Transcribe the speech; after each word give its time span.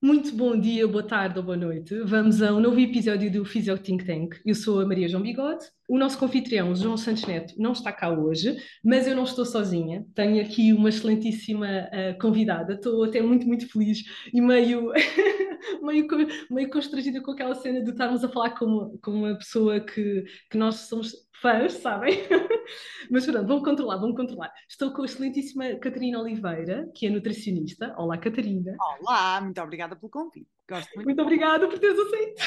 Muito 0.00 0.32
bom 0.32 0.56
dia, 0.56 0.86
boa 0.86 1.02
tarde 1.02 1.40
ou 1.40 1.44
boa 1.44 1.56
noite. 1.56 1.92
Vamos 2.04 2.40
a 2.40 2.54
um 2.54 2.60
novo 2.60 2.78
episódio 2.78 3.32
do 3.32 3.44
Physio 3.44 3.76
Think 3.76 4.04
Tank. 4.04 4.36
Eu 4.46 4.54
sou 4.54 4.80
a 4.80 4.86
Maria 4.86 5.08
João 5.08 5.24
Bigode. 5.24 5.64
O 5.88 5.98
nosso 5.98 6.16
confitrião, 6.16 6.72
João 6.76 6.96
Santos 6.96 7.24
Neto, 7.26 7.54
não 7.58 7.72
está 7.72 7.92
cá 7.92 8.08
hoje, 8.08 8.56
mas 8.84 9.08
eu 9.08 9.16
não 9.16 9.24
estou 9.24 9.44
sozinha. 9.44 10.06
Tenho 10.14 10.40
aqui 10.40 10.72
uma 10.72 10.88
excelentíssima 10.88 11.66
uh, 11.66 12.16
convidada. 12.20 12.74
Estou 12.74 13.02
até 13.02 13.20
muito, 13.20 13.44
muito 13.44 13.66
feliz 13.68 14.04
e 14.32 14.40
meio, 14.40 14.92
meio, 15.82 16.06
meio 16.48 16.70
constrangida 16.70 17.20
com 17.20 17.32
aquela 17.32 17.56
cena 17.56 17.82
de 17.82 17.90
estarmos 17.90 18.22
a 18.22 18.28
falar 18.28 18.50
com, 18.50 18.96
com 19.02 19.10
uma 19.10 19.34
pessoa 19.36 19.80
que, 19.80 20.22
que 20.48 20.56
nós 20.56 20.76
somos 20.76 21.12
fãs, 21.40 21.74
sabem? 21.74 22.18
Mas 23.10 23.24
pronto, 23.24 23.46
vamos 23.46 23.64
controlar, 23.64 23.96
vamos 23.96 24.16
controlar. 24.16 24.52
Estou 24.68 24.92
com 24.92 25.02
a 25.02 25.04
excelentíssima 25.04 25.74
Catarina 25.76 26.20
Oliveira, 26.20 26.90
que 26.94 27.06
é 27.06 27.10
nutricionista. 27.10 27.94
Olá, 27.96 28.18
Catarina. 28.18 28.76
Olá, 29.00 29.40
muito 29.40 29.60
obrigada 29.60 29.96
pelo 29.96 30.10
convite. 30.10 30.48
Gosto 30.68 30.90
muito. 30.94 31.06
Muito 31.06 31.22
obrigada 31.22 31.66
por 31.68 31.78
teres 31.78 31.98
aceito. 31.98 32.42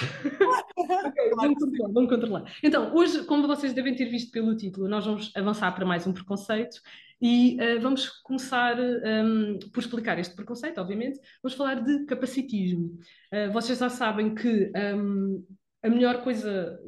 okay, 1.08 1.30
vamos 1.36 1.60
controlar, 1.60 1.94
vamos 1.94 2.10
controlar. 2.10 2.56
Então, 2.62 2.96
hoje, 2.96 3.24
como 3.24 3.48
vocês 3.48 3.74
devem 3.74 3.96
ter 3.96 4.06
visto 4.06 4.32
pelo 4.32 4.56
título, 4.56 4.88
nós 4.88 5.06
vamos 5.06 5.32
avançar 5.36 5.74
para 5.74 5.86
mais 5.86 6.06
um 6.06 6.14
preconceito 6.14 6.82
e 7.22 7.58
uh, 7.62 7.80
vamos 7.80 8.10
começar 8.10 8.78
um, 8.80 9.58
por 9.72 9.80
explicar 9.80 10.20
este 10.20 10.36
preconceito, 10.36 10.80
obviamente. 10.80 11.20
Vamos 11.42 11.58
falar 11.58 11.76
de 11.76 12.06
capacitismo. 12.06 13.00
Uh, 13.32 13.52
vocês 13.54 13.80
já 13.80 13.90
sabem 13.90 14.36
que 14.36 14.72
um, 14.96 15.44
a 15.84 15.90
melhor 15.90 16.24
coisa, 16.24 16.80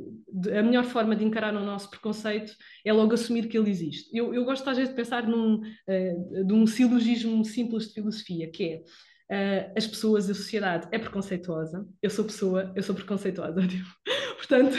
a 0.58 0.64
melhor 0.64 0.86
forma 0.86 1.16
de 1.16 1.24
encarar 1.24 1.56
o 1.56 1.66
nosso 1.66 1.90
preconceito 1.90 2.54
é 2.86 2.94
logo 2.94 3.14
assumir 3.14 3.48
que 3.48 3.58
ele 3.58 3.70
existe. 3.70 4.16
Eu, 4.16 4.34
eu 4.34 4.46
gosto 4.46 4.70
às 4.70 4.78
vezes 4.78 4.92
de 4.92 4.96
pensar 4.96 5.28
num, 5.28 5.62
uh, 5.62 6.46
de 6.46 6.54
um 6.54 6.68
silogismo 6.68 7.44
simples 7.44 7.88
de 7.88 7.94
filosofia, 7.96 8.52
que 8.52 8.84
é 9.30 9.68
uh, 9.68 9.74
as 9.76 9.88
pessoas, 9.88 10.30
a 10.30 10.34
sociedade 10.34 10.88
é 10.92 11.00
preconceituosa, 11.00 11.88
eu 12.02 12.10
sou 12.10 12.26
pessoa, 12.26 12.72
eu 12.76 12.84
sou 12.84 12.94
preconceituosa. 12.94 13.62
Portanto, 14.38 14.78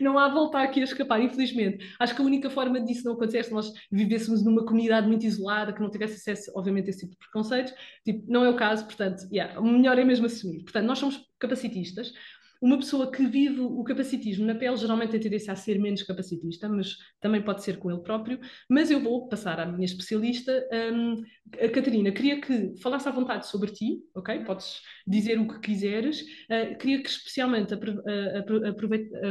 não 0.00 0.18
há 0.18 0.28
volta 0.28 0.58
aqui 0.58 0.80
a 0.80 0.84
escapar, 0.84 1.20
infelizmente. 1.20 1.94
Acho 1.98 2.14
que 2.14 2.20
a 2.20 2.24
única 2.24 2.50
forma 2.50 2.80
disso 2.80 3.04
não 3.04 3.12
acontecer 3.12 3.38
é 3.38 3.42
se 3.44 3.52
nós 3.52 3.72
vivêssemos 3.90 4.44
numa 4.44 4.64
comunidade 4.64 5.06
muito 5.06 5.24
isolada, 5.24 5.72
que 5.72 5.80
não 5.80 5.90
tivesse 5.90 6.14
acesso, 6.14 6.52
obviamente, 6.54 6.86
a 6.86 6.90
esse 6.90 7.00
tipo 7.00 7.12
de 7.12 7.18
preconceitos. 7.18 7.72
Tipo, 8.04 8.24
não 8.26 8.44
é 8.44 8.48
o 8.48 8.56
caso, 8.56 8.84
portanto, 8.84 9.26
yeah, 9.32 9.58
o 9.60 9.64
melhor 9.64 9.98
é 9.98 10.04
mesmo 10.04 10.26
assumir. 10.26 10.64
Portanto, 10.64 10.86
nós 10.86 10.98
somos 10.98 11.20
capacitistas, 11.38 12.12
uma 12.60 12.78
pessoa 12.78 13.10
que 13.10 13.26
vive 13.26 13.60
o 13.60 13.82
capacitismo 13.84 14.46
na 14.46 14.54
pele 14.54 14.76
geralmente 14.76 15.10
tem 15.10 15.20
tendência 15.20 15.52
a 15.52 15.56
ser 15.56 15.78
menos 15.78 16.02
capacitista, 16.02 16.68
mas 16.68 16.96
também 17.20 17.42
pode 17.42 17.62
ser 17.62 17.78
com 17.78 17.90
ele 17.90 18.02
próprio. 18.02 18.40
Mas 18.68 18.90
eu 18.90 19.00
vou 19.00 19.28
passar 19.28 19.60
à 19.60 19.66
minha 19.66 19.84
especialista. 19.84 20.52
Um, 20.92 21.22
a 21.62 21.68
Catarina, 21.68 22.12
queria 22.12 22.40
que 22.40 22.74
falasse 22.80 23.08
à 23.08 23.12
vontade 23.12 23.46
sobre 23.46 23.70
ti, 23.72 23.98
ok? 24.14 24.44
Podes 24.44 24.80
dizer 25.06 25.38
o 25.38 25.48
que 25.48 25.60
quiseres. 25.60 26.22
Uh, 26.22 26.76
queria 26.78 27.02
que 27.02 27.08
especialmente 27.08 27.74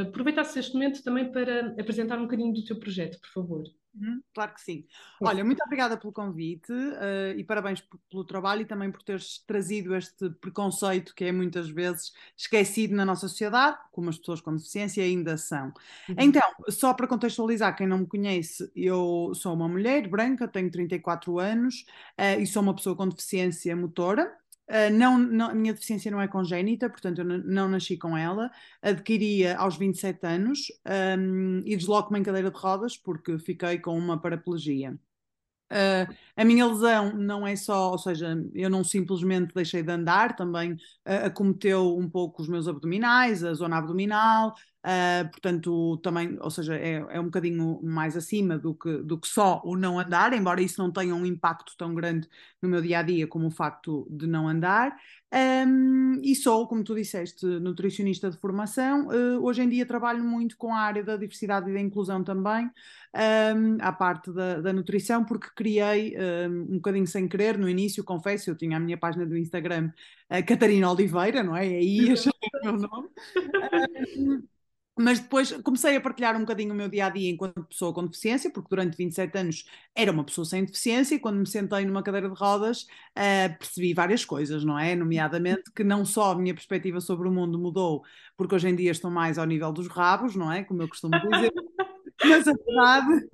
aproveitasse 0.06 0.58
este 0.58 0.74
momento 0.74 1.02
também 1.02 1.30
para 1.30 1.74
apresentar 1.78 2.18
um 2.18 2.22
bocadinho 2.22 2.52
do 2.52 2.64
teu 2.64 2.78
projeto, 2.78 3.18
por 3.20 3.42
favor. 3.42 3.64
Uhum, 3.94 4.20
claro 4.34 4.52
que 4.54 4.60
sim. 4.60 4.84
Olha, 5.20 5.44
muito 5.44 5.62
obrigada 5.62 5.96
pelo 5.96 6.12
convite 6.12 6.72
uh, 6.72 7.36
e 7.36 7.44
parabéns 7.44 7.80
pelo 8.10 8.24
trabalho 8.24 8.62
e 8.62 8.64
também 8.64 8.90
por 8.90 9.02
teres 9.02 9.38
trazido 9.46 9.94
este 9.94 10.30
preconceito 10.30 11.14
que 11.14 11.24
é 11.24 11.32
muitas 11.32 11.70
vezes 11.70 12.12
esquecido 12.36 12.94
na 12.94 13.04
nossa 13.04 13.28
sociedade, 13.28 13.78
como 13.92 14.10
as 14.10 14.18
pessoas 14.18 14.40
com 14.40 14.54
deficiência 14.54 15.04
ainda 15.04 15.36
são. 15.36 15.72
Uhum. 16.08 16.16
Então, 16.18 16.42
só 16.68 16.92
para 16.92 17.06
contextualizar 17.06 17.76
quem 17.76 17.86
não 17.86 17.98
me 17.98 18.06
conhece, 18.06 18.70
eu 18.74 19.32
sou 19.34 19.54
uma 19.54 19.68
mulher 19.68 20.08
branca, 20.08 20.48
tenho 20.48 20.70
34 20.70 21.38
anos 21.38 21.86
uh, 22.18 22.40
e 22.40 22.46
sou 22.46 22.62
uma 22.62 22.74
pessoa 22.74 22.96
com 22.96 23.08
deficiência 23.08 23.76
motora. 23.76 24.36
Uh, 24.68 24.90
não, 24.92 25.18
não, 25.18 25.50
a 25.50 25.54
minha 25.54 25.74
deficiência 25.74 26.10
não 26.10 26.20
é 26.20 26.26
congénita, 26.26 26.88
portanto 26.88 27.18
eu 27.18 27.24
não 27.24 27.68
nasci 27.68 27.96
com 27.96 28.16
ela. 28.16 28.50
Adquiria 28.80 29.56
aos 29.58 29.76
27 29.76 30.26
anos 30.26 30.68
um, 31.18 31.58
e 31.64 31.76
desloco-me 31.76 32.18
em 32.18 32.22
cadeira 32.22 32.50
de 32.50 32.56
rodas 32.56 32.96
porque 32.96 33.38
fiquei 33.38 33.78
com 33.78 33.96
uma 33.96 34.20
paraplegia. 34.20 34.98
Uh, 35.72 36.06
a 36.36 36.44
minha 36.44 36.66
lesão 36.66 37.12
não 37.14 37.46
é 37.46 37.56
só, 37.56 37.90
ou 37.90 37.98
seja, 37.98 38.36
eu 38.54 38.70
não 38.70 38.84
simplesmente 38.84 39.52
deixei 39.54 39.82
de 39.82 39.90
andar, 39.90 40.36
também 40.36 40.72
uh, 40.72 41.26
acometeu 41.26 41.96
um 41.96 42.08
pouco 42.08 42.42
os 42.42 42.48
meus 42.48 42.68
abdominais, 42.68 43.42
a 43.42 43.54
zona 43.54 43.78
abdominal, 43.78 44.54
Uh, 44.84 45.30
portanto, 45.30 45.96
também, 46.02 46.36
ou 46.42 46.50
seja, 46.50 46.76
é, 46.76 46.96
é, 47.08 47.18
um 47.18 47.24
bocadinho 47.24 47.80
mais 47.82 48.18
acima 48.18 48.58
do 48.58 48.74
que, 48.74 48.98
do 48.98 49.18
que 49.18 49.26
só 49.26 49.62
o 49.64 49.76
não 49.76 49.98
andar, 49.98 50.34
embora 50.34 50.60
isso 50.60 50.78
não 50.78 50.92
tenha 50.92 51.14
um 51.14 51.24
impacto 51.24 51.72
tão 51.78 51.94
grande 51.94 52.28
no 52.60 52.68
meu 52.68 52.82
dia 52.82 52.98
a 52.98 53.02
dia 53.02 53.26
como 53.26 53.46
o 53.46 53.50
facto 53.50 54.06
de 54.10 54.26
não 54.26 54.46
andar. 54.46 54.94
Um, 55.32 56.20
e 56.22 56.34
sou, 56.36 56.68
como 56.68 56.84
tu 56.84 56.94
disseste, 56.94 57.46
nutricionista 57.46 58.30
de 58.30 58.36
formação. 58.36 59.08
Uh, 59.08 59.42
hoje 59.42 59.62
em 59.62 59.68
dia 59.70 59.86
trabalho 59.86 60.22
muito 60.22 60.54
com 60.58 60.74
a 60.74 60.78
área 60.78 61.02
da 61.02 61.16
diversidade 61.16 61.70
e 61.70 61.72
da 61.72 61.80
inclusão 61.80 62.22
também, 62.22 62.70
um, 63.56 63.78
à 63.80 63.90
parte 63.90 64.30
da, 64.32 64.60
da 64.60 64.72
nutrição, 64.72 65.24
porque 65.24 65.48
criei 65.56 66.14
um, 66.46 66.74
um 66.74 66.76
bocadinho 66.76 67.06
sem 67.06 67.26
querer 67.26 67.56
no 67.56 67.70
início, 67.70 68.04
confesso, 68.04 68.50
eu 68.50 68.54
tinha 68.54 68.76
a 68.76 68.80
minha 68.80 68.98
página 68.98 69.24
do 69.24 69.36
Instagram, 69.36 69.90
uh, 70.30 70.46
Catarina 70.46 70.92
Oliveira, 70.92 71.42
não 71.42 71.56
é? 71.56 71.62
Aí 71.62 72.12
achei 72.12 72.32
o 72.62 72.64
meu 72.64 72.76
nome. 72.76 73.08
Mas 74.96 75.18
depois 75.18 75.50
comecei 75.62 75.96
a 75.96 76.00
partilhar 76.00 76.36
um 76.36 76.40
bocadinho 76.40 76.72
o 76.72 76.76
meu 76.76 76.88
dia 76.88 77.06
a 77.06 77.08
dia 77.10 77.30
enquanto 77.30 77.64
pessoa 77.64 77.92
com 77.92 78.04
deficiência, 78.04 78.50
porque 78.50 78.68
durante 78.70 78.96
27 78.96 79.38
anos 79.38 79.64
era 79.94 80.12
uma 80.12 80.22
pessoa 80.22 80.44
sem 80.44 80.64
deficiência, 80.64 81.16
e 81.16 81.18
quando 81.18 81.38
me 81.38 81.46
sentei 81.46 81.84
numa 81.84 82.02
cadeira 82.02 82.28
de 82.28 82.34
rodas 82.36 82.82
uh, 82.82 83.58
percebi 83.58 83.92
várias 83.92 84.24
coisas, 84.24 84.64
não 84.64 84.78
é? 84.78 84.94
Nomeadamente 84.94 85.72
que 85.74 85.82
não 85.82 86.04
só 86.04 86.32
a 86.32 86.34
minha 86.36 86.54
perspectiva 86.54 87.00
sobre 87.00 87.28
o 87.28 87.32
mundo 87.32 87.58
mudou, 87.58 88.04
porque 88.36 88.54
hoje 88.54 88.68
em 88.68 88.76
dia 88.76 88.92
estou 88.92 89.10
mais 89.10 89.36
ao 89.36 89.46
nível 89.46 89.72
dos 89.72 89.88
rabos, 89.88 90.36
não 90.36 90.50
é? 90.52 90.62
Como 90.62 90.82
eu 90.82 90.88
costumo 90.88 91.18
dizer. 91.28 91.52
Mas 92.28 92.48
a 92.48 92.52
verdade 92.52 93.28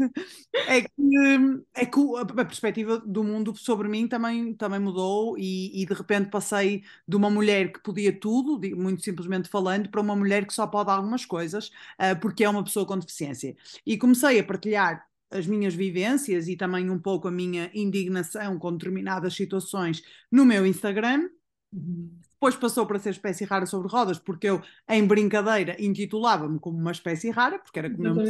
é 0.66 0.80
que, 0.82 1.62
é 1.74 1.86
que 1.86 2.00
a 2.18 2.44
perspectiva 2.44 2.98
do 2.98 3.22
mundo 3.22 3.54
sobre 3.56 3.88
mim 3.88 4.08
também, 4.08 4.54
também 4.54 4.80
mudou 4.80 5.36
e, 5.38 5.82
e, 5.82 5.86
de 5.86 5.94
repente 5.94 6.30
passei 6.30 6.82
de 7.06 7.16
uma 7.16 7.30
mulher 7.30 7.72
que 7.72 7.80
podia 7.80 8.12
tudo, 8.12 8.60
muito 8.76 9.02
simplesmente 9.02 9.48
falando, 9.48 9.88
para 9.90 10.00
uma 10.00 10.16
mulher 10.16 10.46
que 10.46 10.54
só 10.54 10.66
pode 10.66 10.90
algumas 10.90 11.24
coisas 11.24 11.68
uh, 11.68 12.18
porque 12.20 12.44
é 12.44 12.48
uma 12.48 12.64
pessoa 12.64 12.86
com 12.86 12.98
deficiência. 12.98 13.56
E 13.86 13.96
comecei 13.96 14.38
a 14.38 14.44
partilhar 14.44 15.06
as 15.30 15.46
minhas 15.46 15.74
vivências 15.74 16.48
e 16.48 16.56
também 16.56 16.90
um 16.90 16.98
pouco 16.98 17.28
a 17.28 17.30
minha 17.30 17.70
indignação 17.72 18.58
com 18.58 18.72
determinadas 18.72 19.34
situações 19.34 20.02
no 20.30 20.44
meu 20.44 20.66
Instagram. 20.66 21.28
Uhum. 21.72 22.10
Depois 22.40 22.56
passou 22.56 22.86
para 22.86 22.98
ser 22.98 23.10
espécie 23.10 23.44
rara 23.44 23.66
sobre 23.66 23.88
rodas, 23.88 24.18
porque 24.18 24.46
eu, 24.48 24.62
em 24.88 25.06
brincadeira, 25.06 25.76
intitulava-me 25.78 26.58
como 26.58 26.78
uma 26.78 26.90
espécie 26.90 27.30
rara, 27.30 27.58
porque 27.58 27.78
era 27.78 27.90
como 27.90 28.08
eu 28.08 28.14
me 28.14 28.24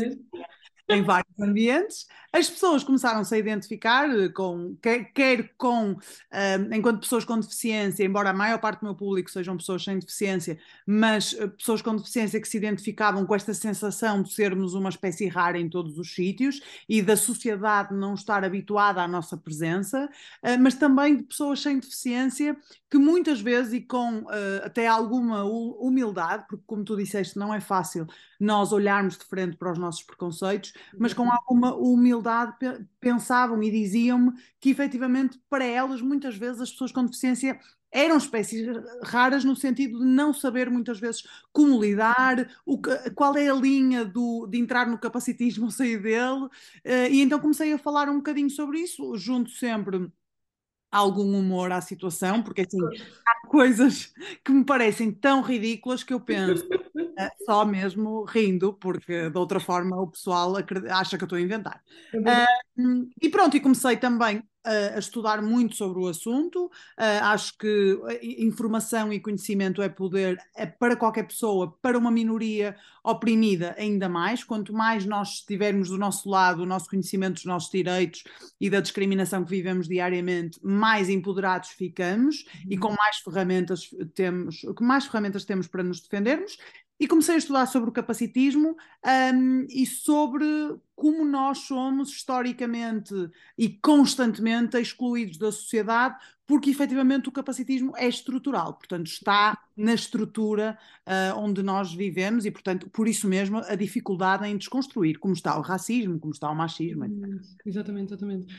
em 0.91 1.03
vários 1.03 1.39
ambientes. 1.41 2.07
As 2.33 2.49
pessoas 2.49 2.85
começaram-se 2.85 3.35
a 3.35 3.39
identificar 3.39 4.09
eh, 4.09 4.29
com, 4.29 4.77
quer, 4.81 5.13
quer 5.13 5.51
com, 5.57 5.97
eh, 6.31 6.59
enquanto 6.73 7.01
pessoas 7.01 7.25
com 7.25 7.39
deficiência, 7.39 8.05
embora 8.05 8.31
a 8.31 8.33
maior 8.33 8.59
parte 8.59 8.81
do 8.81 8.85
meu 8.85 8.95
público 8.95 9.31
sejam 9.31 9.57
pessoas 9.57 9.83
sem 9.83 9.99
deficiência, 9.99 10.59
mas 10.87 11.33
uh, 11.33 11.49
pessoas 11.49 11.83
com 11.83 11.97
deficiência 11.97 12.41
que 12.41 12.49
se 12.49 12.57
identificavam 12.57 13.27
com 13.27 13.35
esta 13.35 13.53
sensação 13.53 14.23
de 14.23 14.33
sermos 14.33 14.75
uma 14.75 14.89
espécie 14.89 15.27
rara 15.27 15.59
em 15.59 15.69
todos 15.69 15.99
os 15.99 16.15
sítios 16.15 16.61
e 16.89 17.03
da 17.03 17.17
sociedade 17.17 17.95
não 17.95 18.15
estar 18.15 18.45
habituada 18.45 19.03
à 19.03 19.09
nossa 19.09 19.37
presença, 19.37 20.09
uh, 20.45 20.61
mas 20.61 20.75
também 20.75 21.17
de 21.17 21.23
pessoas 21.25 21.61
sem 21.61 21.79
deficiência 21.81 22.57
que 22.89 22.99
muitas 22.99 23.41
vezes 23.41 23.73
e 23.73 23.81
com 23.81 24.21
uh, 24.21 24.65
até 24.65 24.87
alguma 24.87 25.45
humildade, 25.45 26.45
porque 26.49 26.65
como 26.67 26.85
tu 26.85 26.97
disseste, 26.97 27.37
não 27.37 27.53
é 27.53 27.61
fácil 27.61 28.07
nós 28.41 28.73
olharmos 28.73 29.19
de 29.19 29.25
frente 29.25 29.57
para 29.57 29.71
os 29.71 29.79
nossos 29.79 30.03
preconceitos, 30.03 30.73
mas 30.99 31.13
com 31.13 31.31
alguma 31.31 31.75
humildade 31.75 32.57
pensavam 32.99 33.63
e 33.63 33.71
diziam-me 33.71 34.33
que 34.59 34.71
efetivamente 34.71 35.39
para 35.49 35.65
elas 35.65 36.01
muitas 36.01 36.37
vezes 36.37 36.63
as 36.63 36.71
pessoas 36.71 36.91
com 36.91 37.05
deficiência 37.05 37.61
eram 37.93 38.17
espécies 38.17 38.67
raras 39.03 39.45
no 39.45 39.57
sentido 39.57 39.99
de 39.99 40.05
não 40.05 40.33
saber 40.33 40.71
muitas 40.71 40.99
vezes 41.01 41.25
como 41.53 41.81
lidar, 41.81 42.47
que, 42.47 43.11
qual 43.15 43.37
é 43.37 43.49
a 43.49 43.55
linha 43.55 44.05
do, 44.05 44.47
de 44.47 44.59
entrar 44.59 44.87
no 44.87 44.99
capacitismo 44.99 45.67
ou 45.67 45.71
sair 45.71 46.01
dele, 46.01 46.45
uh, 46.45 47.11
e 47.11 47.21
então 47.21 47.41
comecei 47.41 47.73
a 47.73 47.79
falar 47.79 48.09
um 48.09 48.19
bocadinho 48.19 48.49
sobre 48.49 48.79
isso, 48.79 49.17
junto 49.17 49.51
sempre 49.51 50.09
algum 50.91 51.39
humor 51.39 51.71
à 51.71 51.81
situação, 51.81 52.43
porque 52.43 52.63
assim 52.63 52.79
há 53.27 53.47
coisas 53.49 54.13
que 54.45 54.53
me 54.53 54.65
parecem 54.65 55.13
tão 55.13 55.41
ridículas 55.41 56.03
que 56.03 56.13
eu 56.13 56.21
penso 56.21 56.67
só 57.45 57.65
mesmo 57.65 58.25
rindo, 58.25 58.73
porque 58.75 59.29
de 59.31 59.39
outra 59.39 59.61
forma 59.61 60.01
o 60.01 60.09
pessoal 60.09 60.55
acha 60.91 61.19
que 61.19 61.25
eu 61.25 61.27
estou 61.27 61.39
a 61.39 61.41
inventar. 61.41 61.83
Uh, 62.15 63.09
e 63.21 63.29
pronto, 63.29 63.57
e 63.57 63.61
comecei 63.61 63.97
também 63.97 64.43
a, 64.65 64.97
a 64.97 64.99
estudar 64.99 65.43
muito 65.43 65.77
sobre 65.77 66.01
o 66.01 66.07
assunto. 66.07 66.67
Uh, 66.67 67.23
acho 67.23 67.57
que 67.57 67.99
informação 68.39 69.13
e 69.13 69.21
conhecimento 69.21 69.83
é 69.83 69.89
poder 69.89 70.39
é 70.55 70.67
para 70.67 70.97
qualquer 70.97 71.25
pessoa, 71.25 71.77
para 71.81 71.99
uma 71.99 72.11
minoria 72.11 72.77
oprimida, 73.03 73.75
ainda 73.79 74.09
mais. 74.09 74.45
Quanto 74.45 74.73
mais 74.73 75.05
nós 75.07 75.35
estivermos 75.35 75.89
do 75.89 75.99
nosso 75.99 76.29
lado, 76.29 76.63
o 76.63 76.67
nosso 76.67 76.89
conhecimento 76.89 77.35
dos 77.35 77.45
nossos 77.45 77.71
direitos 77.71 78.25
e 78.61 78.69
da 78.69 78.81
discriminação 78.81 79.45
que 79.45 79.51
vivemos 79.51 79.89
diariamente, 79.89 80.59
mais 80.63 81.09
empoderados 81.09 81.71
ficamos 81.71 82.45
uhum. 82.55 82.71
e 82.71 82.79
com 82.79 82.95
mais 82.95 83.19
ferramentas 83.19 83.91
temos, 84.15 84.63
mais 84.81 85.07
ferramentas 85.07 85.45
temos 85.45 85.67
para 85.67 85.83
nos 85.83 86.01
defendermos 86.01 86.59
e 87.01 87.09
comecei 87.09 87.37
a 87.37 87.39
estudar 87.39 87.65
sobre 87.65 87.89
o 87.89 87.93
capacitismo 87.93 88.77
um, 89.35 89.67
e 89.71 89.87
sobre 89.87 90.45
como 90.95 91.25
nós 91.25 91.61
somos 91.61 92.11
historicamente 92.11 93.15
e 93.57 93.71
constantemente 93.71 94.77
excluídos 94.79 95.39
da 95.39 95.51
sociedade, 95.51 96.17
porque 96.47 96.69
efetivamente 96.69 97.27
o 97.27 97.33
capacitismo 97.33 97.97
é 97.97 98.07
estrutural, 98.07 98.75
portanto 98.75 99.07
está 99.07 99.59
na 99.75 99.95
estrutura 99.95 100.79
uh, 101.07 101.39
onde 101.39 101.63
nós 101.63 101.95
vivemos 101.95 102.45
e, 102.45 102.51
portanto, 102.51 102.91
por 102.91 103.09
isso 103.09 103.27
mesmo 103.27 103.59
a 103.59 103.75
dificuldade 103.75 104.47
em 104.47 104.59
desconstruir, 104.59 105.19
como 105.19 105.33
está 105.33 105.59
o 105.59 105.63
racismo, 105.63 106.21
como 106.21 106.35
está 106.35 106.51
o 106.51 106.55
machismo. 106.55 107.07
Exatamente, 107.65 108.13
exatamente. 108.13 108.55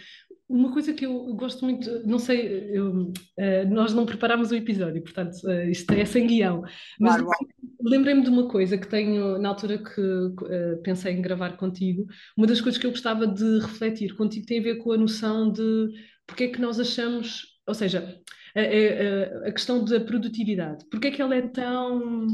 Uma 0.52 0.72
coisa 0.74 0.94
que 0.94 1.06
eu 1.06 1.34
gosto 1.34 1.64
muito, 1.64 2.06
não 2.06 2.20
sei, 2.20 2.70
eu, 2.78 2.92
uh, 3.10 3.70
nós 3.70 3.94
não 3.94 4.06
preparámos 4.06 4.52
o 4.52 4.56
episódio, 4.56 5.02
portanto, 5.02 5.36
uh, 5.46 5.70
isto 5.70 5.90
é 5.94 6.04
sem 6.04 6.28
guião, 6.28 6.62
mas 7.00 7.22
claro. 7.22 7.48
lembrei-me 7.82 8.22
de 8.22 8.30
uma 8.30 8.50
coisa 8.50 8.78
que 8.78 8.88
tenho, 8.88 9.38
na 9.40 9.48
altura 9.50 9.78
que 9.78 10.02
uh, 10.02 10.82
pensei 10.84 11.14
em 11.14 11.22
gravar 11.22 11.56
contigo, 11.56 12.06
uma 12.38 12.46
das 12.48 12.60
coisas 12.60 12.80
que 12.80 12.86
eu 12.86 12.92
gostava 12.92 13.26
de 13.26 13.60
refletir 13.60 14.16
contigo 14.16 14.46
tem 14.46 14.60
a 14.60 14.64
ver 14.64 14.76
com 14.76 14.92
a 14.92 14.98
noção 14.98 15.52
de 15.52 15.90
porque 16.28 16.46
é 16.46 16.48
que 16.48 16.62
nós 16.62 16.80
achamos, 16.80 17.60
ou 17.68 17.74
seja, 17.74 18.22
a, 18.56 18.60
a, 18.60 19.48
a, 19.48 19.52
questão 19.52 19.84
da 19.84 20.00
produtividade. 20.00 20.86
Porque 20.90 21.08
é 21.08 21.12
que 21.12 21.22
ela 21.22 21.36
é 21.36 21.42
tão 21.42 22.28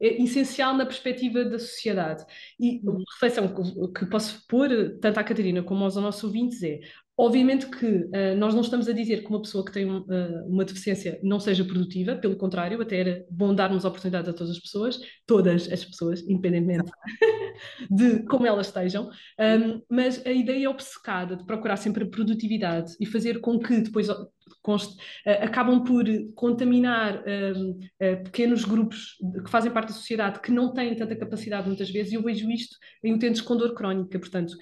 é 0.00 0.22
essencial 0.22 0.76
na 0.76 0.86
perspectiva 0.86 1.44
da 1.44 1.58
sociedade? 1.58 2.24
E 2.58 2.80
a 2.86 3.12
reflexão 3.14 3.48
que, 3.48 4.00
que 4.00 4.06
posso 4.06 4.46
pôr, 4.46 4.98
tanto 5.00 5.18
à 5.18 5.24
Catarina 5.24 5.62
como 5.62 5.84
aos 5.84 5.96
nossos 5.96 6.24
ouvintes, 6.24 6.62
é 6.62 6.80
Obviamente 7.20 7.66
que 7.66 7.84
uh, 7.84 8.36
nós 8.36 8.54
não 8.54 8.60
estamos 8.60 8.88
a 8.88 8.92
dizer 8.92 9.24
que 9.24 9.28
uma 9.28 9.42
pessoa 9.42 9.64
que 9.64 9.72
tem 9.72 9.90
uh, 9.90 10.04
uma 10.46 10.64
deficiência 10.64 11.18
não 11.20 11.40
seja 11.40 11.64
produtiva, 11.64 12.14
pelo 12.14 12.36
contrário, 12.36 12.80
até 12.80 13.00
era 13.00 13.26
bom 13.28 13.52
darmos 13.52 13.84
oportunidade 13.84 14.30
a 14.30 14.32
todas 14.32 14.52
as 14.52 14.60
pessoas, 14.60 15.00
todas 15.26 15.68
as 15.72 15.84
pessoas, 15.84 16.20
independentemente 16.28 16.92
de 17.90 18.22
como 18.22 18.46
elas 18.46 18.68
estejam, 18.68 19.10
um, 19.10 19.82
mas 19.90 20.24
a 20.24 20.30
ideia 20.30 20.70
obcecada 20.70 21.34
de 21.34 21.44
procurar 21.44 21.76
sempre 21.76 22.04
a 22.04 22.08
produtividade 22.08 22.94
e 23.00 23.06
fazer 23.06 23.40
com 23.40 23.58
que 23.58 23.80
depois 23.80 24.08
acabam 25.42 25.82
por 25.82 26.04
contaminar 26.34 27.22
um, 27.56 27.78
pequenos 28.24 28.64
grupos 28.64 29.16
que 29.44 29.50
fazem 29.50 29.72
parte 29.72 29.88
da 29.88 29.94
sociedade 29.94 30.40
que 30.40 30.50
não 30.50 30.72
têm 30.72 30.94
tanta 30.94 31.16
capacidade 31.16 31.66
muitas 31.66 31.90
vezes, 31.90 32.12
e 32.12 32.14
eu 32.16 32.22
vejo 32.22 32.50
isto 32.50 32.76
em 33.02 33.12
utentes 33.12 33.40
com 33.40 33.56
dor 33.56 33.74
crónica, 33.74 34.18
portanto, 34.18 34.54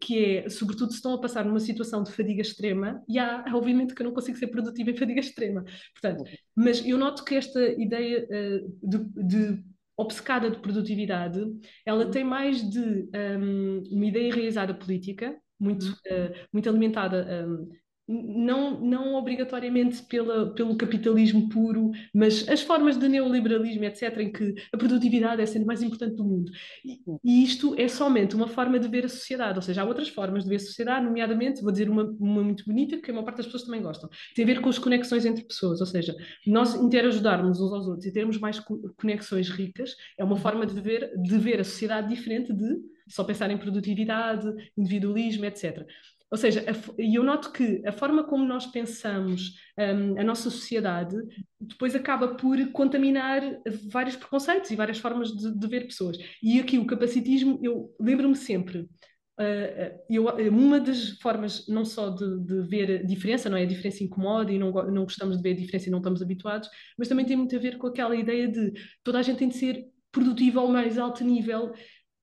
que 0.00 0.36
é, 0.36 0.48
sobretudo, 0.48 0.90
se 0.90 0.96
estão 0.96 1.14
a 1.14 1.20
passar 1.20 1.44
numa 1.44 1.60
situação 1.60 2.02
de 2.02 2.12
fadiga 2.12 2.42
extrema 2.42 3.02
e 3.08 3.18
há, 3.18 3.44
obviamente, 3.52 3.94
que 3.94 4.02
eu 4.02 4.06
não 4.06 4.14
consigo 4.14 4.38
ser 4.38 4.48
produtiva 4.48 4.90
em 4.90 4.96
fadiga 4.96 5.20
extrema. 5.20 5.64
Portanto, 5.92 6.24
mas 6.54 6.86
eu 6.86 6.98
noto 6.98 7.24
que 7.24 7.34
esta 7.34 7.60
ideia 7.80 8.26
uh, 8.26 8.88
de, 8.88 8.98
de 9.26 9.64
obcecada 9.96 10.50
de 10.50 10.58
produtividade, 10.58 11.40
ela 11.84 12.04
uhum. 12.04 12.10
tem 12.10 12.24
mais 12.24 12.68
de 12.68 13.08
um, 13.38 13.82
uma 13.90 14.06
ideia 14.06 14.34
realizada 14.34 14.74
política, 14.74 15.34
muito, 15.58 15.86
uh, 15.86 16.46
muito 16.52 16.68
alimentada 16.68 17.46
um, 17.48 17.68
não, 18.08 18.80
não 18.80 19.14
obrigatoriamente 19.14 20.02
pela, 20.02 20.54
pelo 20.54 20.76
capitalismo 20.76 21.48
puro, 21.48 21.90
mas 22.14 22.48
as 22.48 22.62
formas 22.62 22.96
de 22.96 23.08
neoliberalismo, 23.08 23.84
etc., 23.84 24.18
em 24.18 24.32
que 24.32 24.54
a 24.72 24.76
produtividade 24.76 25.42
é 25.42 25.46
sendo 25.46 25.66
mais 25.66 25.82
importante 25.82 26.14
do 26.14 26.24
mundo. 26.24 26.50
E, 26.84 27.00
e, 27.24 27.42
isto 27.42 27.74
é 27.78 27.88
somente 27.88 28.36
uma 28.36 28.46
forma 28.46 28.78
de 28.78 28.86
ver 28.88 29.04
a 29.04 29.08
sociedade, 29.08 29.58
ou 29.58 29.62
seja, 29.62 29.82
há 29.82 29.84
outras 29.84 30.08
formas 30.08 30.44
de 30.44 30.50
ver 30.50 30.56
a 30.56 30.60
sociedade, 30.60 31.04
nomeadamente, 31.04 31.62
vou 31.62 31.72
dizer 31.72 31.90
uma, 31.90 32.04
uma 32.20 32.42
muito 32.44 32.64
bonita, 32.64 32.96
que 32.98 33.10
a 33.10 33.14
maior 33.14 33.24
parte 33.24 33.38
das 33.38 33.46
pessoas 33.46 33.64
também 33.64 33.82
gostam, 33.82 34.08
tem 34.34 34.44
a 34.44 34.46
ver 34.46 34.60
com 34.60 34.68
as 34.68 34.78
conexões 34.78 35.24
entre 35.24 35.44
pessoas, 35.44 35.80
ou 35.80 35.86
seja, 35.86 36.14
nós 36.46 36.74
interajudarmos 36.74 37.60
uns 37.60 37.72
aos 37.72 37.88
outros 37.88 38.06
e 38.06 38.12
termos 38.12 38.38
mais 38.38 38.60
conexões 38.96 39.48
ricas, 39.48 39.94
é 40.16 40.24
uma 40.24 40.36
forma 40.36 40.64
de 40.64 40.80
ver, 40.80 41.10
de 41.16 41.38
ver 41.38 41.60
a 41.60 41.64
sociedade 41.64 42.08
diferente 42.08 42.52
de 42.52 42.96
só 43.08 43.22
pensar 43.24 43.50
em 43.50 43.58
produtividade, 43.58 44.46
individualismo, 44.76 45.44
etc. 45.44 45.86
Ou 46.30 46.36
seja, 46.36 46.64
e 46.98 47.14
eu 47.14 47.22
noto 47.22 47.52
que 47.52 47.82
a 47.86 47.92
forma 47.92 48.24
como 48.24 48.44
nós 48.44 48.66
pensamos 48.66 49.52
um, 49.78 50.20
a 50.20 50.24
nossa 50.24 50.50
sociedade 50.50 51.16
depois 51.60 51.94
acaba 51.94 52.34
por 52.34 52.58
contaminar 52.72 53.42
vários 53.90 54.16
preconceitos 54.16 54.70
e 54.70 54.76
várias 54.76 54.98
formas 54.98 55.30
de, 55.30 55.56
de 55.56 55.66
ver 55.68 55.86
pessoas. 55.86 56.18
E 56.42 56.58
aqui 56.58 56.78
o 56.78 56.86
capacitismo, 56.86 57.60
eu 57.62 57.94
lembro-me 58.00 58.34
sempre, 58.34 58.80
uh, 58.80 59.98
eu, 60.10 60.26
uma 60.50 60.80
das 60.80 61.10
formas 61.20 61.66
não 61.68 61.84
só 61.84 62.10
de, 62.10 62.40
de, 62.40 62.62
ver 62.62 63.00
a 63.00 63.02
diferença, 63.04 63.48
não 63.48 63.56
é? 63.56 63.62
A 63.62 63.66
diferença 63.66 64.02
incomoda 64.02 64.50
e 64.50 64.58
não, 64.58 64.72
não 64.72 65.04
gostamos 65.04 65.36
de 65.36 65.42
ver 65.44 65.52
a 65.52 65.60
diferença 65.60 65.88
e 65.88 65.92
não 65.92 65.98
estamos 65.98 66.20
habituados, 66.20 66.68
mas 66.98 67.08
também 67.08 67.24
tem 67.24 67.36
muito 67.36 67.54
a 67.54 67.60
ver 67.60 67.78
com 67.78 67.86
aquela 67.86 68.16
ideia 68.16 68.48
de 68.48 68.72
toda 69.04 69.20
a 69.20 69.22
gente 69.22 69.38
tem 69.38 69.48
de 69.48 69.56
ser 69.56 69.86
produtiva 70.10 70.60
ao 70.60 70.68
mais 70.68 70.96
alto 70.96 71.22
nível 71.22 71.72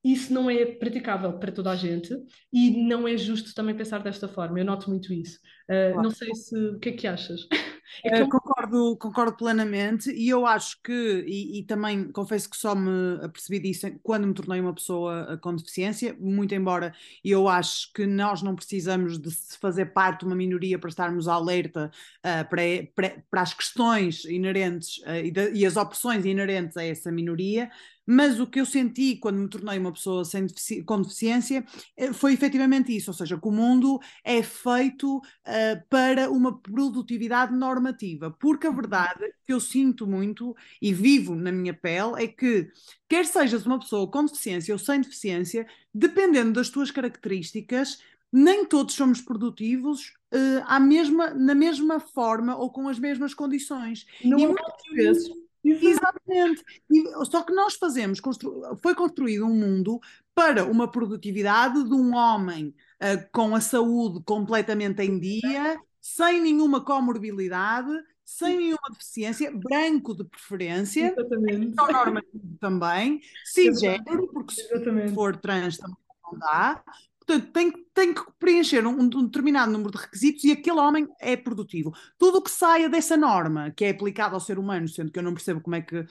isso 0.04 0.34
não 0.34 0.50
é 0.50 0.66
praticável 0.66 1.34
para 1.40 1.52
toda 1.52 1.72
a 1.72 1.76
gente 1.76 2.14
e 2.52 2.84
não 2.84 3.08
é 3.08 3.16
justo 3.16 3.54
também 3.56 3.76
pensar 3.76 4.00
desta 4.00 4.28
forma. 4.28 4.60
Eu 4.60 4.66
noto 4.66 4.90
muito 4.90 5.14
isso. 5.14 5.40
Uh, 5.70 5.94
claro. 5.94 6.02
Não 6.02 6.12
sei 6.12 6.36
se 6.36 6.58
o 6.58 6.80
que 6.80 6.90
é 6.90 6.92
que 6.92 7.08
achas. 7.08 7.48
É 8.04 8.10
que 8.10 8.22
eu... 8.22 8.30
concordo, 8.30 8.98
concordo 8.98 9.38
plenamente 9.38 10.10
e 10.10 10.30
eu 10.30 10.46
acho 10.46 10.82
que, 10.82 11.24
e, 11.28 11.60
e, 11.60 11.64
também 11.64 12.12
confesso 12.12 12.50
que 12.50 12.58
só 12.58 12.74
me 12.74 13.24
apercebi 13.24 13.60
disso 13.60 13.88
quando 14.02 14.26
me 14.26 14.34
tornei 14.34 14.60
uma 14.60 14.74
pessoa 14.74 15.34
ah, 15.34 15.38
com 15.38 15.56
deficiência, 15.56 16.16
muito 16.20 16.56
embora 16.56 16.94
eu 17.24 17.48
acho 17.48 17.92
que 17.94 18.06
nós 18.06 18.42
não 18.42 18.56
precisamos 18.56 19.20
de 19.20 19.30
fazer 19.60 19.88
parte 19.88 20.22
de 20.22 20.26
uma 20.26 20.36
minoria 20.36 20.80
para 20.80 20.90
estarmos 20.90 21.28
alerta 21.28 21.92
uh, 22.20 22.50
para, 22.50 22.62
para, 22.96 23.24
para, 23.30 23.42
as 23.42 23.54
questões 23.54 24.26
inerentes 24.26 24.98
uh, 25.00 25.24
e, 25.24 25.32
de, 25.32 25.52
e 25.54 25.66
as 25.66 25.76
opções 25.78 26.26
inerentes 26.26 26.78
a 26.78 26.84
essa 26.84 27.12
minoria, 27.12 27.70
mas 28.06 28.40
o 28.40 28.48
que 28.48 28.60
eu 28.60 28.66
senti 28.66 29.16
quando 29.16 29.38
me 29.38 29.48
tornei 29.48 29.80
uma 29.80 29.92
pessoa 29.92 30.26
sem 30.26 30.46
defici 30.46 30.84
com 30.84 31.02
deficiência 31.02 31.66
eh, 31.96 32.12
foi 32.14 32.34
efetivamente 32.34 32.96
isso, 32.96 33.12
ou 33.12 33.16
seja, 33.16 33.38
que 33.38 33.48
o 33.48 33.52
mundo 33.52 34.00
é 34.24 34.44
feito 34.44 35.18
uh, 35.18 35.22
para 35.90 36.30
uma 36.30 36.60
produtividade 36.60 37.56
normativa, 37.56 38.32
porque 38.32 38.68
a 38.68 38.70
uhum. 38.70 38.76
verdade 38.76 39.34
que 39.46 39.54
eu 39.54 39.60
sinto 39.60 40.06
muito 40.06 40.56
e 40.82 40.94
vivo 40.94 41.36
na 41.36 41.52
minha 41.52 41.74
pele 41.74 42.24
é 42.24 42.28
que 42.28 42.70
quer 43.08 43.26
sejas 43.26 43.66
uma 43.66 43.80
pessoa 43.80 44.10
com 44.10 44.26
deficiência 44.26 44.74
ou 44.74 44.80
sem 44.80 45.02
deficiência, 45.02 45.66
dependendo 45.94 46.54
das 46.54 46.70
tuas 46.70 46.92
características, 46.92 48.00
nem 48.32 48.66
todos 48.66 48.96
somos 48.96 49.22
produtivos 49.22 50.14
uh, 50.34 50.80
mesma, 50.82 51.30
na 51.30 51.54
mesma 51.54 52.00
forma 52.00 52.56
ou 52.56 52.72
com 52.72 52.88
as 52.88 52.98
mesmas 52.98 53.34
condições. 53.34 54.06
Não 54.24 54.40
e 54.40 54.48
muitas 54.48 54.84
vezes 54.92 55.43
Exatamente. 55.64 56.64
E, 56.90 57.26
só 57.26 57.42
que 57.44 57.54
nós 57.54 57.76
fazemos, 57.76 58.20
constru, 58.20 58.78
foi 58.82 58.94
construído 58.94 59.46
um 59.46 59.54
mundo 59.54 60.00
para 60.36 60.66
uma 60.66 60.92
produtividade 60.92 61.84
de 61.84 61.94
um 61.94 62.16
homem 62.16 62.76
uh, 63.02 63.30
com 63.32 63.56
a 63.56 63.62
saúde 63.62 64.22
completamente 64.26 65.02
em 65.02 65.20
dia, 65.20 65.80
sem 66.02 66.42
nenhuma 66.42 66.84
comorbilidade, 66.84 67.92
sem 68.26 68.58
nenhuma 68.58 68.90
deficiência, 68.92 69.52
branco 69.52 70.16
de 70.16 70.24
preferência, 70.24 71.14
Exatamente. 71.18 71.76
normativo 71.76 72.58
também, 72.60 73.22
cisgênero, 73.46 74.28
porque 74.34 74.56
se 74.56 75.14
for 75.14 75.38
trans 75.38 75.78
também 75.78 75.98
não 76.24 76.40
dá, 76.40 76.84
Portanto, 77.26 77.52
tem, 77.52 77.72
tem 77.94 78.14
que 78.14 78.22
preencher 78.40 78.86
um, 78.86 79.00
um, 79.00 79.26
determinado 79.26 79.72
número 79.72 79.92
de 79.92 79.98
requisitos 79.98 80.44
e 80.44 80.52
aquele 80.52 80.80
homem 80.80 81.08
é 81.20 81.36
produtivo. 81.38 81.94
Tudo 82.18 82.40
o 82.40 82.42
que 82.42 82.52
saia 82.52 82.90
dessa 82.90 83.16
norma, 83.16 83.72
que 83.72 83.86
é 83.86 83.90
aplicado 83.90 84.36
ao 84.36 84.42
ser 84.42 84.60
humano, 84.60 84.88
sendo 84.88 85.12
que 85.12 85.20
eu 85.20 85.24
não 85.24 85.34
percebo 85.34 85.62
como 85.62 85.76
é 85.76 85.82
que 85.82 86.06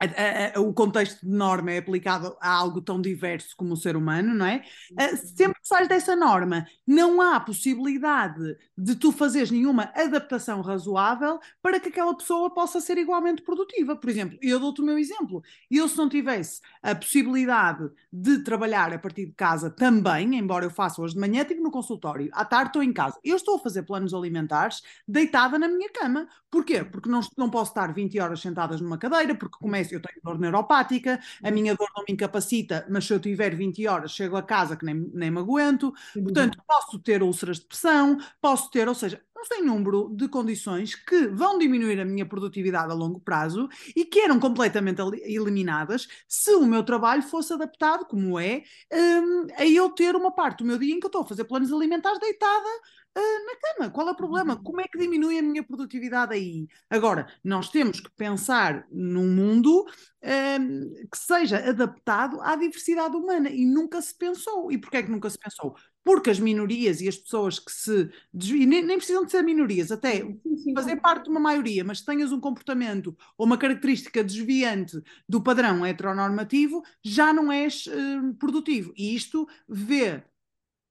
a, 0.00 0.56
a, 0.56 0.60
o 0.60 0.72
contexto 0.72 1.20
de 1.20 1.30
norma 1.30 1.72
é 1.72 1.78
aplicado 1.78 2.34
a 2.40 2.50
algo 2.50 2.80
tão 2.80 3.00
diverso 3.00 3.54
como 3.56 3.74
o 3.74 3.76
ser 3.76 3.96
humano, 3.96 4.34
não 4.34 4.46
é? 4.46 4.64
Uh, 4.92 5.16
sempre 5.36 5.59
sais 5.62 5.88
dessa 5.88 6.16
norma, 6.16 6.66
não 6.86 7.20
há 7.20 7.38
possibilidade 7.40 8.56
de 8.76 8.94
tu 8.96 9.12
fazeres 9.12 9.50
nenhuma 9.50 9.92
adaptação 9.94 10.60
razoável 10.60 11.38
para 11.62 11.78
que 11.78 11.88
aquela 11.88 12.16
pessoa 12.16 12.52
possa 12.52 12.80
ser 12.80 12.98
igualmente 12.98 13.42
produtiva. 13.42 13.96
Por 13.96 14.08
exemplo, 14.08 14.38
eu 14.42 14.58
dou-te 14.58 14.80
o 14.80 14.84
meu 14.84 14.98
exemplo. 14.98 15.42
Eu, 15.70 15.88
se 15.88 15.96
não 15.96 16.08
tivesse 16.08 16.60
a 16.82 16.94
possibilidade 16.94 17.90
de 18.12 18.42
trabalhar 18.42 18.92
a 18.92 18.98
partir 18.98 19.26
de 19.26 19.32
casa 19.32 19.70
também, 19.70 20.36
embora 20.36 20.64
eu 20.64 20.70
faça 20.70 21.00
hoje 21.00 21.14
de 21.14 21.20
manhã, 21.20 21.42
estive 21.42 21.60
no 21.60 21.70
consultório, 21.70 22.28
à 22.32 22.44
tarde 22.44 22.70
estou 22.70 22.82
em 22.82 22.92
casa. 22.92 23.18
Eu 23.24 23.36
estou 23.36 23.56
a 23.56 23.58
fazer 23.58 23.82
planos 23.82 24.14
alimentares 24.14 24.82
deitada 25.06 25.58
na 25.58 25.68
minha 25.68 25.90
cama. 25.90 26.26
Porquê? 26.50 26.84
Porque 26.84 27.08
não, 27.08 27.20
não 27.36 27.48
posso 27.50 27.70
estar 27.70 27.92
20 27.92 28.18
horas 28.18 28.40
sentadas 28.40 28.80
numa 28.80 28.98
cadeira, 28.98 29.34
porque 29.34 29.56
começo, 29.58 29.94
eu 29.94 30.02
tenho 30.02 30.20
dor 30.22 30.38
neuropática, 30.38 31.20
a 31.42 31.50
minha 31.50 31.74
dor 31.76 31.88
não 31.96 32.04
me 32.06 32.14
incapacita, 32.14 32.86
mas 32.90 33.06
se 33.06 33.12
eu 33.12 33.20
tiver 33.20 33.54
20 33.54 33.86
horas, 33.86 34.12
chego 34.12 34.36
a 34.36 34.42
casa 34.42 34.76
que 34.76 34.84
nem, 34.84 34.96
nem 35.14 35.30
me 35.30 35.38
aguento. 35.50 35.92
Portanto, 36.12 36.58
posso 36.66 36.98
ter 36.98 37.22
úlceras 37.22 37.58
de 37.58 37.66
pressão, 37.66 38.18
posso 38.40 38.70
ter, 38.70 38.88
ou 38.88 38.94
seja, 38.94 39.22
um 39.40 39.44
sem 39.44 39.64
número 39.64 40.10
de 40.14 40.28
condições 40.28 40.94
que 40.94 41.28
vão 41.28 41.58
diminuir 41.58 41.98
a 42.00 42.04
minha 42.04 42.26
produtividade 42.26 42.92
a 42.92 42.94
longo 42.94 43.20
prazo 43.20 43.68
e 43.96 44.04
que 44.04 44.20
eram 44.20 44.38
completamente 44.38 45.00
eliminadas 45.22 46.06
se 46.28 46.52
o 46.54 46.66
meu 46.66 46.84
trabalho 46.84 47.22
fosse 47.22 47.52
adaptado, 47.52 48.04
como 48.04 48.38
é, 48.38 48.62
um, 48.92 49.46
a 49.56 49.66
eu 49.66 49.88
ter 49.90 50.14
uma 50.14 50.32
parte 50.32 50.58
do 50.58 50.64
meu 50.64 50.78
dia 50.78 50.94
em 50.94 51.00
que 51.00 51.06
eu 51.06 51.08
estou 51.08 51.22
a 51.22 51.26
fazer 51.26 51.44
planos 51.44 51.72
alimentares 51.72 52.18
deitada 52.18 52.68
uh, 53.16 53.46
na 53.46 53.56
cama. 53.56 53.90
Qual 53.90 54.08
é 54.08 54.10
o 54.12 54.16
problema? 54.16 54.54
Uhum. 54.54 54.62
Como 54.62 54.80
é 54.80 54.84
que 54.84 54.98
diminui 54.98 55.38
a 55.38 55.42
minha 55.42 55.62
produtividade 55.62 56.34
aí? 56.34 56.66
Agora, 56.88 57.26
nós 57.42 57.70
temos 57.70 58.00
que 58.00 58.10
pensar 58.10 58.86
num 58.90 59.28
mundo 59.34 59.86
um, 60.22 61.06
que 61.10 61.18
seja 61.18 61.58
adaptado 61.68 62.40
à 62.42 62.56
diversidade 62.56 63.16
humana 63.16 63.48
e 63.48 63.64
nunca 63.64 64.00
se 64.02 64.16
pensou. 64.16 64.70
E 64.70 64.78
porquê 64.78 64.98
é 64.98 65.02
que 65.02 65.10
nunca 65.10 65.30
se 65.30 65.38
pensou? 65.38 65.74
Porque 66.10 66.28
as 66.28 66.40
minorias 66.40 67.00
e 67.00 67.06
as 67.06 67.16
pessoas 67.16 67.60
que 67.60 67.70
se 67.70 68.10
desviam, 68.34 68.68
nem, 68.68 68.82
nem, 68.82 68.96
precisam 68.96 69.24
de 69.24 69.30
ser 69.30 69.42
minorias, 69.42 69.92
até 69.92 70.16
sim, 70.16 70.40
sim, 70.56 70.74
fazer 70.74 70.96
sim. 70.96 71.00
parte 71.00 71.24
de 71.26 71.30
uma 71.30 71.38
maioria, 71.38 71.84
mas 71.84 72.00
tenhas 72.00 72.32
um 72.32 72.40
comportamento 72.40 73.16
ou 73.38 73.46
uma 73.46 73.56
característica 73.56 74.24
desviante 74.24 75.00
do 75.28 75.40
padrão 75.40 75.86
heteronormativo, 75.86 76.82
já 77.00 77.32
não 77.32 77.52
és 77.52 77.86
uh, 77.86 78.34
produtivo. 78.40 78.92
E 78.96 79.14
isto 79.14 79.46
vê 79.68 80.24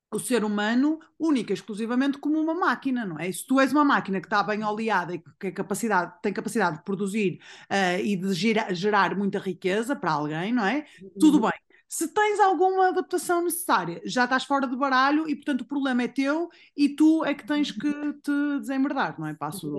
o 0.10 0.20
ser 0.20 0.46
humano 0.46 1.02
única 1.20 1.52
exclusivamente 1.52 2.18
como 2.18 2.40
uma 2.40 2.54
máquina, 2.54 3.06
não 3.06 3.20
é? 3.20 3.30
Se 3.30 3.46
tu 3.46 3.60
és 3.60 3.74
uma 3.74 3.84
máquina 3.84 4.22
que 4.22 4.28
está 4.28 4.42
bem 4.42 4.64
oleada 4.64 5.16
e 5.16 5.22
que 5.38 5.52
capacidade, 5.52 6.14
tem 6.22 6.32
capacidade 6.32 6.78
de 6.78 6.84
produzir 6.86 7.42
uh, 7.70 8.00
e 8.02 8.16
de 8.16 8.34
gerar, 8.34 8.74
gerar, 8.74 9.18
muita 9.18 9.38
riqueza 9.38 9.98
para 9.98 10.14
alguém, 10.14 10.54
não 10.54 10.66
é? 10.66 10.86
Uhum. 11.02 11.12
Tudo 11.20 11.42
bem. 11.42 11.69
Se 11.90 12.08
tens 12.14 12.40
alguma 12.40 12.90
adaptação 12.90 13.44
necessária, 13.44 14.00
já 14.06 14.26
estás 14.26 14.44
fora 14.44 14.68
do 14.68 14.78
baralho 14.78 15.28
e, 15.28 15.36
portanto, 15.36 15.62
o 15.62 15.66
problema 15.66 16.04
é 16.04 16.08
teu 16.08 16.48
e 16.78 16.90
tu 16.90 17.26
é 17.26 17.34
que 17.34 17.48
tens 17.48 17.72
que 17.72 17.92
te 18.14 18.60
desemmerdar, 18.60 19.20
não 19.20 19.26
é? 19.26 19.34
Passo. 19.34 19.76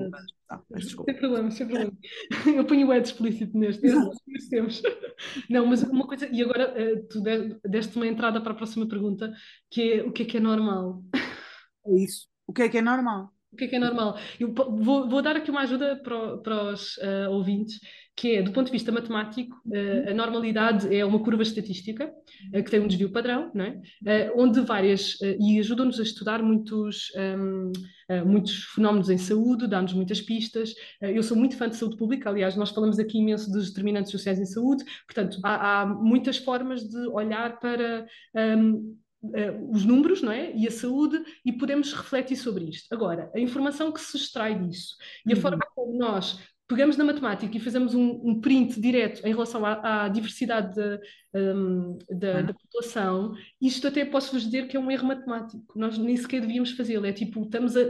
Ah, 0.50 0.60
sem 1.06 1.14
problema, 1.14 1.50
sem 1.52 1.68
problema. 1.68 1.92
Eu 2.56 2.64
ponho 2.64 2.88
o 2.88 2.92
Ed 2.92 3.06
explícito 3.06 3.56
neste. 3.56 3.86
Não, 5.48 5.64
mas 5.66 5.84
uma 5.84 6.04
coisa, 6.04 6.26
e 6.26 6.42
agora 6.42 6.74
eh, 6.76 6.96
tu 7.08 7.22
deste 7.64 7.94
uma 7.94 8.08
entrada 8.08 8.40
para 8.40 8.52
a 8.52 8.56
próxima 8.56 8.88
pergunta, 8.88 9.32
que 9.70 9.92
é 9.92 10.02
o 10.02 10.10
que 10.10 10.24
é 10.24 10.26
que 10.26 10.36
é 10.38 10.40
normal? 10.40 11.04
É 11.86 11.94
isso. 11.94 12.26
O 12.44 12.52
que 12.52 12.62
é 12.62 12.68
que 12.68 12.78
é 12.78 12.82
normal? 12.82 13.32
O 13.52 13.56
que 13.56 13.64
é 13.64 13.68
que 13.68 13.76
é 13.76 13.78
normal? 13.78 14.16
Eu 14.38 14.52
vou, 14.52 15.08
vou 15.08 15.22
dar 15.22 15.36
aqui 15.36 15.50
uma 15.50 15.62
ajuda 15.62 16.00
para, 16.02 16.38
para 16.38 16.72
os 16.72 16.96
uh, 16.98 17.30
ouvintes, 17.30 17.80
que 18.16 18.36
é, 18.36 18.42
do 18.42 18.52
ponto 18.52 18.66
de 18.66 18.72
vista 18.72 18.92
matemático, 18.92 19.56
uh, 19.66 20.10
a 20.10 20.14
normalidade 20.14 20.94
é 20.94 21.04
uma 21.04 21.22
curva 21.22 21.42
estatística 21.42 22.12
uh, 22.54 22.62
que 22.62 22.70
tem 22.70 22.80
um 22.80 22.86
desvio 22.86 23.10
padrão, 23.10 23.50
não 23.54 23.64
é? 23.64 24.32
onde 24.34 24.60
várias, 24.60 25.18
e 25.38 25.58
ajuda-nos 25.58 25.98
a 25.98 26.02
estudar 26.02 26.42
muitos, 26.42 27.10
um, 27.16 27.72
muitos 28.26 28.64
fenómenos 28.74 29.08
em 29.08 29.18
saúde, 29.18 29.66
dá-nos 29.66 29.92
muitas 29.92 30.20
pistas. 30.20 30.74
eu 31.00 31.22
sou 31.22 31.36
muito 31.36 31.56
fã 31.56 31.68
de 31.68 31.76
saúde 31.76 31.96
pública, 31.96 32.28
aliás, 32.28 32.56
nós 32.56 32.70
falamos 32.70 32.98
aqui 32.98 33.18
imenso 33.18 33.50
dos 33.50 33.68
determinantes 33.68 34.10
sociais 34.10 34.38
em 34.38 34.46
saúde, 34.46 34.84
portanto, 35.06 35.38
há, 35.42 35.82
há 35.82 35.86
muitas 35.86 36.38
formas 36.38 36.82
de 36.88 36.98
olhar 37.08 37.58
para. 37.58 38.06
Um, 38.34 38.96
uh, 39.22 39.70
os 39.70 39.84
números 39.84 40.22
não 40.22 40.32
é? 40.32 40.54
e 40.54 40.66
a 40.66 40.70
saúde 40.70 41.22
e 41.44 41.52
podemos 41.52 41.92
refletir 41.92 42.36
sobre 42.36 42.64
isto. 42.64 42.92
Agora, 42.92 43.30
a 43.34 43.38
informação 43.38 43.92
que 43.92 44.00
se 44.00 44.16
extrai 44.16 44.58
disso 44.58 44.96
e 45.26 45.32
a 45.32 45.36
uhum. 45.36 45.42
forma 45.42 45.66
como 45.74 45.98
nós 45.98 46.38
pegamos 46.70 46.96
na 46.96 47.02
matemática 47.02 47.56
e 47.56 47.60
fazemos 47.60 47.96
um, 47.96 48.20
um 48.22 48.40
print 48.40 48.80
direto 48.80 49.26
em 49.26 49.32
relação 49.32 49.66
à, 49.66 50.04
à 50.04 50.08
diversidade 50.08 50.72
de, 50.72 51.00
um, 51.34 51.98
da, 52.08 52.42
da, 52.42 52.54
população, 52.54 53.34
isto 53.60 53.88
até 53.88 54.04
posso-vos 54.04 54.44
dizer 54.44 54.68
que 54.68 54.76
é 54.76 54.80
um 54.80 54.88
erro 54.88 55.08
matemático. 55.08 55.76
Nós 55.76 55.98
nem 55.98 56.16
sequer 56.16 56.40
devíamos 56.40 56.70
fazê-lo. 56.70 57.04
É 57.06 57.12
tipo, 57.12 57.42
estamos 57.42 57.76
a, 57.76 57.80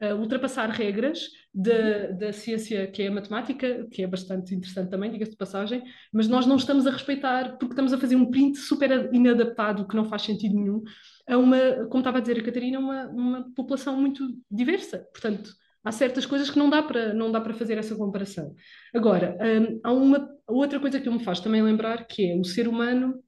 a, 0.00 0.10
a 0.10 0.14
ultrapassar 0.14 0.70
regras 0.70 1.28
da, 1.52 2.12
da 2.12 2.32
ciência 2.32 2.86
que 2.86 3.02
é 3.02 3.08
a 3.08 3.10
matemática, 3.10 3.88
que 3.90 4.00
é 4.00 4.06
bastante 4.06 4.54
interessante 4.54 4.90
também, 4.90 5.10
diga-se 5.10 5.32
de 5.32 5.36
passagem, 5.36 5.82
mas 6.12 6.28
nós 6.28 6.46
não 6.46 6.54
estamos 6.54 6.86
a 6.86 6.92
respeitar 6.92 7.58
porque 7.58 7.72
estamos 7.72 7.92
a 7.92 7.98
fazer 7.98 8.14
um 8.14 8.30
print 8.30 8.58
super 8.58 9.12
inadaptado, 9.12 9.88
que 9.88 9.96
não 9.96 10.04
faz 10.04 10.22
sentido 10.22 10.54
nenhum, 10.54 10.84
a 11.26 11.36
uma, 11.36 11.58
como 11.88 11.98
estava 11.98 12.18
a 12.18 12.20
dizer 12.20 12.38
a 12.38 12.44
Catarina, 12.44 12.78
uma, 12.78 13.08
uma 13.08 13.52
população 13.56 14.00
muito 14.00 14.24
diversa. 14.48 14.98
Portanto, 15.12 15.50
Há 15.82 15.92
certas 15.92 16.26
coisas 16.26 16.50
que 16.50 16.58
não 16.58 16.68
dá 16.68 16.82
para 16.82 17.14
não 17.14 17.32
dá 17.32 17.40
para 17.40 17.54
fazer 17.54 17.78
essa 17.78 17.96
comparação. 17.96 18.54
Agora, 18.94 19.36
hum, 19.40 19.80
há 19.82 19.92
uma 19.92 20.28
outra 20.46 20.78
coisa 20.78 21.00
que 21.00 21.08
me 21.08 21.24
faz 21.24 21.40
também 21.40 21.62
lembrar 21.62 22.06
que 22.06 22.30
é 22.30 22.36
o 22.36 22.44
ser 22.44 22.68
humano 22.68 23.22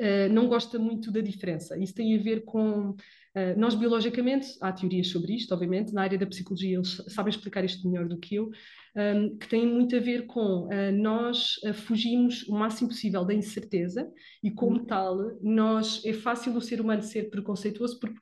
uh, 0.00 0.32
não 0.32 0.48
gosta 0.48 0.78
muito 0.78 1.10
da 1.10 1.20
diferença. 1.20 1.78
Isso 1.78 1.94
tem 1.94 2.18
a 2.18 2.22
ver 2.22 2.44
com 2.44 2.94
Uh, 3.34 3.58
nós, 3.58 3.74
biologicamente, 3.74 4.58
há 4.60 4.70
teorias 4.70 5.08
sobre 5.08 5.34
isto, 5.34 5.54
obviamente, 5.54 5.92
na 5.94 6.02
área 6.02 6.18
da 6.18 6.26
psicologia 6.26 6.76
eles 6.76 7.02
sabem 7.08 7.30
explicar 7.30 7.64
isto 7.64 7.88
melhor 7.88 8.06
do 8.06 8.18
que 8.18 8.34
eu, 8.34 8.50
um, 8.94 9.38
que 9.38 9.48
tem 9.48 9.66
muito 9.66 9.96
a 9.96 10.00
ver 10.00 10.26
com 10.26 10.66
uh, 10.66 10.92
nós 10.92 11.54
fugimos 11.86 12.46
o 12.46 12.52
máximo 12.52 12.90
possível 12.90 13.24
da 13.24 13.32
incerteza 13.32 14.06
e, 14.42 14.50
como 14.50 14.80
uhum. 14.80 14.84
tal, 14.84 15.16
nós 15.40 16.02
é 16.04 16.12
fácil 16.12 16.54
o 16.54 16.60
ser 16.60 16.78
humano 16.78 17.02
ser 17.02 17.30
preconceituoso 17.30 17.98
porque 17.98 18.18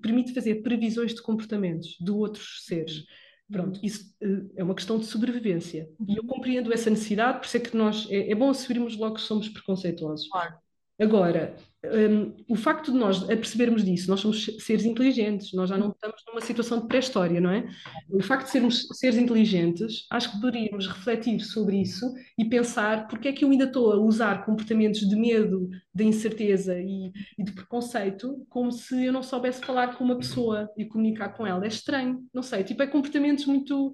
permite 0.00 0.32
fazer 0.32 0.62
previsões 0.62 1.14
de 1.14 1.20
comportamentos 1.20 1.98
de 2.00 2.10
outros 2.10 2.64
seres. 2.64 3.00
Uhum. 3.00 3.04
Pronto, 3.52 3.80
isso 3.82 4.14
uh, 4.22 4.50
é 4.56 4.64
uma 4.64 4.74
questão 4.74 4.98
de 4.98 5.04
sobrevivência. 5.04 5.86
E 6.08 6.16
eu 6.16 6.22
uhum. 6.22 6.28
compreendo 6.28 6.72
essa 6.72 6.88
necessidade, 6.88 7.40
por 7.40 7.46
isso 7.46 7.56
é 7.58 7.60
que 7.60 7.76
nós 7.76 8.08
é, 8.10 8.30
é 8.30 8.34
bom 8.34 8.48
assumirmos 8.48 8.96
logo 8.96 9.16
que 9.16 9.20
somos 9.20 9.50
preconceituosos. 9.50 10.26
Claro. 10.28 10.63
Agora, 11.00 11.56
um, 11.84 12.34
o 12.48 12.56
facto 12.56 12.92
de 12.92 12.96
nós 12.96 13.24
percebermos 13.24 13.84
disso, 13.84 14.08
nós 14.08 14.20
somos 14.20 14.44
seres 14.60 14.84
inteligentes, 14.84 15.52
nós 15.52 15.68
já 15.68 15.76
não 15.76 15.90
estamos 15.90 16.22
numa 16.28 16.40
situação 16.40 16.80
de 16.80 16.86
pré-história, 16.86 17.40
não 17.40 17.50
é? 17.50 17.68
O 18.08 18.22
facto 18.22 18.44
de 18.44 18.52
sermos 18.52 18.86
seres 18.92 19.18
inteligentes, 19.18 20.06
acho 20.10 20.32
que 20.32 20.40
poderíamos 20.40 20.86
refletir 20.86 21.40
sobre 21.40 21.80
isso 21.80 22.14
e 22.38 22.44
pensar 22.44 23.08
porque 23.08 23.28
é 23.28 23.32
que 23.32 23.44
eu 23.44 23.50
ainda 23.50 23.64
estou 23.64 23.92
a 23.92 23.96
usar 23.96 24.44
comportamentos 24.46 25.00
de 25.00 25.16
medo, 25.16 25.68
de 25.92 26.04
incerteza 26.04 26.78
e, 26.78 27.12
e 27.38 27.42
de 27.42 27.52
preconceito 27.52 28.46
como 28.48 28.70
se 28.70 29.04
eu 29.04 29.12
não 29.12 29.22
soubesse 29.22 29.60
falar 29.64 29.96
com 29.96 30.04
uma 30.04 30.16
pessoa 30.16 30.70
e 30.76 30.84
comunicar 30.84 31.30
com 31.30 31.46
ela. 31.46 31.64
É 31.64 31.68
estranho, 31.68 32.24
não 32.32 32.42
sei, 32.42 32.62
tipo, 32.62 32.82
é 32.82 32.86
comportamentos 32.86 33.46
muito 33.46 33.92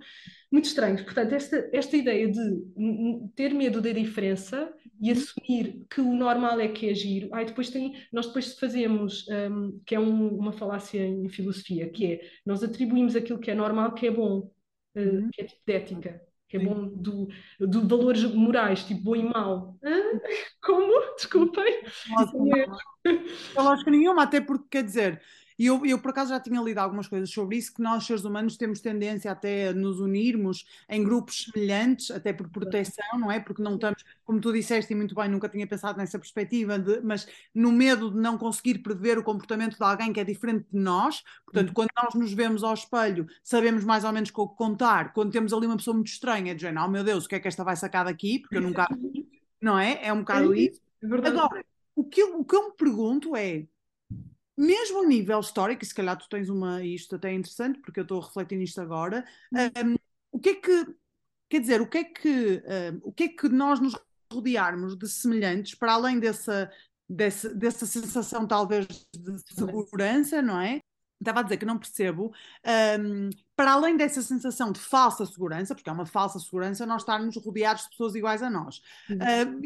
muito 0.51 0.65
estranhos. 0.65 1.03
Portanto, 1.03 1.33
esta, 1.33 1.69
esta 1.73 1.97
ideia 1.97 2.31
de 2.31 3.31
ter 3.37 3.55
medo 3.55 3.81
da 3.81 3.93
diferença 3.93 4.73
e 5.01 5.11
assumir 5.11 5.87
que 5.89 6.01
o 6.01 6.13
normal 6.13 6.59
é 6.61 6.69
que 6.69 6.89
é 6.89 6.95
giro. 6.95 7.29
Ai, 7.33 7.45
depois 7.45 7.71
tem, 7.71 7.95
nós 8.13 8.27
depois 8.27 8.59
fazemos, 8.59 9.27
um, 9.29 9.81
que 9.87 9.95
é 9.95 10.01
um, 10.01 10.29
uma 10.37 10.53
falácia 10.53 11.07
em 11.07 11.29
filosofia, 11.29 11.89
que 11.89 12.13
é 12.13 12.21
nós 12.45 12.63
atribuímos 12.63 13.15
aquilo 13.15 13.39
que 13.39 13.51
é 13.51 13.55
normal, 13.55 13.95
que 13.95 14.07
é 14.07 14.11
bom, 14.11 14.51
uh, 14.97 15.31
que 15.33 15.41
é 15.41 15.45
tipo 15.45 15.63
de 15.65 15.73
ética, 15.73 16.21
que 16.49 16.57
é 16.57 16.61
Sim. 16.61 16.67
bom 16.67 16.89
do, 16.89 17.29
do 17.61 17.87
valores 17.87 18.25
morais, 18.25 18.83
tipo 18.83 19.03
bom 19.03 19.17
e 19.17 19.23
mau. 19.23 19.79
Hã? 19.85 19.97
Como? 20.61 21.15
Desculpem. 21.15 21.83
Não 23.55 23.65
lógica 23.65 23.91
nenhuma, 23.91 24.25
até 24.25 24.41
porque 24.41 24.67
quer 24.69 24.83
dizer 24.83 25.23
e 25.61 25.67
eu, 25.67 25.85
eu, 25.85 25.99
por 25.99 26.09
acaso, 26.09 26.31
já 26.31 26.41
tinha 26.41 26.59
lido 26.59 26.79
algumas 26.79 27.07
coisas 27.07 27.29
sobre 27.29 27.59
isso, 27.59 27.75
que 27.75 27.83
nós, 27.83 28.07
seres 28.07 28.25
humanos, 28.25 28.57
temos 28.57 28.81
tendência 28.81 29.31
até 29.31 29.69
a 29.69 29.73
nos 29.75 30.01
unirmos 30.01 30.65
em 30.89 31.05
grupos 31.05 31.45
semelhantes, 31.45 32.11
até 32.11 32.33
por 32.33 32.49
proteção, 32.49 33.19
não 33.19 33.31
é? 33.31 33.39
Porque 33.39 33.63
não 33.63 33.75
estamos, 33.75 34.03
como 34.25 34.41
tu 34.41 34.55
disseste 34.55 34.95
e 34.95 34.97
muito 34.97 35.15
bem, 35.15 35.29
nunca 35.29 35.51
tinha 35.51 35.67
pensado 35.67 35.99
nessa 35.99 36.19
perspectiva, 36.19 36.79
de, 36.79 37.03
mas 37.03 37.29
no 37.55 37.71
medo 37.71 38.11
de 38.11 38.17
não 38.17 38.39
conseguir 38.39 38.79
prever 38.79 39.19
o 39.19 39.23
comportamento 39.23 39.77
de 39.77 39.85
alguém 39.85 40.15
que 40.15 40.21
é 40.21 40.25
diferente 40.25 40.65
de 40.73 40.79
nós. 40.79 41.23
Portanto, 41.45 41.69
uhum. 41.69 41.75
quando 41.75 41.91
nós 41.95 42.15
nos 42.15 42.33
vemos 42.33 42.65
ao 42.65 42.73
espelho, 42.73 43.29
sabemos 43.45 43.85
mais 43.85 44.03
ou 44.03 44.13
menos 44.13 44.31
com 44.31 44.41
o 44.41 44.49
que 44.49 44.57
contar. 44.57 45.13
Quando 45.13 45.31
temos 45.31 45.53
ali 45.53 45.67
uma 45.67 45.77
pessoa 45.77 45.95
muito 45.95 46.09
estranha, 46.09 46.55
de 46.55 46.63
género, 46.63 46.87
oh 46.87 46.89
meu 46.89 47.05
Deus, 47.05 47.27
o 47.27 47.29
que 47.29 47.35
é 47.35 47.39
que 47.39 47.49
esta 47.49 47.63
vai 47.63 47.77
sacar 47.77 48.07
daqui? 48.07 48.39
Porque 48.39 48.57
eu 48.57 48.63
nunca. 48.63 48.89
Não 49.61 49.79
é? 49.79 50.07
É 50.07 50.11
um 50.11 50.21
bocado 50.21 50.55
isso. 50.55 50.81
É 51.03 51.29
Agora, 51.29 51.63
o 51.95 52.03
que, 52.03 52.23
eu, 52.23 52.41
o 52.41 52.45
que 52.47 52.57
eu 52.57 52.71
me 52.71 52.75
pergunto 52.75 53.37
é 53.37 53.67
mesmo 54.61 55.03
a 55.03 55.07
nível 55.07 55.41
histórico, 55.41 55.83
e 55.83 55.87
se 55.87 55.95
calhar 55.95 56.19
tu 56.19 56.29
tens 56.29 56.51
uma, 56.51 56.85
isto 56.85 57.17
até 57.17 57.31
é 57.31 57.35
interessante, 57.35 57.81
porque 57.81 57.99
eu 57.99 58.03
estou 58.03 58.21
a 58.21 58.25
refletir 58.27 58.59
nisto 58.59 58.79
agora, 58.79 59.25
um, 59.53 59.95
o 60.31 60.39
que 60.39 60.51
é 60.51 60.55
que, 60.55 60.87
quer 61.49 61.61
dizer, 61.61 61.81
o 61.81 61.87
que 61.87 61.99
é 61.99 62.05
que, 62.05 62.63
um, 62.93 63.01
o 63.05 63.13
que 63.13 63.25
é 63.25 63.29
que 63.29 63.49
nós 63.49 63.81
nos 63.81 63.95
rodearmos 64.31 64.99
de 64.99 65.09
semelhantes, 65.09 65.75
para 65.75 65.95
além 65.95 66.21
dessa, 66.21 66.71
desse, 67.09 67.55
dessa 67.55 67.87
sensação 67.87 68.47
talvez 68.47 68.87
de 68.87 69.39
segurança, 69.55 70.43
não 70.43 70.61
é? 70.61 70.81
Estava 71.19 71.41
a 71.41 71.43
dizer 71.43 71.57
que 71.57 71.67
não 71.67 71.79
percebo, 71.79 72.33
um, 73.01 73.31
para 73.57 73.73
além 73.73 73.97
dessa 73.97 74.23
sensação 74.23 74.73
de 74.73 74.81
falsa 74.81 75.25
segurança, 75.25 75.75
porque 75.75 75.89
é 75.89 75.93
uma 75.93 76.07
falsa 76.07 76.39
segurança 76.39 76.87
nós 76.87 77.03
estarmos 77.03 77.37
rodeados 77.37 77.85
de 77.85 77.91
pessoas 77.91 78.15
iguais 78.15 78.43
a 78.43 78.51
nós, 78.51 78.83
e 79.09 79.15
uhum. 79.15 79.19
uh, 79.19 79.61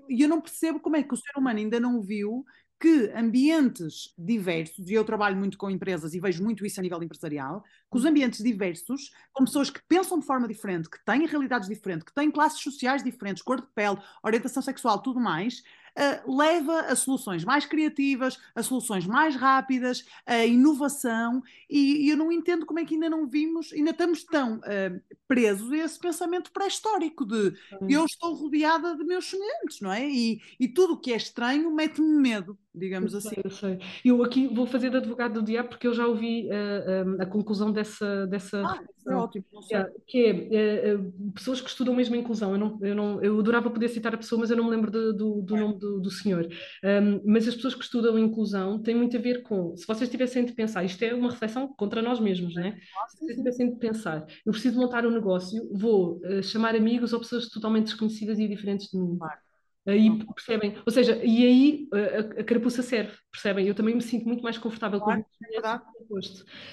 eu, 0.00 0.06
eu 0.08 0.28
não 0.28 0.40
percebo 0.40 0.78
como 0.78 0.96
é 0.96 1.02
que 1.02 1.14
o 1.14 1.16
ser 1.16 1.36
humano 1.36 1.58
ainda 1.58 1.80
não 1.80 2.00
viu 2.00 2.44
que 2.78 3.10
ambientes 3.14 4.12
diversos, 4.18 4.90
e 4.90 4.94
eu 4.94 5.04
trabalho 5.04 5.36
muito 5.36 5.56
com 5.56 5.70
empresas 5.70 6.14
e 6.14 6.20
vejo 6.20 6.42
muito 6.42 6.64
isso 6.66 6.78
a 6.78 6.82
nível 6.82 7.02
empresarial, 7.02 7.62
que 7.90 7.96
os 7.96 8.04
uhum. 8.04 8.10
ambientes 8.10 8.42
diversos, 8.42 9.10
com 9.32 9.44
pessoas 9.44 9.70
que 9.70 9.80
pensam 9.88 10.18
de 10.18 10.26
forma 10.26 10.46
diferente, 10.46 10.90
que 10.90 11.02
têm 11.04 11.26
realidades 11.26 11.68
diferentes, 11.68 12.04
que 12.04 12.14
têm 12.14 12.30
classes 12.30 12.60
sociais 12.60 13.02
diferentes, 13.02 13.42
cor 13.42 13.60
de 13.60 13.66
pele, 13.74 13.98
orientação 14.22 14.62
sexual, 14.62 15.00
tudo 15.00 15.18
mais, 15.18 15.62
uh, 15.96 16.36
leva 16.36 16.80
a 16.82 16.94
soluções 16.94 17.44
mais 17.44 17.64
criativas, 17.64 18.38
a 18.54 18.62
soluções 18.62 19.06
mais 19.06 19.34
rápidas, 19.34 20.04
a 20.26 20.44
inovação, 20.44 21.42
e, 21.68 22.06
e, 22.06 22.10
eu 22.10 22.16
não 22.16 22.30
entendo 22.30 22.66
como 22.66 22.78
é 22.78 22.84
que 22.84 22.94
ainda 22.94 23.08
não 23.08 23.26
vimos, 23.26 23.72
ainda 23.72 23.90
estamos 23.90 24.22
tão 24.22 24.58
uh, 24.58 25.16
presos 25.26 25.72
a 25.72 25.76
esse 25.78 25.98
pensamento 25.98 26.52
pré-histórico 26.52 27.24
de 27.24 27.54
eu 27.88 28.04
estou 28.04 28.34
rodeada 28.34 28.94
de 28.96 29.04
meus 29.04 29.28
semelhantes, 29.28 29.80
não 29.80 29.92
é? 29.92 30.06
E, 30.06 30.40
e 30.60 30.68
tudo 30.68 30.94
o 30.94 31.00
que 31.00 31.12
é 31.12 31.16
estranho 31.16 31.74
mete-me 31.74 32.20
medo 32.20 32.58
digamos 32.76 33.12
eu 33.12 33.18
assim. 33.18 33.28
Sei, 33.30 33.42
eu, 33.44 33.50
sei. 33.50 33.78
eu 34.04 34.22
aqui 34.22 34.46
vou 34.46 34.66
fazer 34.66 34.90
de 34.90 34.98
advogado 34.98 35.34
do 35.34 35.42
diabo 35.42 35.70
porque 35.70 35.86
eu 35.86 35.94
já 35.94 36.06
ouvi 36.06 36.48
uh, 36.48 37.22
a 37.22 37.26
conclusão 37.26 37.72
dessa, 37.72 38.26
dessa 38.26 38.62
ah, 38.62 38.84
é 39.08 39.14
ótimo, 39.14 39.44
yeah, 39.70 39.90
que 40.06 40.48
é 40.50 40.94
uh, 40.94 41.32
pessoas 41.32 41.60
que 41.60 41.68
estudam 41.68 41.94
mesmo 41.94 42.14
a 42.14 42.18
inclusão. 42.18 42.52
Eu, 42.52 42.58
não, 42.58 42.78
eu, 42.82 42.94
não, 42.94 43.22
eu 43.22 43.38
adorava 43.38 43.70
poder 43.70 43.88
citar 43.88 44.14
a 44.14 44.18
pessoa, 44.18 44.40
mas 44.40 44.50
eu 44.50 44.56
não 44.56 44.64
me 44.64 44.70
lembro 44.70 44.90
de, 44.90 45.12
do, 45.12 45.42
do 45.42 45.56
nome 45.56 45.78
do, 45.78 46.00
do 46.00 46.10
senhor. 46.10 46.46
Um, 46.84 47.22
mas 47.24 47.46
as 47.48 47.54
pessoas 47.54 47.74
que 47.74 47.84
estudam 47.84 48.16
a 48.16 48.20
inclusão 48.20 48.82
têm 48.82 48.94
muito 48.94 49.16
a 49.16 49.20
ver 49.20 49.42
com, 49.42 49.76
se 49.76 49.86
vocês 49.86 50.10
tivessem 50.10 50.44
de 50.44 50.52
pensar, 50.52 50.84
isto 50.84 51.02
é 51.02 51.14
uma 51.14 51.30
reflexão 51.30 51.68
contra 51.68 52.02
nós 52.02 52.20
mesmos, 52.20 52.54
né? 52.54 52.76
Se 53.08 53.18
vocês 53.20 53.36
tivessem 53.36 53.70
de 53.70 53.78
pensar, 53.78 54.26
eu 54.44 54.52
preciso 54.52 54.78
montar 54.78 55.06
um 55.06 55.10
negócio, 55.10 55.68
vou 55.72 56.20
uh, 56.24 56.42
chamar 56.42 56.74
amigos 56.74 57.12
ou 57.12 57.20
pessoas 57.20 57.48
totalmente 57.48 57.86
desconhecidas 57.86 58.38
e 58.38 58.48
diferentes 58.48 58.88
de 58.90 58.98
mim. 58.98 59.16
Claro 59.16 59.45
Aí 59.86 60.10
percebem, 60.34 60.74
ou 60.84 60.92
seja, 60.92 61.16
e 61.24 61.46
aí 61.46 61.88
a, 61.92 62.40
a 62.40 62.44
carapuça 62.44 62.82
serve, 62.82 63.12
percebem? 63.30 63.68
Eu 63.68 63.74
também 63.74 63.94
me 63.94 64.02
sinto 64.02 64.26
muito 64.26 64.42
mais 64.42 64.58
confortável 64.58 65.00
claro, 65.00 65.22
com 65.22 65.28
é 65.44 65.52
verdade. 65.52 65.84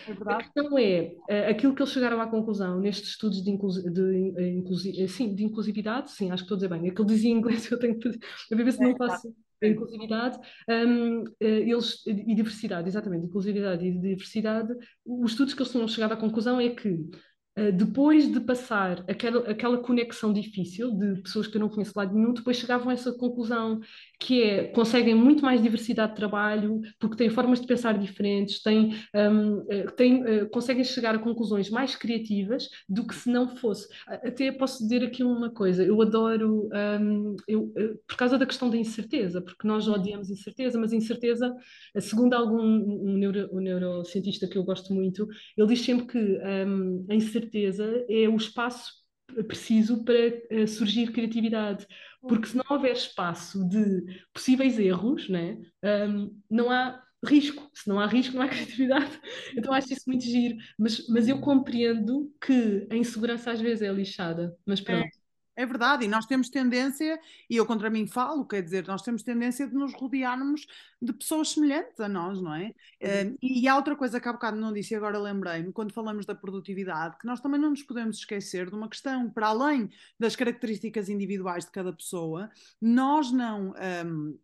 É 0.08 0.13
verdade. 0.13 0.43
A 0.43 0.43
questão 0.43 0.77
é, 0.79 1.15
aquilo 1.48 1.75
que 1.75 1.82
eles 1.82 1.93
chegaram 1.93 2.20
à 2.20 2.27
conclusão 2.27 2.79
nestes 2.79 3.10
estudos 3.10 3.43
de, 3.43 3.51
inclusi 3.51 3.89
de, 3.91 4.34
eh, 4.38 4.50
inclusi 4.53 5.01
eh, 5.01 5.08
sim, 5.08 5.36
de 5.36 5.43
inclusividade, 5.43 6.12
sim, 6.12 6.32
acho 6.32 6.43
que 6.43 6.53
estou 6.53 6.55
a 6.55 6.58
dizer 6.58 6.70
bem, 6.70 6.89
aquilo 6.89 7.08
dizia 7.08 7.29
em 7.29 7.38
inglês, 7.38 7.70
eu 7.72 7.79
tenho 7.79 8.00
que 8.00 8.10
a 8.10 8.55
ver 8.55 8.72
se 8.72 8.82
não 8.82 8.89
é, 8.89 8.96
faço 8.96 9.34
inclusividade 9.62 10.38
um, 10.67 11.24
eh, 11.39 11.70
eles, 11.70 12.05
e 12.05 12.36
diversidade, 12.36 12.88
exatamente, 12.88 13.27
inclusividade 13.27 13.86
e 13.86 13.91
diversidade, 13.91 14.74
os 15.05 15.32
estudos 15.32 15.53
que 15.53 15.62
eles 15.62 15.72
tinham 15.72 15.88
chegado 15.88 16.13
à 16.13 16.17
conclusão 16.17 16.60
é 16.60 16.70
que 16.70 17.00
depois 17.74 18.31
de 18.31 18.39
passar 18.39 19.03
aquela, 19.07 19.50
aquela 19.50 19.77
conexão 19.77 20.33
difícil 20.33 20.91
de 20.98 21.22
pessoas 21.22 21.45
que 21.45 21.55
eu 21.55 21.62
não 21.62 21.69
conheço 21.69 21.93
lá 21.95 22.03
de 22.03 22.13
nenhum, 22.13 22.33
depois 22.33 22.57
chegavam 22.57 22.89
a 22.89 22.93
essa 22.93 23.12
conclusão 23.13 23.79
que 24.19 24.41
é, 24.41 24.63
conseguem 24.69 25.13
muito 25.13 25.43
mais 25.43 25.62
diversidade 25.62 26.13
de 26.13 26.15
trabalho, 26.15 26.81
porque 27.00 27.17
têm 27.17 27.29
formas 27.29 27.60
de 27.60 27.67
pensar 27.67 27.98
diferentes, 27.98 28.62
têm, 28.62 28.95
um, 29.13 29.65
eh, 29.69 29.86
têm, 29.98 30.24
uh, 30.24 30.50
conseguem 30.50 30.83
chegar 30.83 31.13
a 31.13 31.19
conclusões 31.19 31.69
mais 31.69 31.95
criativas 31.95 32.69
do 32.88 33.05
que 33.05 33.13
se 33.13 33.29
não 33.29 33.55
fosse. 33.57 33.88
Até 34.07 34.51
posso 34.51 34.81
dizer 34.81 35.03
aqui 35.03 35.24
uma 35.24 35.50
coisa, 35.50 35.83
eu 35.83 36.01
adoro, 36.01 36.69
um, 37.01 37.36
eu, 37.48 37.72
por 38.07 38.15
causa 38.15 38.38
da 38.38 38.45
questão 38.45 38.69
da 38.69 38.77
incerteza, 38.77 39.41
porque 39.41 39.67
nós 39.67 39.88
odiamos 39.88 40.29
incerteza, 40.29 40.79
mas 40.79 40.93
incerteza, 40.93 41.53
segundo 42.00 42.33
algum 42.33 42.62
um, 42.62 43.17
neuro, 43.17 43.50
um 43.51 43.60
neurocientista 43.60 44.48
que 44.48 44.57
eu 44.57 44.63
gosto 44.63 44.93
muito, 44.93 45.27
ele 45.57 45.67
diz 45.67 45.81
sempre 45.81 46.05
que 46.07 46.17
um, 46.17 47.05
a 47.10 47.15
incerteza 47.15 47.42
é 48.09 48.27
o 48.27 48.35
espaço 48.35 48.91
preciso 49.47 50.03
para 50.03 50.67
surgir 50.67 51.12
criatividade 51.12 51.88
porque 52.27 52.47
se 52.47 52.57
não 52.57 52.63
houver 52.69 52.93
espaço 52.93 53.67
de 53.67 54.21
possíveis 54.33 54.79
erros, 54.79 55.27
né, 55.29 55.57
um, 56.07 56.33
não 56.50 56.71
há 56.71 57.01
risco. 57.25 57.69
Se 57.73 57.88
não 57.88 58.00
há 58.00 58.05
risco, 58.05 58.35
não 58.35 58.43
há 58.43 58.47
criatividade. 58.50 59.19
Então 59.55 59.73
acho 59.73 59.93
isso 59.93 60.03
muito 60.07 60.23
giro. 60.23 60.55
Mas, 60.77 61.07
mas 61.07 61.27
eu 61.27 61.39
compreendo 61.39 62.31
que 62.41 62.88
a 62.89 62.95
insegurança 62.95 63.51
às 63.51 63.62
vezes 63.62 63.81
é 63.81 63.91
lixada. 63.91 64.55
Mas 64.65 64.79
é. 64.79 64.83
pronto. 64.83 65.05
É. 65.05 65.23
É 65.55 65.65
verdade, 65.67 66.05
e 66.05 66.07
nós 66.07 66.25
temos 66.25 66.50
tendência, 66.50 67.19
e 67.48 67.55
eu 67.55 67.65
contra 67.65 67.89
mim 67.89 68.07
falo, 68.07 68.43
quer 68.45 68.63
dizer, 68.63 68.88
nós 68.88 69.03
temos 69.03 69.22
tendência 69.22 69.67
de 69.67 69.75
nos 69.75 69.93
rodearmos 69.93 70.65
de 71.00 71.13
pessoas 71.13 71.50
semelhantes 71.50 72.00
a 72.00 72.10
nós, 72.10 72.41
não 72.41 72.55
é? 72.55 72.74
Uhum. 73.01 73.33
Uh, 73.33 73.38
e 73.41 73.67
há 73.67 73.75
outra 73.75 73.95
coisa 73.95 74.19
que 74.19 74.27
há 74.27 74.33
bocado 74.33 74.57
não 74.57 74.74
disse 74.74 74.93
e 74.93 74.98
agora 74.98 75.19
lembrei-me, 75.19 75.72
quando 75.72 75.93
falamos 75.93 76.25
da 76.25 76.33
produtividade, 76.33 77.17
que 77.19 77.27
nós 77.27 77.39
também 77.39 77.62
não 77.62 77.69
nos 77.69 77.83
podemos 77.83 78.17
esquecer 78.17 78.67
de 78.67 78.75
uma 78.75 78.89
questão, 78.89 79.29
para 79.29 79.48
além 79.48 79.89
das 80.19 80.36
características 80.36 81.07
individuais 81.07 81.65
de 81.65 81.72
cada 81.72 81.93
pessoa, 81.93 82.50
nós 82.81 83.31
não. 83.31 83.74
Um, 84.05 84.38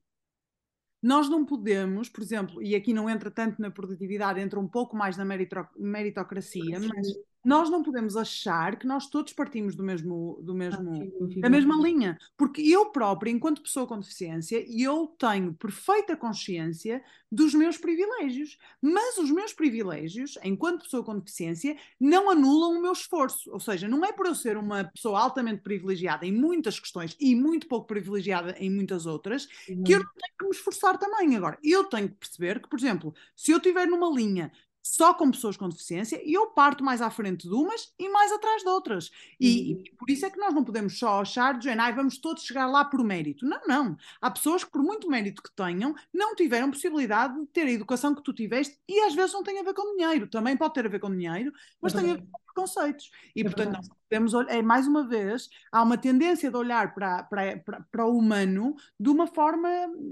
nós 1.02 1.30
não 1.30 1.46
podemos, 1.46 2.10
por 2.10 2.22
exemplo, 2.22 2.62
e 2.62 2.76
aqui 2.76 2.94
não 2.94 3.10
entra 3.10 3.32
tanto 3.32 3.62
na 3.62 3.72
produtividade, 3.72 4.42
entra 4.42 4.60
um 4.60 4.68
pouco 4.68 4.98
mais 4.98 5.16
na 5.16 5.24
meritocracia, 5.24 6.78
mas 6.78 7.08
nós 7.44 7.70
não 7.70 7.82
podemos 7.82 8.18
achar 8.18 8.78
que 8.78 8.86
nós 8.86 9.08
todos 9.08 9.34
partimos 9.34 9.76
do 9.76 9.84
mesmo, 9.84 10.40
do 10.42 10.54
mesmo, 10.54 11.12
da 11.38 11.50
mesma 11.50 11.76
linha, 11.76 12.18
porque 12.38 12.62
eu 12.62 12.88
própria, 12.88 13.32
enquanto 13.32 13.62
pessoa 13.62 13.88
com 13.88 14.00
deficiência, 14.00 14.66
eu 14.70 15.08
tenho 15.18 15.54
perfeita 15.54 16.16
consciência 16.16 17.02
dos 17.32 17.54
meus 17.54 17.78
privilégios, 17.78 18.58
mas 18.82 19.18
os 19.18 19.32
meus 19.32 19.54
privilégios, 19.54 20.38
enquanto 20.44 20.84
pessoa 20.84 21.04
com 21.04 21.18
deficiência, 21.18 21.78
não 22.00 22.30
anulam 22.30 22.78
o 22.78 22.82
meu 22.82 22.92
esforço, 22.92 23.52
ou 23.52 23.60
seja, 23.60 23.88
não 23.88 24.04
é 24.04 24.12
por 24.12 24.26
eu 24.26 24.36
ser 24.36 24.58
uma 24.58 24.84
pessoa 24.84 25.20
altamente 25.20 25.62
privilegiada 25.62 26.26
em 26.26 26.34
muitas 26.34 26.80
questões 26.80 27.16
e 27.20 27.36
muito 27.36 27.68
pouco 27.68 27.88
privilegiada 27.88 28.56
em 28.58 28.70
muitas 28.70 29.06
outras, 29.06 29.46
que 29.46 29.94
eu 29.94 30.00
não 30.00 30.12
tenho 30.14 30.38
que 30.40 30.46
me 30.46 30.52
esforçar 30.52 30.98
também. 30.98 31.36
Agora, 31.36 31.58
eu 31.64 31.84
tenho 31.86 32.10
que 32.10 32.16
perceber 32.16 32.62
que, 32.62 32.68
por 32.68 32.80
exemplo, 32.80 33.14
se 33.36 33.52
eu 33.52 33.58
estiver 33.58 33.88
numa 33.88 34.10
linha 34.10 34.52
só 34.90 35.14
com 35.14 35.30
pessoas 35.30 35.56
com 35.56 35.70
deficiência 35.70 36.20
e 36.26 36.34
eu 36.34 36.48
parto 36.48 36.84
mais 36.84 37.00
à 37.02 37.12
frente 37.12 37.48
de 37.48 37.54
umas 37.54 37.94
e 37.98 38.10
mais 38.10 38.32
atrás 38.32 38.64
de 38.64 38.70
outras. 38.70 39.12
E, 39.40 39.74
uhum. 39.74 39.84
e 39.86 39.92
por 39.96 40.10
isso 40.10 40.26
é 40.26 40.30
que 40.30 40.40
nós 40.40 40.54
não 40.54 40.64
podemos 40.64 40.98
só 40.98 41.22
achar 41.22 41.58
de 41.58 41.66
género, 41.66 41.96
vamos 41.96 42.18
todos 42.18 42.44
chegar 42.44 42.66
lá 42.66 42.84
por 42.84 43.04
mérito. 43.04 43.46
Não, 43.46 43.62
não. 43.68 43.98
Há 44.20 44.32
pessoas 44.32 44.64
que, 44.64 44.72
por 44.72 44.82
muito 44.82 45.08
mérito 45.08 45.44
que 45.44 45.56
tenham, 45.56 45.94
não 46.12 46.36
tiveram 46.36 46.72
possibilidade 46.72 47.40
de 47.40 47.46
ter 47.48 47.68
a 47.68 47.72
educação 47.72 48.16
que 48.16 48.24
tu 48.24 48.34
tiveste 48.34 48.80
e 48.88 49.00
às 49.02 49.14
vezes 49.14 49.34
não 49.34 49.44
tem 49.44 49.60
a 49.60 49.64
ver 49.64 49.76
com 49.76 49.96
dinheiro. 49.96 50.28
Também 50.28 50.58
pode 50.58 50.74
ter 50.74 50.86
a 50.86 50.90
ver 50.90 51.00
com 51.00 51.12
dinheiro, 51.12 51.52
mas 51.80 51.94
é 51.94 52.00
tem 52.00 52.12
a 52.12 52.14
ver 52.16 52.22
com 52.22 52.49
preconceitos. 52.60 53.10
E, 53.36 53.42
é 53.42 53.44
portanto, 53.44 53.74
nós 53.74 53.90
podemos 54.10 54.34
é 54.50 54.62
mais 54.62 54.88
uma 54.88 55.08
vez, 55.08 55.50
há 55.72 55.84
uma 55.84 55.98
tendência 55.98 56.50
de 56.50 56.58
olhar 56.58 56.94
para, 56.94 57.24
para, 57.24 57.58
para, 57.58 57.86
para, 57.92 58.06
o 58.06 58.18
humano 58.18 58.76
de 59.00 59.10
uma 59.10 59.28
forma 59.28 59.70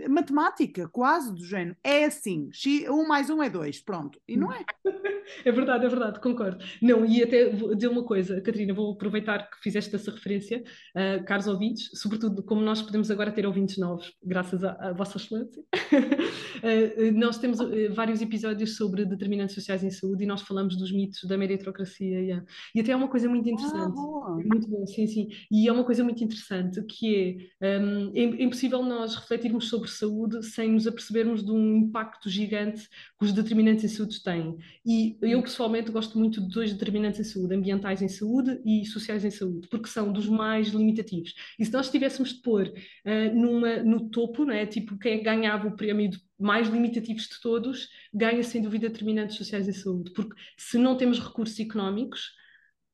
matemática, 0.09 0.87
quase 0.87 1.33
do 1.33 1.43
género. 1.43 1.75
É 1.83 2.05
assim, 2.05 2.49
um 2.89 3.07
mais 3.07 3.29
um 3.29 3.41
é 3.41 3.49
dois, 3.49 3.79
pronto. 3.79 4.19
E 4.27 4.37
não 4.37 4.51
é. 4.51 4.63
É 5.43 5.51
verdade, 5.51 5.85
é 5.85 5.89
verdade, 5.89 6.21
concordo. 6.21 6.63
Não, 6.81 7.05
e 7.05 7.21
até 7.21 7.49
vou 7.49 7.75
dizer 7.75 7.89
uma 7.89 8.03
coisa, 8.03 8.39
Catarina, 8.41 8.73
vou 8.73 8.93
aproveitar 8.93 9.49
que 9.49 9.57
fizeste 9.61 9.93
essa 9.93 10.11
referência, 10.11 10.63
uh, 10.95 11.23
caros 11.25 11.47
ouvintes, 11.47 11.89
sobretudo 11.95 12.41
como 12.43 12.61
nós 12.61 12.81
podemos 12.81 13.11
agora 13.11 13.31
ter 13.31 13.45
ouvintes 13.45 13.77
novos, 13.77 14.13
graças 14.23 14.63
à, 14.63 14.71
à 14.71 14.93
vossa 14.93 15.17
excelência. 15.17 15.61
uh, 15.61 17.11
nós 17.19 17.37
temos 17.37 17.59
uh, 17.59 17.93
vários 17.93 18.21
episódios 18.21 18.77
sobre 18.77 19.05
determinantes 19.05 19.55
sociais 19.55 19.83
em 19.83 19.91
saúde 19.91 20.23
e 20.23 20.27
nós 20.27 20.41
falamos 20.41 20.77
dos 20.77 20.93
mitos 20.93 21.23
da 21.25 21.37
meritocracia. 21.37 22.36
Yeah. 22.37 22.45
E 22.75 22.79
até 22.81 22.91
é 22.91 22.95
uma 22.95 23.07
coisa 23.07 23.27
muito 23.29 23.49
interessante. 23.49 23.97
Ah, 23.97 24.37
interessante. 24.37 24.41
É 24.41 24.47
muito 24.47 24.67
bom, 24.67 24.85
sim, 24.85 25.07
sim. 25.07 25.29
E 25.51 25.67
é 25.67 25.71
uma 25.71 25.83
coisa 25.83 26.03
muito 26.03 26.23
interessante 26.23 26.81
que 26.83 27.49
é, 27.59 27.79
um, 27.79 28.11
é, 28.15 28.19
é 28.19 28.43
impossível 28.43 28.83
nós 28.83 29.15
refletirmos 29.15 29.69
sobre 29.69 29.89
saúde 29.89 30.43
sem 30.43 30.71
nos 30.71 30.87
apercebermos 30.87 31.43
de 31.43 31.51
um 31.51 31.77
impacto 31.77 32.29
gigante 32.29 32.87
que 33.19 33.25
os 33.25 33.33
determinantes 33.33 33.83
em 33.83 33.87
saúde 33.87 34.23
têm. 34.23 34.57
E 34.85 35.17
eu 35.21 35.41
pessoalmente 35.41 35.91
gosto 35.91 36.17
muito 36.17 36.41
de 36.41 36.49
dois 36.49 36.71
determinantes 36.73 37.19
em 37.19 37.23
saúde, 37.23 37.55
ambientais 37.55 38.01
em 38.01 38.07
saúde 38.07 38.59
e 38.65 38.85
sociais 38.85 39.23
em 39.25 39.31
saúde, 39.31 39.67
porque 39.69 39.87
são 39.87 40.11
dos 40.11 40.27
mais 40.27 40.69
limitativos. 40.69 41.33
E 41.59 41.65
se 41.65 41.73
nós 41.73 41.89
tivéssemos 41.89 42.33
de 42.33 42.41
pôr 42.41 42.67
uh, 42.67 43.35
numa, 43.35 43.77
no 43.83 44.09
topo, 44.09 44.45
né, 44.45 44.65
tipo 44.65 44.97
quem 44.97 45.23
ganhava 45.23 45.67
o 45.67 45.75
prémio 45.75 46.09
de 46.09 46.26
mais 46.39 46.67
limitativos 46.67 47.23
de 47.23 47.41
todos, 47.41 47.87
ganha 48.13 48.43
sem 48.43 48.61
dúvida 48.61 48.89
determinantes 48.89 49.37
sociais 49.37 49.67
em 49.67 49.73
saúde, 49.73 50.11
porque 50.13 50.35
se 50.57 50.77
não 50.77 50.95
temos 50.95 51.19
recursos 51.19 51.59
económicos, 51.59 52.31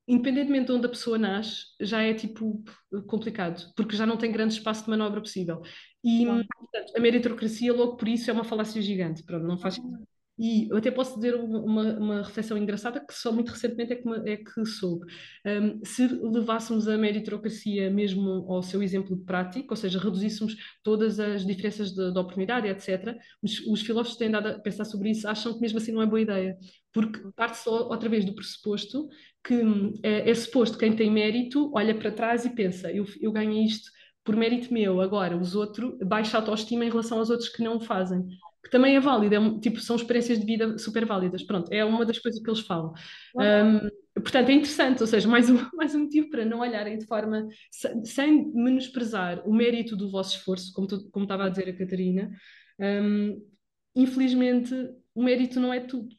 independentemente 0.07 0.67
de 0.67 0.71
onde 0.73 0.85
a 0.85 0.89
pessoa 0.89 1.17
nasce, 1.17 1.65
já 1.79 2.01
é 2.01 2.13
tipo 2.13 2.63
complicado, 3.07 3.71
porque 3.75 3.95
já 3.95 4.05
não 4.05 4.17
tem 4.17 4.31
grande 4.31 4.53
espaço 4.53 4.83
de 4.83 4.89
manobra 4.89 5.21
possível. 5.21 5.61
E 6.03 6.25
portanto, 6.25 6.93
a 6.95 6.99
meritocracia, 6.99 7.73
logo 7.73 7.95
por 7.95 8.07
isso, 8.07 8.29
é 8.29 8.33
uma 8.33 8.43
falácia 8.43 8.81
gigante. 8.81 9.23
Pronto, 9.23 9.45
não 9.45 9.57
faz 9.57 9.77
e 10.37 10.67
eu 10.69 10.77
até 10.77 10.89
posso 10.89 11.15
dizer 11.15 11.35
uma, 11.35 11.83
uma 11.93 12.23
reflexão 12.23 12.57
engraçada 12.57 12.99
que 12.99 13.13
só 13.13 13.31
muito 13.31 13.51
recentemente 13.51 13.93
é 13.93 13.95
que, 13.95 14.09
é 14.25 14.37
que 14.37 14.65
soube. 14.65 15.05
Um, 15.45 15.85
se 15.85 16.07
levássemos 16.07 16.87
a 16.87 16.97
meritocracia 16.97 17.89
mesmo 17.91 18.45
ao 18.51 18.63
seu 18.63 18.81
exemplo 18.81 19.15
prático, 19.17 19.67
ou 19.71 19.75
seja, 19.75 19.99
reduzíssemos 19.99 20.55
todas 20.81 21.19
as 21.19 21.45
diferenças 21.45 21.91
de, 21.91 22.11
de 22.11 22.19
oportunidade, 22.19 22.67
etc., 22.67 23.15
os, 23.43 23.59
os, 23.67 23.81
filósofos 23.81 24.17
têm 24.17 24.31
dado 24.31 24.47
a 24.47 24.59
pensar 24.59 24.85
sobre 24.85 25.11
isso, 25.11 25.27
acham 25.27 25.53
que 25.53 25.61
mesmo 25.61 25.77
assim 25.77 25.91
não 25.91 26.01
é 26.01 26.07
boa 26.07 26.21
ideia, 26.21 26.57
porque 26.91 27.19
parte-se 27.35 27.69
outra 27.69 28.09
vez 28.09 28.25
do 28.25 28.33
pressuposto 28.33 29.07
que 29.43 29.61
é, 30.01 30.29
é 30.29 30.33
suposto 30.33 30.77
quem 30.77 30.95
tem 30.95 31.11
mérito 31.11 31.71
olha 31.75 31.93
para 31.93 32.11
trás 32.11 32.45
e 32.45 32.49
pensa, 32.49 32.91
eu, 32.91 33.05
eu 33.21 33.31
ganhei 33.31 33.65
isto 33.65 33.91
por 34.23 34.35
mérito 34.35 34.73
meu, 34.73 35.01
agora 35.01 35.37
os 35.37 35.53
outros, 35.53 35.97
baixa 35.99 36.37
autoestima 36.37 36.85
em 36.85 36.89
relação 36.89 37.19
aos 37.19 37.29
outros 37.29 37.49
que 37.49 37.61
não 37.61 37.75
o 37.75 37.79
fazem 37.79 38.25
que 38.63 38.69
também 38.69 38.95
é 38.95 38.99
válida, 38.99 39.35
é, 39.35 39.59
tipo, 39.59 39.79
são 39.81 39.95
experiências 39.95 40.39
de 40.39 40.45
vida 40.45 40.77
super 40.77 41.05
válidas. 41.05 41.43
Pronto, 41.43 41.71
é 41.71 41.83
uma 41.83 42.05
das 42.05 42.17
coisas 42.17 42.41
que 42.41 42.49
eles 42.49 42.61
falam. 42.61 42.93
Um, 43.35 43.89
portanto, 44.21 44.49
é 44.49 44.53
interessante, 44.53 45.01
ou 45.01 45.07
seja, 45.07 45.27
mais 45.27 45.49
um, 45.49 45.57
mais 45.75 45.93
um 45.93 46.03
motivo 46.03 46.29
para 46.29 46.45
não 46.45 46.61
olharem 46.61 46.97
de 46.97 47.05
forma 47.05 47.47
sem, 47.69 48.05
sem 48.05 48.51
menosprezar 48.53 49.45
o 49.45 49.53
mérito 49.53 49.97
do 49.97 50.09
vosso 50.09 50.37
esforço, 50.37 50.71
como, 50.73 50.87
tu, 50.87 51.09
como 51.11 51.25
estava 51.25 51.45
a 51.45 51.49
dizer 51.49 51.69
a 51.69 51.77
Catarina. 51.77 52.31
Um, 52.79 53.45
infelizmente, 53.95 54.73
o 55.13 55.23
mérito 55.23 55.59
não 55.59 55.73
é 55.73 55.81
tudo. 55.81 56.15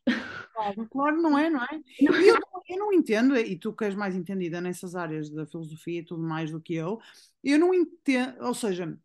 Claro, 0.52 0.88
claro, 0.88 1.22
não 1.22 1.38
é, 1.38 1.48
não 1.48 1.62
é? 1.62 1.80
Não. 2.00 2.14
Eu, 2.14 2.36
eu 2.68 2.78
não 2.78 2.92
entendo, 2.92 3.36
e 3.36 3.58
tu 3.58 3.72
que 3.72 3.84
és 3.84 3.94
mais 3.94 4.14
entendida 4.14 4.60
nessas 4.60 4.94
áreas 4.94 5.28
da 5.28 5.46
filosofia 5.46 6.00
e 6.00 6.04
tudo 6.04 6.22
mais 6.22 6.50
do 6.50 6.60
que 6.60 6.74
eu, 6.74 6.98
eu 7.42 7.58
não 7.58 7.74
entendo, 7.74 8.42
ou 8.42 8.54
seja, 8.54 8.96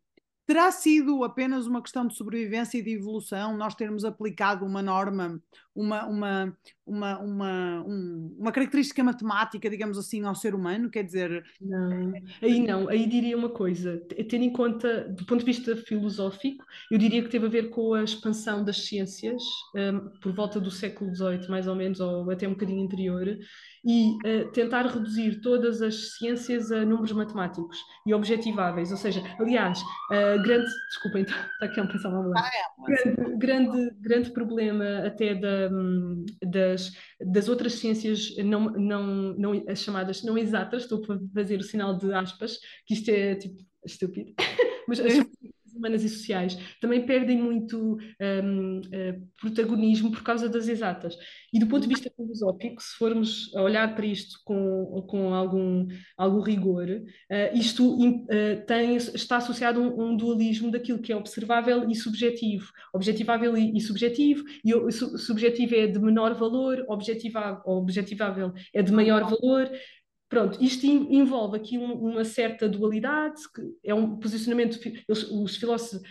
Terá 0.49 0.71
sido 0.71 1.23
apenas 1.23 1.67
uma 1.67 1.79
questão 1.79 2.07
de 2.07 2.15
sobrevivência 2.15 2.79
e 2.79 2.81
de 2.81 2.95
evolução 2.95 3.55
nós 3.55 3.75
termos 3.75 4.03
aplicado 4.03 4.65
uma 4.65 4.81
norma, 4.81 5.39
uma, 5.75 6.07
uma, 6.07 6.57
uma, 6.87 7.19
uma, 7.19 7.83
um, 7.87 8.35
uma 8.35 8.51
característica 8.51 9.03
matemática, 9.03 9.69
digamos 9.69 9.95
assim, 9.95 10.23
ao 10.23 10.33
ser 10.33 10.55
humano? 10.55 10.89
Quer 10.89 11.03
dizer. 11.03 11.45
Não, 11.61 12.13
aí 12.41 12.59
não, 12.65 12.89
aí 12.89 13.05
diria 13.05 13.37
uma 13.37 13.49
coisa, 13.49 14.03
tendo 14.27 14.43
em 14.43 14.51
conta, 14.51 15.07
do 15.09 15.23
ponto 15.23 15.41
de 15.41 15.45
vista 15.45 15.75
filosófico, 15.75 16.65
eu 16.89 16.97
diria 16.97 17.21
que 17.21 17.29
teve 17.29 17.45
a 17.45 17.49
ver 17.49 17.69
com 17.69 17.93
a 17.93 18.03
expansão 18.03 18.65
das 18.65 18.87
ciências, 18.87 19.43
um, 19.75 20.09
por 20.19 20.33
volta 20.33 20.59
do 20.59 20.71
século 20.71 21.13
XVIII, 21.13 21.47
mais 21.47 21.67
ou 21.67 21.75
menos, 21.75 21.99
ou 21.99 22.27
até 22.31 22.47
um 22.47 22.53
bocadinho 22.53 22.83
anterior, 22.83 23.37
e 23.85 24.17
uh, 24.25 24.51
tentar 24.51 24.85
reduzir 24.85 25.41
todas 25.41 25.81
as 25.81 26.17
ciências 26.17 26.71
a 26.71 26.85
números 26.85 27.11
matemáticos 27.11 27.77
e 28.05 28.13
objetiváveis. 28.13 28.91
Ou 28.91 28.97
seja, 28.97 29.23
aliás, 29.39 29.81
uh, 29.81 30.41
grande. 30.43 30.69
Desculpem, 30.89 31.23
está 31.23 31.33
tá 31.59 31.65
aqui 31.65 31.79
a 31.79 31.87
pensar 31.87 32.09
uma 32.09 32.33
ah, 32.37 32.49
é, 32.53 32.87
grande, 32.87 33.37
grande, 33.37 33.91
grande 34.01 34.31
problema 34.31 35.05
até 35.05 35.35
da, 35.35 35.69
das, 36.45 36.91
das 37.19 37.47
outras 37.47 37.73
ciências 37.73 38.35
não, 38.37 38.69
não, 38.71 39.05
não, 39.37 39.63
as 39.67 39.79
chamadas 39.79 40.23
não 40.23 40.37
exatas, 40.37 40.83
estou 40.83 41.03
a 41.03 41.19
fazer 41.33 41.59
o 41.59 41.63
sinal 41.63 41.97
de 41.97 42.13
aspas, 42.13 42.59
que 42.85 42.93
isto 42.93 43.09
é 43.09 43.35
tipo 43.35 43.61
estúpido, 43.85 44.33
mas 44.87 44.99
as 44.99 45.13
humanas 45.79 46.03
e 46.03 46.09
sociais 46.09 46.57
também 46.81 47.05
perdem 47.05 47.37
muito 47.37 47.97
um, 47.97 48.79
uh, 48.79 48.81
eh, 48.91 49.19
protagonismo 49.39 50.11
por 50.11 50.21
causa 50.21 50.47
das 50.47 50.67
exatas. 50.67 51.15
E 51.51 51.59
do 51.59 51.67
ponto 51.67 51.83
de 51.83 51.87
vista 51.87 52.11
filosófico, 52.15 52.81
se 52.81 52.95
formos 52.97 53.53
olhar 53.55 53.95
para 53.95 54.05
isto 54.05 54.39
com, 54.45 55.03
com 55.07 55.33
algum, 55.33 55.87
algum 56.17 56.41
rigor, 56.41 56.87
uh, 56.89 57.57
isto 57.57 57.95
uh, 57.95 58.65
tem, 58.67 58.95
está 58.95 59.37
associado 59.37 59.81
a 59.81 59.83
um, 59.83 60.11
um, 60.11 60.17
dualismo 60.17 60.69
daquilo 60.69 60.99
que 60.99 61.11
é 61.11 61.15
observável 61.15 61.89
e 61.89 61.95
subjetivo. 61.95 62.71
Objetivável 62.93 63.57
e, 63.57 63.75
e 63.75 63.81
subjetivo, 63.81 64.43
e 64.63 64.73
o 64.75 64.91
subjetivo 64.91 65.75
é 65.75 65.87
de 65.87 65.99
menor 65.99 66.35
valor, 66.35 66.85
objetivável, 66.87 67.61
objetivável 67.65 68.53
é 68.73 68.81
de 68.81 68.91
maior 68.91 69.23
valor, 69.23 69.69
Pronto, 70.29 70.63
isto 70.63 70.85
envolve 70.85 71.57
aqui 71.57 71.75
uma 71.75 72.23
certa 72.23 72.69
dualidade, 72.69 73.41
que 73.53 73.61
é 73.83 73.95
um 73.95 74.15
posicionamento, 74.17 74.79
os 75.09 75.55
filósofos 75.55 76.01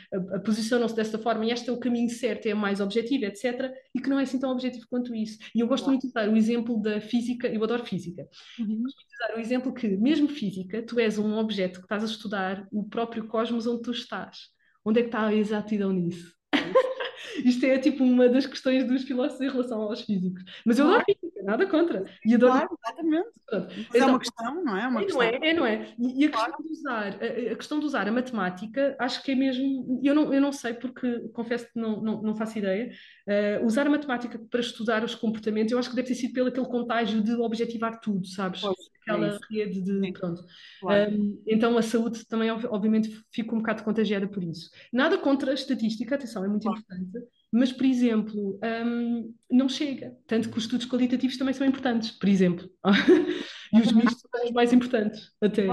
posicionam-se 0.44 0.96
desta 0.96 1.18
forma 1.18 1.46
e 1.46 1.52
este 1.52 1.70
é 1.70 1.72
o 1.72 1.78
caminho 1.78 2.10
certo, 2.10 2.46
é 2.46 2.52
mais 2.52 2.80
objetivo, 2.80 3.24
etc., 3.24 3.72
e 3.94 4.00
que 4.00 4.10
não 4.10 4.18
é 4.18 4.24
assim 4.24 4.40
tão 4.40 4.50
objetivo 4.50 4.86
quanto 4.90 5.14
isso. 5.14 5.38
E 5.54 5.60
eu 5.60 5.68
gosto 5.68 5.86
muito 5.86 6.02
de 6.02 6.08
usar 6.08 6.28
o 6.28 6.36
exemplo 6.36 6.82
da 6.82 7.00
física, 7.00 7.46
eu 7.46 7.62
adoro 7.62 7.84
física, 7.84 8.28
uhum. 8.58 8.82
gosto 8.82 8.98
de 8.98 9.14
usar 9.14 9.36
o 9.36 9.40
exemplo 9.40 9.72
que, 9.72 9.86
mesmo 9.86 10.28
física, 10.28 10.82
tu 10.82 10.98
és 10.98 11.16
um 11.16 11.38
objeto 11.38 11.78
que 11.78 11.84
estás 11.84 12.02
a 12.02 12.06
estudar 12.06 12.66
o 12.72 12.82
próprio 12.88 13.28
cosmos 13.28 13.68
onde 13.68 13.82
tu 13.82 13.92
estás. 13.92 14.48
Onde 14.84 15.00
é 15.00 15.02
que 15.02 15.08
está 15.08 15.26
a 15.26 15.34
exatidão 15.34 15.92
nisso? 15.92 16.34
Isto 17.44 17.66
é 17.66 17.78
tipo 17.78 18.02
uma 18.02 18.28
das 18.28 18.46
questões 18.46 18.86
dos 18.86 19.04
filósofos 19.04 19.40
em 19.40 19.50
relação 19.50 19.82
aos 19.82 20.00
físicos. 20.00 20.42
Mas 20.64 20.78
eu 20.78 20.86
adoro 20.86 21.04
física, 21.04 21.27
nada 21.42 21.66
contra. 21.66 22.04
E 22.24 22.34
adoro... 22.34 22.52
Claro, 22.52 22.78
exatamente. 22.84 23.28
Mas 23.50 23.78
então, 23.94 24.08
é 24.08 24.10
uma 24.10 24.18
questão, 24.18 24.64
não 24.64 24.76
é? 24.76 24.82
é 24.82 24.88
uma 24.88 25.00
é, 25.00 25.04
questão. 25.04 25.22
Não 25.22 25.28
é, 25.28 25.38
é, 25.42 25.54
não 25.54 25.66
é. 25.66 25.94
E 25.98 26.24
a 26.26 26.30
questão, 26.30 26.56
de 26.60 26.72
usar, 26.72 27.06
a, 27.06 27.52
a, 27.52 27.56
questão 27.56 27.80
de 27.80 27.86
usar 27.86 28.08
a 28.08 28.12
matemática, 28.12 28.96
acho 28.98 29.22
que 29.22 29.32
é 29.32 29.34
mesmo. 29.34 30.00
Eu 30.02 30.14
não, 30.14 30.34
eu 30.34 30.40
não 30.40 30.52
sei, 30.52 30.74
porque 30.74 31.28
confesso 31.30 31.66
que 31.72 31.78
não, 31.78 32.00
não, 32.00 32.22
não 32.22 32.36
faço 32.36 32.58
ideia. 32.58 32.90
Uh, 33.26 33.64
usar 33.64 33.86
a 33.86 33.90
matemática 33.90 34.38
para 34.50 34.60
estudar 34.60 35.04
os 35.04 35.14
comportamentos, 35.14 35.72
eu 35.72 35.78
acho 35.78 35.90
que 35.90 35.96
deve 35.96 36.08
ter 36.08 36.14
sido 36.14 36.32
pelo 36.32 36.48
aquele 36.48 36.66
contágio 36.66 37.22
de 37.22 37.32
objetivar 37.34 38.00
tudo, 38.00 38.26
sabes? 38.26 38.60
Pois, 38.60 38.76
Aquela 39.02 39.26
é 39.26 39.38
rede 39.50 39.80
de. 39.80 40.00
Sim. 40.00 40.12
Pronto. 40.12 40.42
Claro. 40.80 41.12
Um, 41.12 41.42
então 41.46 41.78
a 41.78 41.82
saúde 41.82 42.26
também, 42.26 42.50
obviamente, 42.50 43.22
fica 43.32 43.54
um 43.54 43.58
bocado 43.58 43.82
contagiada 43.82 44.28
por 44.28 44.42
isso. 44.42 44.70
Nada 44.92 45.16
contra 45.18 45.50
a 45.50 45.54
estatística, 45.54 46.14
atenção, 46.14 46.44
é 46.44 46.48
muito 46.48 46.64
claro. 46.64 46.80
importante 46.80 47.28
mas, 47.50 47.72
por 47.72 47.86
exemplo, 47.86 48.58
um, 48.84 49.34
não 49.50 49.68
chega. 49.68 50.16
Tanto 50.26 50.50
que 50.50 50.58
os 50.58 50.64
estudos 50.64 50.86
qualitativos 50.86 51.36
também 51.36 51.54
são 51.54 51.66
importantes, 51.66 52.10
por 52.10 52.28
exemplo. 52.28 52.68
e 53.72 53.80
os 53.80 53.92
mistos 53.92 54.22
são 54.30 54.44
os 54.44 54.52
mais 54.52 54.72
importantes, 54.72 55.32
até. 55.40 55.66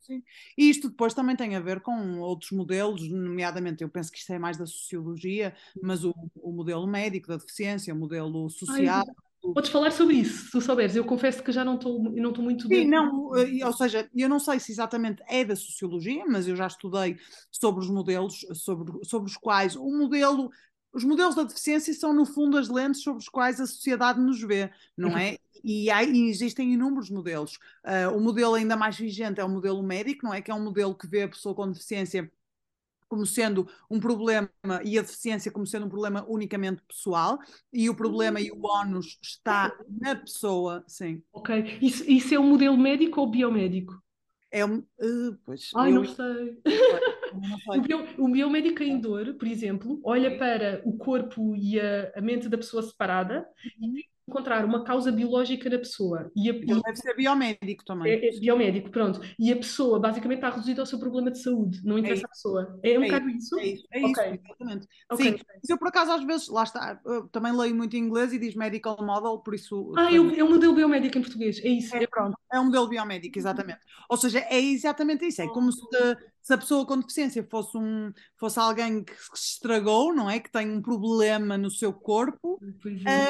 sim. 0.00 0.22
E 0.56 0.70
isto 0.70 0.88
depois 0.88 1.14
também 1.14 1.34
tem 1.36 1.56
a 1.56 1.60
ver 1.60 1.80
com 1.80 2.20
outros 2.20 2.52
modelos, 2.52 3.08
nomeadamente, 3.10 3.82
eu 3.82 3.88
penso 3.88 4.10
que 4.10 4.18
isto 4.18 4.32
é 4.32 4.38
mais 4.38 4.56
da 4.56 4.66
sociologia, 4.66 5.54
mas 5.82 6.04
o, 6.04 6.14
o 6.36 6.52
modelo 6.52 6.86
médico 6.86 7.28
da 7.28 7.36
deficiência, 7.36 7.92
o 7.92 7.98
modelo 7.98 8.48
social. 8.48 9.04
Ai, 9.06 9.14
Podes 9.54 9.70
falar 9.70 9.92
sobre 9.92 10.16
isso, 10.16 10.46
se 10.46 10.50
tu 10.50 10.60
souberes. 10.60 10.96
Eu 10.96 11.04
confesso 11.04 11.42
que 11.42 11.52
já 11.52 11.64
não 11.64 11.76
estou 11.76 12.02
não 12.02 12.30
estou 12.30 12.42
muito 12.42 12.68
bem. 12.68 12.88
não, 12.88 13.36
eh, 13.36 13.64
ou 13.64 13.72
seja, 13.72 14.08
eu 14.14 14.28
não 14.28 14.38
sei 14.38 14.58
se 14.58 14.72
exatamente 14.72 15.22
é 15.28 15.44
da 15.44 15.54
sociologia, 15.54 16.24
mas 16.26 16.48
eu 16.48 16.56
já 16.56 16.66
estudei 16.66 17.16
sobre 17.50 17.84
os 17.84 17.90
modelos, 17.90 18.44
sobre, 18.54 18.92
sobre 19.04 19.30
os 19.30 19.36
quais 19.36 19.76
o 19.76 19.88
modelo 19.90 20.50
os 20.96 21.04
modelos 21.04 21.34
da 21.34 21.42
deficiência 21.42 21.92
são, 21.92 22.14
no 22.14 22.24
fundo, 22.24 22.56
as 22.56 22.70
lentes 22.70 23.02
sobre 23.02 23.22
as 23.22 23.28
quais 23.28 23.60
a 23.60 23.66
sociedade 23.66 24.18
nos 24.18 24.40
vê, 24.40 24.70
não 24.96 25.10
uhum. 25.10 25.18
é? 25.18 25.36
E, 25.62 25.90
há, 25.90 26.02
e 26.02 26.30
existem 26.30 26.72
inúmeros 26.72 27.10
modelos. 27.10 27.58
Uh, 27.84 28.16
o 28.16 28.20
modelo 28.20 28.54
ainda 28.54 28.78
mais 28.78 28.96
vigente 28.96 29.38
é 29.38 29.44
o 29.44 29.48
modelo 29.48 29.82
médico, 29.82 30.24
não 30.24 30.32
é? 30.32 30.40
Que 30.40 30.50
é 30.50 30.54
um 30.54 30.64
modelo 30.64 30.94
que 30.94 31.06
vê 31.06 31.24
a 31.24 31.28
pessoa 31.28 31.54
com 31.54 31.70
deficiência 31.70 32.32
como 33.08 33.26
sendo 33.26 33.68
um 33.90 34.00
problema 34.00 34.48
e 34.82 34.98
a 34.98 35.02
deficiência 35.02 35.52
como 35.52 35.66
sendo 35.66 35.84
um 35.84 35.88
problema 35.90 36.24
unicamente 36.26 36.82
pessoal 36.88 37.38
e 37.70 37.90
o 37.90 37.94
problema 37.94 38.40
e 38.40 38.50
o 38.50 38.64
ónus 38.64 39.18
está 39.22 39.76
na 40.00 40.16
pessoa, 40.16 40.82
sim. 40.88 41.22
Ok. 41.30 41.78
Isso, 41.82 42.10
isso 42.10 42.34
é 42.34 42.38
um 42.38 42.48
modelo 42.48 42.76
médico 42.76 43.20
ou 43.20 43.30
biomédico? 43.30 44.02
É 44.50 44.64
um. 44.64 44.78
Uh, 44.78 45.36
pois, 45.44 45.70
Ai, 45.76 45.90
eu... 45.90 45.96
não 45.96 46.04
sei. 46.06 46.58
O, 47.68 47.80
bio, 47.80 48.06
o 48.18 48.28
biomédico 48.28 48.82
em 48.82 49.00
dor, 49.00 49.34
por 49.34 49.46
exemplo, 49.48 50.00
olha 50.04 50.36
para 50.38 50.82
o 50.84 50.96
corpo 50.96 51.54
e 51.56 51.80
a, 51.80 52.12
a 52.16 52.20
mente 52.20 52.48
da 52.48 52.56
pessoa 52.56 52.82
separada 52.82 53.46
uhum. 53.80 53.96
e 53.96 54.16
encontrar 54.28 54.64
uma 54.64 54.82
causa 54.82 55.12
biológica 55.12 55.70
na 55.70 55.78
pessoa. 55.78 56.30
E 56.34 56.50
a, 56.50 56.54
Ele 56.54 56.82
deve 56.82 56.96
ser 56.96 57.14
biomédico 57.14 57.84
também. 57.84 58.12
É, 58.12 58.28
é, 58.28 58.40
biomédico, 58.40 58.90
pronto. 58.90 59.20
E 59.38 59.52
a 59.52 59.56
pessoa 59.56 60.00
basicamente 60.00 60.38
está 60.38 60.50
reduzida 60.50 60.82
ao 60.82 60.86
seu 60.86 60.98
problema 60.98 61.30
de 61.30 61.40
saúde, 61.40 61.80
não 61.84 61.96
é 61.96 62.00
interessa 62.00 62.22
é 62.22 62.26
a 62.26 62.28
pessoa. 62.28 62.80
É 62.82 62.98
um 62.98 63.04
é 63.04 63.06
bocado 63.06 63.30
isso? 63.30 63.58
É 63.58 63.66
isso, 63.68 63.86
é 63.92 63.98
okay. 63.98 64.10
isso 64.10 64.42
exatamente. 64.44 64.88
Okay. 65.12 65.30
Sim, 65.30 65.44
mas 65.46 65.70
eu 65.70 65.78
por 65.78 65.88
acaso 65.88 66.10
às 66.10 66.24
vezes, 66.24 66.48
lá 66.48 66.64
está, 66.64 67.00
também 67.30 67.56
leio 67.56 67.74
muito 67.74 67.96
em 67.96 68.00
inglês 68.00 68.32
e 68.32 68.38
diz 68.38 68.56
medical 68.56 68.96
model, 69.00 69.38
por 69.38 69.54
isso... 69.54 69.92
Ah, 69.96 70.12
é 70.12 70.18
o, 70.18 70.34
é 70.34 70.42
o 70.42 70.50
modelo 70.50 70.74
biomédico 70.74 71.18
em 71.18 71.22
português, 71.22 71.64
é 71.64 71.68
isso. 71.68 71.94
É, 71.96 72.06
pronto, 72.06 72.36
é 72.52 72.58
um 72.58 72.64
modelo 72.64 72.88
biomédico, 72.88 73.38
exatamente. 73.38 73.80
Ou 74.08 74.16
seja, 74.16 74.40
é 74.40 74.60
exatamente 74.60 75.24
isso, 75.24 75.40
é 75.40 75.46
como 75.48 75.70
se 75.70 75.80
se 76.46 76.52
a 76.52 76.58
pessoa 76.58 76.86
com 76.86 77.00
deficiência 77.00 77.44
fosse, 77.50 77.76
um, 77.76 78.12
fosse 78.38 78.56
alguém 78.60 79.02
que, 79.02 79.12
se 79.34 79.54
estragou, 79.54 80.14
não 80.14 80.30
é? 80.30 80.38
Que 80.38 80.48
tem 80.48 80.70
um 80.70 80.80
problema 80.80 81.58
no 81.58 81.68
seu 81.68 81.92
corpo 81.92 82.60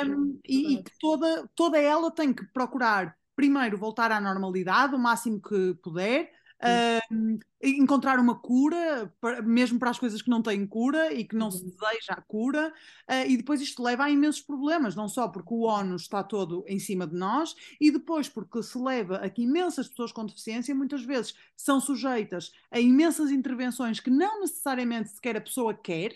um, 0.05 0.39
e, 0.45 0.75
e, 0.75 0.83
que 0.83 0.93
toda, 1.01 1.49
toda 1.55 1.79
ela 1.81 2.11
tem 2.11 2.35
que 2.35 2.45
procurar 2.53 3.17
primeiro 3.35 3.79
voltar 3.79 4.13
à 4.13 4.21
normalidade 4.21 4.95
o 4.95 4.99
máximo 4.99 5.41
que 5.41 5.75
puder 5.83 6.31
Uh, 6.57 7.39
encontrar 7.63 8.19
uma 8.19 8.35
cura, 8.35 9.13
mesmo 9.45 9.79
para 9.79 9.91
as 9.91 9.99
coisas 9.99 10.23
que 10.23 10.31
não 10.31 10.43
têm 10.43 10.67
cura 10.67 11.13
e 11.13 11.25
que 11.25 11.37
não 11.37 11.51
se 11.51 11.63
uhum. 11.63 11.71
deseja 11.71 12.13
a 12.13 12.23
cura, 12.23 12.73
uh, 13.11 13.29
e 13.29 13.37
depois 13.37 13.61
isto 13.61 13.83
leva 13.83 14.05
a 14.05 14.11
imensos 14.11 14.41
problemas, 14.41 14.95
não 14.95 15.09
só 15.09 15.29
porque 15.29 15.53
o 15.53 15.63
ONU 15.63 15.97
está 15.97 16.23
todo 16.23 16.65
em 16.67 16.79
cima 16.79 17.07
de 17.07 17.15
nós, 17.15 17.55
e 17.81 17.91
depois 17.91 18.29
porque 18.29 18.63
se 18.63 18.79
leva 18.79 19.17
a 19.17 19.29
que 19.29 19.43
imensas 19.43 19.89
pessoas 19.89 20.13
com 20.13 20.25
deficiência 20.25 20.75
muitas 20.75 21.03
vezes 21.03 21.35
são 21.57 21.81
sujeitas 21.81 22.53
a 22.71 22.81
imensas 22.81 23.31
intervenções 23.31 24.01
que 24.01 24.11
não 24.11 24.41
necessariamente 24.41 25.11
sequer 25.11 25.37
a 25.37 25.41
pessoa 25.41 25.75
quer. 25.75 26.15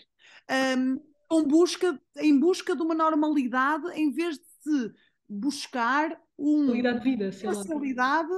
Um, 0.77 0.99
com 1.27 1.47
busca, 1.47 1.97
em 2.17 2.37
busca 2.37 2.75
de 2.75 2.81
uma 2.81 2.93
normalidade 2.93 3.87
em 3.93 4.11
vez 4.11 4.37
de 4.37 4.93
buscar 5.29 6.19
uma 6.37 6.65
qualidade 6.65 7.03
de 7.03 7.09
vida, 7.09 7.31
facilidade 7.31 8.33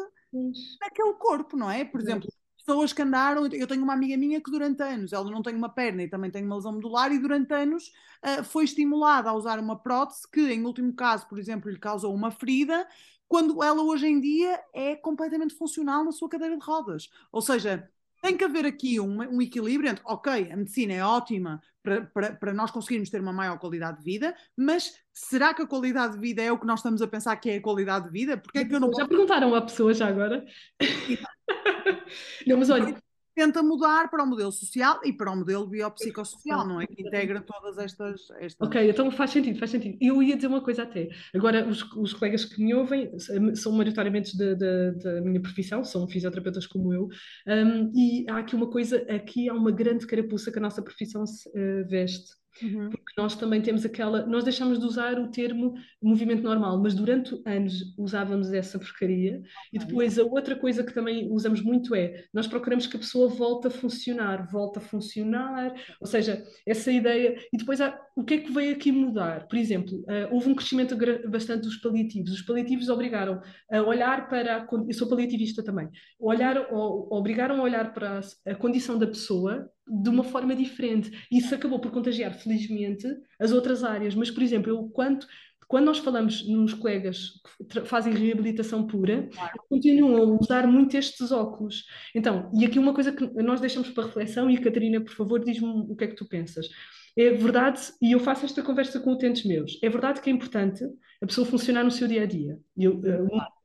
naquele 0.81 1.13
corpo, 1.13 1.55
não 1.55 1.69
é? 1.69 1.85
Por 1.85 2.01
exemplo, 2.01 2.27
pessoas 2.57 2.93
que 2.93 3.01
andaram. 3.01 3.45
Eu 3.47 3.67
tenho 3.67 3.83
uma 3.83 3.93
amiga 3.93 4.17
minha 4.17 4.41
que 4.41 4.49
durante 4.49 4.81
anos, 4.81 5.13
ela 5.13 5.29
não 5.29 5.41
tem 5.41 5.55
uma 5.55 5.69
perna 5.69 6.03
e 6.03 6.09
também 6.09 6.31
tem 6.31 6.43
uma 6.43 6.55
lesão 6.55 6.71
medular, 6.71 7.11
e 7.11 7.19
durante 7.19 7.53
anos 7.53 7.91
uh, 8.23 8.43
foi 8.43 8.63
estimulada 8.63 9.29
a 9.29 9.33
usar 9.33 9.59
uma 9.59 9.77
prótese 9.77 10.29
que, 10.31 10.41
em 10.41 10.65
último 10.65 10.93
caso, 10.93 11.27
por 11.27 11.37
exemplo, 11.37 11.69
lhe 11.69 11.79
causou 11.79 12.13
uma 12.13 12.31
ferida, 12.31 12.87
quando 13.27 13.63
ela 13.63 13.81
hoje 13.81 14.07
em 14.07 14.19
dia 14.19 14.59
é 14.73 14.95
completamente 14.95 15.55
funcional 15.55 16.03
na 16.03 16.11
sua 16.11 16.29
cadeira 16.29 16.57
de 16.57 16.63
rodas. 16.63 17.09
Ou 17.31 17.41
seja, 17.41 17.89
tem 18.21 18.37
que 18.37 18.43
haver 18.43 18.65
aqui 18.65 18.99
um, 18.99 19.21
um 19.21 19.41
equilíbrio 19.41 19.89
entre, 19.89 20.03
ok, 20.05 20.51
a 20.51 20.55
medicina 20.55 20.93
é 20.93 21.03
ótima 21.03 21.61
para, 21.83 22.01
para, 22.05 22.33
para, 22.33 22.53
nós 22.53 22.71
conseguirmos 22.71 23.09
ter 23.09 23.19
uma 23.19 23.33
maior 23.33 23.59
qualidade 23.59 23.97
de 23.97 24.03
vida, 24.03 24.33
mas 24.57 24.95
será 25.11 25.53
que 25.53 25.61
a 25.61 25.67
qualidade 25.67 26.13
de 26.13 26.19
vida 26.19 26.41
é 26.41 26.51
o 26.51 26.57
que 26.57 26.65
nós 26.65 26.79
estamos 26.79 27.01
a 27.01 27.07
pensar 27.07 27.35
que 27.35 27.49
é 27.49 27.57
a 27.57 27.61
qualidade 27.61 28.05
de 28.05 28.11
vida? 28.11 28.37
Porque 28.37 28.59
é 28.59 28.65
que 28.65 28.73
eu 28.73 28.79
não 28.79 28.91
Já 28.93 29.07
perguntaram 29.07 29.53
a 29.53 29.61
pessoa 29.61 29.93
já 29.93 30.07
agora? 30.07 30.45
não, 32.47 32.57
mas 32.57 32.69
olha, 32.69 32.95
tenta 33.35 33.63
mudar 33.63 34.09
para 34.09 34.23
o 34.23 34.27
modelo 34.27 34.51
social 34.51 34.99
e 35.03 35.11
para 35.11 35.31
o 35.31 35.35
modelo 35.35 35.67
biopsicossocial, 35.67 36.67
não 36.67 36.81
é? 36.81 36.87
Que 36.87 37.01
integra 37.01 37.41
todas 37.41 37.77
estas, 37.77 38.29
estas. 38.39 38.67
Ok, 38.67 38.89
então 38.89 39.09
faz 39.11 39.31
sentido, 39.31 39.59
faz 39.59 39.71
sentido. 39.71 39.97
Eu 40.01 40.21
ia 40.21 40.35
dizer 40.35 40.47
uma 40.47 40.61
coisa 40.61 40.83
até. 40.83 41.09
Agora, 41.33 41.67
os, 41.67 41.83
os 41.93 42.13
colegas 42.13 42.45
que 42.45 42.63
me 42.63 42.73
ouvem 42.73 43.11
são 43.55 43.71
maioritariamente 43.71 44.37
da 44.37 45.21
minha 45.21 45.41
profissão, 45.41 45.83
são 45.83 46.07
fisioterapeutas 46.07 46.67
como 46.67 46.93
eu, 46.93 47.09
um, 47.47 47.91
e 47.95 48.25
há 48.29 48.37
aqui 48.37 48.55
uma 48.55 48.69
coisa, 48.69 48.97
aqui 49.09 49.49
há 49.49 49.53
uma 49.53 49.71
grande 49.71 50.05
carapuça 50.05 50.51
que 50.51 50.59
a 50.59 50.61
nossa 50.61 50.81
profissão 50.81 51.25
se, 51.25 51.49
uh, 51.49 51.87
veste 51.87 52.42
Uhum. 52.61 52.89
Porque 52.89 53.13
nós 53.17 53.35
também 53.35 53.61
temos 53.61 53.85
aquela. 53.85 54.25
Nós 54.25 54.43
deixamos 54.43 54.79
de 54.79 54.85
usar 54.85 55.19
o 55.19 55.29
termo 55.29 55.73
movimento 56.01 56.43
normal, 56.43 56.79
mas 56.81 56.93
durante 56.93 57.41
anos 57.45 57.95
usávamos 57.97 58.53
essa 58.53 58.77
porcaria. 58.77 59.41
E 59.71 59.79
depois 59.79 60.19
a 60.19 60.23
outra 60.23 60.55
coisa 60.55 60.83
que 60.83 60.93
também 60.93 61.31
usamos 61.31 61.61
muito 61.61 61.95
é 61.95 62.25
nós 62.33 62.47
procuramos 62.47 62.85
que 62.85 62.95
a 62.95 62.99
pessoa 62.99 63.27
volte 63.27 63.67
a 63.67 63.69
funcionar, 63.69 64.47
volte 64.51 64.77
a 64.77 64.81
funcionar, 64.81 65.73
ou 65.99 66.07
seja, 66.07 66.43
essa 66.65 66.91
ideia. 66.91 67.35
E 67.51 67.57
depois 67.57 67.81
há, 67.81 67.99
o 68.15 68.23
que 68.23 68.35
é 68.35 68.37
que 68.39 68.51
veio 68.51 68.73
aqui 68.73 68.91
mudar? 68.91 69.47
Por 69.47 69.57
exemplo, 69.57 69.95
uh, 70.01 70.33
houve 70.33 70.49
um 70.49 70.55
crescimento 70.55 70.95
bastante 71.27 71.63
dos 71.63 71.77
paliativos. 71.77 72.31
Os 72.31 72.41
paliativos 72.41 72.89
obrigaram 72.89 73.41
a 73.71 73.81
olhar 73.81 74.27
para. 74.29 74.57
A, 74.57 74.67
eu 74.87 74.93
sou 74.93 75.07
paliativista 75.09 75.63
também. 75.63 75.89
Olhar, 76.19 76.67
obrigaram 76.71 77.59
a 77.59 77.63
olhar 77.63 77.93
para 77.93 78.19
a, 78.19 78.51
a 78.51 78.55
condição 78.55 78.97
da 78.97 79.07
pessoa 79.07 79.69
de 79.87 80.09
uma 80.09 80.23
forma 80.23 80.55
diferente. 80.55 81.11
Isso 81.31 81.53
acabou 81.53 81.79
por 81.79 81.91
contagiar, 81.91 82.33
felizmente, 82.33 83.07
as 83.39 83.51
outras 83.51 83.83
áreas. 83.83 84.15
Mas, 84.15 84.31
por 84.31 84.43
exemplo, 84.43 84.69
eu 84.69 84.89
quanto 84.89 85.27
quando 85.73 85.85
nós 85.85 85.97
falamos 85.97 86.47
nos 86.47 86.73
colegas 86.73 87.41
que 87.67 87.81
fazem 87.81 88.13
reabilitação 88.13 88.85
pura, 88.85 89.27
claro. 89.33 89.63
continuam 89.67 90.17
a 90.17 90.39
usar 90.39 90.67
muito 90.67 90.95
estes 90.95 91.31
óculos. 91.31 91.85
Então, 92.13 92.51
e 92.53 92.63
aqui 92.63 92.77
uma 92.77 92.93
coisa 92.93 93.11
que 93.11 93.25
nós 93.41 93.59
deixamos 93.59 93.89
para 93.89 94.05
reflexão, 94.05 94.51
e 94.51 94.57
Catarina, 94.59 95.01
por 95.01 95.13
favor, 95.13 95.43
diz-me 95.43 95.67
o 95.67 95.95
que 95.95 96.03
é 96.03 96.07
que 96.07 96.15
tu 96.15 96.27
pensas. 96.27 96.67
É 97.15 97.29
verdade, 97.31 97.79
e 98.01 98.11
eu 98.11 98.19
faço 98.19 98.45
esta 98.45 98.63
conversa 98.63 98.99
com 98.99 99.11
utentes 99.11 99.45
meus, 99.45 99.79
é 99.83 99.89
verdade 99.89 100.19
que 100.19 100.29
é 100.29 100.33
importante 100.33 100.83
a 101.21 101.27
pessoa 101.27 101.45
funcionar 101.45 101.83
no 101.83 101.91
seu 101.91 102.07
dia 102.07 102.23
a 102.23 102.25
dia. 102.25 102.59
Eu, 102.75 102.99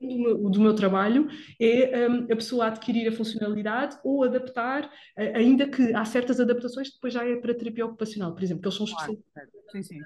o 0.01 0.51
do 0.51 0.61
meu 0.61 0.75
trabalho 0.75 1.27
é 1.61 2.09
um, 2.09 2.25
a 2.25 2.37
pessoa 2.37 2.67
adquirir 2.67 3.09
a 3.09 3.13
funcionalidade 3.13 3.99
ou 4.05 4.23
adaptar, 4.23 4.85
uh, 4.85 5.37
ainda 5.37 5.67
que 5.67 5.93
há 5.95 6.05
certas 6.05 6.39
adaptações 6.39 6.89
que 6.89 6.95
depois 6.95 7.13
já 7.13 7.25
é 7.27 7.37
para 7.37 7.55
terapia 7.55 7.87
ocupacional, 7.87 8.35
por 8.35 8.43
exemplo, 8.43 8.63
que 8.63 8.69
eles 8.69 8.77
são 8.77 8.87
especialistas. 8.87 9.43
Sim, 9.73 9.83
sim. 9.83 9.99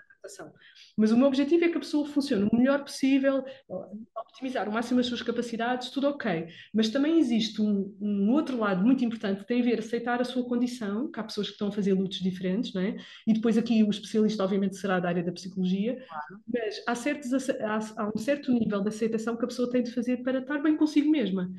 Mas 0.96 1.10
o 1.10 1.16
meu 1.16 1.26
objetivo 1.26 1.64
é 1.64 1.68
que 1.68 1.76
a 1.76 1.80
pessoa 1.80 2.06
funcione 2.06 2.48
o 2.50 2.56
melhor 2.56 2.82
possível, 2.84 3.44
optimizar 4.16 4.68
o 4.68 4.72
máximo 4.72 5.00
as 5.00 5.06
suas 5.06 5.22
capacidades, 5.22 5.90
tudo 5.90 6.08
ok. 6.08 6.48
Mas 6.72 6.88
também 6.88 7.18
existe 7.18 7.60
um, 7.60 7.96
um, 8.00 8.30
outro 8.30 8.56
lado 8.58 8.84
muito 8.84 9.04
importante 9.04 9.40
que 9.40 9.46
tem 9.46 9.60
a 9.60 9.64
ver 9.64 9.78
aceitar 9.80 10.20
a 10.20 10.24
sua 10.24 10.48
condição, 10.48 11.10
que 11.10 11.18
há 11.18 11.24
pessoas 11.24 11.48
que 11.48 11.54
estão 11.54 11.68
a 11.68 11.72
fazer 11.72 11.92
lutos 11.94 12.18
diferentes, 12.18 12.72
não 12.72 12.82
é? 12.82 12.96
E 13.26 13.32
depois 13.32 13.58
aqui 13.58 13.82
o 13.82 13.90
especialista 13.90 14.44
obviamente 14.44 14.76
será 14.76 15.00
da 15.00 15.08
área 15.08 15.22
da 15.22 15.32
psicologia, 15.32 15.96
claro. 16.06 16.40
mas 16.46 16.82
há, 16.86 16.94
certos, 16.94 17.50
há, 17.50 17.78
há 17.96 18.12
um 18.14 18.18
certo 18.18 18.52
nível 18.52 18.80
de 18.80 18.88
aceitação 18.88 19.36
que 19.36 19.44
a 19.44 19.48
pessoa 19.48 19.70
tem 19.70 19.82
de 19.82 19.92
fazer 19.92 20.18
para 20.18 20.38
estar 20.38 20.58
bem 20.58 20.76
consigo 20.76 21.10
mesma. 21.10 21.50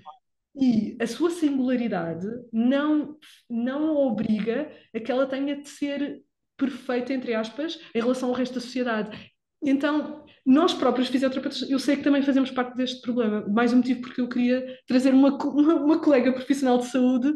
E 0.56 0.96
a 1.02 1.08
sua 1.08 1.32
singularidade 1.32 2.28
não, 2.52 3.18
não 3.50 3.96
obriga 3.98 4.72
a 4.94 5.00
que 5.00 5.12
ela 5.12 5.26
tenha 5.26 5.60
de 5.60 5.68
ser 5.68 6.24
perfeita, 6.58 7.14
entre 7.14 7.34
aspas, 7.34 7.80
em 7.94 8.00
relação 8.00 8.30
ao 8.30 8.36
resto 8.36 8.56
da 8.56 8.62
sociedade. 8.62 9.34
Então, 9.62 10.24
nós 10.46 10.74
próprios 10.74 11.08
fisioterapeutas, 11.08 11.70
eu 11.70 11.80
sei 11.80 11.96
que 11.96 12.04
também 12.04 12.22
fazemos 12.22 12.52
parte 12.52 12.76
deste 12.76 13.02
problema. 13.02 13.48
Mais 13.48 13.72
um 13.72 13.78
motivo 13.78 14.02
porque 14.02 14.20
eu 14.20 14.28
queria 14.28 14.78
trazer 14.86 15.14
uma, 15.14 15.30
uma, 15.48 15.76
uma 15.76 16.00
colega 16.00 16.34
profissional 16.34 16.80
de 16.80 16.88
saúde 16.88 17.34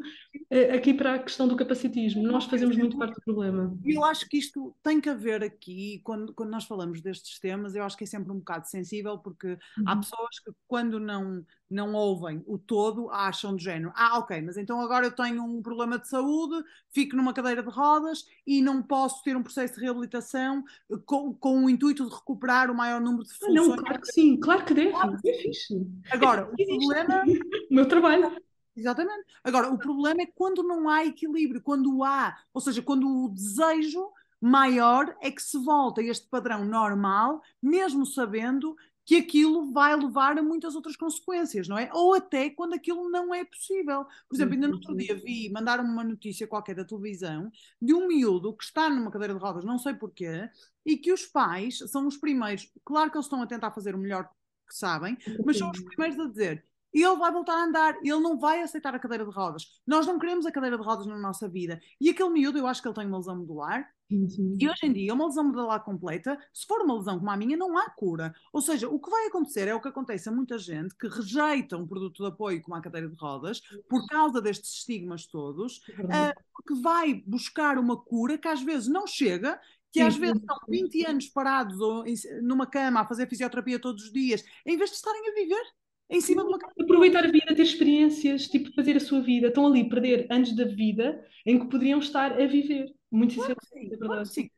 eh, 0.51 0.75
aqui 0.75 0.93
para 0.93 1.15
a 1.15 1.19
questão 1.19 1.47
do 1.47 1.55
capacitismo. 1.55 2.21
Nós 2.23 2.43
fazemos 2.45 2.75
muito 2.75 2.97
parte 2.97 3.15
do 3.15 3.21
problema. 3.21 3.73
Eu 3.85 4.03
acho 4.03 4.27
que 4.27 4.37
isto 4.37 4.75
tem 4.83 4.99
que 4.99 5.07
haver 5.07 5.41
aqui, 5.41 6.01
quando, 6.03 6.33
quando 6.33 6.49
nós 6.49 6.65
falamos 6.65 7.01
destes 7.01 7.39
temas, 7.39 7.75
eu 7.75 7.83
acho 7.83 7.95
que 7.95 8.03
é 8.03 8.07
sempre 8.07 8.33
um 8.33 8.39
bocado 8.39 8.67
sensível, 8.67 9.17
porque 9.17 9.47
uhum. 9.47 9.83
há 9.85 9.95
pessoas 9.95 10.39
que, 10.43 10.51
quando 10.67 10.99
não 10.99 11.45
não 11.69 11.93
ouvem 11.93 12.43
o 12.47 12.57
todo, 12.57 13.09
acham 13.09 13.55
de 13.55 13.63
género, 13.63 13.91
ah, 13.95 14.19
ok, 14.19 14.41
mas 14.41 14.57
então 14.57 14.79
agora 14.79 15.05
eu 15.05 15.11
tenho 15.11 15.43
um 15.43 15.61
problema 15.61 15.99
de 15.99 16.07
saúde, 16.07 16.63
fico 16.91 17.15
numa 17.15 17.33
cadeira 17.33 17.61
de 17.61 17.69
rodas 17.69 18.25
e 18.45 18.61
não 18.61 18.81
posso 18.81 19.21
ter 19.23 19.35
um 19.35 19.43
processo 19.43 19.75
de 19.75 19.81
reabilitação 19.81 20.63
com, 21.05 21.33
com 21.33 21.65
o 21.65 21.69
intuito 21.69 22.07
de 22.07 22.15
recuperar 22.15 22.71
o 22.71 22.75
maior 22.75 23.01
número 23.01 23.23
de 23.23 23.33
funções. 23.33 23.53
Não, 23.53 23.75
claro 23.75 24.01
que 24.01 24.11
sim, 24.11 24.37
claro 24.37 24.65
que 24.65 24.73
deve, 24.73 24.91
claro. 24.91 25.17
é 25.25 25.33
fixe. 25.33 25.87
Agora, 26.11 26.49
o 26.51 26.55
problema... 26.55 27.23
o 27.69 27.73
meu 27.73 27.87
trabalho. 27.87 28.37
Exatamente. 28.75 29.25
Agora, 29.43 29.73
o 29.73 29.77
problema 29.77 30.21
é 30.21 30.27
quando 30.27 30.61
não 30.61 30.87
há 30.87 31.03
equilíbrio, 31.03 31.61
quando 31.61 32.03
há, 32.03 32.37
ou 32.53 32.61
seja, 32.61 32.81
quando 32.81 33.25
o 33.25 33.29
desejo 33.29 34.11
maior 34.39 35.15
é 35.19 35.31
que 35.31 35.41
se 35.41 35.57
volta 35.57 35.99
a 35.99 36.03
este 36.03 36.27
padrão 36.27 36.63
normal, 36.63 37.41
mesmo 37.61 38.05
sabendo 38.05 38.75
que 39.07 39.15
aquilo 39.15 39.71
vai 39.71 39.95
levar 39.95 40.37
a 40.37 40.43
muitas 40.43 40.75
outras 40.75 40.97
consequências, 40.97 41.65
não 41.65 41.77
é? 41.77 41.89
Ou 41.93 42.13
até 42.13 42.49
quando 42.49 42.73
aquilo 42.73 43.09
não 43.09 43.33
é 43.33 43.45
possível. 43.45 44.03
Por 44.27 44.35
exemplo, 44.35 44.55
ainda 44.55 44.67
no 44.67 44.73
outro 44.73 44.93
dia 44.97 45.15
vi, 45.15 45.49
mandaram-me 45.49 45.89
uma 45.89 46.03
notícia 46.03 46.45
qualquer 46.45 46.75
da 46.75 46.83
televisão 46.83 47.49
de 47.81 47.93
um 47.93 48.05
miúdo 48.05 48.53
que 48.53 48.65
está 48.65 48.89
numa 48.89 49.09
cadeira 49.09 49.33
de 49.33 49.39
rodas, 49.39 49.63
não 49.63 49.79
sei 49.79 49.93
porquê, 49.93 50.49
e 50.85 50.97
que 50.97 51.13
os 51.13 51.25
pais 51.25 51.77
são 51.89 52.05
os 52.05 52.17
primeiros, 52.17 52.69
claro 52.83 53.09
que 53.09 53.15
eles 53.15 53.27
estão 53.27 53.41
a 53.41 53.47
tentar 53.47 53.71
fazer 53.71 53.95
o 53.95 53.97
melhor 53.97 54.29
que 54.67 54.75
sabem, 54.75 55.17
mas 55.45 55.57
são 55.57 55.71
os 55.71 55.79
primeiros 55.79 56.19
a 56.19 56.27
dizer 56.27 56.65
e 56.97 57.03
ele 57.03 57.15
vai 57.15 57.31
voltar 57.31 57.53
a 57.53 57.63
andar, 57.63 57.95
ele 58.01 58.19
não 58.19 58.39
vai 58.39 58.59
aceitar 58.59 58.95
a 58.95 58.97
cadeira 58.97 59.23
de 59.23 59.29
rodas. 59.29 59.79
Nós 59.85 60.07
não 60.07 60.17
queremos 60.17 60.47
a 60.47 60.51
cadeira 60.51 60.75
de 60.75 60.83
rodas 60.83 61.05
na 61.05 61.15
nossa 61.15 61.47
vida. 61.47 61.79
E 62.01 62.09
aquele 62.09 62.31
miúdo, 62.31 62.57
eu 62.57 62.65
acho 62.65 62.81
que 62.81 62.87
ele 62.87 62.95
tem 62.95 63.05
uma 63.05 63.17
lesão 63.17 63.37
medular, 63.37 63.87
Sim. 64.09 64.55
E 64.57 64.69
hoje 64.69 64.85
em 64.85 64.93
dia, 64.93 65.13
uma 65.13 65.25
lesão 65.27 65.43
medular 65.43 65.83
completa, 65.83 66.39
se 66.53 66.65
for 66.65 66.81
uma 66.81 66.95
lesão 66.95 67.19
como 67.19 67.29
a 67.29 67.35
minha, 67.35 67.57
não 67.57 67.77
há 67.77 67.89
cura. 67.89 68.33
Ou 68.53 68.61
seja, 68.61 68.87
o 68.87 68.97
que 68.97 69.09
vai 69.09 69.27
acontecer 69.27 69.67
é 69.67 69.75
o 69.75 69.81
que 69.81 69.89
acontece 69.89 70.29
a 70.29 70.31
muita 70.31 70.57
gente 70.57 70.95
que 70.95 71.09
rejeita 71.09 71.75
um 71.75 71.85
produto 71.85 72.23
de 72.23 72.29
apoio 72.29 72.61
como 72.61 72.77
a 72.77 72.81
cadeira 72.81 73.09
de 73.09 73.15
rodas 73.17 73.59
por 73.89 74.07
causa 74.07 74.41
destes 74.41 74.75
estigmas 74.75 75.25
todos, 75.25 75.79
uh, 75.89 76.41
porque 76.53 76.81
vai 76.81 77.15
buscar 77.27 77.77
uma 77.77 77.97
cura 77.97 78.37
que 78.37 78.47
às 78.47 78.61
vezes 78.61 78.87
não 78.87 79.05
chega 79.05 79.59
que 79.91 80.01
às 80.01 80.15
vezes 80.15 80.37
estão 80.37 80.57
20 80.69 81.05
anos 81.05 81.27
parados 81.27 81.79
ou 81.79 82.03
numa 82.41 82.67
cama 82.67 83.01
a 83.01 83.05
fazer 83.05 83.27
fisioterapia 83.27 83.79
todos 83.79 84.03
os 84.03 84.11
dias, 84.11 84.43
em 84.65 84.77
vez 84.77 84.89
de 84.91 84.95
estarem 84.97 85.29
a 85.29 85.33
viver 85.33 85.63
em 86.09 86.21
cima 86.21 86.43
de 86.43 86.49
uma 86.49 86.57
Aproveitar 86.79 87.25
a 87.25 87.31
vida, 87.31 87.55
ter 87.55 87.61
experiências, 87.61 88.47
tipo, 88.47 88.73
fazer 88.73 88.95
a 88.95 88.99
sua 88.99 89.21
vida. 89.21 89.47
Estão 89.47 89.67
ali 89.67 89.81
a 89.81 89.89
perder 89.89 90.27
anos 90.29 90.55
da 90.55 90.65
vida 90.65 91.25
em 91.45 91.59
que 91.59 91.69
poderiam 91.69 91.99
estar 91.99 92.33
a 92.33 92.47
viver. 92.47 92.93
Muito 93.11 93.35
claro 93.35 93.55
sinceramente, 93.61 93.93
é 93.93 93.97
verdade. 93.97 94.29
sim. 94.29 94.49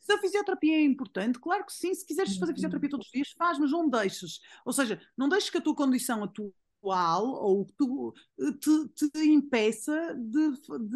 Se 0.00 0.12
a 0.12 0.18
fisioterapia 0.18 0.76
é 0.76 0.82
importante, 0.82 1.38
claro 1.38 1.64
que 1.64 1.72
sim. 1.72 1.94
Se 1.94 2.06
quiseres 2.06 2.36
fazer 2.36 2.54
fisioterapia 2.54 2.90
todos 2.90 3.06
os 3.06 3.12
dias, 3.12 3.32
faz, 3.36 3.58
mas 3.58 3.70
não 3.70 3.88
deixes. 3.88 4.40
Ou 4.64 4.72
seja, 4.72 5.00
não 5.16 5.28
deixes 5.28 5.50
que 5.50 5.58
a 5.58 5.60
tua 5.60 5.74
condição 5.74 6.24
atual 6.24 7.26
ou 7.26 7.66
que 7.66 7.74
tu 7.76 8.14
te, 8.58 9.10
te 9.10 9.28
impeça 9.28 10.14
de, 10.14 10.52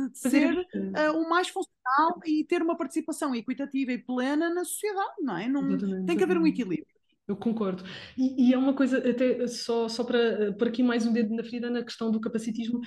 de 0.09 0.19
ser 0.19 0.57
uh, 0.57 1.19
o 1.19 1.29
mais 1.29 1.49
funcional 1.49 2.19
e 2.25 2.45
ter 2.45 2.63
uma 2.63 2.77
participação 2.77 3.35
equitativa 3.35 3.93
e 3.93 3.99
plena 3.99 4.49
na 4.53 4.65
sociedade, 4.65 5.15
não 5.21 5.37
é? 5.37 5.49
Não, 5.49 6.07
tem 6.07 6.17
que 6.17 6.25
haver 6.25 6.39
um 6.39 6.47
equilíbrio. 6.47 6.94
Eu 7.27 7.37
concordo. 7.37 7.83
E, 8.19 8.51
e, 8.51 8.53
é 8.53 8.59
uma 8.59 8.75
coisa, 8.75 8.99
até 8.99 9.47
só, 9.47 9.89
só 9.89 10.05
para 10.05 10.19
eh, 10.19 10.53
por 10.53 10.69
aqui 10.69 10.83
mais 10.83 11.07
um 11.07 11.13
dedo 11.13 11.35
na 11.35 11.43
ferida 11.43 11.71
na 11.71 11.83
questão 11.83 12.11
do 12.11 12.21
capacitismo, 12.21 12.81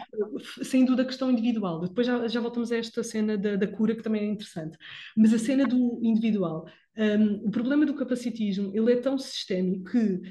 sem 0.61 0.85
dúvida 0.85 1.01
a 1.01 1.05
questão 1.05 1.31
individual. 1.31 1.81
Depois 1.81 2.05
já, 2.05 2.27
já 2.27 2.39
voltamos 2.39 2.71
a 2.71 2.77
esta 2.77 3.03
cena 3.03 3.35
da, 3.35 3.55
da 3.55 3.67
cura, 3.67 3.95
que 3.95 4.03
também 4.03 4.21
é 4.21 4.25
interessante. 4.25 4.77
Mas 5.15 5.33
a 5.33 5.39
cena 5.39 5.65
do 5.65 5.99
individual. 6.03 6.67
Um, 6.95 7.47
o 7.47 7.51
problema 7.51 7.85
do 7.85 7.95
capacitismo, 7.95 8.71
ele 8.75 8.93
é 8.93 8.95
tão 8.97 9.17
sistémico 9.17 9.91
que 9.91 10.21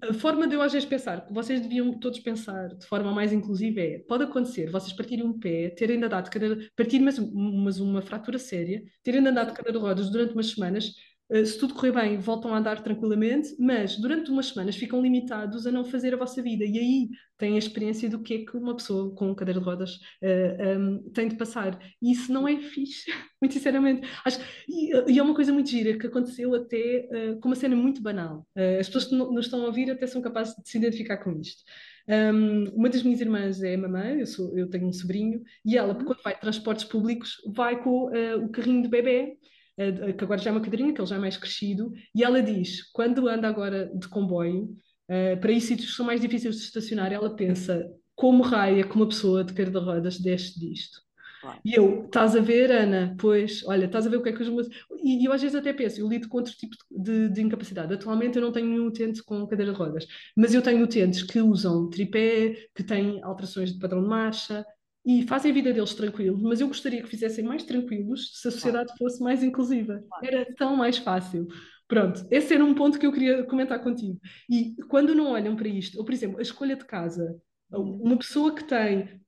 a 0.00 0.14
forma 0.14 0.46
de 0.48 0.54
eu 0.54 0.62
às 0.62 0.72
vezes 0.72 0.88
pensar, 0.88 1.26
que 1.26 1.32
vocês 1.32 1.60
deviam 1.60 1.98
todos 1.98 2.18
pensar 2.20 2.68
de 2.68 2.86
forma 2.86 3.12
mais 3.12 3.32
inclusiva 3.32 3.80
é, 3.80 3.98
pode 4.00 4.24
acontecer, 4.24 4.70
vocês 4.70 4.92
partirem 4.92 5.24
um 5.24 5.38
pé, 5.38 5.70
terem 5.70 6.02
andado 6.02 6.24
de 6.24 6.30
cadeira, 6.30 6.58
partir 6.74 6.98
mas, 7.00 7.18
mas 7.18 7.78
uma 7.78 8.02
fratura 8.02 8.38
séria, 8.38 8.82
terem 9.02 9.26
andado 9.26 9.48
de 9.50 9.54
cadeira 9.54 9.78
de 9.78 9.84
rodas 9.84 10.10
durante 10.10 10.32
umas 10.32 10.46
semanas, 10.46 10.86
eh, 10.86 11.11
se 11.44 11.58
tudo 11.58 11.74
correr 11.74 11.92
bem, 11.92 12.18
voltam 12.18 12.52
a 12.52 12.58
andar 12.58 12.82
tranquilamente, 12.82 13.56
mas 13.58 13.96
durante 13.96 14.30
umas 14.30 14.46
semanas 14.46 14.76
ficam 14.76 15.00
limitados 15.00 15.66
a 15.66 15.72
não 15.72 15.84
fazer 15.84 16.12
a 16.12 16.16
vossa 16.16 16.42
vida. 16.42 16.64
E 16.64 16.78
aí 16.78 17.08
têm 17.38 17.56
a 17.56 17.58
experiência 17.58 18.08
do 18.08 18.22
que 18.22 18.34
é 18.34 18.38
que 18.44 18.56
uma 18.56 18.76
pessoa 18.76 19.14
com 19.14 19.34
cadeira 19.34 19.58
de 19.58 19.66
rodas 19.66 19.94
uh, 19.94 19.98
eh, 20.22 20.78
um, 20.78 20.94
ehm, 20.94 21.10
tem 21.12 21.28
de 21.28 21.36
passar. 21.36 21.78
E 22.00 22.12
isso 22.12 22.32
não 22.32 22.46
é 22.46 22.56
fixe, 22.58 23.10
muito 23.42 23.52
sinceramente. 23.52 24.06
Acho, 24.24 24.40
e, 24.68 25.12
e, 25.12 25.18
é 25.18 25.22
uma 25.22 25.34
coisa 25.34 25.52
muito 25.52 25.68
gira 25.68 25.98
que 25.98 26.06
aconteceu 26.06 26.54
até 26.54 27.08
uh, 27.10 27.40
com 27.40 27.48
uma 27.48 27.56
cena 27.56 27.74
muito 27.74 28.00
banal. 28.00 28.46
Uh, 28.56 28.78
as 28.78 28.86
pessoas 28.86 29.06
que 29.06 29.14
nos 29.16 29.46
estão 29.46 29.62
a 29.62 29.66
ouvir 29.66 29.90
até 29.90 30.06
são 30.06 30.22
capazes 30.22 30.54
de 30.54 30.68
se 30.68 30.78
identificar 30.78 31.16
com 31.16 31.32
isto. 31.40 31.62
Um, 32.08 32.12
ehm, 32.12 32.72
uma 32.74 32.88
das 32.88 33.02
minhas 33.02 33.20
irmãs 33.20 33.62
é 33.62 33.76
mamãe, 33.76 34.20
eu, 34.20 34.26
sou, 34.26 34.56
eu 34.56 34.68
tenho 34.68 34.86
um 34.86 34.92
sobrinho, 34.92 35.42
e 35.64 35.76
ela, 35.76 35.94
uhum. 35.94 36.04
quando 36.04 36.22
vai 36.22 36.34
de 36.34 36.40
transportes 36.40 36.84
públicos, 36.84 37.36
vai 37.54 37.82
com 37.82 38.10
o 38.44 38.48
carrinho 38.50 38.82
de 38.82 38.88
bebê 38.88 39.20
eh, 39.20 39.36
que 39.76 40.24
agora 40.24 40.40
já 40.40 40.50
é 40.50 40.52
uma 40.52 40.60
cadeirinha, 40.60 40.92
que 40.92 41.00
ele 41.00 41.08
já 41.08 41.16
é 41.16 41.18
mais 41.18 41.36
crescido, 41.36 41.92
e 42.14 42.22
ela 42.22 42.42
diz, 42.42 42.82
quando 42.92 43.28
anda 43.28 43.48
agora 43.48 43.90
de 43.94 44.08
comboio, 44.08 44.64
uh, 45.08 45.40
para 45.40 45.52
ir 45.52 45.60
sítios 45.60 45.90
que 45.90 45.96
são 45.96 46.06
mais 46.06 46.20
difíceis 46.20 46.56
de 46.56 46.62
estacionar, 46.62 47.12
ela 47.12 47.34
pensa, 47.34 47.84
como 48.14 48.42
raia 48.42 48.84
que 48.84 48.94
uma 48.94 49.08
pessoa 49.08 49.42
de 49.42 49.52
cadeira 49.52 49.80
de 49.80 49.86
rodas 49.86 50.18
deste 50.18 50.60
disto? 50.60 51.00
Claro. 51.42 51.58
E 51.64 51.74
eu, 51.74 52.04
estás 52.04 52.36
a 52.36 52.40
ver, 52.40 52.70
Ana? 52.70 53.16
Pois, 53.18 53.64
olha, 53.66 53.86
estás 53.86 54.06
a 54.06 54.10
ver 54.10 54.16
o 54.16 54.22
que 54.22 54.28
é 54.28 54.32
que 54.32 54.42
os 54.42 54.48
meus. 54.48 54.68
E, 55.02 55.26
eu 55.26 55.32
às 55.32 55.42
vezes 55.42 55.56
até 55.56 55.72
penso, 55.72 56.00
eu 56.00 56.08
lido 56.08 56.28
com 56.28 56.36
outro 56.36 56.52
tipo 56.52 56.76
de, 56.88 57.28
de, 57.30 57.42
incapacidade. 57.42 57.92
Atualmente 57.92 58.36
eu 58.36 58.42
não 58.42 58.52
tenho 58.52 58.68
nenhum 58.68 58.86
utente 58.86 59.20
com 59.24 59.44
cadeira 59.48 59.72
de 59.72 59.78
rodas, 59.78 60.06
mas 60.36 60.54
eu 60.54 60.62
tenho 60.62 60.84
utentes 60.84 61.24
que 61.24 61.40
usam 61.40 61.90
tripé, 61.90 62.68
que 62.72 62.84
têm 62.84 63.20
alterações 63.24 63.72
de 63.72 63.80
padrão 63.80 64.00
de 64.00 64.08
marcha, 64.08 64.64
e 65.04 65.26
fazem 65.26 65.50
a 65.50 65.54
vida 65.54 65.72
deles 65.72 65.94
tranquilos, 65.94 66.40
mas 66.42 66.60
eu 66.60 66.68
gostaria 66.68 67.02
que 67.02 67.08
fizessem 67.08 67.44
mais 67.44 67.64
tranquilos 67.64 68.30
se 68.40 68.48
a 68.48 68.50
sociedade 68.50 68.92
fosse 68.96 69.22
mais 69.22 69.42
inclusiva. 69.42 70.02
Era 70.22 70.46
tão 70.54 70.76
mais 70.76 70.98
fácil. 70.98 71.48
Pronto, 71.88 72.24
esse 72.30 72.54
era 72.54 72.64
um 72.64 72.74
ponto 72.74 72.98
que 72.98 73.06
eu 73.06 73.12
queria 73.12 73.42
comentar 73.44 73.82
contigo. 73.82 74.18
E 74.48 74.74
quando 74.88 75.14
não 75.14 75.32
olham 75.32 75.56
para 75.56 75.68
isto, 75.68 75.98
ou 75.98 76.04
por 76.04 76.14
exemplo, 76.14 76.38
a 76.38 76.42
escolha 76.42 76.76
de 76.76 76.84
casa, 76.84 77.36
uhum. 77.72 78.00
uma 78.02 78.16
pessoa 78.16 78.54
que 78.54 78.64
tem 78.64 79.20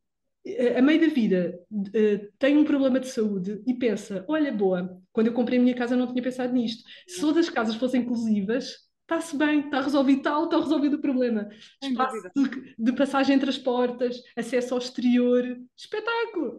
a 0.76 0.82
meio 0.82 1.00
da 1.00 1.06
vida 1.06 1.58
eh, 1.94 2.28
tem 2.38 2.58
um 2.58 2.64
problema 2.64 3.00
de 3.00 3.08
saúde 3.08 3.62
e 3.66 3.74
pensa: 3.74 4.24
olha, 4.28 4.52
boa, 4.52 5.00
quando 5.12 5.28
eu 5.28 5.32
comprei 5.32 5.58
a 5.58 5.62
minha 5.62 5.74
casa 5.74 5.96
não 5.96 6.06
tinha 6.06 6.22
pensado 6.22 6.52
nisto. 6.52 6.84
Se 7.08 7.20
todas 7.20 7.46
as 7.46 7.50
casas 7.50 7.76
fossem 7.76 8.02
inclusivas, 8.02 8.76
está-se 9.04 9.36
bem, 9.36 9.60
está 9.60 9.80
resolvido 9.80 10.22
tal, 10.22 10.44
está 10.44 10.58
resolvido 10.58 10.96
o 10.96 11.00
problema. 11.00 11.48
Sem 11.82 11.92
Espaço 11.92 12.30
de, 12.34 12.74
de, 12.78 12.92
passagem 12.92 13.36
entre 13.36 13.50
as 13.50 13.58
portas, 13.58 14.20
acesso 14.36 14.74
ao 14.74 14.80
exterior, 14.80 15.44
espetáculo! 15.76 16.58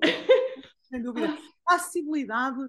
Sem 0.83 1.01
dúvida. 1.01 1.35
A 1.67 1.75
acessibilidade, 1.75 2.61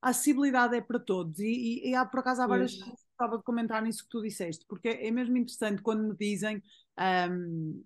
a 0.00 0.10
acessibilidade 0.10 0.76
é 0.76 0.80
para 0.80 1.00
todos 1.00 1.38
e, 1.40 1.46
e, 1.84 1.90
e 1.90 1.94
há, 1.94 2.06
por 2.06 2.20
acaso 2.20 2.42
há 2.42 2.46
várias 2.46 2.74
coisas 2.74 3.00
que 3.00 3.10
estava 3.10 3.36
a 3.36 3.42
comentar 3.42 3.82
nisso 3.82 4.04
que 4.04 4.10
tu 4.10 4.22
disseste, 4.22 4.64
porque 4.68 4.88
é 4.88 5.10
mesmo 5.10 5.36
interessante 5.36 5.82
quando 5.82 6.04
me 6.04 6.16
dizem 6.16 6.62
um, 7.30 7.84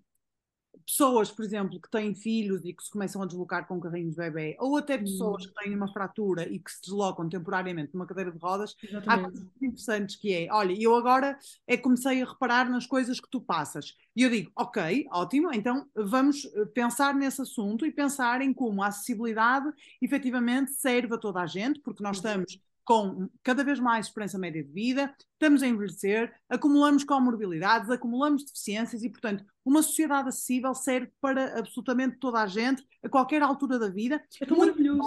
pessoas, 0.88 1.30
por 1.30 1.44
exemplo, 1.44 1.78
que 1.78 1.90
têm 1.90 2.14
filhos 2.14 2.64
e 2.64 2.72
que 2.72 2.82
se 2.82 2.90
começam 2.90 3.20
a 3.20 3.26
deslocar 3.26 3.68
com 3.68 3.78
carrinhos 3.78 4.14
de 4.14 4.22
bebê, 4.22 4.56
ou 4.58 4.78
até 4.78 4.96
pessoas 4.96 5.44
que 5.44 5.52
têm 5.52 5.76
uma 5.76 5.92
fratura 5.92 6.48
e 6.48 6.58
que 6.58 6.72
se 6.72 6.80
deslocam 6.80 7.28
temporariamente 7.28 7.92
numa 7.92 8.06
cadeira 8.06 8.32
de 8.32 8.38
rodas, 8.38 8.74
Exatamente. 8.82 9.10
há 9.10 9.22
coisas 9.22 9.46
interessantes 9.60 10.16
que 10.16 10.32
é, 10.32 10.48
olha, 10.50 10.74
eu 10.80 10.96
agora 10.96 11.38
é 11.66 11.76
comecei 11.76 12.22
a 12.22 12.24
reparar 12.24 12.70
nas 12.70 12.86
coisas 12.86 13.20
que 13.20 13.28
tu 13.30 13.38
passas. 13.38 13.94
E 14.16 14.22
eu 14.22 14.30
digo, 14.30 14.50
ok, 14.56 15.06
ótimo, 15.12 15.52
então 15.52 15.86
vamos 15.94 16.46
eh, 16.46 16.64
pensar 16.66 17.14
nesse 17.14 17.42
assunto 17.42 17.84
e 17.84 17.92
pensar 17.92 18.40
em 18.40 18.54
como 18.54 18.82
a 18.82 18.86
acessibilidade 18.86 19.70
efetivamente 20.00 20.72
serve 20.72 21.14
a 21.14 21.18
toda 21.18 21.42
a 21.42 21.46
gente, 21.46 21.80
porque 21.80 22.02
nós 22.02 22.16
estamos 22.16 22.58
com 22.88 23.28
cada 23.42 23.62
vez 23.62 23.78
mais 23.78 24.06
esperança 24.06 24.38
média 24.38 24.64
de 24.64 24.72
vida, 24.72 25.14
estamos 25.34 25.62
a 25.62 25.66
envelhecer, 25.66 26.32
acumulamos 26.48 27.04
comorbilidades, 27.04 27.90
acumulamos 27.90 28.46
deficiências 28.46 29.02
e, 29.02 29.10
portanto, 29.10 29.44
uma 29.62 29.82
sociedade 29.82 30.30
acessível 30.30 30.74
serve 30.74 31.12
para 31.20 31.58
absolutamente 31.58 32.16
toda 32.18 32.40
a 32.40 32.46
gente, 32.46 32.82
a 33.04 33.08
qualquer 33.10 33.42
altura 33.42 33.78
da 33.78 33.90
vida. 33.90 34.24
É 34.40 34.46
tão 34.46 34.56
maravilhoso. 34.56 35.06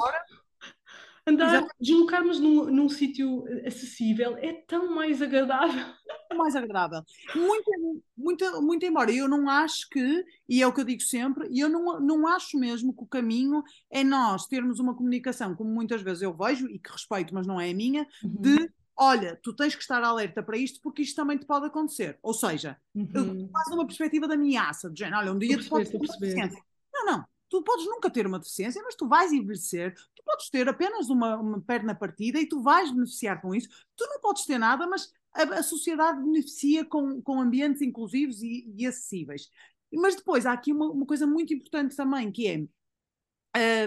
Andar, 1.26 1.68
deslocarmos 1.80 2.40
num, 2.40 2.66
num 2.66 2.90
sítio 2.90 3.46
acessível 3.66 4.36
é 4.38 4.54
tão 4.54 4.94
mais 4.94 5.22
agradável. 5.22 5.86
É 6.30 6.34
mais 6.34 6.56
agradável. 6.56 7.04
Muito, 7.36 8.02
muito, 8.18 8.62
muito 8.62 8.86
embora 8.86 9.12
eu 9.12 9.28
não 9.28 9.50
acho 9.50 9.88
que, 9.90 10.26
e 10.48 10.62
é 10.62 10.68
o 10.68 10.72
que 10.72 10.80
eu 10.80 10.86
digo 10.86 11.02
sempre, 11.02 11.46
e 11.52 11.60
eu 11.60 11.68
não, 11.68 12.00
não 12.00 12.26
acho 12.26 12.58
mesmo 12.58 12.96
que 12.96 13.04
o 13.04 13.06
caminho 13.06 13.62
é 13.90 14.02
nós 14.02 14.48
termos 14.48 14.80
uma 14.80 14.96
comunicação, 14.96 15.54
como 15.56 15.70
muitas 15.70 16.02
vezes 16.02 16.22
eu 16.22 16.34
vejo, 16.34 16.70
e 16.70 16.80
que 16.80 16.90
respeito, 16.90 17.34
mas 17.34 17.46
não 17.46 17.60
é 17.60 17.70
a 17.70 17.74
minha, 17.74 18.08
uhum. 18.24 18.42
de 18.42 18.72
olha, 18.96 19.38
tu 19.44 19.54
tens 19.54 19.76
que 19.76 19.82
estar 19.82 20.02
alerta 20.02 20.42
para 20.42 20.58
isto 20.58 20.80
porque 20.82 21.02
isto 21.02 21.16
também 21.16 21.38
te 21.38 21.46
pode 21.46 21.66
acontecer. 21.66 22.18
Ou 22.22 22.34
seja, 22.34 22.78
uhum. 22.96 23.50
quase 23.52 23.74
uma 23.74 23.86
perspectiva 23.86 24.28
de 24.28 24.36
ameaça, 24.36 24.90
de 24.90 25.00
género, 25.00 25.18
olha, 25.18 25.34
um 25.34 25.40
dia 25.40 25.58
tu 25.58 25.78
deficiência. 26.00 26.62
Não, 26.94 27.06
não, 27.06 27.26
tu 27.52 27.62
podes 27.62 27.86
nunca 27.86 28.10
ter 28.10 28.26
uma 28.26 28.40
deficiência, 28.40 28.82
mas 28.82 28.96
tu 28.96 29.10
vais 29.10 29.34
envelhecer, 29.34 29.94
tu 30.16 30.24
podes 30.24 30.50
ter 30.50 30.70
apenas 30.70 31.10
uma, 31.10 31.36
uma 31.36 31.62
perna 31.62 31.94
partida 31.94 32.40
e 32.40 32.48
tu 32.48 32.62
vais 32.64 32.90
beneficiar 32.90 33.42
com 33.42 33.54
isso. 33.54 33.68
Tu 33.98 34.08
não 34.08 34.22
podes 34.22 34.46
ter 34.46 34.58
nada, 34.58 34.88
mas 34.88 35.12
a, 35.34 35.44
a 35.44 35.64
sociedade 35.64 36.24
beneficia 36.24 36.86
com, 36.86 37.22
com 37.22 37.42
ambientes 37.42 37.82
inclusivos 37.82 38.42
e, 38.42 38.74
e 38.78 38.88
acessíveis. 38.88 39.50
Mas 39.94 40.16
depois 40.16 40.46
há 40.46 40.54
aqui 40.54 40.72
uma, 40.72 40.90
uma, 40.90 41.06
coisa 41.06 41.28
muito 41.28 41.54
importante 41.54 41.94
também, 41.94 42.32
que 42.32 42.48
é 42.48 42.62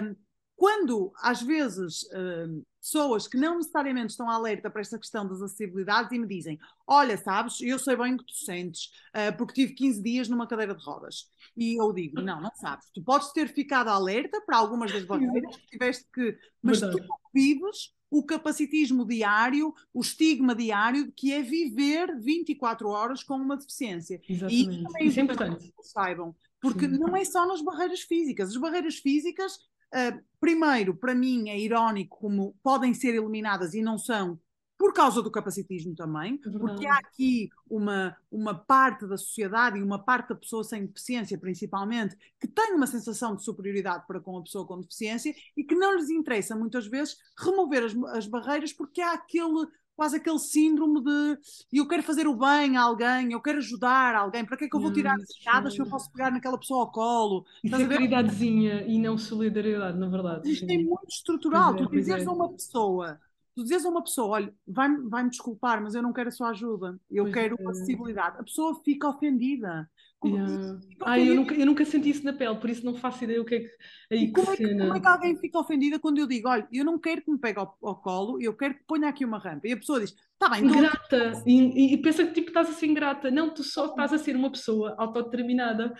uh, 0.01 0.15
quando 0.55 1.11
às 1.21 1.41
vezes 1.41 2.03
uh, 2.03 2.65
pessoas 2.79 3.27
que 3.27 3.37
não 3.37 3.57
necessariamente 3.57 4.11
estão 4.11 4.29
alerta 4.29 4.69
para 4.69 4.81
esta 4.81 4.97
questão 4.97 5.27
das 5.27 5.41
acessibilidades 5.41 6.11
e 6.11 6.19
me 6.19 6.27
dizem: 6.27 6.59
Olha, 6.87 7.17
sabes, 7.17 7.59
eu 7.61 7.77
sei 7.77 7.95
bem 7.95 8.13
o 8.13 8.17
que 8.17 8.25
tu 8.25 8.35
sentes, 8.35 8.91
uh, 9.15 9.35
porque 9.37 9.53
tive 9.53 9.73
15 9.73 10.03
dias 10.03 10.29
numa 10.29 10.47
cadeira 10.47 10.73
de 10.73 10.83
rodas. 10.83 11.29
E 11.57 11.79
eu 11.79 11.91
digo: 11.91 12.21
Não, 12.21 12.39
não 12.39 12.51
sabes. 12.55 12.89
Tu 12.93 13.03
podes 13.03 13.31
ter 13.31 13.47
ficado 13.49 13.89
alerta 13.89 14.39
para 14.41 14.57
algumas 14.57 14.91
das 14.91 15.03
barreiras 15.03 15.57
que 15.57 15.67
tiveste 15.67 16.05
que. 16.13 16.37
Mas 16.61 16.79
Verdade. 16.79 17.05
tu 17.05 17.13
vives 17.33 17.93
o 18.09 18.23
capacitismo 18.23 19.05
diário, 19.05 19.73
o 19.93 19.99
estigma 19.99 20.55
diário, 20.55 21.11
que 21.11 21.33
é 21.33 21.41
viver 21.41 22.17
24 22.17 22.87
horas 22.87 23.23
com 23.23 23.35
uma 23.35 23.57
deficiência. 23.57 24.21
Exatamente. 24.29 24.93
E 25.01 25.07
isso 25.07 25.19
é 25.19 25.23
importante. 25.23 25.73
Que 25.75 25.83
saibam. 25.83 26.33
Porque 26.61 26.87
Sim. 26.87 26.97
não 26.97 27.15
é 27.15 27.25
só 27.25 27.45
nas 27.45 27.61
barreiras 27.61 28.01
físicas. 28.01 28.49
As 28.49 28.57
barreiras 28.57 28.95
físicas 28.95 29.59
Uh, 29.93 30.23
primeiro, 30.39 30.95
para 30.95 31.15
mim 31.15 31.49
é 31.49 31.59
irónico 31.59 32.19
como 32.19 32.55
podem 32.61 32.93
ser 32.93 33.15
eliminadas 33.15 33.73
e 33.73 33.81
não 33.81 33.97
são 33.97 34.39
por 34.77 34.93
causa 34.93 35.21
do 35.21 35.31
capacitismo 35.31 35.95
também, 35.95 36.39
é 36.45 36.49
porque 36.59 36.85
há 36.85 36.97
aqui 36.97 37.49
uma, 37.69 38.15
uma 38.29 38.53
parte 38.53 39.07
da 39.07 39.17
sociedade 39.17 39.79
e 39.79 39.83
uma 39.83 40.03
parte 40.03 40.29
da 40.29 40.35
pessoa 40.35 40.63
sem 40.63 40.85
deficiência, 40.85 41.37
principalmente, 41.37 42.15
que 42.39 42.47
tem 42.47 42.73
uma 42.73 42.85
sensação 42.85 43.35
de 43.35 43.43
superioridade 43.43 44.05
para 44.05 44.19
com 44.19 44.37
a 44.37 44.43
pessoa 44.43 44.67
com 44.67 44.81
deficiência 44.81 45.33
e 45.55 45.63
que 45.63 45.75
não 45.75 45.95
lhes 45.95 46.09
interessa 46.09 46.55
muitas 46.55 46.87
vezes 46.87 47.17
remover 47.39 47.85
as, 47.85 47.95
as 48.15 48.27
barreiras 48.27 48.73
porque 48.73 49.01
há 49.01 49.13
aquele 49.13 49.65
quase 49.95 50.17
aquele 50.17 50.39
síndrome 50.39 51.01
de 51.01 51.39
eu 51.73 51.87
quero 51.87 52.03
fazer 52.03 52.27
o 52.27 52.35
bem 52.35 52.77
a 52.77 52.81
alguém, 52.81 53.31
eu 53.31 53.41
quero 53.41 53.59
ajudar 53.59 54.15
alguém, 54.15 54.45
para 54.45 54.57
que 54.57 54.65
é 54.65 54.69
que 54.69 54.75
eu 54.75 54.79
vou 54.79 54.91
tirar 54.91 55.15
as 55.15 55.29
escadas 55.29 55.73
se 55.73 55.79
eu 55.79 55.85
posso 55.85 56.11
pegar 56.11 56.31
naquela 56.31 56.57
pessoa 56.57 56.81
ao 56.81 56.91
colo? 56.91 57.45
Isso 57.63 57.75
é 57.75 57.87
caridadezinha 57.87 58.85
e 58.85 58.99
não 58.99 59.17
solidariedade, 59.17 59.97
na 59.97 60.07
verdade. 60.07 60.49
Isto 60.49 60.69
é 60.69 60.77
muito 60.77 61.07
estrutural. 61.09 61.73
É, 61.73 61.77
tu 61.77 61.89
dizeres 61.89 62.25
é. 62.25 62.29
a 62.29 62.31
uma 62.31 62.51
pessoa, 62.51 63.19
tu 63.55 63.63
dizes 63.63 63.85
a 63.85 63.89
uma 63.89 64.03
pessoa, 64.03 64.27
olha, 64.27 64.53
vai-me 64.67 65.09
vai 65.09 65.27
desculpar, 65.29 65.81
mas 65.81 65.95
eu 65.95 66.01
não 66.01 66.13
quero 66.13 66.29
a 66.29 66.31
sua 66.31 66.49
ajuda, 66.49 66.99
eu 67.09 67.25
pois 67.25 67.33
quero 67.33 67.55
é. 67.59 67.69
acessibilidade. 67.69 68.37
A 68.39 68.43
pessoa 68.43 68.81
fica 68.83 69.07
ofendida. 69.07 69.89
Yeah. 70.25 70.79
Ah, 71.01 71.19
eu 71.19 71.35
nunca, 71.35 71.53
eu 71.53 71.65
nunca 71.65 71.85
senti 71.85 72.09
isso 72.09 72.23
na 72.23 72.33
pele, 72.33 72.55
por 72.55 72.69
isso 72.69 72.85
não 72.85 72.95
faço 72.95 73.23
ideia 73.23 73.41
o 73.41 73.45
que 73.45 73.55
é 73.55 73.59
que. 73.59 73.69
Aí, 74.11 74.31
como, 74.31 74.51
é 74.51 74.55
que, 74.55 74.77
como, 74.77 74.95
é 74.95 74.99
que, 74.99 75.07
alguém 75.07 75.37
fica 75.37 75.59
ofendida 75.59 75.99
quando 75.99 76.17
eu 76.17 76.27
digo, 76.27 76.47
olha, 76.47 76.67
eu 76.71 76.83
não 76.83 76.97
quero 76.97 77.21
que 77.21 77.31
me 77.31 77.37
pegue 77.37 77.59
ao, 77.59 77.77
ao 77.83 78.01
colo, 78.01 78.41
eu 78.41 78.55
quero 78.55 78.75
que 78.75 78.83
ponha 78.85 79.09
aqui 79.09 79.25
uma 79.25 79.37
rampa? 79.37 79.67
E 79.67 79.73
a 79.73 79.77
pessoa 79.77 79.99
diz, 79.99 80.15
está 80.33 80.49
bem, 80.49 80.65
então. 80.65 80.77
Ingrata, 80.77 81.43
e, 81.45 81.93
e, 81.93 81.97
pensa 81.97 82.25
que 82.25 82.33
tipo 82.33 82.47
estás 82.47 82.69
a 82.69 82.73
ser 82.73 82.87
ingrata. 82.87 83.29
Não, 83.29 83.53
tu 83.53 83.63
só 83.63 83.87
estás 83.87 84.13
a 84.13 84.17
ser 84.17 84.35
uma 84.35 84.51
pessoa 84.51 84.95
autodeterminada. 84.97 85.93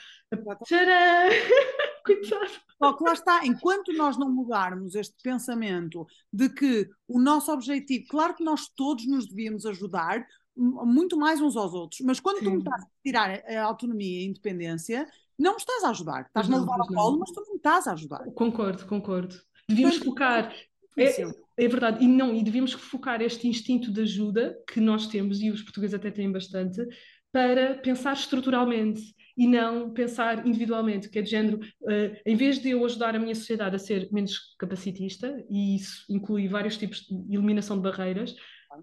Tcharam! 0.65 1.29
Coitado. 2.05 2.51
Só 2.77 2.93
que 2.93 3.03
lá 3.03 3.13
está, 3.13 3.45
enquanto 3.45 3.91
nós 3.93 4.15
não 4.17 4.29
mudarmos 4.31 4.93
este 4.93 5.15
pensamento 5.23 6.05
de 6.31 6.49
que 6.49 6.87
o 7.07 7.19
nosso 7.19 7.51
objetivo, 7.51 8.05
claro 8.07 8.35
que 8.35 8.43
nós 8.43 8.69
todos 8.75 9.07
nos 9.07 9.27
devíamos 9.27 9.65
ajudar, 9.65 10.23
muito 10.55 11.17
mais 11.17 11.41
uns 11.41 11.55
aos 11.55 11.73
outros. 11.73 12.01
Mas 12.01 12.19
quando 12.19 12.39
Sim. 12.39 12.45
tu 12.45 12.51
me 12.51 12.57
estás 12.59 12.83
a 12.83 12.87
tirar 13.03 13.43
a 13.45 13.63
autonomia 13.63 14.21
e 14.21 14.23
a 14.23 14.29
independência, 14.29 15.07
não 15.37 15.51
me 15.51 15.57
estás 15.57 15.83
a 15.83 15.89
ajudar. 15.89 16.25
Estás-me 16.27 16.55
a 16.55 16.59
levar 16.59 16.79
ao 16.79 16.87
colo, 16.87 17.19
mas 17.19 17.31
tu 17.31 17.41
não 17.41 17.51
me 17.51 17.57
estás 17.57 17.87
a 17.87 17.93
ajudar. 17.93 18.25
Concordo, 18.33 18.85
concordo. 18.85 19.35
Devíamos 19.67 19.97
focar. 19.97 20.53
É, 20.97 21.23
é, 21.57 21.67
verdade, 21.67 22.03
e 22.03 22.07
não, 22.07 22.33
e 22.33 22.41
devíamos 22.41 22.71
focar 22.71 23.21
este 23.21 23.49
instinto 23.49 23.91
de 23.91 24.01
ajuda 24.01 24.57
que 24.65 24.79
nós 24.79 25.07
temos, 25.07 25.41
e 25.41 25.51
os 25.51 25.61
portugueses 25.61 25.93
até 25.93 26.09
têm 26.09 26.31
bastante, 26.31 26.81
para 27.33 27.75
pensar 27.79 28.13
estruturalmente 28.13 29.13
e 29.37 29.45
não 29.45 29.91
pensar 29.91 30.47
individualmente, 30.47 31.09
que 31.09 31.19
é 31.19 31.21
de 31.21 31.29
género, 31.29 31.59
uh, 31.81 32.17
em 32.25 32.37
vez 32.37 32.59
de 32.59 32.69
eu 32.69 32.85
ajudar 32.85 33.13
a 33.13 33.19
minha 33.19 33.35
sociedade 33.35 33.75
a 33.75 33.79
ser 33.79 34.07
menos 34.09 34.55
capacitista, 34.57 35.43
e 35.49 35.75
isso 35.75 36.05
inclui 36.09 36.47
vários 36.47 36.77
tipos 36.77 37.01
de 37.01 37.35
eliminação 37.35 37.75
de 37.75 37.83
barreiras, 37.83 38.33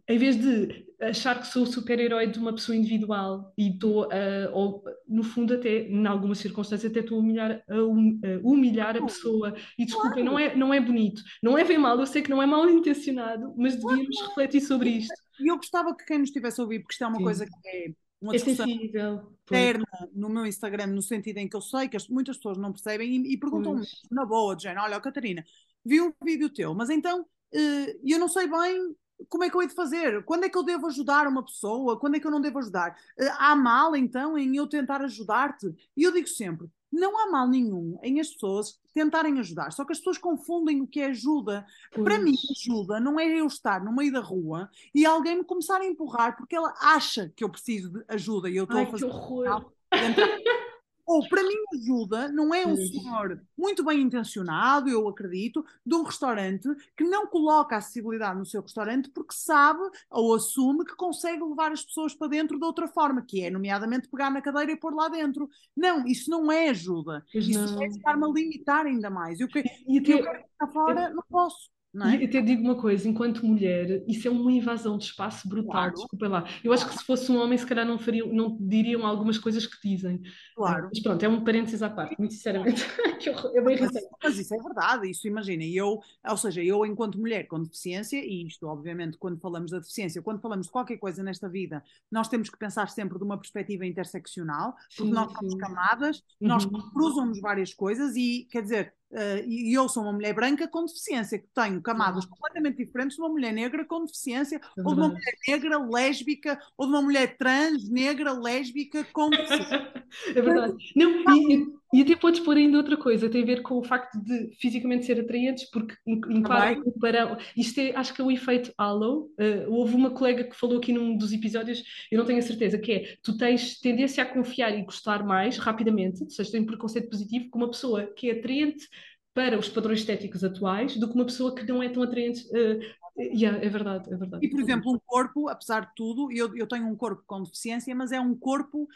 em 0.09 0.18
vez 0.18 0.37
de 0.37 0.87
achar 1.00 1.40
que 1.40 1.46
sou 1.46 1.64
o 1.64 1.66
super-herói 1.66 2.26
de 2.28 2.38
uma 2.38 2.52
pessoa 2.52 2.76
individual 2.76 3.52
e 3.57 3.70
estou, 3.70 4.05
uh, 4.05 4.52
ou 4.52 4.85
no 5.09 5.22
fundo 5.22 5.55
até, 5.55 5.88
em 5.88 6.07
algumas 6.07 6.38
circunstâncias, 6.38 6.90
até 6.90 7.00
estou 7.00 7.18
a 7.18 7.20
humilhar 7.20 7.64
a, 7.68 7.83
hum, 7.83 8.20
a 8.24 8.46
humilhar 8.46 8.96
a 8.96 9.02
pessoa. 9.02 9.55
E 9.78 9.85
desculpem, 9.85 10.24
não 10.24 10.38
é, 10.38 10.55
não 10.55 10.72
é 10.72 10.81
bonito, 10.81 11.22
não 11.42 11.59
é 11.59 11.64
bem 11.64 11.78
mal, 11.78 11.98
eu 11.98 12.07
sei 12.07 12.22
que 12.22 12.31
não 12.31 12.42
é 12.42 12.46
mal 12.46 12.68
intencionado, 12.68 13.55
mas 13.57 13.76
devíamos 13.76 14.20
refletir 14.28 14.61
sobre 14.61 14.90
isto. 14.90 15.14
E 15.40 15.50
eu 15.50 15.57
gostava 15.57 15.94
que 15.96 16.05
quem 16.05 16.18
nos 16.18 16.28
estivesse 16.28 16.61
a 16.61 16.64
ouvir, 16.64 16.81
porque 16.81 16.92
isto 16.92 17.05
é 17.05 17.07
uma 17.07 17.19
Sim. 17.19 17.25
coisa 17.25 17.46
que 17.46 17.69
é 17.69 17.92
uma 18.21 18.35
é 18.35 18.37
discussão 18.37 18.69
interna 18.69 19.85
no 20.14 20.29
meu 20.29 20.46
Instagram, 20.46 20.87
no 20.87 21.02
sentido 21.02 21.38
em 21.38 21.48
que 21.48 21.56
eu 21.56 21.60
sei 21.60 21.88
que 21.88 21.96
muitas 22.08 22.37
pessoas 22.37 22.56
não 22.56 22.73
percebem 22.73 23.10
e, 23.10 23.35
e 23.35 23.37
perguntam-me 23.37 23.85
na 24.10 24.25
boa, 24.25 24.54
de 24.54 24.62
género, 24.62 24.83
olha, 24.83 25.00
Catarina, 25.00 25.44
vi 25.85 26.00
um 26.00 26.12
vídeo 26.25 26.48
teu, 26.48 26.73
mas 26.75 26.88
então 26.88 27.23
uh, 27.23 28.00
eu 28.04 28.19
não 28.21 28.29
sei 28.29 28.48
bem 28.48 28.94
como 29.29 29.44
é 29.44 29.50
que 29.50 29.56
eu 29.56 29.62
hei 29.62 29.68
de 29.68 29.75
fazer? 29.75 30.25
Quando 30.25 30.44
é 30.44 30.48
que 30.48 30.56
eu 30.56 30.62
devo 30.62 30.87
ajudar 30.87 31.27
uma 31.27 31.44
pessoa? 31.44 31.98
Quando 31.98 32.16
é 32.16 32.20
que 32.20 32.27
eu 32.27 32.31
não 32.31 32.40
devo 32.40 32.58
ajudar? 32.58 32.96
Uh, 33.18 33.25
há 33.38 33.56
mal, 33.56 33.94
então, 33.96 34.37
em 34.37 34.56
eu 34.56 34.66
tentar 34.66 35.02
ajudar-te? 35.02 35.75
E 35.96 36.02
eu 36.02 36.12
digo 36.12 36.29
sempre, 36.29 36.68
não 36.92 37.18
há 37.18 37.31
mal 37.31 37.48
nenhum 37.48 37.98
em 38.02 38.20
as 38.20 38.29
pessoas 38.29 38.79
tentarem 38.92 39.38
ajudar, 39.40 39.73
só 39.73 39.85
que 39.85 39.92
as 39.92 39.98
pessoas 39.98 40.18
confundem 40.18 40.83
o 40.83 40.87
que 40.87 41.00
é 41.00 41.06
ajuda. 41.06 41.66
Pois. 41.92 42.04
Para 42.04 42.18
mim, 42.18 42.35
ajuda 42.56 43.00
não 43.00 43.18
é 43.18 43.27
eu 43.27 43.46
estar 43.46 43.83
no 43.83 43.94
meio 43.94 44.12
da 44.12 44.20
rua 44.20 44.68
e 44.94 45.06
alguém 45.06 45.38
me 45.38 45.44
começar 45.44 45.81
a 45.81 45.87
empurrar 45.87 46.37
porque 46.37 46.54
ela 46.54 46.75
acha 46.81 47.33
que 47.35 47.42
eu 47.42 47.48
preciso 47.48 47.90
de 47.90 48.04
ajuda 48.08 48.50
e 48.50 48.56
eu 48.56 48.64
estou 48.64 48.81
a 48.81 48.87
fazer. 48.87 49.06
Que 49.06 49.10
horror. 49.10 49.73
Ou, 51.13 51.29
para 51.29 51.42
mim, 51.42 51.54
ajuda 51.75 52.29
não 52.29 52.54
é 52.54 52.67
um 52.67 52.77
senhor 52.77 53.42
muito 53.56 53.85
bem 53.85 54.00
intencionado, 54.00 54.88
eu 54.88 55.06
acredito, 55.06 55.65
de 55.85 55.94
um 55.94 56.02
restaurante 56.02 56.69
que 56.96 57.04
não 57.04 57.27
coloca 57.27 57.77
acessibilidade 57.77 58.38
no 58.38 58.46
seu 58.46 58.63
restaurante 58.63 59.10
porque 59.10 59.35
sabe 59.35 59.83
ou 60.10 60.35
assume 60.35 60.85
que 60.85 60.96
consegue 60.96 61.42
levar 61.42 61.71
as 61.71 61.85
pessoas 61.85 62.15
para 62.15 62.29
dentro 62.29 62.58
de 62.58 62.65
outra 62.65 62.88
forma, 62.88 63.23
que 63.23 63.44
é, 63.44 63.50
nomeadamente, 63.50 64.08
pegar 64.08 64.31
na 64.31 64.40
cadeira 64.40 64.73
e 64.73 64.77
pôr 64.77 64.94
lá 64.94 65.08
dentro. 65.08 65.50
Não, 65.77 66.06
isso 66.06 66.31
não 66.31 66.50
é 66.50 66.71
ajuda. 66.71 67.25
Pois 67.31 67.46
isso 67.46 67.75
não. 67.75 67.83
é 67.83 67.87
estar-me 67.88 68.25
a 68.25 68.29
limitar 68.29 68.87
ainda 68.87 69.10
mais. 69.10 69.38
Eu, 69.38 69.48
e, 69.54 69.63
e 69.87 69.96
eu 69.98 70.02
quero 70.02 70.42
ficar 70.44 70.69
fora, 70.69 71.08
eu... 71.08 71.15
não 71.15 71.25
posso. 71.29 71.71
É? 71.95 72.23
E 72.23 72.25
até 72.25 72.40
digo 72.40 72.63
uma 72.63 72.75
coisa, 72.75 73.07
enquanto 73.07 73.45
mulher, 73.45 74.03
isso 74.09 74.27
é 74.27 74.31
uma 74.31 74.51
invasão 74.51 74.97
de 74.97 75.05
espaço 75.05 75.47
brutal, 75.47 75.73
claro. 75.73 75.95
desculpa 75.95 76.29
lá. 76.29 76.45
Eu 76.65 76.73
acho 76.73 76.88
que 76.88 76.97
se 76.97 77.05
fosse 77.05 77.31
um 77.31 77.37
homem, 77.37 77.59
se 77.59 77.67
calhar 77.67 77.87
não, 77.87 77.99
fariam, 77.99 78.29
não 78.29 78.57
diriam 78.59 79.05
algumas 79.05 79.37
coisas 79.37 79.67
que 79.67 79.77
dizem. 79.87 80.23
Claro. 80.57 80.88
Mas 80.88 81.01
pronto, 81.03 81.23
é 81.23 81.29
um 81.29 81.45
parênteses 81.45 81.83
à 81.83 81.90
parte, 81.90 82.17
muito 82.19 82.33
sinceramente. 82.33 82.83
é 83.55 83.61
bem 83.61 83.79
mas, 83.79 83.93
mas 84.23 84.38
isso 84.38 84.55
é 84.55 84.59
verdade, 84.59 85.11
isso 85.11 85.29
imagina. 85.29 85.65
Eu, 85.65 86.01
ou 86.27 86.37
seja, 86.38 86.63
eu 86.63 86.87
enquanto 86.87 87.19
mulher 87.19 87.47
com 87.47 87.63
deficiência, 87.63 88.17
e 88.25 88.47
isto 88.47 88.67
obviamente 88.67 89.19
quando 89.19 89.38
falamos 89.38 89.71
da 89.71 89.79
deficiência, 89.79 90.23
quando 90.23 90.40
falamos 90.40 90.67
de 90.67 90.73
qualquer 90.73 90.97
coisa 90.97 91.23
nesta 91.23 91.47
vida, 91.47 91.85
nós 92.11 92.27
temos 92.27 92.49
que 92.49 92.59
pensar 92.59 92.88
sempre 92.88 93.19
de 93.19 93.25
uma 93.25 93.37
perspectiva 93.37 93.85
interseccional, 93.85 94.75
porque 94.97 95.11
sim, 95.11 95.11
nós 95.11 95.31
somos 95.31 95.55
camadas, 95.57 96.23
uhum. 96.40 96.49
nós 96.49 96.65
cruzamos 96.65 97.38
várias 97.38 97.75
coisas 97.75 98.17
e, 98.17 98.49
quer 98.51 98.63
dizer, 98.63 98.95
Uh, 99.13 99.44
e 99.46 99.75
eu 99.75 99.90
sou 99.90 100.02
uma 100.02 100.13
mulher 100.13 100.35
branca 100.35 100.67
com 100.67 100.87
deficiência, 100.87 101.38
que 101.38 101.46
tenho 101.54 101.83
camadas 101.83 102.25
completamente 102.25 102.79
diferentes 102.79 103.17
de 103.17 103.23
uma 103.23 103.29
mulher 103.29 103.52
negra 103.52 103.85
com 103.85 104.04
deficiência, 104.04 104.56
é 104.56 104.81
ou 104.83 104.94
de 104.94 105.00
uma 105.00 105.08
mulher 105.08 105.35
negra 105.46 105.79
lésbica, 105.79 106.58
ou 106.79 106.87
de 106.87 106.92
uma 106.92 107.02
mulher 107.02 107.37
trans, 107.37 107.90
negra, 107.90 108.33
lésbica 108.33 109.04
com 109.13 109.29
deficiência. 109.31 109.92
é 110.29 110.40
verdade. 110.40 110.92
Não, 110.96 111.10
e, 111.37 111.75
e, 111.93 112.03
até 112.03 112.17
podes 112.17 112.40
pôr 112.40 112.57
ainda 112.57 112.79
outra 112.79 112.97
coisa, 112.97 113.29
tem 113.29 113.43
a 113.43 113.47
ver 113.47 113.63
com 113.63 113.77
o 113.77 113.83
facto 113.83 114.19
de 114.23 114.55
fisicamente 114.59 115.05
ser 115.05 115.21
atraentes, 115.21 115.69
porque 115.71 115.95
enquadra 116.07 116.83
para. 117.01 117.38
Isto 117.57 117.81
é, 117.81 117.95
acho 117.95 118.15
que 118.15 118.21
é 118.21 118.25
o 118.25 118.31
efeito 118.31 118.73
halo. 118.79 119.31
Uh, 119.38 119.71
houve 119.71 119.95
uma 119.95 120.11
colega 120.11 120.45
que 120.45 120.57
falou 120.57 120.79
aqui 120.79 120.93
num 120.93 121.17
dos 121.17 121.33
episódios, 121.33 121.83
eu 122.11 122.19
não 122.19 122.25
tenho 122.25 122.38
a 122.38 122.43
certeza, 122.43 122.79
que 122.79 122.93
é 122.93 123.17
tu 123.23 123.37
tens 123.37 123.79
tendência 123.79 124.23
a 124.23 124.27
confiar 124.27 124.77
e 124.77 124.83
gostar 124.83 125.25
mais 125.25 125.59
rapidamente, 125.59 126.23
ou 126.23 126.31
seja, 126.31 126.53
tem 126.53 126.63
um 126.63 126.67
preconceito 126.67 127.11
positivo, 127.11 127.51
com 127.51 127.59
uma 127.59 127.71
pessoa 127.71 128.07
que 128.07 128.31
é 128.31 128.38
atraente 128.38 128.88
para 129.35 129.59
os 129.59 129.69
padrões 129.69 130.01
estéticos 130.01 130.45
atuais 130.45 130.97
do 130.97 131.09
que 131.09 131.15
uma 131.15 131.25
pessoa 131.25 131.55
que 131.55 131.67
não 131.67 131.83
é 131.83 131.88
tão 131.88 132.03
atraente. 132.03 132.47
Uh, 132.49 132.81
yeah, 133.19 133.63
é 133.63 133.69
verdade, 133.69 134.13
é 134.13 134.17
verdade. 134.17 134.47
E, 134.47 134.51
por 134.51 134.61
exemplo, 134.61 134.93
um 134.93 134.99
corpo, 135.05 135.49
apesar 135.49 135.81
de 135.81 135.95
tudo, 135.95 136.31
eu, 136.33 136.55
eu 136.57 136.67
tenho 136.67 136.87
um 136.87 136.97
corpo 136.97 137.23
com 137.27 137.43
deficiência, 137.43 137.95
mas 137.95 138.13
é 138.13 138.21
um 138.21 138.35
corpo 138.35 138.88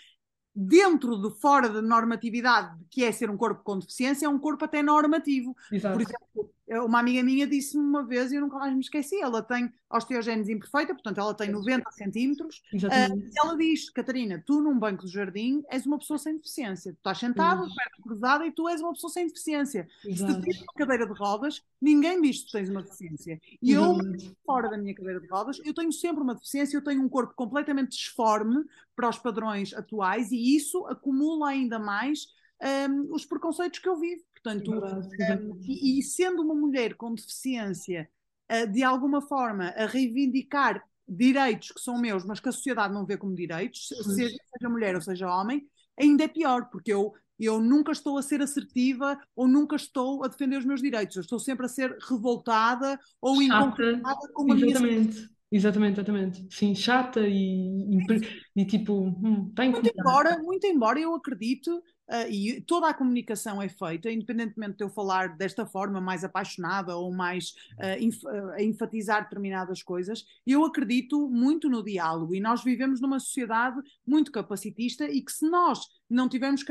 dentro 0.56 1.20
de 1.20 1.30
fora 1.38 1.68
da 1.68 1.82
normatividade 1.82 2.74
que 2.90 3.04
é 3.04 3.12
ser 3.12 3.28
um 3.28 3.36
corpo 3.36 3.62
com 3.62 3.78
deficiência, 3.78 4.24
é 4.24 4.28
um 4.28 4.38
corpo 4.38 4.64
até 4.64 4.82
normativo. 4.82 5.54
Exato. 5.70 5.94
Por 5.94 6.02
exemplo, 6.02 6.55
uma 6.68 6.98
amiga 6.98 7.22
minha 7.22 7.46
disse-me 7.46 7.82
uma 7.82 8.04
vez, 8.04 8.32
e 8.32 8.36
eu 8.36 8.40
nunca 8.40 8.58
mais 8.58 8.74
me 8.74 8.80
esqueci, 8.80 9.20
ela 9.20 9.40
tem 9.40 9.72
osteogênese 9.88 10.52
imperfeita, 10.52 10.94
portanto 10.94 11.18
ela 11.18 11.32
tem 11.32 11.50
90 11.50 11.90
centímetros. 11.92 12.62
Uh, 12.74 13.30
ela 13.36 13.56
diz, 13.56 13.88
Catarina, 13.90 14.42
tu 14.44 14.60
num 14.60 14.76
banco 14.76 15.06
de 15.06 15.12
jardim 15.12 15.62
és 15.68 15.86
uma 15.86 15.98
pessoa 15.98 16.18
sem 16.18 16.36
deficiência. 16.36 16.92
Tu 16.92 16.96
estás 16.96 17.18
sentada, 17.18 17.60
perna 17.60 18.02
cruzada 18.02 18.46
e 18.46 18.50
tu 18.50 18.68
és 18.68 18.80
uma 18.80 18.92
pessoa 18.92 19.12
sem 19.12 19.28
deficiência. 19.28 19.88
Exato. 20.04 20.32
Se 20.32 20.38
tu 20.38 20.44
tens 20.44 20.60
uma 20.60 20.72
cadeira 20.74 21.06
de 21.06 21.12
rodas, 21.12 21.62
ninguém 21.80 22.20
diz 22.20 22.42
que 22.42 22.52
tens 22.52 22.68
uma 22.68 22.82
deficiência. 22.82 23.40
E 23.62 23.70
eu, 23.70 23.96
fora 24.44 24.68
da 24.68 24.76
minha 24.76 24.94
cadeira 24.94 25.20
de 25.20 25.28
rodas, 25.28 25.60
eu 25.64 25.72
tenho 25.72 25.92
sempre 25.92 26.22
uma 26.22 26.34
deficiência, 26.34 26.76
eu 26.76 26.82
tenho 26.82 27.00
um 27.00 27.08
corpo 27.08 27.32
completamente 27.34 27.90
disforme 27.90 28.64
para 28.96 29.08
os 29.08 29.18
padrões 29.18 29.72
atuais 29.72 30.32
e 30.32 30.56
isso 30.56 30.84
acumula 30.86 31.48
ainda 31.50 31.78
mais 31.78 32.34
um, 32.88 33.14
os 33.14 33.24
preconceitos 33.24 33.78
que 33.78 33.88
eu 33.88 33.96
vivo. 33.96 34.22
Portanto, 34.46 35.52
um, 35.52 35.60
e, 35.62 35.98
e, 35.98 36.02
sendo 36.02 36.42
uma 36.42 36.54
mulher 36.54 36.94
com 36.94 37.14
deficiência, 37.14 38.08
uh, 38.50 38.70
de 38.70 38.82
alguma 38.82 39.20
forma, 39.20 39.68
a 39.76 39.86
reivindicar 39.86 40.82
direitos 41.08 41.70
que 41.70 41.80
são 41.80 41.98
meus, 41.98 42.24
mas 42.24 42.40
que 42.40 42.48
a 42.48 42.52
sociedade 42.52 42.92
não 42.92 43.06
vê 43.06 43.16
como 43.16 43.34
direitos, 43.34 43.88
seja, 43.88 44.36
seja 44.54 44.68
mulher 44.68 44.94
ou 44.94 45.00
seja 45.00 45.30
homem, 45.30 45.66
ainda 45.98 46.24
é 46.24 46.28
pior, 46.28 46.68
porque 46.70 46.92
eu, 46.92 47.12
eu 47.38 47.60
nunca 47.60 47.92
estou 47.92 48.18
a 48.18 48.22
ser 48.22 48.42
assertiva 48.42 49.18
ou 49.34 49.46
nunca 49.46 49.76
estou 49.76 50.24
a 50.24 50.28
defender 50.28 50.58
os 50.58 50.64
meus 50.64 50.82
direitos, 50.82 51.16
eu 51.16 51.22
estou 51.22 51.38
sempre 51.38 51.66
a 51.66 51.68
ser 51.68 51.96
revoltada 52.08 52.98
ou 53.20 53.40
inconcordada 53.40 54.32
com 54.34 54.52
a 54.52 54.56
exatamente. 54.56 55.14
minha 55.14 55.36
Exatamente, 55.50 55.94
exatamente. 55.94 56.46
Sim, 56.50 56.74
chata 56.74 57.20
e, 57.20 57.34
e, 57.34 58.06
e 58.56 58.66
tipo, 58.66 58.94
hum, 58.94 59.52
tem 59.54 59.70
muito 59.70 59.92
embora, 59.96 60.38
muito 60.42 60.66
embora 60.66 60.98
eu 60.98 61.14
acredito 61.14 61.82
Uh, 62.08 62.30
e 62.30 62.60
toda 62.60 62.88
a 62.88 62.94
comunicação 62.94 63.60
é 63.60 63.68
feita, 63.68 64.10
independentemente 64.10 64.76
de 64.76 64.84
eu 64.84 64.88
falar 64.88 65.36
desta 65.36 65.66
forma 65.66 66.00
mais 66.00 66.22
apaixonada 66.22 66.96
ou 66.96 67.12
mais 67.12 67.50
uh, 67.78 68.00
enf 68.00 68.22
uh, 68.24 68.60
enfatizar 68.60 69.24
determinadas 69.24 69.82
coisas, 69.82 70.24
eu 70.46 70.64
acredito 70.64 71.28
muito 71.28 71.68
no 71.68 71.82
diálogo 71.82 72.32
e 72.34 72.40
nós 72.40 72.62
vivemos 72.62 73.00
numa 73.00 73.18
sociedade 73.18 73.80
muito 74.06 74.30
capacitista 74.30 75.04
e 75.04 75.20
que 75.20 75.32
se 75.32 75.48
nós 75.50 75.80
não 76.08 76.28
tivermos, 76.28 76.64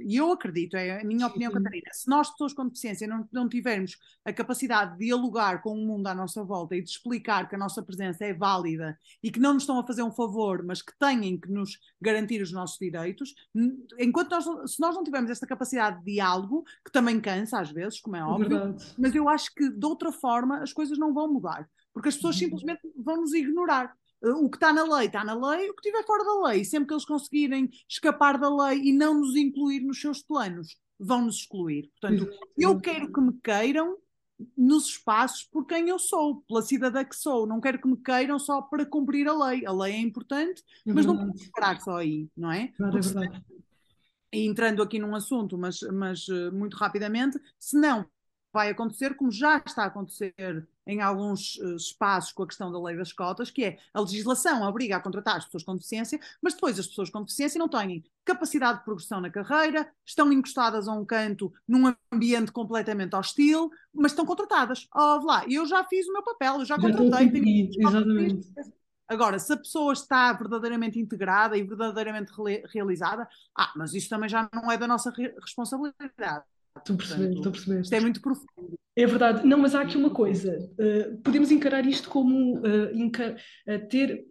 e 0.00 0.16
eu 0.16 0.32
acredito, 0.32 0.76
é 0.76 1.00
a 1.00 1.04
minha 1.04 1.26
opinião, 1.26 1.52
Sim. 1.52 1.58
Catarina, 1.58 1.90
se 1.92 2.08
nós, 2.08 2.30
pessoas 2.30 2.52
com 2.54 2.66
deficiência, 2.66 3.06
não, 3.06 3.28
não 3.30 3.48
tivermos 3.48 3.98
a 4.24 4.32
capacidade 4.32 4.92
de 4.92 5.06
dialogar 5.06 5.60
com 5.60 5.72
o 5.72 5.86
mundo 5.86 6.06
à 6.06 6.14
nossa 6.14 6.42
volta 6.42 6.74
e 6.74 6.82
de 6.82 6.88
explicar 6.88 7.48
que 7.48 7.54
a 7.54 7.58
nossa 7.58 7.82
presença 7.82 8.24
é 8.24 8.32
válida 8.32 8.98
e 9.22 9.30
que 9.30 9.38
não 9.38 9.54
nos 9.54 9.64
estão 9.64 9.78
a 9.78 9.86
fazer 9.86 10.02
um 10.02 10.10
favor, 10.10 10.64
mas 10.64 10.80
que 10.80 10.92
têm 10.98 11.38
que 11.38 11.50
nos 11.50 11.78
garantir 12.00 12.40
os 12.40 12.50
nossos 12.50 12.78
direitos, 12.78 13.34
enquanto 13.98 14.30
nós, 14.30 14.44
se 14.72 14.80
nós 14.80 14.94
não 14.94 15.04
tivermos 15.04 15.30
esta 15.30 15.46
capacidade 15.46 15.98
de 15.98 16.12
diálogo, 16.12 16.64
que 16.84 16.90
também 16.90 17.20
cansa 17.20 17.60
às 17.60 17.70
vezes, 17.70 18.00
como 18.00 18.16
é, 18.16 18.20
é 18.20 18.24
óbvio, 18.24 18.48
Verdade. 18.48 18.94
mas 18.98 19.14
eu 19.14 19.28
acho 19.28 19.54
que 19.54 19.68
de 19.68 19.86
outra 19.86 20.10
forma 20.10 20.62
as 20.62 20.72
coisas 20.72 20.98
não 20.98 21.12
vão 21.12 21.30
mudar, 21.32 21.68
porque 21.92 22.08
as 22.08 22.16
pessoas 22.16 22.36
uhum. 22.36 22.40
simplesmente 22.40 22.80
vão 22.96 23.20
nos 23.20 23.34
ignorar 23.34 23.94
o 24.22 24.50
que 24.50 24.56
está 24.56 24.72
na 24.72 24.82
lei 24.82 25.06
está 25.06 25.24
na 25.24 25.34
lei, 25.34 25.70
o 25.70 25.74
que 25.74 25.86
estiver 25.86 26.04
fora 26.04 26.24
da 26.24 26.48
lei. 26.48 26.64
Sempre 26.64 26.88
que 26.88 26.94
eles 26.94 27.04
conseguirem 27.04 27.70
escapar 27.88 28.38
da 28.38 28.48
lei 28.48 28.80
e 28.82 28.92
não 28.92 29.14
nos 29.14 29.36
incluir 29.36 29.80
nos 29.80 30.00
seus 30.00 30.22
planos, 30.22 30.76
vão 30.98 31.26
nos 31.26 31.36
excluir. 31.36 31.90
Portanto, 32.00 32.28
eu 32.56 32.78
quero 32.80 33.12
que 33.12 33.20
me 33.20 33.32
queiram 33.42 33.96
nos 34.56 34.86
espaços 34.86 35.44
por 35.44 35.66
quem 35.66 35.88
eu 35.88 35.98
sou, 35.98 36.42
pela 36.42 36.62
cidadã 36.62 37.04
que 37.04 37.16
sou. 37.16 37.46
Não 37.46 37.60
quero 37.60 37.80
que 37.80 37.88
me 37.88 37.96
queiram 37.96 38.38
só 38.38 38.62
para 38.62 38.86
cumprir 38.86 39.28
a 39.28 39.46
lei. 39.46 39.66
A 39.66 39.72
lei 39.72 39.94
é 39.94 40.00
importante, 40.00 40.62
é 40.86 40.92
mas 40.92 41.06
não 41.06 41.16
podemos 41.16 41.48
parar 41.48 41.80
só 41.80 41.96
aí, 41.96 42.28
não 42.36 42.50
é? 42.50 42.68
Claro, 42.68 42.98
é 42.98 43.00
verdade. 43.00 43.44
E 44.32 44.46
entrando 44.46 44.82
aqui 44.82 44.98
num 44.98 45.14
assunto, 45.14 45.56
mas, 45.56 45.80
mas 45.92 46.28
eh, 46.28 46.50
muito 46.50 46.76
rapidamente, 46.76 47.40
se 47.58 47.80
não 47.80 48.06
vai 48.58 48.70
acontecer, 48.70 49.14
como 49.14 49.30
já 49.30 49.62
está 49.64 49.84
a 49.84 49.86
acontecer 49.86 50.66
em 50.84 51.00
alguns 51.00 51.54
uh, 51.58 51.76
espaços 51.76 52.32
com 52.32 52.42
a 52.42 52.46
questão 52.48 52.72
da 52.72 52.82
lei 52.82 52.96
das 52.96 53.12
cotas, 53.12 53.52
que 53.52 53.64
é 53.64 53.78
a 53.94 54.00
legislação 54.00 54.62
obriga 54.62 54.96
a 54.96 55.00
contratar 55.00 55.36
as 55.36 55.44
pessoas 55.44 55.62
com 55.62 55.76
deficiência, 55.76 56.18
mas 56.42 56.54
depois 56.54 56.76
as 56.76 56.88
pessoas 56.88 57.08
com 57.08 57.22
deficiência 57.22 57.56
não 57.56 57.68
têm 57.68 58.02
capacidade 58.24 58.78
de 58.78 58.84
progressão 58.84 59.20
na 59.20 59.30
carreira, 59.30 59.88
estão 60.04 60.32
encostadas 60.32 60.88
a 60.88 60.92
um 60.92 61.04
canto 61.04 61.52
num 61.68 61.94
ambiente 62.12 62.50
completamente 62.50 63.14
hostil, 63.14 63.70
mas 63.94 64.10
estão 64.10 64.26
contratadas. 64.26 64.88
Oh, 64.92 65.24
lá, 65.24 65.44
eu 65.48 65.64
já 65.64 65.84
fiz 65.84 66.08
o 66.08 66.12
meu 66.12 66.24
papel, 66.24 66.58
eu 66.58 66.64
já 66.64 66.76
contratei. 66.76 67.30
Tenho... 67.30 67.70
Exatamente. 67.78 68.48
Agora, 69.06 69.38
se 69.38 69.52
a 69.52 69.56
pessoa 69.56 69.92
está 69.92 70.32
verdadeiramente 70.32 70.98
integrada 70.98 71.56
e 71.56 71.62
verdadeiramente 71.62 72.32
realizada, 72.66 73.28
ah, 73.56 73.72
mas 73.76 73.94
isto 73.94 74.10
também 74.10 74.28
já 74.28 74.50
não 74.52 74.68
é 74.68 74.76
da 74.76 74.88
nossa 74.88 75.10
re 75.10 75.32
responsabilidade. 75.40 76.44
Estou 76.76 76.94
a 76.94 76.96
perceber, 76.96 77.32
estou 77.32 77.48
a 77.48 77.52
perceber. 77.52 77.80
Isto 77.80 77.94
é 77.94 78.00
muito 78.00 78.20
profundo. 78.20 78.78
É 78.96 79.06
verdade. 79.06 79.46
Não, 79.46 79.58
mas 79.58 79.74
há 79.74 79.82
aqui 79.82 79.96
uma 79.96 80.10
coisa. 80.10 80.58
Uh, 80.72 81.18
podemos 81.22 81.50
encarar 81.50 81.86
isto 81.86 82.08
como 82.08 82.58
uh, 82.58 82.92
encar 82.92 83.32
uh, 83.32 83.88
ter, 83.88 84.24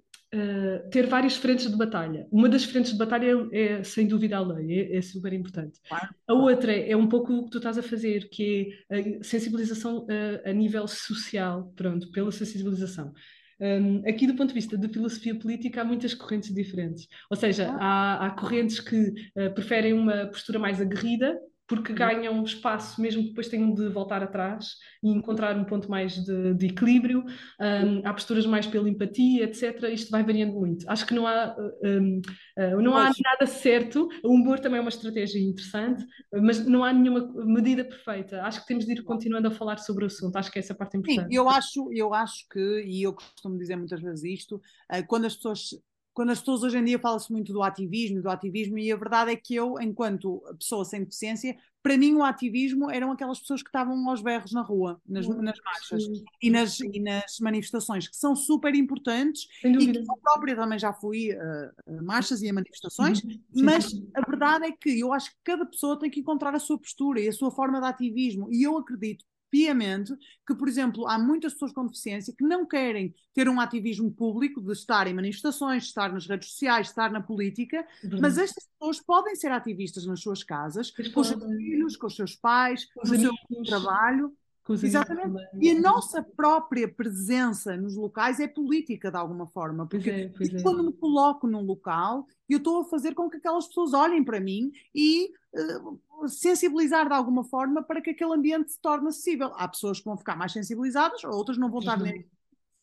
ter 0.92 1.08
várias 1.08 1.38
frentes 1.38 1.72
de 1.72 1.78
batalha. 1.78 2.28
Uma 2.30 2.50
das 2.50 2.66
frentes 2.66 2.92
de 2.92 2.98
batalha 2.98 3.48
é, 3.52 3.62
é 3.62 3.84
sem 3.84 4.08
dúvida, 4.08 4.36
a 4.36 4.42
lei. 4.42 4.92
É, 4.92 4.98
é 4.98 5.02
super 5.02 5.32
importante. 5.32 5.80
Claro. 5.88 6.10
A 6.28 6.34
outra 6.34 6.74
é, 6.74 6.92
é, 6.92 6.98
um 6.98 7.08
pouco 7.08 7.34
o 7.34 7.46
que 7.46 7.52
tu 7.52 7.58
estás 7.60 7.78
a 7.78 7.84
fazer, 7.84 8.28
que 8.30 8.70
é 8.90 9.20
a 9.20 9.24
sensibilização 9.24 10.06
a 10.44 10.52
nível 10.52 10.86
social. 10.88 11.72
Pronto, 11.76 12.12
pela 12.12 12.32
sensibilização. 12.32 13.14
Um, 13.60 14.08
aqui, 14.08 14.28
do 14.28 14.36
ponto 14.36 14.50
de 14.50 14.54
vista 14.54 14.78
da 14.78 14.88
filosofia 14.88 15.34
política, 15.34 15.82
há 15.82 15.86
muitas 15.86 16.14
correntes 16.14 16.54
diferentes. 16.54 17.08
Ou 17.30 17.36
seja, 17.36 17.70
ah. 17.80 18.20
há, 18.20 18.28
há 18.28 18.30
correntes 18.32 18.80
que 18.80 19.08
uh, 19.36 19.54
preferem 19.54 19.94
uma 19.94 20.28
postura 20.28 20.60
mais 20.60 20.80
aguerrida, 20.80 21.40
porque 21.68 21.92
uhum. 21.92 21.98
ganham 21.98 22.44
espaço, 22.44 23.02
mesmo 23.02 23.22
que 23.22 23.30
depois 23.30 23.50
tenham 23.50 23.74
de 23.74 23.90
voltar 23.90 24.24
atrás 24.24 24.76
e 25.04 25.10
encontrar 25.10 25.58
um 25.58 25.66
ponto 25.66 25.92
mais 25.92 26.14
de, 26.24 26.54
de 26.54 26.68
equilíbrio. 26.68 27.26
Um, 27.60 28.08
há 28.08 28.14
posturas 28.14 28.46
mais 28.46 28.66
pela 28.66 28.90
empatia, 28.90 29.44
etc. 29.44 29.84
Isto 29.92 30.10
vai 30.10 30.24
variando 30.24 30.54
muito. 30.54 30.90
Acho 30.90 31.06
que 31.06 31.14
não 31.14 31.28
há, 31.28 31.56
um, 31.84 32.22
uh, 32.58 32.82
não 32.82 32.96
há 32.96 33.12
nada 33.22 33.46
certo. 33.46 34.08
O 34.24 34.34
humor 34.34 34.60
também 34.60 34.78
é 34.78 34.82
uma 34.82 34.90
estratégia 34.90 35.42
interessante, 35.42 36.06
mas 36.32 36.66
não 36.66 36.86
há 36.86 36.94
nenhuma 36.94 37.30
medida 37.46 37.84
perfeita. 37.84 38.42
Acho 38.44 38.62
que 38.62 38.68
temos 38.68 38.86
de 38.86 38.94
ir 38.94 39.04
continuando 39.04 39.50
a 39.50 39.52
falar 39.52 39.78
sobre 39.78 40.06
o 40.06 40.08
assunto. 40.08 40.38
Acho 40.38 40.50
que 40.50 40.60
essa 40.60 40.74
parte 40.74 40.96
é 40.96 41.00
importante. 41.00 41.30
Sim, 41.30 41.36
eu 41.36 41.50
acho, 41.50 41.92
eu 41.92 42.14
acho 42.14 42.48
que, 42.50 42.84
e 42.86 43.04
eu 43.04 43.14
costumo 43.14 43.58
dizer 43.58 43.76
muitas 43.76 44.02
vezes 44.02 44.24
isto, 44.24 44.56
uh, 44.56 45.06
quando 45.06 45.26
as 45.26 45.36
pessoas 45.36 45.72
quando 46.18 46.32
as 46.32 46.40
pessoas 46.40 46.64
hoje 46.64 46.80
em 46.80 46.84
dia 46.84 46.98
falam-se 46.98 47.32
muito 47.32 47.54
do 47.54 47.62
ativismo, 47.62 48.24
do 48.24 48.30
ativismo, 48.32 48.80
e 48.80 48.92
a 48.92 48.96
verdade 48.96 49.30
é 49.30 49.36
que 49.36 49.54
eu, 49.54 49.80
enquanto 49.80 50.42
pessoa 50.58 50.84
sem 50.84 51.04
deficiência, 51.04 51.56
para 51.84 51.96
mim 51.96 52.16
o 52.16 52.24
ativismo 52.24 52.90
eram 52.90 53.12
aquelas 53.12 53.40
pessoas 53.40 53.62
que 53.62 53.70
estavam 53.70 54.10
aos 54.10 54.20
berros 54.20 54.52
na 54.52 54.64
rua, 54.64 55.00
nas, 55.08 55.28
nas 55.28 55.60
marchas 55.64 56.04
e 56.42 56.50
nas, 56.50 56.80
e 56.80 57.00
nas, 57.00 57.40
manifestações, 57.40 58.08
que 58.08 58.18
são 58.18 58.36
super 58.36 58.74
importantes 58.74 59.48
e 59.64 59.92
que 59.92 60.00
eu 60.00 60.18
própria 60.24 60.56
também 60.56 60.80
já 60.80 60.92
fui 60.92 61.34
a, 61.34 61.72
a 61.86 62.02
marchas 62.02 62.42
e 62.42 62.50
a 62.50 62.54
manifestações, 62.54 63.24
uhum. 63.24 63.40
mas 63.54 63.94
a 64.16 64.22
verdade 64.22 64.66
é 64.66 64.72
que 64.72 65.00
eu 65.00 65.14
acho 65.14 65.30
que 65.30 65.38
cada 65.44 65.68
pessoa 65.68 66.00
tem 66.00 66.10
que 66.10 66.22
encontrar 66.22 66.56
a 66.56 66.60
sua 66.60 66.80
postura 66.80 67.22
e 67.22 67.28
a 67.28 67.32
sua 67.32 67.52
forma 67.52 67.80
de 67.80 67.86
ativismo, 67.86 68.52
e 68.52 68.64
eu 68.64 68.76
acredito 68.76 69.24
piamente 69.50 70.14
que, 70.46 70.56
por 70.56 70.68
exemplo, 70.68 71.08
há 71.08 71.18
muitas 71.18 71.54
pessoas 71.54 71.72
com 71.72 71.86
deficiência 71.86 72.34
que 72.38 72.44
não 72.44 72.66
querem 72.66 73.14
ter 73.34 73.48
um 73.50 73.60
ativismo 73.60 74.12
público 74.12 74.62
de 74.62 74.72
estar 74.72 75.08
em 75.08 75.14
manifestações, 75.14 75.84
de 75.84 75.90
estar 75.90 76.12
nas 76.12 76.28
redes 76.28 76.50
sociais, 76.50 76.88
de 76.88 76.92
estar 76.92 77.12
na 77.12 77.22
política, 77.22 77.86
uhum. 78.04 78.20
mas 78.22 78.38
estas 78.38 78.66
pessoas 78.66 79.00
podem 79.00 79.36
ser 79.36 79.52
ativistas 79.52 80.06
nas 80.06 80.20
suas 80.20 80.44
casas, 80.44 80.92
com 80.92 81.20
os 81.20 81.28
seus 81.28 81.44
filhos, 81.56 81.96
com 81.96 82.08
os 82.08 82.16
seus 82.16 82.36
pais, 82.36 82.86
com 82.86 83.02
o 83.02 83.06
seu 83.06 83.34
trabalho. 83.66 84.36
Exatamente. 84.74 85.50
E 85.60 85.72
a 85.72 85.80
nossa 85.80 86.22
própria 86.22 86.88
presença 86.88 87.76
nos 87.78 87.96
locais 87.96 88.40
é 88.40 88.48
política 88.48 89.10
de 89.10 89.18
alguma 89.18 89.48
forma, 89.48 89.88
porque 89.88 90.10
é, 90.10 90.26
é. 90.26 90.62
quando 90.62 90.84
me 90.84 90.94
coloco 90.94 91.48
num 91.48 91.62
local, 91.62 92.26
eu 92.50 92.58
estou 92.58 92.82
a 92.82 92.86
fazer 92.86 93.14
com 93.14 93.30
que 93.30 93.38
aquelas 93.38 93.68
pessoas 93.68 93.94
olhem 93.94 94.24
para 94.24 94.40
mim 94.40 94.72
e 94.94 95.30
uh, 95.54 96.28
sensibilizar 96.28 97.08
de 97.08 97.14
alguma 97.14 97.44
forma 97.44 97.82
para 97.84 98.02
que 98.02 98.10
aquele 98.10 98.34
ambiente 98.34 98.72
se 98.72 98.82
torne 98.82 99.08
acessível. 99.08 99.52
Há 99.56 99.68
pessoas 99.68 100.00
que 100.00 100.06
vão 100.06 100.18
ficar 100.18 100.36
mais 100.36 100.52
sensibilizadas, 100.52 101.24
outras 101.24 101.58
não 101.58 101.70
vão 101.70 101.80
estar 101.80 101.98
nem. 101.98 102.26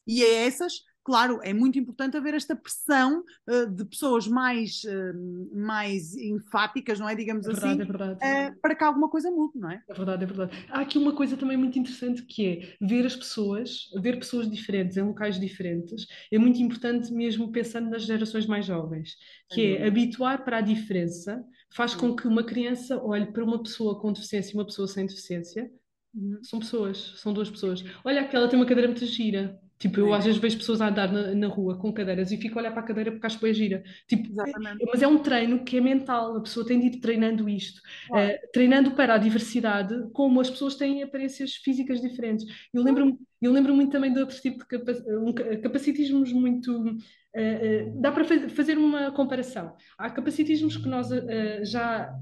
E 0.07 0.23
é 0.23 0.47
essas 0.47 0.83
claro, 1.05 1.39
é 1.43 1.53
muito 1.53 1.79
importante 1.79 2.17
haver 2.17 2.35
esta 2.35 2.57
pressão 2.57 3.23
uh, 3.49 3.71
de 3.71 3.85
pessoas 3.85 4.27
mais, 4.27 4.83
uh, 4.85 5.57
mais 5.57 6.15
enfáticas, 6.17 6.99
não 6.99 7.09
é? 7.09 7.15
Digamos 7.15 7.47
é 7.47 7.53
verdade, 7.53 7.73
assim, 7.73 7.83
é 7.83 7.85
verdade. 7.85 8.15
Uh, 8.15 8.61
para 8.61 8.75
que 8.75 8.83
alguma 8.83 9.09
coisa 9.09 9.31
mude, 9.31 9.59
não 9.59 9.71
é? 9.71 9.83
É 9.89 9.95
verdade, 9.95 10.25
é 10.25 10.27
verdade. 10.27 10.67
Há 10.71 10.81
aqui 10.81 10.99
uma 10.99 11.15
coisa 11.15 11.37
também 11.37 11.57
muito 11.57 11.79
interessante 11.79 12.23
que 12.23 12.47
é 12.47 12.87
ver 12.87 13.05
as 13.05 13.15
pessoas, 13.15 13.91
ver 14.01 14.19
pessoas 14.19 14.51
diferentes 14.51 14.97
em 14.97 15.03
locais 15.03 15.39
diferentes, 15.39 16.07
é 16.33 16.39
muito 16.39 16.61
importante 16.61 17.13
mesmo 17.13 17.53
pensando 17.53 17.91
nas 17.91 18.03
gerações 18.03 18.47
mais 18.47 18.65
jovens, 18.65 19.17
que 19.51 19.77
é, 19.77 19.83
é 19.83 19.87
habituar 19.87 20.45
para 20.45 20.59
a 20.59 20.63
diferença, 20.63 21.45
faz 21.75 21.95
com 21.95 22.17
que 22.17 22.27
uma 22.27 22.45
criança 22.45 23.03
olhe 23.03 23.27
para 23.27 23.45
uma 23.45 23.63
pessoa 23.63 24.01
com 24.01 24.13
deficiência 24.13 24.53
e 24.53 24.55
uma 24.55 24.65
pessoa 24.65 24.89
sem 24.89 25.07
deficiência, 25.07 25.71
uhum. 26.15 26.39
são 26.43 26.59
pessoas, 26.59 27.15
são 27.19 27.33
duas 27.33 27.51
pessoas. 27.51 27.85
Olha, 28.05 28.23
aquela 28.23 28.49
tem 28.49 28.59
uma 28.59 28.67
cadeira 28.67 28.89
muito 28.89 29.05
gira. 29.05 29.61
Tipo, 29.79 30.01
eu 30.01 30.15
às 30.15 30.25
vezes 30.25 30.41
vejo 30.41 30.57
pessoas 30.57 30.81
a 30.81 30.89
andar 30.89 31.13
na, 31.13 31.35
na, 31.35 31.47
rua 31.47 31.77
com 31.77 31.93
cadeiras 31.93 32.31
e 32.31 32.37
fico 32.37 32.59
a 32.59 32.63
olhar 32.63 32.71
para 32.71 32.81
a 32.81 32.85
cadeira 32.85 33.11
porque 33.11 33.27
acho 33.27 33.39
que 33.39 33.47
é 33.47 33.53
gira. 33.53 33.85
Tipo, 34.09 34.41
é, 34.41 34.53
mas 34.87 35.03
é 35.03 35.07
um 35.07 35.19
treino 35.19 35.65
que 35.65 35.77
é 35.77 35.81
mental, 35.81 36.37
a 36.37 36.41
pessoa 36.41 36.67
tem 36.67 36.81
de 36.81 36.87
ir 36.87 37.01
treinando 37.01 37.49
isto, 37.49 37.83
claro. 38.09 38.33
uh, 38.33 38.39
treinando 38.53 38.93
para 38.93 39.15
a 39.15 39.19
diversidade, 39.19 39.95
como 40.13 40.41
as 40.41 40.49
pessoas 40.49 40.77
têm 40.77 41.03
aparências 41.03 41.55
físicas 41.57 42.01
diferentes. 42.01 42.47
Eu 42.73 42.83
lembro-me 42.83 43.19
eu 43.43 43.53
lembro 43.53 43.75
muito 43.75 43.93
também 43.93 44.11
de 44.11 44.21
outros 44.21 44.41
tipos 44.41 44.61
de 44.61 44.67
capac 44.67 45.03
um, 45.07 45.33
capacitismos 45.61 46.33
muito. 46.33 46.73
Uh, 46.73 46.89
uh, 46.89 48.01
dá 48.01 48.11
para 48.11 48.25
fazer 48.49 48.79
uma 48.79 49.11
comparação. 49.11 49.77
Há 49.99 50.09
capacitismos 50.09 50.79
que 50.79 50.89
nós 50.89 51.09
já 51.63 52.15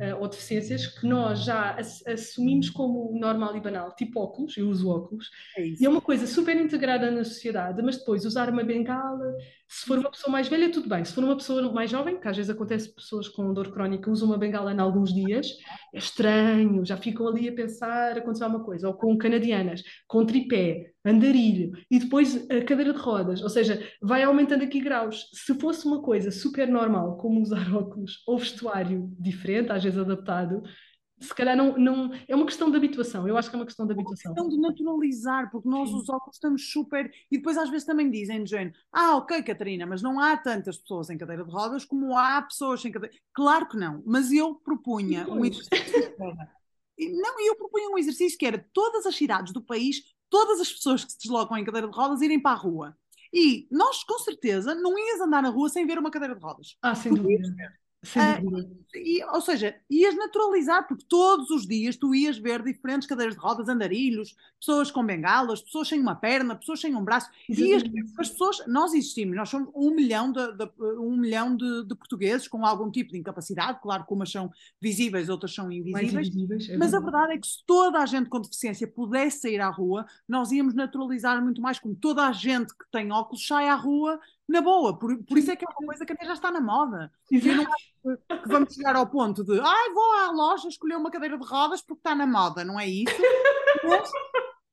uh, 0.00 0.20
ou 0.20 0.28
deficiências 0.28 0.86
que 0.86 1.06
nós 1.06 1.44
já 1.44 1.76
assumimos 2.06 2.70
como 2.70 3.16
normal 3.18 3.56
e 3.56 3.60
banal, 3.60 3.94
tipo 3.94 4.20
óculos, 4.20 4.56
eu 4.56 4.68
uso 4.68 4.88
óculos, 4.88 5.30
é 5.56 5.66
e 5.66 5.84
é 5.84 5.88
uma 5.88 6.00
coisa 6.00 6.26
super 6.26 6.56
integrada 6.56 7.10
na 7.10 7.24
sociedade, 7.24 7.82
mas 7.82 7.98
depois 7.98 8.24
usar 8.24 8.48
uma 8.48 8.64
bengala, 8.64 9.34
se 9.68 9.86
for 9.86 9.98
uma 9.98 10.10
pessoa 10.10 10.32
mais 10.32 10.48
velha, 10.48 10.68
tudo 10.72 10.88
bem. 10.88 11.04
Se 11.04 11.14
for 11.14 11.22
uma 11.22 11.36
pessoa 11.36 11.72
mais 11.72 11.88
jovem, 11.88 12.18
que 12.18 12.26
às 12.26 12.36
vezes 12.36 12.50
acontece 12.50 12.92
pessoas 12.92 13.28
com 13.28 13.54
dor 13.54 13.72
crónica 13.72 14.10
usam 14.10 14.28
uma 14.28 14.36
bengala 14.36 14.72
em 14.72 14.80
alguns 14.80 15.14
dias, 15.14 15.46
é 15.94 15.98
estranho, 15.98 16.84
já 16.84 16.96
ficam 16.96 17.28
ali 17.28 17.48
a 17.48 17.52
pensar, 17.52 18.18
aconteceu 18.18 18.46
alguma 18.46 18.64
coisa. 18.64 18.88
Ou 18.88 18.94
com 18.94 19.16
canadianas, 19.16 19.82
com 20.08 20.26
tripé, 20.26 20.89
andarilho, 21.04 21.72
e 21.90 21.98
depois 21.98 22.36
a 22.50 22.62
cadeira 22.64 22.92
de 22.92 22.98
rodas. 22.98 23.42
Ou 23.42 23.48
seja, 23.48 23.82
vai 24.02 24.22
aumentando 24.22 24.64
aqui 24.64 24.80
graus. 24.80 25.30
Se 25.32 25.54
fosse 25.54 25.86
uma 25.86 26.02
coisa 26.02 26.30
super 26.30 26.68
normal, 26.68 27.16
como 27.16 27.40
usar 27.40 27.66
óculos 27.74 28.22
ou 28.26 28.38
vestuário 28.38 29.10
diferente, 29.18 29.72
às 29.72 29.82
vezes 29.82 29.98
adaptado, 29.98 30.62
se 31.20 31.34
calhar 31.34 31.54
não, 31.54 31.76
não. 31.76 32.10
É 32.26 32.34
uma 32.34 32.46
questão 32.46 32.70
de 32.70 32.76
habituação, 32.76 33.28
eu 33.28 33.36
acho 33.36 33.50
que 33.50 33.56
é 33.56 33.58
uma 33.58 33.66
questão 33.66 33.86
de 33.86 33.92
habituação. 33.92 34.30
É 34.30 34.40
uma 34.40 34.48
questão 34.48 34.48
de 34.48 34.68
naturalizar, 34.68 35.50
porque 35.50 35.68
nós, 35.68 35.90
Sim. 35.90 35.96
os 35.96 36.08
óculos, 36.08 36.36
estamos 36.36 36.70
super. 36.72 37.12
E 37.30 37.36
depois 37.36 37.58
às 37.58 37.68
vezes 37.68 37.86
também 37.86 38.10
dizem, 38.10 38.46
Jane, 38.46 38.72
ah, 38.90 39.16
ok, 39.16 39.42
Catarina, 39.42 39.86
mas 39.86 40.00
não 40.00 40.18
há 40.18 40.36
tantas 40.36 40.78
pessoas 40.78 41.10
em 41.10 41.18
cadeira 41.18 41.44
de 41.44 41.50
rodas 41.50 41.84
como 41.84 42.16
há 42.16 42.40
pessoas 42.42 42.82
em 42.84 42.90
cadeira. 42.90 43.14
Claro 43.34 43.68
que 43.68 43.76
não, 43.76 44.02
mas 44.06 44.32
eu 44.32 44.54
propunha 44.54 45.28
um 45.28 45.44
exercício. 45.44 46.14
não, 46.18 47.46
eu 47.46 47.54
propunha 47.56 47.90
um 47.90 47.98
exercício 47.98 48.38
que 48.38 48.46
era 48.46 48.66
todas 48.72 49.04
as 49.04 49.14
cidades 49.14 49.52
do 49.52 49.62
país, 49.62 50.02
todas 50.30 50.60
as 50.60 50.72
pessoas 50.72 51.04
que 51.04 51.12
se 51.12 51.18
deslocam 51.18 51.58
em 51.58 51.64
cadeira 51.64 51.88
de 51.88 51.94
rodas 51.94 52.22
irem 52.22 52.40
para 52.40 52.52
a 52.52 52.58
rua. 52.58 52.96
E 53.32 53.68
nós, 53.70 54.02
com 54.02 54.18
certeza, 54.18 54.74
não 54.74 54.98
ias 54.98 55.20
andar 55.20 55.42
na 55.42 55.50
rua 55.50 55.68
sem 55.68 55.86
ver 55.86 55.98
uma 55.98 56.10
cadeira 56.10 56.34
de 56.34 56.40
rodas. 56.40 56.76
Ah, 56.80 56.94
sem 56.94 57.12
dúvida. 57.12 57.48
Uh, 58.02 58.80
e, 58.94 59.22
ou 59.24 59.42
seja, 59.42 59.76
ias 59.90 60.16
naturalizar, 60.16 60.88
porque 60.88 61.04
todos 61.06 61.50
os 61.50 61.66
dias 61.66 61.96
tu 61.96 62.14
ias 62.14 62.38
ver 62.38 62.62
diferentes 62.62 63.06
cadeiras 63.06 63.34
de 63.34 63.40
rodas, 63.40 63.68
andarilhos, 63.68 64.34
pessoas 64.58 64.90
com 64.90 65.04
bengalas, 65.04 65.60
pessoas 65.60 65.88
sem 65.88 66.00
uma 66.00 66.14
perna, 66.14 66.56
pessoas 66.56 66.80
sem 66.80 66.94
um 66.94 67.04
braço. 67.04 67.28
Ias, 67.46 67.82
as 68.18 68.30
pessoas, 68.30 68.66
nós 68.66 68.94
existimos, 68.94 69.36
nós 69.36 69.50
somos 69.50 69.70
um 69.74 69.94
milhão, 69.94 70.32
de, 70.32 70.40
de 70.56 70.70
um 70.98 71.14
milhão 71.14 71.54
de, 71.54 71.84
de, 71.84 71.94
portugueses 71.94 72.48
com 72.48 72.64
algum 72.64 72.90
tipo 72.90 73.12
de 73.12 73.18
incapacidade, 73.18 73.80
claro 73.82 74.06
que 74.06 74.14
umas 74.14 74.30
são 74.30 74.50
visíveis, 74.80 75.28
outras 75.28 75.54
são 75.54 75.70
invisíveis, 75.70 76.28
invisíveis 76.28 76.70
é 76.70 76.76
mas 76.78 76.94
a 76.94 77.00
verdade 77.00 77.34
é 77.34 77.38
que 77.38 77.46
se 77.46 77.64
toda 77.66 77.98
a 77.98 78.06
gente 78.06 78.30
com 78.30 78.40
deficiência 78.40 78.88
pudesse 78.88 79.42
sair 79.42 79.60
à 79.60 79.68
rua, 79.68 80.06
nós 80.26 80.50
íamos 80.52 80.74
naturalizar 80.74 81.42
muito 81.42 81.60
mais, 81.60 81.78
como 81.78 81.94
toda 81.94 82.26
a 82.26 82.32
gente 82.32 82.72
que 82.74 82.90
tem 82.90 83.12
óculos 83.12 83.46
sai 83.46 83.68
à 83.68 83.74
rua 83.74 84.18
na 84.50 84.60
boa, 84.60 84.98
por, 84.98 85.16
por 85.24 85.38
isso 85.38 85.50
é 85.50 85.56
que 85.56 85.64
é 85.64 85.68
uma 85.68 85.86
coisa 85.86 86.04
que 86.04 86.12
até 86.12 86.26
já 86.26 86.34
está 86.34 86.50
na 86.50 86.60
moda. 86.60 87.10
Eu 87.30 87.56
não 87.56 87.64
acho 87.64 88.42
que 88.42 88.48
vamos 88.48 88.74
chegar 88.74 88.96
ao 88.96 89.06
ponto 89.06 89.44
de 89.44 89.60
ai, 89.60 89.90
vou 89.94 90.12
à 90.12 90.30
loja 90.32 90.68
escolher 90.68 90.96
uma 90.96 91.10
cadeira 91.10 91.38
de 91.38 91.46
rodas 91.46 91.80
porque 91.80 92.00
está 92.00 92.14
na 92.14 92.26
moda, 92.26 92.64
não 92.64 92.78
é 92.78 92.86
isso? 92.86 93.14
Mas... 93.84 94.10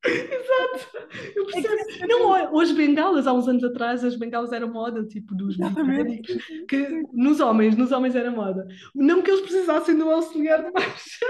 Exato. 0.04 1.08
Eu 1.34 1.46
percebo. 1.46 2.06
Não, 2.08 2.54
hoje 2.54 2.72
bengalas, 2.72 3.26
há 3.26 3.32
uns 3.32 3.48
anos 3.48 3.64
atrás, 3.64 4.04
as 4.04 4.16
bengalas 4.16 4.52
eram 4.52 4.72
moda, 4.72 5.04
tipo 5.04 5.34
dos 5.34 5.56
médicos, 5.56 6.44
que 6.68 7.02
nos 7.12 7.40
homens, 7.40 7.76
nos 7.76 7.92
homens 7.92 8.14
era 8.14 8.30
moda. 8.30 8.66
Não 8.94 9.22
que 9.22 9.30
eles 9.30 9.42
precisassem 9.42 9.96
do 9.96 10.10
auxiliar 10.10 10.64
de 10.64 10.70
marcha. 10.72 11.26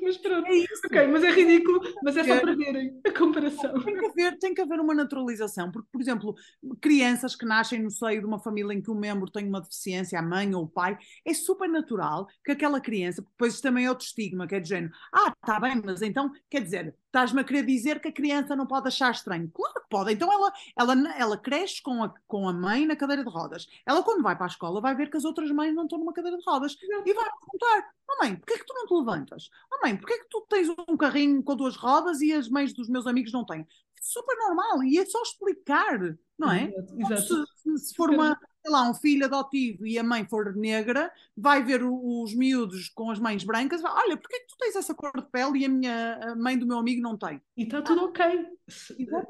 Mas 0.00 0.16
pronto. 0.16 0.46
É 0.46 0.54
isso. 0.54 0.86
Ok, 0.86 1.06
mas 1.06 1.24
é 1.24 1.30
ridículo, 1.30 1.80
mas 2.02 2.16
é 2.16 2.24
só 2.24 2.40
para 2.40 2.54
verem 2.54 3.00
a 3.06 3.10
comparação. 3.12 3.80
Tem 3.80 3.98
que, 3.98 4.06
haver, 4.06 4.38
tem 4.38 4.54
que 4.54 4.60
haver 4.60 4.80
uma 4.80 4.94
naturalização, 4.94 5.70
porque, 5.70 5.88
por 5.90 6.00
exemplo, 6.00 6.34
crianças 6.80 7.34
que 7.34 7.44
nascem 7.44 7.82
no 7.82 7.90
seio 7.90 8.20
de 8.20 8.26
uma 8.26 8.38
família 8.38 8.72
em 8.72 8.82
que 8.82 8.90
um 8.90 8.98
membro 8.98 9.30
tem 9.30 9.46
uma 9.46 9.60
deficiência, 9.60 10.18
a 10.18 10.22
mãe 10.22 10.54
ou 10.54 10.64
o 10.64 10.68
pai, 10.68 10.96
é 11.24 11.34
super 11.34 11.68
natural 11.68 12.26
que 12.44 12.52
aquela 12.52 12.80
criança, 12.80 13.22
depois 13.22 13.60
também 13.60 13.86
é 13.86 13.88
outro 13.88 14.06
estigma, 14.06 14.46
que 14.46 14.54
é 14.54 14.60
de 14.60 14.68
género, 14.68 14.92
ah, 15.12 15.32
está 15.42 15.60
bem, 15.60 15.80
mas 15.84 16.02
então, 16.02 16.30
quer 16.48 16.62
dizer, 16.62 16.94
estás-me 17.08 17.40
a 17.40 17.44
querer 17.44 17.64
dizer 17.64 18.00
que 18.00 18.08
a 18.08 18.12
criança 18.12 18.54
não 18.54 18.66
pode 18.66 18.88
achar 18.88 19.10
estranho. 19.10 19.50
Claro 19.52 19.74
que 19.74 19.88
pode. 19.88 20.12
Então 20.12 20.32
ela, 20.32 20.52
ela, 20.78 21.16
ela 21.16 21.36
cresce 21.38 21.82
com 21.82 22.02
a, 22.04 22.14
com 22.26 22.48
a 22.48 22.52
mãe 22.52 22.86
na 22.86 22.96
cadeira 22.96 23.24
de 23.24 23.30
rodas. 23.30 23.66
Ela, 23.86 24.02
quando 24.02 24.22
vai 24.22 24.36
para 24.36 24.46
a 24.46 24.48
escola, 24.48 24.80
vai 24.80 24.94
ver 24.94 25.10
que 25.10 25.16
as 25.16 25.24
outras 25.24 25.50
mães 25.50 25.74
não 25.74 25.84
estão 25.84 25.98
numa 25.98 26.12
cadeira 26.12 26.36
de 26.36 26.44
rodas 26.46 26.76
e 26.80 27.12
vai 27.14 27.24
perguntar: 27.24 27.90
oh, 28.10 28.24
mãe, 28.24 28.36
porquê 28.36 28.54
é 28.54 28.58
que 28.58 28.66
tu 28.66 28.74
não 28.74 28.86
te 28.86 28.94
levantas? 28.94 29.50
Oh, 29.72 29.80
mãe, 29.82 29.87
porquê 29.96 30.14
é 30.14 30.18
que 30.18 30.28
tu 30.28 30.46
tens 30.48 30.68
um 30.68 30.96
carrinho 30.96 31.42
com 31.42 31.56
duas 31.56 31.76
rodas 31.76 32.20
e 32.20 32.32
as 32.32 32.48
mães 32.48 32.72
dos 32.72 32.88
meus 32.88 33.06
amigos 33.06 33.32
não 33.32 33.44
têm? 33.44 33.66
super 34.00 34.36
normal 34.36 34.82
e 34.84 34.98
é 34.98 35.04
só 35.04 35.20
explicar, 35.22 35.98
não 36.38 36.50
é? 36.50 36.72
Exato. 36.98 37.46
Se, 37.56 37.78
se, 37.78 37.94
for 37.94 38.10
uma, 38.10 38.38
sei 38.62 38.72
lá, 38.72 38.88
um 38.88 38.94
filho 38.94 39.24
adotivo 39.24 39.86
e 39.86 39.98
a 39.98 40.02
mãe 40.02 40.26
for 40.26 40.54
negra, 40.54 41.10
vai 41.36 41.62
ver 41.62 41.82
os 41.82 42.34
miúdos 42.34 42.88
com 42.90 43.10
as 43.10 43.18
mães 43.18 43.44
brancas, 43.44 43.80
vai, 43.80 43.92
olha, 43.92 44.16
porquê 44.16 44.36
é 44.36 44.40
que 44.40 44.46
tu 44.46 44.56
tens 44.58 44.76
essa 44.76 44.94
cor 44.94 45.12
de 45.14 45.30
pele 45.30 45.60
e 45.60 45.64
a 45.64 45.68
minha 45.68 46.14
a 46.22 46.36
mãe 46.36 46.58
do 46.58 46.66
meu 46.66 46.78
amigo 46.78 47.02
não 47.02 47.16
tem? 47.16 47.40
E 47.56 47.64
está 47.64 47.82
tudo 47.82 48.04
ok. 48.04 48.46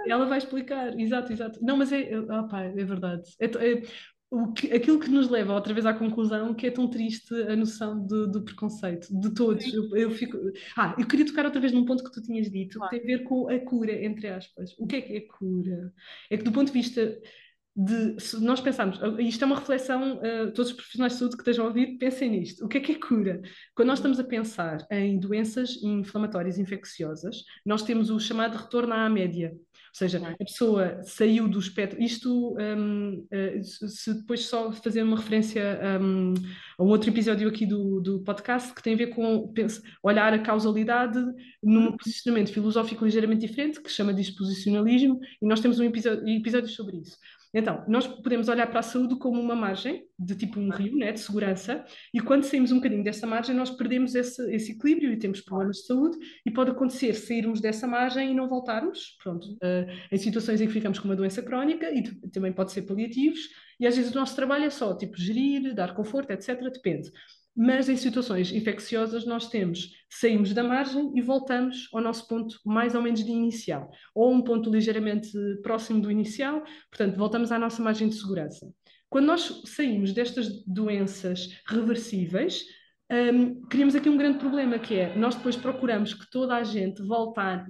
Ela 0.07 0.27
vai 0.27 0.39
explicar, 0.39 0.99
exato, 0.99 1.33
exato. 1.33 1.59
Não, 1.63 1.77
mas 1.77 1.93
é, 1.93 2.19
opa, 2.19 2.61
é 2.63 2.85
verdade. 2.85 3.23
É, 3.41 3.47
é, 3.47 3.83
o 4.31 4.53
que, 4.53 4.73
aquilo 4.73 5.01
que 5.01 5.09
nos 5.09 5.29
leva 5.29 5.55
outra 5.55 5.73
vez 5.73 5.87
à 5.87 5.95
conclusão 5.95 6.53
que 6.53 6.67
é 6.67 6.71
tão 6.71 6.89
triste 6.89 7.35
a 7.35 7.57
noção 7.57 8.07
do, 8.07 8.31
do 8.31 8.43
preconceito 8.43 9.09
de 9.19 9.35
todos. 9.35 9.65
Eu, 9.73 9.97
eu, 9.97 10.11
fico... 10.11 10.37
Ah, 10.77 10.95
eu 10.99 11.07
queria 11.07 11.25
tocar 11.25 11.47
outra 11.47 11.61
vez 11.61 11.73
num 11.73 11.85
ponto 11.85 12.05
que 12.05 12.13
tu 12.13 12.23
tinhas 12.23 12.51
dito, 12.51 12.79
claro. 12.79 12.91
que 12.91 13.01
tem 13.01 13.15
a 13.15 13.19
ver 13.19 13.25
com 13.25 13.49
a 13.49 13.59
cura, 13.59 14.05
entre 14.05 14.29
aspas. 14.29 14.75
O 14.79 14.87
que 14.87 14.97
é 14.97 15.01
que 15.01 15.17
é 15.17 15.21
cura? 15.21 15.93
É 16.31 16.37
que 16.37 16.45
do 16.45 16.53
ponto 16.53 16.67
de 16.67 16.75
vista 16.75 17.19
de 17.81 18.19
se 18.19 18.43
nós 18.43 18.61
pensarmos, 18.61 18.99
isto 19.21 19.45
é 19.45 19.47
uma 19.47 19.55
reflexão, 19.55 20.17
uh, 20.17 20.53
todos 20.53 20.73
os 20.73 20.77
profissionais 20.77 21.13
de 21.13 21.21
saúde 21.21 21.37
que 21.37 21.43
estejam 21.43 21.65
a 21.65 21.69
ouvir, 21.69 21.97
pensem 21.97 22.29
nisto. 22.29 22.65
O 22.65 22.69
que 22.69 22.79
é 22.79 22.81
que 22.81 22.91
é 22.91 22.95
cura? 22.97 23.41
Quando 23.73 23.87
nós 23.87 24.01
estamos 24.01 24.19
a 24.19 24.25
pensar 24.25 24.85
em 24.91 25.17
doenças 25.17 25.81
inflamatórias 25.81 26.59
infecciosas, 26.59 27.45
nós 27.65 27.85
temos 27.85 28.11
o 28.11 28.19
chamado 28.19 28.59
retorno 28.59 28.93
à 28.93 29.09
média. 29.09 29.57
Ou 29.89 29.95
seja, 29.95 30.19
a 30.27 30.37
pessoa 30.37 31.03
saiu 31.03 31.49
do 31.49 31.59
espectro. 31.59 32.01
Isto, 32.01 32.57
um, 32.59 33.27
eh, 33.31 33.61
se 33.63 34.15
depois 34.15 34.45
só 34.47 34.71
fazer 34.73 35.03
uma 35.03 35.17
referência 35.17 35.81
um, 36.01 36.35
a 36.79 36.83
um 36.83 36.87
outro 36.87 37.11
episódio 37.11 37.49
aqui 37.49 37.67
do, 37.67 38.01
do 38.01 38.21
podcast 38.23 38.75
que 38.75 38.83
tem 38.83 38.95
a 38.95 38.97
ver 38.97 39.09
com 39.09 39.53
olhar 40.03 40.33
a 40.33 40.39
causalidade 40.39 41.19
num 41.63 41.97
posicionamento 41.97 42.53
filosófico 42.53 43.05
ligeiramente 43.05 43.47
diferente, 43.47 43.81
que 43.81 43.89
se 43.89 43.97
chama 43.97 44.15
disposicionalismo, 44.15 45.19
e 45.41 45.47
nós 45.47 45.61
temos 45.61 45.79
um 45.81 45.85
episódio, 45.85 46.29
episódio 46.29 46.69
sobre 46.69 46.99
isso. 46.99 47.17
Então, 47.53 47.83
nós 47.89 48.07
podemos 48.07 48.49
olhar 48.49 48.67
para 48.67 48.81
a 48.81 48.83
saúde 48.83 49.17
como 49.17 49.41
uma 49.41 49.55
margem, 49.55 50.05
de 50.19 50.35
tipo 50.35 50.61
um 50.61 50.69
rio, 50.69 50.97
né, 50.97 51.13
de 51.13 51.21
segurança, 51.21 51.85
e 52.13 52.21
quando 52.21 52.45
saímos 52.45 52.73
um 52.73 52.77
bocadinho 52.77 53.03
dessa 53.03 53.27
margem, 53.27 53.55
nós 53.55 53.71
perdemos 53.71 54.15
esse, 54.15 54.55
esse 54.55 54.73
equilíbrio 54.73 55.13
e 55.13 55.19
temos 55.19 55.41
problemas 55.41 55.79
de 55.79 55.87
saúde, 55.87 56.19
e 56.45 56.51
pode 56.51 56.71
acontecer 56.71 57.15
sairmos 57.15 57.61
dessa 57.61 57.87
margem 57.87 58.31
e 58.31 58.35
não 58.35 58.49
voltarmos, 58.49 59.17
pronto, 59.23 59.47
uh, 59.55 59.87
em 60.13 60.19
situações 60.19 60.61
em 60.61 60.67
que 60.67 60.73
ficamos 60.73 60.99
com 60.99 61.09
uma 61.09 61.17
doença 61.17 61.43
crónica, 61.43 61.91
e 61.91 62.03
também 62.31 62.53
pode 62.53 62.73
ser 62.73 62.83
paliativos, 62.83 63.49
e 63.81 63.87
às 63.87 63.97
vezes 63.97 64.13
o 64.13 64.15
nosso 64.15 64.37
trabalho 64.37 64.65
é 64.65 64.71
só, 64.71 64.95
tipo, 64.95 65.17
gerir, 65.17 65.75
dar 65.75 65.95
conforto, 65.95 66.31
etc., 66.31 66.61
depende 66.71 67.11
mas 67.59 67.89
em 67.89 67.97
situações 67.97 68.53
infecciosas 68.53 69.27
nós 69.27 69.49
temos, 69.49 69.91
saímos 70.09 70.55
da 70.55 70.63
margem 70.63 71.11
e 71.17 71.21
voltamos 71.21 71.89
ao 71.93 72.01
nosso 72.01 72.29
ponto 72.29 72.57
mais 72.65 72.95
ou 72.95 73.03
menos 73.03 73.25
de 73.25 73.33
inicial, 73.33 73.91
ou 74.15 74.33
um 74.33 74.41
ponto 74.41 74.71
ligeiramente 74.71 75.29
próximo 75.61 76.01
do 76.01 76.09
inicial, 76.09 76.63
portanto, 76.89 77.17
voltamos 77.17 77.51
à 77.51 77.59
nossa 77.59 77.83
margem 77.83 78.09
de 78.09 78.15
segurança. 78.15 78.73
Quando 79.11 79.27
nós 79.27 79.63
saímos 79.65 80.13
destas 80.13 80.65
doenças 80.65 81.49
reversíveis, 81.67 82.63
um, 83.11 83.63
criamos 83.63 83.97
aqui 83.97 84.09
um 84.09 84.19
grande 84.19 84.39
problema, 84.39 84.79
que 84.79 84.95
é, 84.95 85.17
nós 85.17 85.35
depois 85.35 85.57
procuramos 85.57 86.13
que 86.13 86.31
toda 86.31 86.55
a 86.55 86.63
gente 86.63 87.03
volte 87.03 87.41
à, 87.41 87.65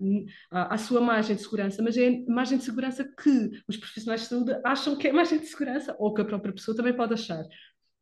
à, 0.51 0.77
sua 0.77 1.01
margem 1.01 1.37
de 1.37 1.43
segurança, 1.43 1.81
mas 1.81 1.97
é 1.97 2.09
a 2.09 2.31
margem 2.33 2.59
de 2.59 2.65
segurança 2.65 3.05
que 3.05 3.51
os 3.69 3.77
profissionais 3.77 4.23
de 4.23 4.27
saúde 4.27 4.61
acham 4.65 4.97
que 4.97 5.07
é 5.07 5.13
margem 5.13 5.39
de 5.39 5.47
segurança, 5.47 5.95
ou 5.99 6.13
que 6.13 6.21
a 6.21 6.25
própria 6.25 6.53
pessoa 6.53 6.77
também 6.77 6.93
pode 6.93 7.15
achar. 7.15 7.45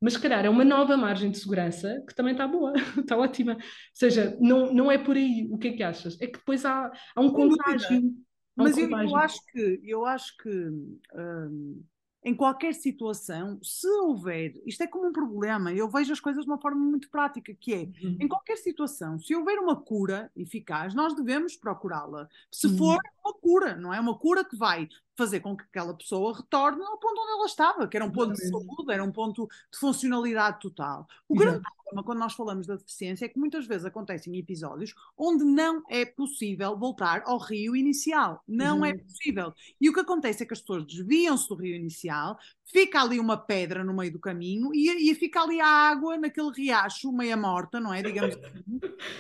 Mas 0.01 0.15
se 0.15 0.21
calhar 0.21 0.45
é 0.45 0.51
uma 0.51 0.65
nova 0.65 0.97
margem 0.97 1.31
de 1.31 1.39
segurança 1.39 2.03
que 2.07 2.15
também 2.15 2.33
está 2.33 2.47
boa, 2.47 2.73
está 2.99 3.17
ótima. 3.17 3.55
Ou 3.55 3.61
seja, 3.93 4.37
não, 4.41 4.73
não 4.73 4.91
é 4.91 4.99
por 4.99 5.17
aí 5.17 5.49
o 5.51 5.59
que 5.59 5.69
é 5.69 5.73
que 5.73 5.83
achas? 5.83 6.21
É 6.21 6.27
que 6.27 6.39
depois 6.39 6.65
há, 6.65 6.93
há 7.15 7.21
um 7.21 7.31
contágio. 7.31 7.97
Há 7.97 8.01
um 8.01 8.25
Mas 8.65 8.75
contágio. 8.75 9.07
Eu, 9.07 9.09
eu, 9.09 9.17
acho 9.17 9.47
que, 9.47 9.81
eu 9.85 10.07
acho 10.07 10.37
que 10.37 10.51
hum, 10.51 11.83
em 12.27 12.35
qualquer 12.35 12.75
situação, 12.75 13.57
se 13.63 13.87
houver, 14.01 14.53
isto 14.67 14.83
é 14.83 14.87
como 14.89 15.07
um 15.07 15.13
problema, 15.13 15.73
eu 15.73 15.89
vejo 15.89 16.13
as 16.13 16.19
coisas 16.19 16.45
de 16.45 16.51
uma 16.51 16.61
forma 16.61 16.85
muito 16.85 17.09
prática, 17.09 17.55
que 17.55 17.73
é, 17.73 17.83
uhum. 18.03 18.17
em 18.21 18.27
qualquer 18.27 18.57
situação, 18.57 19.17
se 19.17 19.33
houver 19.33 19.61
uma 19.61 19.77
cura 19.77 20.29
eficaz, 20.35 20.93
nós 20.93 21.15
devemos 21.15 21.57
procurá-la. 21.57 22.29
Se 22.51 22.67
uhum. 22.67 22.79
for 22.79 22.99
uma 23.25 23.33
cura, 23.35 23.77
não 23.77 23.95
é 23.95 24.01
uma 24.01 24.19
cura 24.19 24.45
que 24.45 24.57
vai 24.57 24.89
fazer 25.17 25.41
com 25.41 25.57
que 25.57 25.64
aquela 25.64 25.95
pessoa 25.95 26.37
retorne 26.37 26.83
ao 26.85 26.99
ponto 26.99 27.21
onde 27.21 27.33
ela 27.33 27.47
estava, 27.47 27.89
que 27.89 27.97
era 27.97 28.05
um 28.05 28.12
ponto 28.12 28.35
de 28.35 28.49
saúde, 28.49 28.93
era 28.93 29.03
um 29.03 29.12
ponto 29.12 29.49
de 29.73 29.79
funcionalidade 29.79 30.61
total. 30.61 31.07
O 31.29 31.35
Exato. 31.35 31.51
grande 31.51 31.67
problema 31.87 32.05
quando 32.05 32.19
nós 32.19 32.35
falamos 32.35 32.67
da 32.67 32.77
deficiência 32.77 33.25
é 33.25 33.29
que 33.29 33.39
muitas 33.39 33.67
vezes 33.67 33.85
acontecem 33.85 34.37
episódios 34.37 34.95
onde 35.17 35.45
não 35.45 35.83
é 35.89 36.05
possível 36.05 36.77
voltar 36.77 37.23
ao 37.25 37.39
rio 37.39 37.75
inicial. 37.75 38.43
Não 38.47 38.85
é 38.85 38.91
uhum. 38.91 38.97
é 38.97 38.99
possível. 38.99 39.55
E 39.81 39.89
o 39.89 39.93
que 39.93 40.01
acontece 40.01 40.43
é 40.43 40.47
que 40.47 40.53
as 40.53 40.61
pessoas 40.61 40.85
desviam-se 40.85 41.49
do 41.49 41.55
rio 41.55 41.75
inicial, 41.75 42.39
fica 42.64 43.01
ali 43.01 43.19
uma 43.19 43.37
pedra 43.37 43.85
no 43.85 43.95
meio 43.95 44.12
do 44.12 44.19
caminho 44.19 44.71
e, 44.75 45.11
e 45.11 45.14
fica 45.14 45.43
ali 45.43 45.61
a 45.61 45.67
água 45.67 46.19
naquele 46.19 46.51
riacho 46.51 47.12
meia 47.12 47.37
morta, 47.37 47.81
não 47.81 47.93
é? 47.93 48.03
Digamos 48.03 48.37
assim. 48.37 48.64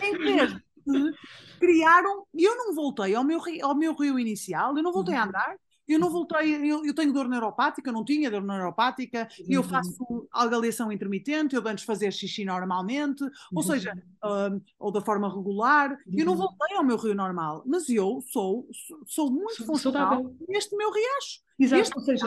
em 0.02 0.18
vez 0.18 0.52
de 0.86 1.12
criaram, 1.58 2.24
e 2.34 2.44
eu 2.44 2.56
não 2.56 2.74
voltei 2.74 3.14
ao 3.14 3.24
meu, 3.24 3.40
ao 3.62 3.74
meu 3.74 3.94
rio 3.94 4.18
inicial, 4.18 4.76
eu 4.76 4.82
não 4.82 4.92
voltei 4.92 5.14
a 5.14 5.22
uhum. 5.22 5.28
andar, 5.28 5.56
eu 5.88 5.98
não 5.98 6.10
voltei, 6.10 6.54
eu, 6.70 6.84
eu, 6.84 6.94
tenho 6.94 7.12
dor 7.12 7.28
neuropática, 7.28 7.92
não 7.92 8.04
tinha 8.04 8.30
dor 8.30 8.42
neuropática, 8.42 9.28
uhum. 9.40 9.46
eu 9.48 9.62
faço 9.62 10.28
algaleação 10.32 10.90
intermitente, 10.90 11.54
eu 11.54 11.66
antes 11.66 11.84
fazer 11.84 12.12
xixi 12.12 12.44
normalmente, 12.44 13.22
uhum. 13.22 13.30
ou 13.54 13.62
seja, 13.62 13.92
uh, 14.24 14.60
ou 14.78 14.90
da 14.90 15.00
forma 15.00 15.28
regular, 15.28 15.92
uhum. 15.92 16.14
eu 16.16 16.24
não 16.26 16.32
uhum. 16.32 16.38
voltei 16.38 16.76
ao 16.76 16.84
meu 16.84 16.96
rio 16.96 17.14
normal, 17.14 17.62
mas 17.66 17.88
eu 17.88 18.20
sou, 18.32 18.68
sou 19.06 19.30
muito 19.30 19.64
funcional 19.64 20.34
neste 20.48 20.76
meu 20.76 20.90
riacho. 20.90 21.46
Exato, 21.58 21.82
este 21.82 21.96
ou 21.96 22.02
seja, 22.02 22.26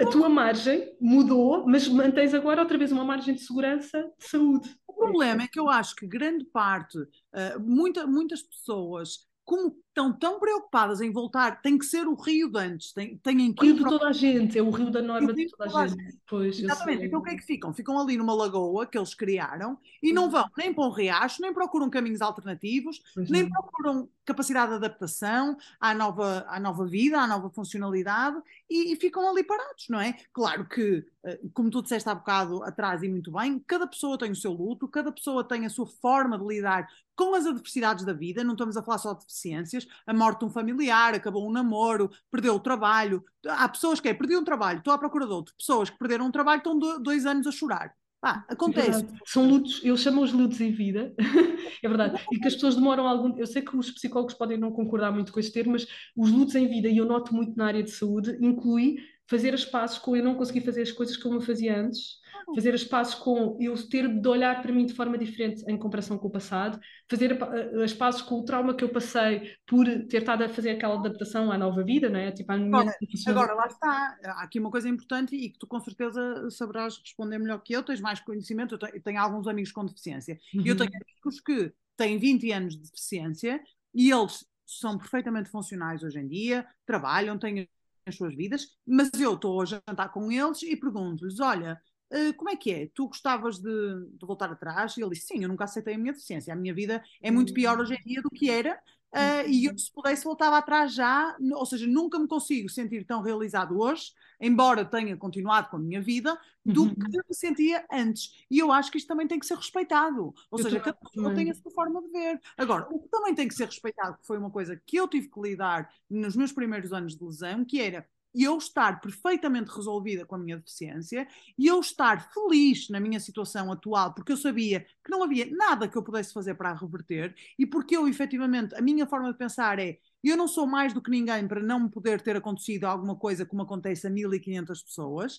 a 0.00 0.06
tua 0.06 0.28
margem 0.28 0.96
mudou, 1.00 1.66
mas 1.66 1.86
mantens 1.88 2.32
agora 2.32 2.62
outra 2.62 2.78
vez 2.78 2.90
uma 2.90 3.04
margem 3.04 3.34
de 3.34 3.40
segurança 3.40 4.10
de 4.18 4.26
saúde. 4.26 4.74
O 4.86 4.94
problema 4.94 5.42
é 5.42 5.48
que 5.48 5.58
eu 5.58 5.68
acho 5.68 5.94
que 5.96 6.06
grande 6.06 6.44
parte, 6.44 6.98
uh, 6.98 7.60
muita, 7.60 8.06
muitas 8.06 8.42
pessoas 8.42 9.26
como 9.44 9.76
estão 9.94 10.12
tão 10.12 10.40
preocupadas 10.40 11.00
em 11.00 11.12
voltar, 11.12 11.62
tem 11.62 11.78
que 11.78 11.86
ser 11.86 12.08
o 12.08 12.14
rio 12.14 12.50
de 12.50 12.58
antes, 12.58 12.92
tem, 12.92 13.16
têm 13.18 13.52
que. 13.52 13.62
O 13.62 13.64
rio 13.64 13.76
de 13.76 13.84
toda 13.84 14.08
a 14.08 14.12
gente, 14.12 14.58
é 14.58 14.62
o 14.62 14.70
rio 14.70 14.90
da 14.90 15.00
norma 15.00 15.32
de 15.32 15.48
toda, 15.48 15.78
a 15.78 15.86
gente. 15.86 16.02
gente. 16.02 16.18
Pois, 16.26 16.58
Exatamente, 16.58 17.04
então 17.04 17.20
o 17.20 17.22
que 17.22 17.30
é 17.30 17.36
que 17.36 17.44
ficam? 17.44 17.72
Ficam 17.72 17.98
ali 17.98 18.16
numa 18.16 18.34
lagoa 18.34 18.86
que 18.86 18.98
eles 18.98 19.14
criaram 19.14 19.78
e 20.02 20.12
não 20.12 20.28
vão 20.28 20.44
nem 20.58 20.74
para 20.74 20.84
um 20.84 20.90
riacho, 20.90 21.40
nem 21.40 21.54
procuram 21.54 21.88
caminhos 21.88 22.20
alternativos, 22.20 23.00
pois 23.14 23.30
nem 23.30 23.44
não. 23.44 23.50
procuram 23.50 24.08
capacidade 24.24 24.70
de 24.70 24.76
adaptação 24.76 25.56
à 25.78 25.94
nova, 25.94 26.44
à 26.48 26.58
nova 26.58 26.84
vida, 26.86 27.20
à 27.20 27.26
nova 27.26 27.48
funcionalidade 27.50 28.36
e, 28.68 28.92
e 28.92 28.96
ficam 28.96 29.28
ali 29.30 29.44
parados, 29.44 29.86
não 29.88 30.00
é? 30.00 30.16
Claro 30.32 30.66
que, 30.66 31.06
eh, 31.24 31.40
como 31.52 31.70
tu 31.70 31.82
disseste 31.82 32.08
há 32.08 32.14
bocado 32.14 32.64
atrás 32.64 33.02
e 33.02 33.08
muito 33.08 33.30
bem, 33.30 33.58
cada 33.60 33.86
pessoa 33.86 34.18
tem 34.18 34.32
o 34.32 34.36
seu 34.36 34.52
luto, 34.52 34.88
cada 34.88 35.12
pessoa 35.12 35.44
tem 35.44 35.66
a 35.66 35.70
sua 35.70 35.86
forma 35.86 36.38
de 36.38 36.44
lidar 36.44 36.88
com 37.16 37.34
as 37.34 37.46
adversidades 37.46 38.04
da 38.04 38.12
vida, 38.12 38.42
não 38.42 38.52
estamos 38.52 38.76
a 38.76 38.82
falar 38.82 38.98
só 38.98 39.12
de 39.12 39.20
deficiências, 39.20 39.83
a 40.06 40.14
morte 40.14 40.40
de 40.40 40.46
um 40.46 40.50
familiar, 40.50 41.14
acabou 41.14 41.48
um 41.48 41.52
namoro, 41.52 42.10
perdeu 42.30 42.54
o 42.54 42.60
trabalho. 42.60 43.24
Há 43.46 43.68
pessoas 43.68 44.00
que 44.00 44.08
é, 44.08 44.14
perdi 44.14 44.36
um 44.36 44.44
trabalho, 44.44 44.78
estou 44.78 44.92
à 44.92 44.98
procura 44.98 45.26
de 45.26 45.32
outro. 45.32 45.54
Pessoas 45.56 45.90
que 45.90 45.98
perderam 45.98 46.26
um 46.26 46.30
trabalho 46.30 46.58
estão 46.58 46.78
dois 46.78 47.26
anos 47.26 47.46
a 47.46 47.52
chorar. 47.52 47.94
Ah, 48.26 48.42
acontece. 48.48 49.06
São 49.26 49.46
lutos, 49.46 49.82
eles 49.84 50.00
chamam 50.00 50.24
os 50.24 50.32
lutos 50.32 50.58
em 50.58 50.72
vida, 50.72 51.14
é 51.82 51.86
verdade. 51.86 52.24
E 52.32 52.38
que 52.38 52.48
as 52.48 52.54
pessoas 52.54 52.74
demoram 52.74 53.06
algum. 53.06 53.36
Eu 53.36 53.46
sei 53.46 53.60
que 53.60 53.76
os 53.76 53.90
psicólogos 53.90 54.32
podem 54.32 54.56
não 54.56 54.72
concordar 54.72 55.12
muito 55.12 55.30
com 55.30 55.38
este 55.38 55.52
termo, 55.52 55.72
mas 55.72 55.86
os 56.16 56.30
lutos 56.30 56.54
em 56.54 56.66
vida, 56.66 56.88
e 56.88 56.96
eu 56.96 57.04
noto 57.04 57.34
muito 57.34 57.54
na 57.54 57.66
área 57.66 57.82
de 57.82 57.90
saúde, 57.90 58.34
inclui 58.40 58.96
fazer 59.26 59.54
as 59.54 59.64
pazes 59.64 59.98
com 59.98 60.16
eu 60.16 60.24
não 60.24 60.34
conseguir 60.34 60.60
fazer 60.60 60.82
as 60.82 60.92
coisas 60.92 61.16
como 61.16 61.36
eu 61.36 61.40
fazia 61.40 61.78
antes, 61.78 62.22
fazer 62.54 62.74
as 62.74 62.84
pazes 62.84 63.14
com 63.14 63.56
eu 63.60 63.74
ter 63.88 64.08
de 64.08 64.28
olhar 64.28 64.60
para 64.60 64.72
mim 64.72 64.84
de 64.84 64.94
forma 64.94 65.16
diferente 65.16 65.64
em 65.66 65.78
comparação 65.78 66.18
com 66.18 66.28
o 66.28 66.30
passado, 66.30 66.78
fazer 67.08 67.38
as 67.82 67.92
pazes 67.92 68.20
com 68.22 68.40
o 68.40 68.44
trauma 68.44 68.74
que 68.74 68.84
eu 68.84 68.88
passei 68.88 69.56
por 69.66 69.86
ter 70.08 70.18
estado 70.18 70.44
a 70.44 70.48
fazer 70.48 70.70
aquela 70.70 70.98
adaptação 70.98 71.50
à 71.50 71.56
nova 71.56 71.82
vida, 71.82 72.08
não 72.08 72.18
é? 72.18 72.30
Tipo, 72.32 72.52
à 72.52 72.58
minha 72.58 72.68
agora, 72.68 72.94
agora, 73.28 73.54
lá 73.54 73.66
está, 73.66 74.18
há 74.24 74.42
aqui 74.42 74.58
uma 74.58 74.70
coisa 74.70 74.88
importante 74.88 75.34
e 75.34 75.50
que 75.50 75.58
tu 75.58 75.66
com 75.66 75.80
certeza 75.80 76.50
saberás 76.50 76.98
responder 76.98 77.38
melhor 77.38 77.62
que 77.62 77.72
eu, 77.72 77.82
tens 77.82 78.00
mais 78.00 78.20
conhecimento, 78.20 78.74
eu 78.74 78.78
tenho, 78.78 79.02
tenho 79.02 79.20
alguns 79.20 79.46
amigos 79.46 79.72
com 79.72 79.84
deficiência, 79.84 80.38
uhum. 80.54 80.62
e 80.64 80.68
eu 80.68 80.76
tenho 80.76 80.90
amigos 80.90 81.40
que 81.40 81.72
têm 81.96 82.18
20 82.18 82.52
anos 82.52 82.76
de 82.76 82.82
deficiência 82.82 83.60
e 83.94 84.10
eles 84.10 84.44
são 84.66 84.98
perfeitamente 84.98 85.50
funcionais 85.50 86.02
hoje 86.02 86.18
em 86.18 86.26
dia, 86.26 86.66
trabalham, 86.86 87.38
têm 87.38 87.68
as 88.06 88.16
suas 88.16 88.34
vidas, 88.34 88.66
mas 88.86 89.10
eu 89.18 89.34
estou 89.34 89.60
a 89.60 89.64
jantar 89.64 90.10
com 90.12 90.30
eles 90.30 90.62
e 90.62 90.76
pergunto-lhes: 90.76 91.40
olha, 91.40 91.80
eh, 92.10 92.32
como 92.34 92.50
é 92.50 92.56
que 92.56 92.70
é? 92.72 92.90
Tu 92.94 93.06
gostavas 93.08 93.58
de, 93.58 93.70
de, 93.70 94.26
voltar 94.26 94.50
atrás? 94.50 94.96
E 94.96 95.02
ele 95.02 95.10
disse: 95.10 95.26
sim, 95.28 95.42
eu 95.42 95.48
nunca 95.48 95.64
aceitei 95.64 95.94
a 95.94 95.98
minha 95.98 96.12
deficiência, 96.12 96.52
a 96.52 96.56
minha 96.56 96.74
vida 96.74 97.02
é 97.22 97.30
muito 97.30 97.52
pior 97.52 97.78
hoje 97.80 97.94
em 97.94 98.02
dia 98.04 98.22
do 98.22 98.30
que 98.30 98.50
era. 98.50 98.78
Uh, 99.14 99.48
e 99.48 99.66
eu, 99.66 99.78
se 99.78 99.92
pudesse, 99.92 100.24
voltava 100.24 100.58
atrás 100.58 100.92
já, 100.92 101.36
ou 101.52 101.64
seja, 101.64 101.86
nunca 101.86 102.18
me 102.18 102.26
consigo 102.26 102.68
sentir 102.68 103.04
tão 103.04 103.22
realizado 103.22 103.78
hoje, 103.78 104.12
embora 104.40 104.84
tenha 104.84 105.16
continuado 105.16 105.68
com 105.70 105.76
a 105.76 105.78
minha 105.78 106.02
vida, 106.02 106.36
do 106.64 106.82
uhum. 106.82 106.94
que 106.94 107.18
me 107.18 107.22
sentia 107.34 107.86
antes. 107.92 108.44
E 108.50 108.58
eu 108.58 108.72
acho 108.72 108.90
que 108.90 108.98
isto 108.98 109.06
também 109.06 109.28
tem 109.28 109.38
que 109.38 109.46
ser 109.46 109.56
respeitado. 109.56 110.34
Ou 110.50 110.58
eu 110.58 110.64
seja, 110.64 110.80
cada 110.80 110.96
pessoa 110.96 111.32
tem 111.32 111.48
a 111.48 111.54
sua 111.54 111.70
forma 111.70 112.02
de 112.02 112.08
ver. 112.08 112.40
Agora, 112.56 112.88
o 112.90 112.98
que 112.98 113.08
também 113.08 113.34
tem 113.36 113.46
que 113.46 113.54
ser 113.54 113.66
respeitado, 113.66 114.18
que 114.18 114.26
foi 114.26 114.36
uma 114.36 114.50
coisa 114.50 114.80
que 114.84 114.96
eu 114.96 115.06
tive 115.06 115.28
que 115.28 115.40
lidar 115.40 115.88
nos 116.10 116.34
meus 116.34 116.50
primeiros 116.50 116.92
anos 116.92 117.16
de 117.16 117.24
lesão, 117.24 117.64
que 117.64 117.80
era 117.80 118.04
e 118.34 118.42
eu 118.44 118.58
estar 118.58 119.00
perfeitamente 119.00 119.70
resolvida 119.70 120.26
com 120.26 120.34
a 120.34 120.38
minha 120.38 120.56
deficiência 120.56 121.26
e 121.56 121.66
eu 121.66 121.78
estar 121.80 122.32
feliz 122.32 122.88
na 122.88 122.98
minha 122.98 123.20
situação 123.20 123.70
atual, 123.70 124.12
porque 124.14 124.32
eu 124.32 124.36
sabia 124.36 124.80
que 125.04 125.10
não 125.10 125.22
havia 125.22 125.46
nada 125.50 125.88
que 125.88 125.96
eu 125.96 126.02
pudesse 126.02 126.32
fazer 126.32 126.54
para 126.54 126.70
a 126.70 126.74
reverter 126.74 127.34
e 127.58 127.64
porque 127.66 127.96
eu, 127.96 128.08
efetivamente, 128.08 128.74
a 128.74 128.82
minha 128.82 129.06
forma 129.06 129.30
de 129.30 129.38
pensar 129.38 129.78
é 129.78 129.98
eu 130.22 130.36
não 130.36 130.48
sou 130.48 130.66
mais 130.66 130.92
do 130.92 131.02
que 131.02 131.10
ninguém 131.10 131.46
para 131.46 131.62
não 131.62 131.88
poder 131.88 132.20
ter 132.20 132.34
acontecido 132.36 132.84
alguma 132.84 133.14
coisa 133.14 133.44
como 133.44 133.62
acontece 133.62 134.06
a 134.06 134.10
1500 134.10 134.82
pessoas, 134.82 135.38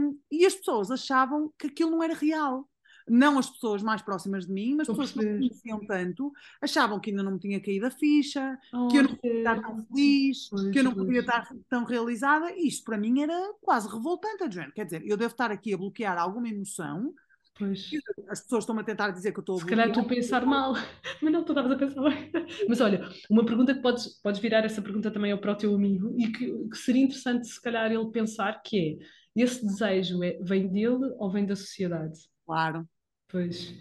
um, 0.00 0.18
e 0.30 0.46
as 0.46 0.54
pessoas 0.54 0.90
achavam 0.90 1.52
que 1.58 1.66
aquilo 1.66 1.90
não 1.90 2.02
era 2.02 2.14
real 2.14 2.66
não 3.08 3.38
as 3.38 3.48
pessoas 3.48 3.82
mais 3.82 4.02
próximas 4.02 4.46
de 4.46 4.52
mim, 4.52 4.74
mas 4.74 4.86
pessoas 4.86 5.12
que 5.12 5.18
não 5.18 5.32
me 5.32 5.38
conheciam 5.38 5.86
tanto, 5.86 6.32
achavam 6.60 6.98
que 6.98 7.10
ainda 7.10 7.22
não 7.22 7.32
me 7.32 7.38
tinha 7.38 7.60
caído 7.60 7.86
a 7.86 7.90
ficha, 7.90 8.58
oh, 8.72 8.88
que 8.88 8.98
eu 8.98 9.02
não 9.04 9.14
podia 9.14 9.38
estar 9.38 9.60
tão 9.60 9.86
feliz, 9.86 10.50
que 10.72 10.78
eu 10.78 10.84
não 10.84 10.94
podia 10.94 11.20
estar 11.20 11.48
tão 11.68 11.84
realizada, 11.84 12.52
e 12.52 12.68
isto 12.68 12.84
para 12.84 12.98
mim 12.98 13.22
era 13.22 13.52
quase 13.60 13.88
revoltante, 13.88 14.44
a 14.44 14.70
Quer 14.70 14.84
dizer, 14.84 15.02
eu 15.06 15.16
devo 15.16 15.32
estar 15.32 15.50
aqui 15.50 15.74
a 15.74 15.76
bloquear 15.76 16.18
alguma 16.18 16.48
emoção. 16.48 17.14
Pois. 17.58 17.90
As 18.28 18.40
pessoas 18.42 18.64
estão-me 18.64 18.82
a 18.82 18.84
tentar 18.84 19.10
dizer 19.10 19.32
que 19.32 19.38
eu 19.38 19.40
estou 19.42 19.56
a 19.56 19.60
Se 19.60 19.66
calhar 19.66 19.88
estou 19.88 20.02
a 20.02 20.06
pensar 20.06 20.44
mal, 20.44 20.74
mas 21.22 21.32
não, 21.32 21.42
tu 21.42 21.52
estavas 21.52 21.72
a 21.72 21.76
pensar 21.76 22.02
bem. 22.02 22.30
Mas 22.68 22.80
olha, 22.80 23.08
uma 23.30 23.46
pergunta 23.46 23.74
que 23.74 23.80
podes, 23.80 24.20
podes 24.20 24.40
virar 24.40 24.64
essa 24.64 24.82
pergunta 24.82 25.10
também 25.10 25.34
para 25.38 25.52
o 25.52 25.56
teu 25.56 25.74
amigo 25.74 26.14
e 26.18 26.28
que, 26.30 26.68
que 26.68 26.76
seria 26.76 27.02
interessante 27.02 27.46
se 27.46 27.60
calhar 27.60 27.90
ele 27.90 28.10
pensar 28.10 28.60
que 28.62 29.00
é, 29.00 29.42
esse 29.42 29.64
desejo 29.64 30.22
é, 30.22 30.38
vem 30.42 30.68
dele 30.68 31.14
ou 31.18 31.30
vem 31.30 31.46
da 31.46 31.56
sociedade? 31.56 32.18
Claro. 32.44 32.86
Pois. 33.28 33.74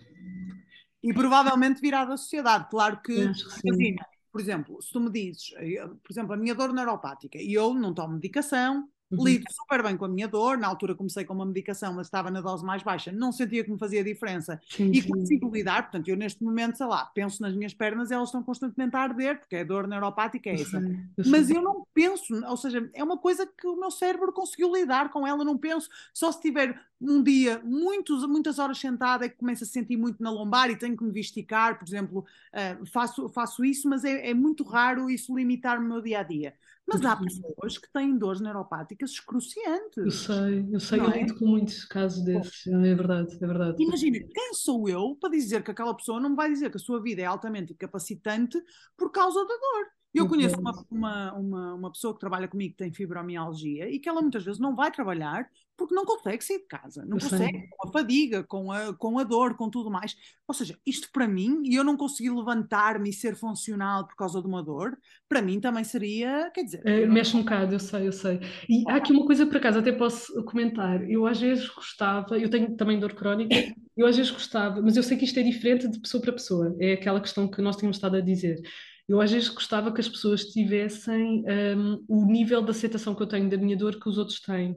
E 1.04 1.14
provavelmente 1.14 1.82
virá 1.82 2.04
da 2.06 2.18
sociedade. 2.18 2.68
Claro 2.70 3.02
que, 3.02 3.32
imagina, 3.64 4.06
por 4.32 4.42
exemplo, 4.42 4.82
se 4.82 4.92
tu 4.92 5.00
me 5.00 5.12
dizes, 5.12 5.52
por 6.04 6.12
exemplo, 6.12 6.34
a 6.34 6.38
minha 6.38 6.56
dor 6.56 6.74
neuropática 6.74 7.38
e 7.38 7.54
eu 7.54 7.74
não 7.74 7.94
tomo 7.94 8.16
medicação, 8.16 8.90
Uhum. 9.12 9.24
Lido 9.24 9.46
super 9.52 9.84
bem 9.84 9.96
com 9.96 10.06
a 10.06 10.08
minha 10.08 10.28
dor. 10.28 10.58
Na 10.58 10.68
altura 10.68 10.96
comecei 10.96 11.24
com 11.24 11.34
uma 11.34 11.46
medicação, 11.46 11.94
mas 11.94 12.08
estava 12.08 12.32
na 12.32 12.42
dose 12.42 12.66
mais 12.66 12.82
baixa, 12.82 13.12
não 13.12 13.32
sentia 13.32 13.64
que 13.64 13.72
me 13.72 13.78
fazia 13.78 14.04
diferença 14.04 14.60
sim, 14.68 14.92
e 14.92 15.02
sim. 15.02 15.10
consigo 15.10 15.50
lidar. 15.52 15.84
Portanto, 15.84 16.08
eu 16.08 16.18
neste 16.18 16.44
momento, 16.44 16.78
sei 16.78 16.88
lá, 16.88 17.06
penso 17.06 17.42
nas 17.42 17.56
minhas 17.56 17.74
pernas, 17.74 18.12
elas 18.12 18.30
estão 18.30 18.42
constantemente 18.42 18.96
a 18.96 19.02
arder, 19.02 19.40
porque 19.40 19.58
a 19.58 19.64
dor 19.64 19.88
neuropática 19.88 20.50
é 20.50 20.56
essa. 20.56 20.78
eu 20.78 21.26
mas 21.28 21.50
eu 21.50 21.62
não 21.62 21.86
penso, 21.94 22.34
ou 22.46 22.58
seja, 22.58 22.90
é 22.94 23.04
uma 23.04 23.18
coisa 23.18 23.46
que 23.46 23.68
o 23.68 23.80
meu 23.80 23.92
cérebro 23.92 24.32
conseguiu 24.34 24.74
lidar 24.74 25.10
com 25.10 25.26
ela. 25.26 25.44
Não 25.44 25.58
penso 25.58 25.90
só 26.14 26.32
se 26.32 26.42
tiver 26.42 26.80
um 27.00 27.22
dia 27.22 27.62
muitos, 27.64 28.26
muitas 28.26 28.58
horas 28.58 28.80
sentada 28.80 29.26
é 29.26 29.30
que 29.30 29.36
começo 29.36 29.64
a 29.64 29.68
sentir 29.68 29.98
muito 29.98 30.24
na 30.24 30.32
lombar 30.32 30.70
e 30.70 30.78
tenho 30.78 30.96
que 30.96 31.04
me 31.04 31.12
vesticar, 31.12 31.78
por 31.78 31.88
exemplo, 31.88 32.20
uh, 32.20 32.86
faço, 32.88 33.30
faço 33.30 33.64
isso, 33.64 33.88
mas 33.90 34.04
é, 34.04 34.30
é 34.30 34.34
muito 34.34 34.64
raro 34.64 35.10
isso 35.10 35.36
limitar 35.36 35.80
o 35.80 35.84
meu 35.84 36.02
dia 36.02 36.20
a 36.20 36.24
dia. 36.24 36.54
Mas 36.88 37.04
há 37.04 37.16
pessoas 37.16 37.78
que 37.80 37.92
têm 37.92 38.16
dores 38.18 38.40
neuropáticas 38.40 39.12
excruciantes. 39.12 39.98
Eu 39.98 40.12
sei, 40.12 40.70
eu 40.72 40.80
sei, 40.80 41.00
eu 41.00 41.10
é? 41.10 41.20
lido 41.20 41.36
com 41.36 41.48
muitos 41.48 41.84
casos 41.86 42.24
desses, 42.24 42.68
é 42.68 42.96
verdade, 42.96 43.36
é 43.42 43.48
verdade. 43.48 43.84
Imagina, 43.84 44.20
quem 44.20 44.54
sou 44.54 44.88
eu 44.88 45.18
para 45.20 45.32
dizer 45.32 45.64
que 45.64 45.72
aquela 45.72 45.96
pessoa 45.96 46.20
não 46.20 46.30
me 46.30 46.36
vai 46.36 46.50
dizer 46.50 46.70
que 46.70 46.78
a 46.78 46.80
sua 46.80 47.02
vida 47.02 47.22
é 47.22 47.26
altamente 47.26 47.74
incapacitante 47.74 48.62
por 48.96 49.12
causa 49.12 49.40
da 49.40 49.56
dor? 49.56 49.88
Eu 50.16 50.28
conheço 50.28 50.60
uma, 50.60 50.72
uma, 50.90 51.34
uma, 51.34 51.74
uma, 51.76 51.92
pessoa 51.92 52.14
que 52.14 52.20
trabalha 52.20 52.48
comigo 52.48 52.72
que 52.72 52.78
tem 52.78 52.94
fibromialgia 52.94 53.90
e 53.90 54.00
que 54.00 54.08
ela 54.08 54.22
muitas 54.22 54.44
vezes 54.44 54.60
não 54.60 54.76
vai 54.76 54.92
trabalhar 54.92 55.48
porque 55.78 55.94
não 55.94 56.06
consegue 56.06 56.44
sair 56.44 56.60
de 56.60 56.68
casa, 56.68 57.06
não 57.06 57.18
eu 57.18 57.22
consegue, 57.22 57.60
sei. 57.60 57.68
com 57.70 57.88
a 57.88 57.92
fadiga, 57.92 58.44
com 58.44 58.72
a, 58.72 58.94
com 58.94 59.20
a 59.20 59.24
dor, 59.24 59.56
com 59.58 59.70
tudo 59.70 59.92
mais. 59.92 60.16
Ou 60.48 60.54
seja, 60.54 60.78
isto 60.86 61.10
para 61.12 61.28
mim, 61.28 61.64
e 61.66 61.76
eu 61.76 61.84
não 61.84 61.98
conseguir 61.98 62.30
levantar-me 62.30 63.10
e 63.10 63.14
ser 63.14 63.36
funcional 63.36 64.08
por 64.08 64.16
causa 64.16 64.42
de 64.42 64.48
uma 64.48 64.64
dor, 64.64 64.98
para 65.28 65.42
mim 65.42 65.60
também 65.60 65.84
seria, 65.84 66.50
quer 66.54 66.64
dizer... 66.64 66.82
É, 66.86 67.06
mexe 67.06 67.34
não... 67.34 67.42
um 67.42 67.44
bocado, 67.44 67.76
eu 67.76 67.80
sei, 67.80 68.08
eu 68.08 68.14
sei. 68.14 68.40
E 68.70 68.90
há 68.90 68.96
aqui 68.96 69.12
uma 69.12 69.26
coisa, 69.26 69.46
por 69.46 69.58
acaso, 69.58 69.80
até 69.80 69.92
posso 69.92 70.44
comentar. 70.46 71.10
Eu 71.10 71.26
às 71.26 71.42
vezes 71.42 71.68
gostava, 71.68 72.40
eu 72.40 72.50
tenho 72.50 72.76
também 72.78 73.00
dor 73.00 73.14
crónica, 73.14 73.56
eu 73.98 74.08
às 74.08 74.16
vezes 74.16 74.32
gostava, 74.32 74.82
mas 74.82 74.96
eu 74.96 75.04
sei 75.04 75.18
que 75.18 75.26
isto 75.26 75.40
é 75.40 75.44
diferente 75.44 75.90
de 75.90 76.00
pessoa 76.00 76.22
para 76.22 76.32
pessoa, 76.32 76.76
é 76.80 76.94
aquela 76.94 77.20
questão 77.20 77.50
que 77.50 77.62
nós 77.62 77.76
tínhamos 77.76 77.98
estado 77.98 78.16
a 78.16 78.22
dizer 78.22 78.62
eu 79.08 79.22
às 79.22 79.32
vezes 79.32 79.50
gostava 79.50 79.92
que 79.94 80.02
as 80.02 80.10
pessoas 80.10 80.46
tivessem 80.46 81.44
um, 81.78 82.04
o 82.08 82.26
nível 82.26 82.62
de 82.62 82.72
aceitação 82.72 83.14
que 83.16 83.22
eu 83.22 83.28
tenho 83.28 83.50
da 83.50 83.58
minha 83.58 83.78
dor 83.78 84.00
que 84.00 84.10
os 84.10 84.18
outros 84.18 84.40
têm. 84.42 84.76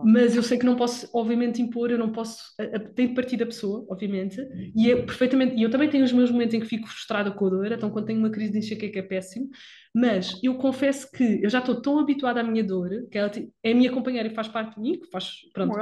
Mas 0.00 0.36
eu 0.36 0.42
sei 0.42 0.58
que 0.58 0.64
não 0.66 0.76
posso, 0.76 1.08
obviamente, 1.12 1.60
impor, 1.60 1.90
eu 1.90 1.98
não 1.98 2.12
posso. 2.12 2.54
Tem 2.94 3.08
de 3.08 3.14
partir 3.14 3.36
da 3.36 3.46
pessoa, 3.46 3.84
obviamente, 3.90 4.40
e 4.74 4.90
é 4.90 4.96
perfeitamente. 4.96 5.56
E 5.56 5.62
eu 5.62 5.70
também 5.70 5.90
tenho 5.90 6.04
os 6.04 6.12
meus 6.12 6.30
momentos 6.30 6.54
em 6.54 6.60
que 6.60 6.66
fico 6.66 6.86
frustrada 6.88 7.30
com 7.32 7.46
a 7.46 7.50
dor, 7.50 7.72
então 7.72 7.90
quando 7.90 8.06
tenho 8.06 8.18
uma 8.18 8.30
crise 8.30 8.52
de 8.52 8.58
enxaqueca 8.58 8.98
é 9.00 9.02
péssimo, 9.02 9.48
mas 9.94 10.38
eu 10.42 10.56
confesso 10.56 11.10
que 11.10 11.40
eu 11.42 11.50
já 11.50 11.58
estou 11.58 11.80
tão 11.82 11.98
habituada 11.98 12.40
à 12.40 12.44
minha 12.44 12.62
dor, 12.62 12.90
que 13.10 13.18
ela 13.18 13.30
é 13.62 13.72
a 13.72 13.74
minha 13.74 13.90
companheira 13.90 14.28
e 14.28 14.34
faz 14.34 14.46
parte 14.48 14.76
de 14.76 14.80
mim, 14.80 15.00
que 15.00 15.10
faz. 15.10 15.32
Pronto. 15.52 15.76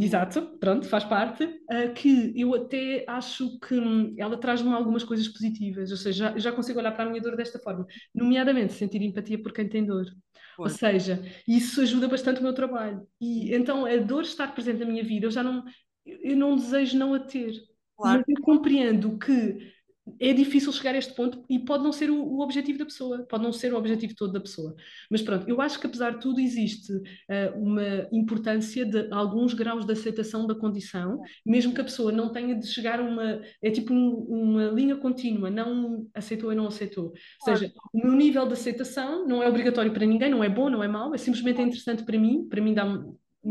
Exato, 0.00 0.58
pronto, 0.58 0.88
faz 0.88 1.04
parte, 1.04 1.44
uh, 1.44 1.92
que 1.94 2.32
eu 2.36 2.54
até 2.54 3.04
acho 3.06 3.58
que 3.60 3.74
hum, 3.74 4.14
ela 4.18 4.36
traz-me 4.36 4.72
algumas 4.72 5.04
coisas 5.04 5.28
positivas, 5.28 5.90
ou 5.90 5.96
seja, 5.96 6.30
já, 6.32 6.38
já, 6.38 6.52
consigo 6.52 6.78
olhar 6.78 6.92
para 6.92 7.04
a 7.04 7.08
minha 7.08 7.22
dor 7.22 7.36
desta 7.36 7.58
forma, 7.58 7.86
nomeadamente 8.14 8.72
sentir 8.72 9.02
empatia 9.02 9.40
por 9.40 9.52
quem 9.52 9.68
tem 9.68 9.84
dor. 9.84 10.06
Ou 10.58 10.68
seja, 10.68 11.22
isso 11.48 11.80
ajuda 11.80 12.06
bastante 12.08 12.40
o 12.40 12.42
meu 12.42 12.52
trabalho. 12.52 13.06
E 13.20 13.54
então 13.54 13.86
a 13.86 13.96
dor 13.96 14.22
estar 14.22 14.54
presente 14.54 14.80
na 14.80 14.86
minha 14.86 15.02
vida, 15.02 15.26
eu 15.26 15.30
já 15.30 15.42
não, 15.42 15.64
eu 16.04 16.36
não 16.36 16.56
desejo 16.56 16.98
não 16.98 17.14
a 17.14 17.20
ter. 17.20 17.52
Claro. 17.96 18.24
Mas 18.26 18.36
eu 18.36 18.42
compreendo 18.42 19.18
que 19.18 19.72
é 20.18 20.32
difícil 20.32 20.72
chegar 20.72 20.94
a 20.94 20.98
este 20.98 21.14
ponto 21.14 21.44
e 21.48 21.58
pode 21.58 21.84
não 21.84 21.92
ser 21.92 22.10
o, 22.10 22.16
o, 22.16 22.40
objetivo 22.40 22.78
da 22.78 22.84
pessoa, 22.84 23.24
pode 23.28 23.42
não 23.42 23.52
ser 23.52 23.72
o 23.72 23.76
objetivo 23.76 24.14
todo 24.16 24.32
da 24.32 24.40
pessoa. 24.40 24.74
Mas 25.10 25.22
pronto, 25.22 25.48
eu 25.48 25.60
acho 25.60 25.78
que 25.78 25.86
apesar 25.86 26.12
de 26.12 26.20
tudo 26.20 26.40
existe 26.40 26.92
uh, 26.92 27.56
uma 27.56 28.08
importância 28.12 28.84
de 28.84 29.08
alguns 29.12 29.54
graus 29.54 29.84
de 29.86 29.92
aceitação 29.92 30.46
da 30.46 30.54
condição, 30.54 31.20
mesmo 31.46 31.72
que 31.72 31.80
a 31.80 31.84
pessoa 31.84 32.10
não 32.10 32.32
tenha 32.32 32.54
de 32.54 32.66
chegar 32.66 32.98
a 32.98 33.02
uma. 33.02 33.40
É 33.62 33.70
tipo 33.70 33.92
um, 33.92 34.10
uma 34.28 34.64
linha 34.66 34.96
contínua, 34.96 35.50
não 35.50 36.08
aceitou 36.14 36.50
ou 36.50 36.56
não 36.56 36.66
aceitou. 36.66 37.06
Ou 37.06 37.44
seja, 37.44 37.72
o 37.92 37.98
meu 37.98 38.12
nível 38.12 38.46
de 38.46 38.54
aceitação 38.54 39.26
não 39.26 39.42
é 39.42 39.48
obrigatório 39.48 39.92
para 39.92 40.06
ninguém, 40.06 40.30
não 40.30 40.42
é 40.42 40.48
bom, 40.48 40.68
não 40.68 40.82
é 40.82 40.88
mau, 40.88 41.14
é 41.14 41.18
simplesmente 41.18 41.62
interessante 41.62 42.04
para 42.04 42.18
mim, 42.18 42.46
para 42.48 42.60
mim 42.60 42.74
dá 42.74 42.84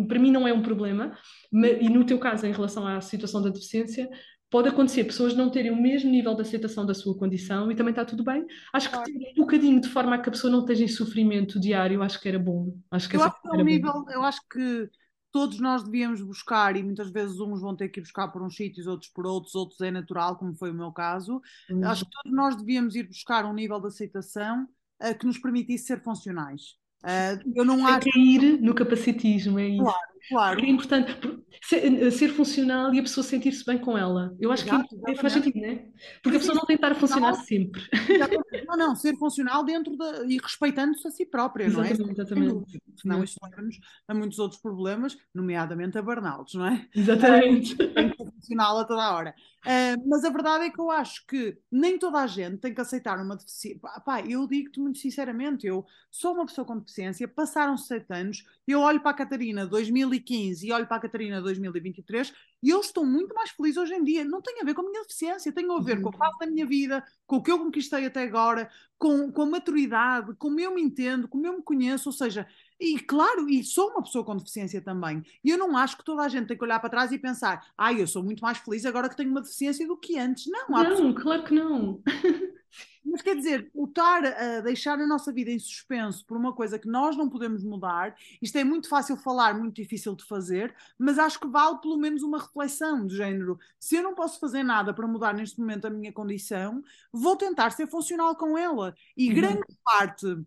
para 0.08 0.20
mim 0.20 0.32
não 0.32 0.47
é 0.47 0.54
um 0.54 0.62
problema, 0.62 1.18
e 1.52 1.89
no 1.89 2.06
teu 2.06 2.18
caso, 2.18 2.47
em 2.47 2.54
relação 2.54 2.88
à 2.88 3.02
situação 3.02 3.41
da 3.41 3.49
deficiência, 3.49 4.10
pode 4.52 4.68
acontecer 4.68 5.06
pessoas 5.06 5.34
não 5.34 5.49
terem 5.49 5.72
o 5.72 5.82
mesmo 5.82 6.12
nível 6.12 6.36
de 6.36 6.41
aceitação 6.41 6.86
da 6.86 6.93
sua 6.93 7.18
condição 7.18 7.72
e 7.72 7.76
também 7.76 7.91
está 7.91 8.04
tudo 8.04 8.22
bem. 8.22 8.45
Acho 8.74 8.91
que 8.91 9.04
ter 9.04 9.32
um 9.38 9.41
bocadinho 9.41 9.80
de 9.80 9.88
forma 9.88 10.14
a 10.14 10.20
que 10.20 10.28
a 10.28 10.32
pessoa 10.32 10.52
não 10.52 10.60
esteja 10.60 10.84
em 10.84 10.89
sofrimento 10.89 11.60
diário, 11.60 12.04
acho 12.04 12.20
que 12.20 12.28
era 12.28 12.38
bom. 12.38 12.78
Acho 12.91 13.10
que 13.10 13.16
eu, 13.16 13.24
acho 13.24 13.41
que 13.41 13.47
é 13.47 13.52
um 13.52 13.64
nível, 13.64 14.06
eu 14.10 14.22
acho 14.22 14.41
que 14.52 14.89
todos 15.32 15.58
nós 15.62 15.84
devíamos 15.84 16.22
buscar, 16.22 16.76
e 16.76 16.84
muitas 16.84 17.10
vezes 17.10 17.39
uns 17.39 17.62
vão 17.62 17.74
ter 17.76 17.88
que 17.88 18.02
ir 18.02 18.04
buscar 18.04 18.28
por 18.28 18.43
uns 18.43 18.56
sítios, 18.58 18.86
outros 18.88 19.10
por 19.10 19.26
outros, 19.26 19.56
outros 19.56 19.80
é 19.80 19.89
natural, 19.89 20.36
como 20.36 20.54
foi 20.54 20.70
o 20.70 20.76
meu 20.76 20.91
caso. 20.91 21.41
Hum. 21.72 21.86
Acho 21.86 22.04
que 22.04 22.12
todos 22.12 22.36
nós 22.36 22.56
devíamos 22.58 22.93
ir 22.95 23.08
buscar 23.08 23.45
um 23.45 23.54
nível 23.54 23.80
de 23.80 23.88
aceitação 23.88 24.68
uh, 25.02 25.18
que 25.18 25.26
nos 25.26 25.38
permitisse 25.38 25.86
ser 25.86 26.04
funcionais. 26.04 26.76
Uh, 27.04 27.39
eu 27.56 27.64
não 27.64 27.88
acho... 27.88 28.12
cair 28.12 28.62
no 28.62 28.76
capacitismo, 28.76 29.58
é 29.58 29.70
isso. 29.70 29.84
Claro, 29.84 30.11
claro. 30.30 30.56
Porque 30.56 30.70
é 30.70 30.74
importante 30.74 31.18
ser, 31.64 32.12
ser, 32.12 32.30
funcional 32.30 32.94
e 32.94 33.00
a 33.00 33.02
pessoa 33.04 33.24
sentir-se 33.24 33.66
bem 33.66 33.78
com 33.78 33.98
ela. 33.98 34.36
Eu 34.40 34.52
acho 34.52 34.66
Exato, 34.68 34.88
que 35.06 35.16
faz 35.16 35.34
sentido, 35.34 35.60
não 35.60 35.66
é? 35.66 35.86
Porque 36.22 36.38
a 36.38 36.40
pessoa 36.40 36.56
não 36.56 36.66
tem 36.66 36.78
que 36.78 36.84
estar 36.86 36.92
a 36.92 37.00
funcionar 37.00 37.34
sempre. 37.36 37.82
Não, 38.68 38.78
não, 38.78 38.96
ser 38.96 39.18
funcional 39.18 39.64
dentro 39.64 39.98
de, 39.98 40.34
e 40.34 40.38
respeitando-se 40.38 41.06
a 41.06 41.12
si 41.12 41.26
própria, 41.26 41.66
exatamente, 41.66 42.00
não 42.00 42.08
é? 42.08 42.12
Exatamente. 42.12 42.82
Senão 42.96 43.24
isto 43.24 43.38
leva-nos 43.44 43.80
a 44.08 44.14
muitos 44.14 44.40
outros 44.40 44.62
problemas, 44.62 45.18
nomeadamente 45.34 45.98
a 45.98 46.02
burnouts, 46.02 46.54
não 46.54 46.68
é? 46.68 46.88
Exatamente. 46.96 47.76
Tem 47.94 48.10
que 48.10 48.18
ser 48.18 48.32
funcional 48.32 48.80
a 48.80 48.86
toda 48.86 49.04
a 49.04 49.14
hora. 49.14 49.36
Uh, 49.62 50.10
mas 50.10 50.24
a 50.24 50.30
verdade 50.30 50.66
é 50.66 50.70
que 50.72 50.80
eu 50.80 50.90
acho 50.90 51.26
que 51.28 51.58
nem 51.72 51.98
toda 52.00 52.20
a 52.20 52.26
gente 52.26 52.58
tem 52.58 52.74
que 52.74 52.82
aceitar 52.82 53.20
uma 53.20 53.36
deficiência. 53.36 53.80
Pá, 54.04 54.22
eu 54.22 54.48
digo-te 54.48 54.80
muito 54.80 54.98
sinceramente, 54.98 55.68
eu 55.68 55.86
sou 56.10 56.34
uma 56.34 56.48
pessoa 56.48 56.66
com 56.66 56.80
deficiência, 56.80 57.28
passaram 57.28 57.78
sete 57.78 58.12
anos, 58.12 58.44
eu 58.68 58.80
olho 58.80 59.00
para 59.02 59.12
a 59.12 59.16
Catarina 59.16 59.68
2015 60.12 60.68
e 60.68 60.72
olho 60.72 60.88
para 60.88 60.97
a 60.97 60.99
Catarina 60.99 61.41
2023 61.41 62.34
E 62.62 62.70
eu 62.70 62.80
estou 62.80 63.05
muito 63.05 63.34
mais 63.34 63.51
feliz 63.51 63.78
hoje 63.78 63.93
em 63.93 64.03
dia. 64.03 64.26
Não 64.26 64.41
tem 64.41 64.59
a 64.62 64.66
ver 64.66 64.74
com 64.74 64.82
a 64.82 64.89
minha 64.89 65.01
deficiência, 65.01 65.51
tem 65.51 65.66
a 65.72 65.80
ver 65.80 65.97
uhum. 65.97 66.03
com 66.03 66.09
a 66.09 66.14
fase 66.14 66.38
da 66.39 66.47
minha 66.47 66.66
vida, 66.66 67.03
com 67.26 67.38
o 67.38 67.43
que 67.43 67.51
eu 67.51 67.59
conquistei 67.59 68.05
até 68.05 68.24
agora, 68.24 68.70
com, 68.97 69.32
com 69.32 69.41
a 69.43 69.45
maturidade, 69.45 70.34
como 70.38 70.59
eu 70.59 70.74
me 70.74 70.82
entendo, 70.82 71.28
como 71.28 71.45
eu 71.45 71.57
me 71.57 71.64
conheço. 71.64 72.09
Ou 72.09 72.14
seja, 72.14 72.47
e 72.82 73.00
claro, 73.00 73.48
e 73.48 73.64
sou 73.64 73.92
uma 73.92 74.02
pessoa 74.02 74.26
com 74.26 74.36
deficiência 74.36 74.82
também. 74.82 75.24
E 75.44 75.52
eu 75.52 75.58
não 75.58 75.78
acho 75.78 75.96
que 75.96 76.04
toda 76.04 76.24
a 76.24 76.28
gente 76.28 76.48
tem 76.48 76.58
que 76.58 76.64
olhar 76.64 76.80
para 76.80 76.90
trás 76.90 77.12
e 77.12 77.20
pensar, 77.20 77.64
ai, 77.78 77.96
ah, 77.96 78.00
eu 78.00 78.08
sou 78.08 78.24
muito 78.24 78.42
mais 78.42 78.58
feliz 78.58 78.88
agora 78.88 79.08
que 79.08 79.16
tenho 79.16 79.30
uma 79.30 79.42
deficiência 79.42 79.86
do 79.88 79.96
que 79.96 80.18
antes. 80.18 80.48
Não, 80.48 80.68
não, 80.68 80.90
pessoa... 80.90 81.14
claro 81.14 81.44
que 81.44 81.54
não. 81.54 82.02
Mas 83.06 83.22
quer 83.22 83.36
dizer, 83.36 83.70
o 83.74 83.86
estar 83.86 84.24
a 84.26 84.62
deixar 84.62 85.00
a 85.00 85.06
nossa 85.06 85.32
vida 85.32 85.52
em 85.52 85.60
suspenso 85.60 86.26
por 86.26 86.38
uma 86.38 86.54
coisa 86.54 86.80
que 86.80 86.88
nós 86.88 87.18
não 87.18 87.30
podemos 87.30 87.64
mudar, 87.64 88.16
isto 88.42 88.58
é 88.58 88.64
muito 88.64 88.88
fácil 88.88 89.18
falar, 89.18 89.58
muito 89.58 89.76
difícil 89.76 90.16
de 90.16 90.24
fazer, 90.24 90.74
mas 90.98 91.20
acho 91.20 91.40
que 91.40 91.48
vale 91.48 91.80
pelo 91.82 91.98
menos 91.98 92.24
uma 92.24 92.40
reflexão 92.40 93.06
do 93.06 93.14
género. 93.14 93.60
Se 93.80 93.96
eu 93.96 94.04
não 94.04 94.14
posso 94.16 94.40
fazer 94.40 94.64
nada 94.64 94.94
para 94.94 95.08
mudar 95.08 95.34
neste 95.34 95.60
momento 95.60 95.88
a 95.88 95.90
minha 95.90 96.14
condição, 96.14 96.82
vou 97.12 97.36
tentar 97.36 97.72
ser 97.72 97.88
funcional 97.88 98.36
com 98.36 98.58
ela. 98.58 98.96
E 99.18 99.30
uhum. 99.30 99.36
grande 99.36 99.66
parte 99.84 100.46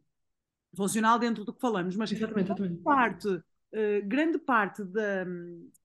funcional 0.75 1.19
dentro 1.19 1.45
do 1.45 1.53
que 1.53 1.61
falamos, 1.61 1.97
mas 1.97 2.11
exatamente, 2.13 2.47
exatamente. 2.47 2.83
parte, 2.83 3.29
uh, 3.29 3.43
grande 4.05 4.39
parte 4.39 4.85
da, 4.85 5.25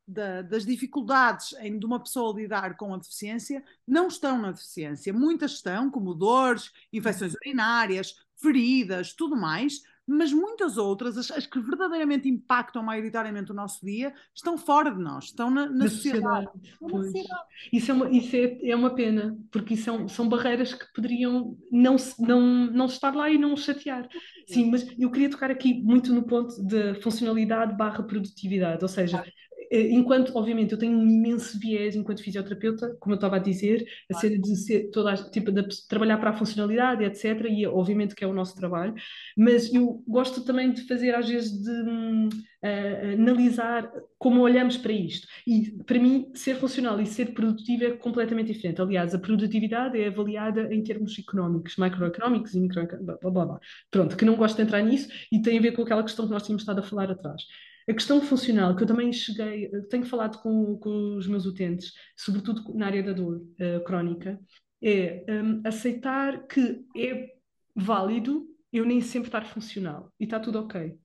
da, 0.08 0.42
das 0.42 0.66
dificuldades 0.66 1.54
em, 1.60 1.78
de 1.78 1.86
uma 1.86 2.00
pessoa 2.00 2.36
lidar 2.36 2.76
com 2.76 2.94
a 2.94 2.98
deficiência 2.98 3.64
não 3.88 4.08
estão 4.08 4.40
na 4.40 4.52
deficiência. 4.52 5.14
Muitas 5.14 5.54
estão, 5.54 5.90
como 5.90 6.14
dores, 6.14 6.72
infecções 6.92 7.34
urinárias, 7.36 8.16
feridas, 8.36 9.14
tudo 9.14 9.36
mais, 9.36 9.82
mas 10.10 10.34
muitas 10.34 10.78
outras, 10.78 11.18
as, 11.18 11.30
as, 11.32 11.46
que 11.46 11.60
verdadeiramente 11.60 12.28
impactam 12.28 12.82
maioritariamente 12.82 13.52
o 13.52 13.56
nosso 13.56 13.86
dia, 13.86 14.14
estão 14.34 14.58
fora 14.58 14.92
de 14.92 15.00
nós, 15.00 15.26
estão 15.26 15.50
na, 15.50 15.68
na 15.68 15.88
sociedade. 15.88 16.48
sociedade. 16.80 17.42
Isso, 17.72 17.92
é 17.92 17.94
uma, 17.94 18.10
isso 18.10 18.36
é, 18.36 18.70
é 18.70 18.76
uma 18.76 18.96
pena, 18.96 19.38
porque 19.52 19.78
são, 19.78 20.08
são 20.08 20.28
barreiras 20.28 20.74
que 20.74 20.86
poderiam 20.94 21.56
não, 21.72 21.96
não, 22.18 22.42
não 22.68 22.86
estar 22.88 23.16
lá 23.16 23.30
e 23.30 23.38
não 23.38 23.56
chatear. 23.56 24.08
Sim, 24.48 24.72
mas 24.72 24.88
eu 24.98 25.12
queria 25.12 25.30
tocar 25.30 25.52
aqui 25.52 25.82
muito 25.84 26.14
no 26.14 26.24
ponto 26.24 26.62
de 26.66 26.96
funcionalidade 27.02 27.78
barra 27.78 28.04
produtividade, 28.04 28.84
ou 28.84 28.90
seja, 28.90 29.24
enquanto, 29.72 30.36
obviamente, 30.36 30.72
eu 30.72 30.78
tenho 30.78 30.98
um 30.98 31.08
imenso 31.08 31.60
viés 31.60 31.96
enquanto 31.96 32.24
fisioterapeuta, 32.24 32.96
como 33.00 33.14
eu 33.14 33.18
estava 33.18 33.36
a 33.36 33.40
dizer, 33.40 33.86
a 34.12 34.16
cena 34.16 34.38
de 34.40 34.56
ser 34.56 34.90
toda 34.92 35.14
a, 35.14 35.30
tipo, 35.30 35.52
de 35.52 35.88
trabalhar 35.88 36.18
para 36.18 36.32
a 36.32 36.34
funcionalidade, 36.34 37.04
etc. 37.04 37.46
E 37.50 37.66
obviamente 37.68 38.16
que 38.16 38.24
é 38.24 38.28
o 38.28 38.34
nosso 38.34 38.56
trabalho, 38.56 38.94
mas 39.38 39.74
eu 39.74 40.04
gosto 40.08 40.44
também 40.44 40.72
de 40.72 40.88
fazer, 40.88 41.14
às 41.14 41.28
vezes, 41.30 41.52
de 41.62 41.72
uh, 41.72 43.14
analisar 43.14 43.92
como 44.18 44.42
olhamos 44.42 44.78
para 44.78 44.92
isto. 44.92 45.28
E 45.46 45.72
para 45.84 46.00
mim, 46.00 46.32
ser 46.34 46.56
funcional 46.56 47.00
e 47.00 47.06
ser 47.06 47.34
produtivo 47.34 47.84
é 47.86 47.92
completamente 47.92 48.52
diferente. 48.54 48.82
Aliás, 48.82 49.14
a 49.14 49.20
produtividade 49.20 50.00
é 50.00 50.08
avaliada 50.08 50.74
em 50.74 50.84
termos 50.84 51.18
económicos, 51.18 51.76
macroeconómicos 51.78 52.54
e 52.54 52.60
microeconómicos, 52.60 53.20
blá 53.22 53.32
blá 53.32 53.46
blá. 53.46 53.60
Pronto, 53.92 54.18
que 54.18 54.26
não 54.26 54.36
gosto 54.36 54.58
de 54.58 54.64
entrar 54.64 54.82
nisso 54.82 55.10
e 55.32 55.42
tem 55.42 55.58
a 55.58 55.62
ver 55.62 55.72
com 55.72 55.82
aquela 55.84 56.04
questão 56.04 56.26
que 56.26 56.32
nós 56.32 56.44
tínhamos 56.44 56.64
estado 56.64 56.80
a 56.80 56.84
falar 56.84 57.12
atrás. 57.12 57.44
A 57.90 57.94
questão 57.94 58.22
funcional, 58.22 58.76
que 58.76 58.84
eu 58.84 58.88
também 58.88 59.12
cheguei, 59.12 59.68
tenho 59.90 60.06
falado 60.06 60.38
com, 60.44 60.78
com 60.78 61.18
os 61.18 61.26
meus 61.26 61.46
utentes, 61.46 61.92
sobretudo 62.16 62.72
na 62.76 62.86
área 62.86 63.02
da 63.02 63.14
dor 63.14 63.38
uh, 63.38 63.84
crónica, 63.84 64.40
é 64.82 65.26
um, 65.28 65.62
aceitar 65.66 66.46
que 66.46 66.86
é 66.96 67.34
válido 67.76 68.48
eu 68.72 68.86
nem 68.86 69.02
sempre 69.02 69.28
estar 69.28 69.46
funcional 69.46 70.14
e 70.20 70.26
está 70.26 70.40
tudo 70.40 70.60
ok. 70.60 70.96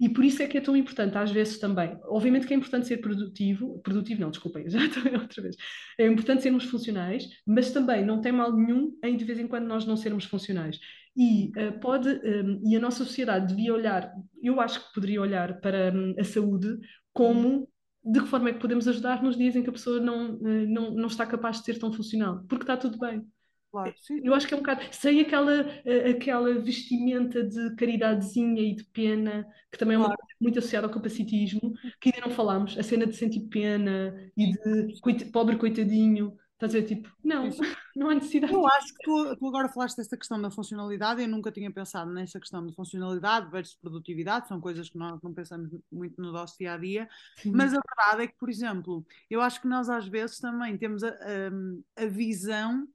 E 0.00 0.08
por 0.08 0.24
isso 0.24 0.42
é 0.42 0.46
que 0.46 0.58
é 0.58 0.60
tão 0.60 0.76
importante, 0.76 1.16
às 1.16 1.30
vezes 1.30 1.58
também. 1.58 1.96
Obviamente 2.04 2.46
que 2.46 2.52
é 2.52 2.56
importante 2.56 2.88
ser 2.88 2.98
produtivo, 2.98 3.78
produtivo 3.80 4.20
não, 4.20 4.30
desculpem, 4.30 4.68
já 4.68 4.84
estou 4.84 5.20
outra 5.20 5.42
vez. 5.42 5.56
É 5.96 6.06
importante 6.06 6.42
sermos 6.42 6.64
funcionais, 6.64 7.28
mas 7.46 7.70
também 7.70 8.04
não 8.04 8.20
tem 8.20 8.32
mal 8.32 8.52
nenhum 8.52 8.98
em 9.02 9.16
de 9.16 9.24
vez 9.24 9.38
em 9.38 9.46
quando 9.46 9.66
nós 9.66 9.86
não 9.86 9.96
sermos 9.96 10.24
funcionais. 10.24 10.78
E 11.16 11.52
uh, 11.56 11.78
pode, 11.80 12.08
um, 12.08 12.60
e 12.64 12.76
a 12.76 12.80
nossa 12.80 13.04
sociedade 13.04 13.48
devia 13.48 13.72
olhar, 13.72 14.12
eu 14.42 14.60
acho 14.60 14.86
que 14.86 14.94
poderia 14.94 15.20
olhar 15.20 15.60
para 15.60 15.92
um, 15.92 16.14
a 16.18 16.24
saúde 16.24 16.76
como 17.12 17.68
de 18.04 18.20
que 18.20 18.26
forma 18.26 18.50
é 18.50 18.52
que 18.52 18.60
podemos 18.60 18.86
ajudar 18.86 19.22
nos 19.22 19.36
dias 19.36 19.56
em 19.56 19.62
que 19.62 19.70
a 19.70 19.72
pessoa 19.72 20.00
não, 20.00 20.34
uh, 20.34 20.66
não, 20.68 20.90
não 20.90 21.06
está 21.06 21.24
capaz 21.24 21.58
de 21.58 21.64
ser 21.64 21.78
tão 21.78 21.92
funcional, 21.92 22.44
porque 22.48 22.64
está 22.64 22.76
tudo 22.76 22.98
bem. 22.98 23.24
Claro, 23.70 23.92
eu 24.22 24.32
acho 24.32 24.46
que 24.46 24.54
é 24.54 24.56
um 24.56 24.60
bocado. 24.60 24.82
Sem 24.92 25.20
aquela, 25.20 25.66
aquela 26.08 26.54
vestimenta 26.60 27.42
de 27.42 27.74
caridadezinha 27.74 28.62
e 28.62 28.72
de 28.76 28.84
pena, 28.84 29.44
que 29.72 29.76
também 29.76 29.96
claro. 29.96 30.12
é 30.12 30.14
uma 30.14 30.16
coisa 30.16 30.36
muito 30.40 30.58
associada 30.60 30.86
ao 30.86 30.92
capacitismo, 30.92 31.72
que 32.00 32.12
ainda 32.14 32.28
não 32.28 32.36
falámos, 32.36 32.78
a 32.78 32.84
cena 32.84 33.04
de 33.04 33.16
sentir 33.16 33.40
pena 33.48 34.14
e 34.36 34.52
de 34.52 35.00
coit 35.00 35.24
pobre 35.24 35.56
coitadinho. 35.56 36.36
Estás 36.54 36.74
a 36.74 36.80
dizer, 36.80 36.96
tipo, 36.96 37.10
não, 37.22 37.48
não 37.96 38.10
há 38.10 38.14
necessidade. 38.14 38.52
Eu 38.52 38.66
acho 38.66 38.94
que 38.94 39.04
tu, 39.04 39.36
tu, 39.36 39.48
agora 39.48 39.68
falaste 39.68 39.96
dessa 39.96 40.16
questão 40.16 40.40
da 40.40 40.50
funcionalidade, 40.50 41.20
eu 41.20 41.28
nunca 41.28 41.50
tinha 41.50 41.70
pensado 41.70 42.12
nessa 42.12 42.38
questão 42.38 42.64
de 42.64 42.74
funcionalidade 42.74 43.50
versus 43.50 43.76
produtividade, 43.76 44.48
são 44.48 44.60
coisas 44.60 44.88
que 44.88 44.96
nós 44.96 45.20
não 45.22 45.34
pensamos 45.34 45.70
muito 45.90 46.20
no 46.20 46.32
nosso 46.32 46.56
dia 46.58 46.74
a 46.74 46.78
dia, 46.78 47.08
Sim. 47.36 47.52
mas 47.52 47.74
a 47.74 47.80
verdade 47.80 48.24
é 48.24 48.26
que, 48.28 48.38
por 48.38 48.48
exemplo, 48.48 49.04
eu 49.28 49.40
acho 49.40 49.60
que 49.60 49.68
nós 49.68 49.88
às 49.88 50.06
vezes 50.06 50.38
também 50.38 50.78
temos 50.78 51.02
a, 51.02 51.08
a, 51.08 52.04
a 52.04 52.06
visão 52.06 52.86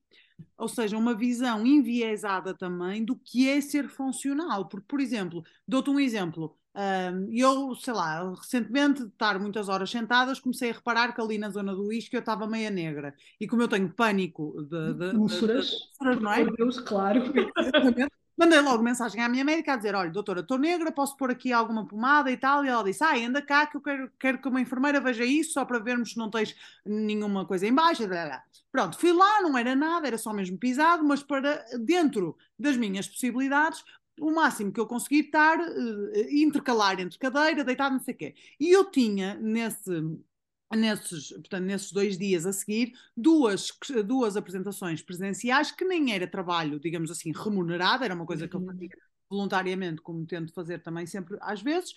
ou 0.58 0.68
seja, 0.68 0.98
uma 0.98 1.14
visão 1.14 1.66
enviesada 1.66 2.54
também 2.54 3.04
do 3.04 3.16
que 3.16 3.50
é 3.50 3.60
ser 3.62 3.90
funcional. 3.90 4.68
Porque, 4.68 4.86
por 4.88 5.00
exemplo, 5.00 5.44
dou-te 5.68 5.90
um 5.90 6.00
exemplo. 6.00 6.58
Um, 6.76 7.28
eu, 7.32 7.76
sei 7.76 7.94
lá, 7.94 8.30
recentemente, 8.34 9.04
de 9.04 9.10
estar 9.10 9.40
muitas 9.40 9.68
horas 9.70 9.90
sentadas, 9.90 10.40
comecei 10.40 10.70
a 10.70 10.74
reparar 10.74 11.14
que 11.14 11.22
ali 11.22 11.38
na 11.38 11.50
zona 11.50 11.74
do 11.74 11.92
isque 11.92 12.16
eu 12.16 12.20
estava 12.20 12.48
meia 12.48 12.70
negra. 12.70 13.14
E 13.40 13.48
como 13.48 13.62
eu 13.62 13.68
tenho 13.68 13.90
pânico 13.90 14.64
de. 14.64 14.94
de, 14.94 15.18
úlceras, 15.18 15.72
de, 16.02 16.16
de, 16.16 16.22
não 16.22 16.32
é? 16.32 16.46
Deus, 16.46 16.80
claro. 16.80 17.24
Mandei 18.40 18.62
logo 18.62 18.82
mensagem 18.82 19.22
à 19.22 19.28
minha 19.28 19.44
médica 19.44 19.74
a 19.74 19.76
dizer: 19.76 19.94
Olha, 19.94 20.10
doutora, 20.10 20.40
estou 20.40 20.58
negra, 20.58 20.94
posso 20.94 21.18
pôr 21.18 21.30
aqui 21.30 21.52
alguma 21.52 21.86
pomada 21.86 22.32
e 22.32 22.38
tal? 22.38 22.64
E 22.64 22.70
ela 22.70 22.86
disse: 22.86 23.04
Ah, 23.04 23.18
anda 23.18 23.42
cá 23.42 23.68
que 23.68 23.76
eu 23.76 23.82
quero, 23.82 24.12
quero 24.18 24.42
que 24.42 24.48
uma 24.48 24.62
enfermeira 24.62 25.02
veja 25.02 25.26
isso, 25.26 25.52
só 25.52 25.66
para 25.66 25.78
vermos 25.78 26.12
se 26.12 26.18
não 26.18 26.30
tens 26.30 26.56
nenhuma 26.86 27.46
coisa 27.46 27.68
em 27.68 27.74
baixo. 27.74 28.04
Pronto, 28.72 28.98
fui 28.98 29.12
lá, 29.12 29.42
não 29.42 29.58
era 29.58 29.76
nada, 29.76 30.08
era 30.08 30.18
só 30.18 30.32
mesmo 30.32 30.58
pisado, 30.58 31.04
mas 31.04 31.22
para 31.22 31.66
dentro 31.82 32.38
das 32.58 32.78
minhas 32.78 33.10
possibilidades, 33.10 33.84
o 34.20 34.32
máximo 34.32 34.72
que 34.72 34.80
eu 34.80 34.88
consegui 34.88 35.22
estar, 35.22 35.60
uh, 35.60 36.12
intercalar 36.30 37.00
entre 37.00 37.18
cadeira, 37.18 37.64
deitado, 37.64 37.94
não 37.94 38.00
sei 38.00 38.14
o 38.14 38.18
quê. 38.18 38.36
E 38.60 38.70
eu 38.70 38.90
tinha 38.90 39.36
nesse 39.36 39.92
nesses, 40.78 41.32
portanto, 41.32 41.64
nesses 41.64 41.92
dois 41.92 42.18
dias 42.18 42.46
a 42.46 42.54
seguir, 42.54 42.94
duas, 43.18 43.72
duas 44.06 44.38
apresentações 44.38 45.02
presenciais 45.02 45.72
que 45.72 45.84
nem 45.84 46.14
era 46.14 46.28
trabalho, 46.28 46.80
digamos 46.80 47.10
assim, 47.10 47.32
remunerado, 47.32 48.04
era 48.04 48.14
uma 48.14 48.26
coisa 48.26 48.48
que 48.48 48.56
eu 48.56 48.60
uhum. 48.60 48.68
fazia 48.68 48.90
voluntariamente, 49.30 50.02
como 50.02 50.26
tento 50.26 50.54
fazer 50.54 50.80
também 50.80 51.06
sempre 51.06 51.38
às 51.42 51.62
vezes, 51.62 51.94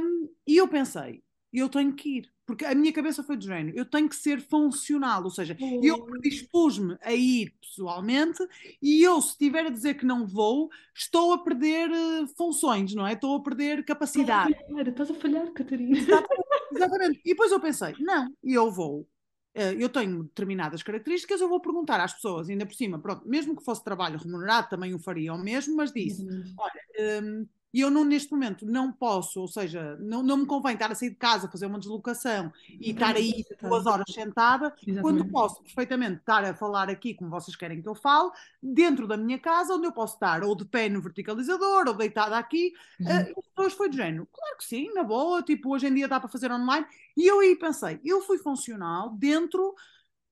um, 0.00 0.28
e 0.46 0.56
eu 0.56 0.68
pensei, 0.68 1.22
eu 1.58 1.68
tenho 1.68 1.92
que 1.92 2.18
ir, 2.18 2.30
porque 2.44 2.64
a 2.64 2.74
minha 2.74 2.92
cabeça 2.92 3.22
foi 3.22 3.36
do 3.36 3.44
género, 3.44 3.76
eu 3.76 3.84
tenho 3.84 4.08
que 4.08 4.16
ser 4.16 4.40
funcional, 4.40 5.24
ou 5.24 5.30
seja, 5.30 5.56
oh. 5.60 5.80
eu 5.82 6.04
predispus-me 6.04 6.96
a 7.02 7.12
ir 7.12 7.54
pessoalmente 7.60 8.46
e 8.80 9.02
eu, 9.02 9.20
se 9.20 9.36
tiver 9.36 9.66
a 9.66 9.70
dizer 9.70 9.94
que 9.94 10.06
não 10.06 10.26
vou, 10.26 10.70
estou 10.94 11.32
a 11.32 11.38
perder 11.38 11.90
uh, 11.90 12.26
funções, 12.36 12.94
não 12.94 13.06
é? 13.06 13.14
Estou 13.14 13.36
a 13.36 13.42
perder 13.42 13.84
capacidade. 13.84 14.52
Estás 14.52 14.62
a 14.62 14.68
falhar, 14.68 14.88
estás 14.88 15.10
a 15.10 15.14
falhar 15.14 15.52
Catarina. 15.52 15.98
Exatamente, 15.98 16.46
exatamente. 16.72 17.20
E 17.24 17.28
depois 17.30 17.52
eu 17.52 17.60
pensei, 17.60 17.94
não, 17.98 18.32
eu 18.44 18.70
vou. 18.70 19.08
Uh, 19.56 19.72
eu 19.78 19.88
tenho 19.88 20.24
determinadas 20.24 20.82
características, 20.82 21.40
eu 21.40 21.48
vou 21.48 21.60
perguntar 21.60 21.98
às 21.98 22.12
pessoas, 22.12 22.50
ainda 22.50 22.66
por 22.66 22.74
cima, 22.74 22.98
pronto, 22.98 23.26
mesmo 23.26 23.56
que 23.56 23.64
fosse 23.64 23.82
trabalho 23.82 24.18
remunerado, 24.18 24.68
também 24.68 24.92
o 24.92 24.98
faria 24.98 25.32
o 25.32 25.38
mesmo, 25.38 25.74
mas 25.74 25.92
disse: 25.92 26.22
uhum. 26.22 26.54
olha, 26.58 27.22
um, 27.22 27.46
e 27.76 27.80
eu 27.82 27.90
não, 27.90 28.06
neste 28.06 28.32
momento 28.32 28.64
não 28.64 28.90
posso, 28.90 29.38
ou 29.38 29.46
seja, 29.46 29.98
não, 30.00 30.22
não 30.22 30.38
me 30.38 30.46
convém 30.46 30.72
estar 30.72 30.90
a 30.90 30.94
sair 30.94 31.10
de 31.10 31.16
casa, 31.16 31.46
fazer 31.46 31.66
uma 31.66 31.78
deslocação 31.78 32.50
e 32.66 32.92
estar 32.92 33.14
aí 33.14 33.44
duas 33.60 33.84
horas 33.84 34.06
sentada, 34.10 34.68
Exatamente. 34.68 35.02
quando 35.02 35.30
posso 35.30 35.62
perfeitamente 35.62 36.20
estar 36.20 36.42
a 36.42 36.54
falar 36.54 36.88
aqui 36.88 37.12
como 37.12 37.28
vocês 37.28 37.54
querem 37.54 37.82
que 37.82 37.86
eu 37.86 37.94
fale, 37.94 38.30
dentro 38.62 39.06
da 39.06 39.14
minha 39.18 39.38
casa, 39.38 39.74
onde 39.74 39.86
eu 39.86 39.92
posso 39.92 40.14
estar 40.14 40.42
ou 40.42 40.56
de 40.56 40.64
pé 40.64 40.88
no 40.88 41.02
verticalizador 41.02 41.86
ou 41.86 41.92
deitada 41.92 42.38
aqui. 42.38 42.72
Uhum. 42.98 43.08
Uh, 43.08 43.30
e 43.32 43.42
depois 43.42 43.74
foi 43.74 43.90
de 43.90 43.98
género, 43.98 44.26
claro 44.32 44.56
que 44.56 44.64
sim, 44.64 44.90
na 44.94 45.02
boa, 45.02 45.42
tipo, 45.42 45.74
hoje 45.74 45.86
em 45.86 45.92
dia 45.92 46.08
dá 46.08 46.18
para 46.18 46.30
fazer 46.30 46.50
online. 46.50 46.86
E 47.14 47.26
eu 47.26 47.40
aí 47.40 47.54
pensei, 47.56 48.00
eu 48.02 48.22
fui 48.22 48.38
funcional 48.38 49.10
dentro 49.10 49.74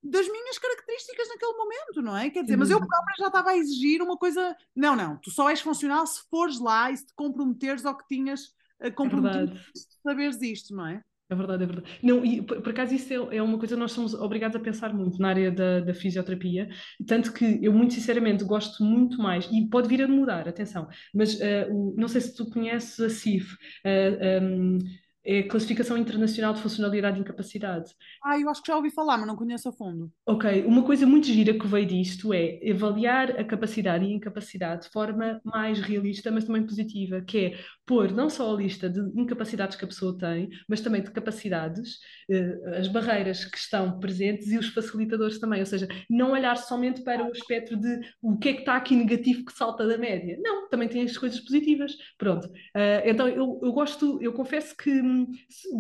das 0.05 0.29
minhas 0.29 0.59
características 0.59 1.29
naquele 1.29 1.53
momento, 1.53 2.03
não 2.03 2.17
é? 2.17 2.29
Quer 2.29 2.43
dizer, 2.43 2.57
mas 2.57 2.71
eu 2.71 2.79
própria 2.79 3.15
já 3.19 3.27
estava 3.29 3.51
a 3.51 3.57
exigir 3.57 4.03
uma 4.03 4.19
coisa. 4.19 4.55
Não, 4.77 4.95
não, 4.95 5.17
tu 5.17 5.31
só 5.31 5.49
és 5.49 5.61
funcional 5.61 6.07
se 6.07 6.21
fores 6.29 6.61
lá 6.61 6.91
e 6.91 6.97
se 6.97 7.07
te 7.07 7.15
comprometeres 7.15 7.87
ao 7.87 7.97
que 7.97 8.07
tinhas 8.07 8.43
uh, 8.85 8.93
comprometido 8.95 9.57
é 9.57 9.61
saberes 10.03 10.41
isto, 10.43 10.75
não 10.75 10.87
é? 10.87 11.03
É 11.31 11.35
verdade, 11.35 11.65
é 11.65 11.67
verdade. 11.67 11.99
Não, 12.03 12.23
e 12.23 12.43
por, 12.43 12.61
por 12.61 12.71
acaso 12.71 12.95
isso 12.95 13.11
é, 13.11 13.37
é, 13.37 13.43
uma 13.43 13.59
coisa 13.59 13.75
que 13.75 13.81
nós 13.81 13.93
somos 13.93 14.13
obrigados 14.13 14.57
a 14.57 14.61
pensar 14.61 14.93
muito 14.93 15.19
na 15.19 15.29
área 15.29 15.51
da, 15.51 15.81
da, 15.81 15.95
fisioterapia, 15.95 16.69
tanto 17.07 17.33
que 17.33 17.59
eu, 17.63 17.73
muito 17.73 17.95
sinceramente, 17.95 18.45
gosto 18.45 18.85
muito 18.85 19.17
mais, 19.17 19.49
e 19.51 19.67
pode 19.67 19.89
vir 19.89 20.03
a 20.03 20.09
mudar, 20.09 20.47
atenção, 20.47 20.87
mas 21.15 21.35
uh, 21.37 21.73
o, 21.73 21.95
não 21.97 22.09
sei 22.09 22.21
se 22.21 22.35
tu 22.35 22.51
conheces 22.51 23.01
a 23.01 23.09
CIF, 23.09 23.55
uh, 23.55 24.43
um, 24.45 24.79
é 25.25 25.41
a 25.41 25.49
Classificação 25.49 25.97
Internacional 25.97 26.53
de 26.53 26.61
Funcionalidade 26.61 27.18
e 27.18 27.20
Incapacidade. 27.20 27.91
Ah, 28.22 28.39
eu 28.39 28.49
acho 28.49 28.62
que 28.62 28.68
já 28.68 28.77
ouvi 28.77 28.91
falar, 28.91 29.16
mas 29.16 29.27
não 29.27 29.37
conheço 29.37 29.68
a 29.68 29.72
fundo. 29.72 30.12
Ok, 30.27 30.64
uma 30.66 30.83
coisa 30.83 31.07
muito 31.07 31.27
gira 31.27 31.55
que 31.55 31.66
veio 31.66 31.87
disto 31.87 32.33
é 32.35 32.61
avaliar 32.70 33.31
a 33.41 33.45
capacidade 33.45 34.05
e 34.05 34.09
a 34.09 34.14
incapacidade 34.14 34.83
de 34.83 34.91
forma 34.91 35.41
mais 35.45 35.81
realista, 35.81 36.31
mas 36.31 36.45
também 36.45 36.66
positiva, 36.66 37.22
que 37.22 37.39
é 37.39 37.59
pôr 37.87 38.12
não 38.12 38.29
só 38.29 38.53
a 38.53 38.57
lista 38.57 38.89
de 38.89 39.01
incapacidades 39.18 39.77
que 39.77 39.85
a 39.85 39.89
pessoa 39.89 40.16
tem, 40.18 40.49
mas 40.68 40.81
também 40.81 41.03
de 41.03 41.11
capacidades, 41.11 41.99
eh, 42.31 42.79
as 42.79 42.89
barreiras 42.89 43.45
que 43.45 43.59
estão 43.59 43.99
presentes 43.99 44.49
e 44.49 44.59
os 44.59 44.68
facilitadores 44.68 45.39
também, 45.39 45.61
ou 45.61 45.66
seja, 45.66 45.89
não 46.09 46.33
olhar 46.33 46.57
somente 46.57 47.03
para 47.03 47.25
o 47.25 47.33
espectro 47.33 47.77
de 47.77 48.01
o 48.22 48.37
que 48.37 48.51
é 48.51 48.53
que 48.55 48.61
está 48.61 48.77
aqui 48.77 48.95
negativo 48.97 49.45
que 49.45 49.53
salta 49.53 49.87
da 49.87 49.97
média. 49.97 50.39
Não, 50.43 50.68
também 50.68 50.89
tem 50.89 51.03
as 51.03 51.16
coisas 51.16 51.41
positivas. 51.41 51.93
Pronto. 52.18 52.47
Uh, 52.47 53.03
então 53.05 53.29
eu, 53.29 53.61
eu 53.62 53.72
gosto, 53.72 54.18
eu 54.22 54.33
confesso 54.33 54.77
que 54.77 54.91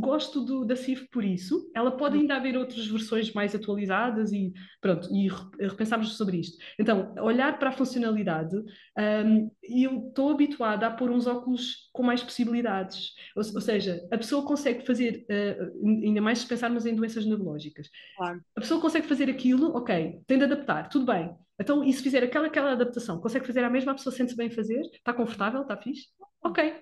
gosto 0.00 0.40
do, 0.40 0.64
da 0.64 0.76
CIF 0.76 1.08
por 1.10 1.24
isso. 1.24 1.70
Ela 1.74 1.96
pode 1.96 2.18
ainda 2.18 2.36
haver 2.36 2.56
outras 2.56 2.86
versões 2.86 3.32
mais 3.32 3.54
atualizadas 3.54 4.32
e 4.32 4.52
pronto, 4.80 5.08
e 5.14 5.28
repensarmos 5.60 6.16
sobre 6.16 6.38
isto. 6.38 6.58
Então, 6.78 7.14
olhar 7.20 7.58
para 7.58 7.70
a 7.70 7.72
funcionalidade, 7.72 8.56
um, 8.56 9.50
eu 9.62 10.08
estou 10.08 10.30
habituada 10.30 10.86
a 10.86 10.90
pôr 10.90 11.10
uns 11.10 11.26
óculos 11.26 11.88
com 11.92 12.02
mais 12.02 12.22
possibilidades. 12.22 13.12
Ou, 13.36 13.42
ou 13.42 13.60
seja, 13.60 14.06
a 14.10 14.18
pessoa 14.18 14.44
consegue 14.44 14.84
fazer, 14.86 15.24
uh, 15.30 15.84
ainda 16.04 16.20
mais 16.20 16.40
se 16.40 16.46
pensarmos 16.46 16.86
em 16.86 16.94
doenças 16.94 17.24
neurológicas. 17.24 17.88
Claro. 18.16 18.40
A 18.56 18.60
pessoa 18.60 18.80
consegue 18.80 19.06
fazer 19.06 19.30
aquilo, 19.30 19.76
ok, 19.76 20.20
tem 20.26 20.38
de 20.38 20.44
adaptar, 20.44 20.88
tudo 20.88 21.06
bem. 21.06 21.34
Então, 21.58 21.84
e 21.84 21.92
se 21.92 22.02
fizer 22.02 22.22
aquela, 22.22 22.46
aquela 22.48 22.72
adaptação, 22.72 23.20
consegue 23.20 23.46
fazer 23.46 23.62
a 23.62 23.70
mesma, 23.70 23.92
a 23.92 23.94
pessoa 23.94 24.14
sente-se 24.14 24.36
bem 24.36 24.50
fazer? 24.50 24.80
Está 24.92 25.12
confortável? 25.12 25.62
Está 25.62 25.76
fixe? 25.76 26.08
Ok, 26.42 26.74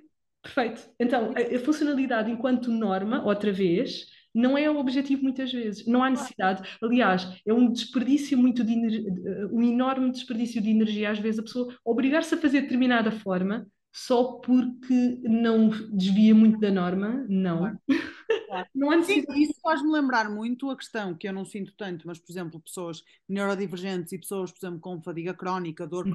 perfeito. 0.43 0.83
Então, 0.99 1.33
a, 1.37 1.57
a 1.57 1.59
funcionalidade 1.61 2.31
enquanto 2.31 2.71
norma, 2.71 3.25
outra 3.25 3.53
vez, 3.53 4.07
não 4.35 4.57
é 4.57 4.69
o 4.71 4.79
objetivo 4.79 5.23
muitas 5.23 5.53
vezes. 5.53 5.87
Não 5.87 6.03
há 6.03 6.11
necessidade. 6.11 6.77
Aliás, 6.83 7.29
é 7.47 7.53
um 7.53 7.71
desperdício 7.71 8.37
muito 8.39 8.65
de 8.65 8.75
um 9.53 9.63
enorme 9.63 10.11
desperdício 10.11 10.61
de 10.61 10.71
energia, 10.71 11.11
às 11.11 11.19
vezes, 11.19 11.39
a 11.39 11.43
pessoa 11.43 11.75
obrigar-se 11.85 12.35
a 12.35 12.39
fazer 12.39 12.63
determinada 12.63 13.11
forma 13.11 13.67
só 13.95 14.39
porque 14.39 15.21
não 15.23 15.69
desvia 15.93 16.35
muito 16.35 16.59
da 16.59 16.71
norma, 16.71 17.27
não. 17.29 17.59
Claro. 17.59 17.79
Não 18.75 18.91
há 18.91 18.97
necessidade. 18.97 19.39
Sim, 19.39 19.45
isso 19.45 19.61
faz-me 19.63 19.91
lembrar 19.91 20.29
muito 20.31 20.69
a 20.71 20.77
questão 20.77 21.15
que 21.15 21.27
eu 21.27 21.33
não 21.33 21.45
sinto 21.45 21.73
tanto, 21.75 22.07
mas, 22.07 22.19
por 22.19 22.31
exemplo, 22.31 22.61
pessoas 22.61 23.03
neurodivergentes 23.27 24.13
e 24.13 24.19
pessoas, 24.19 24.53
por 24.53 24.59
exemplo, 24.59 24.81
com 24.81 25.03
fadiga 25.03 25.33
crónica, 25.33 25.87
dor 25.87 26.07
uhum. 26.07 26.13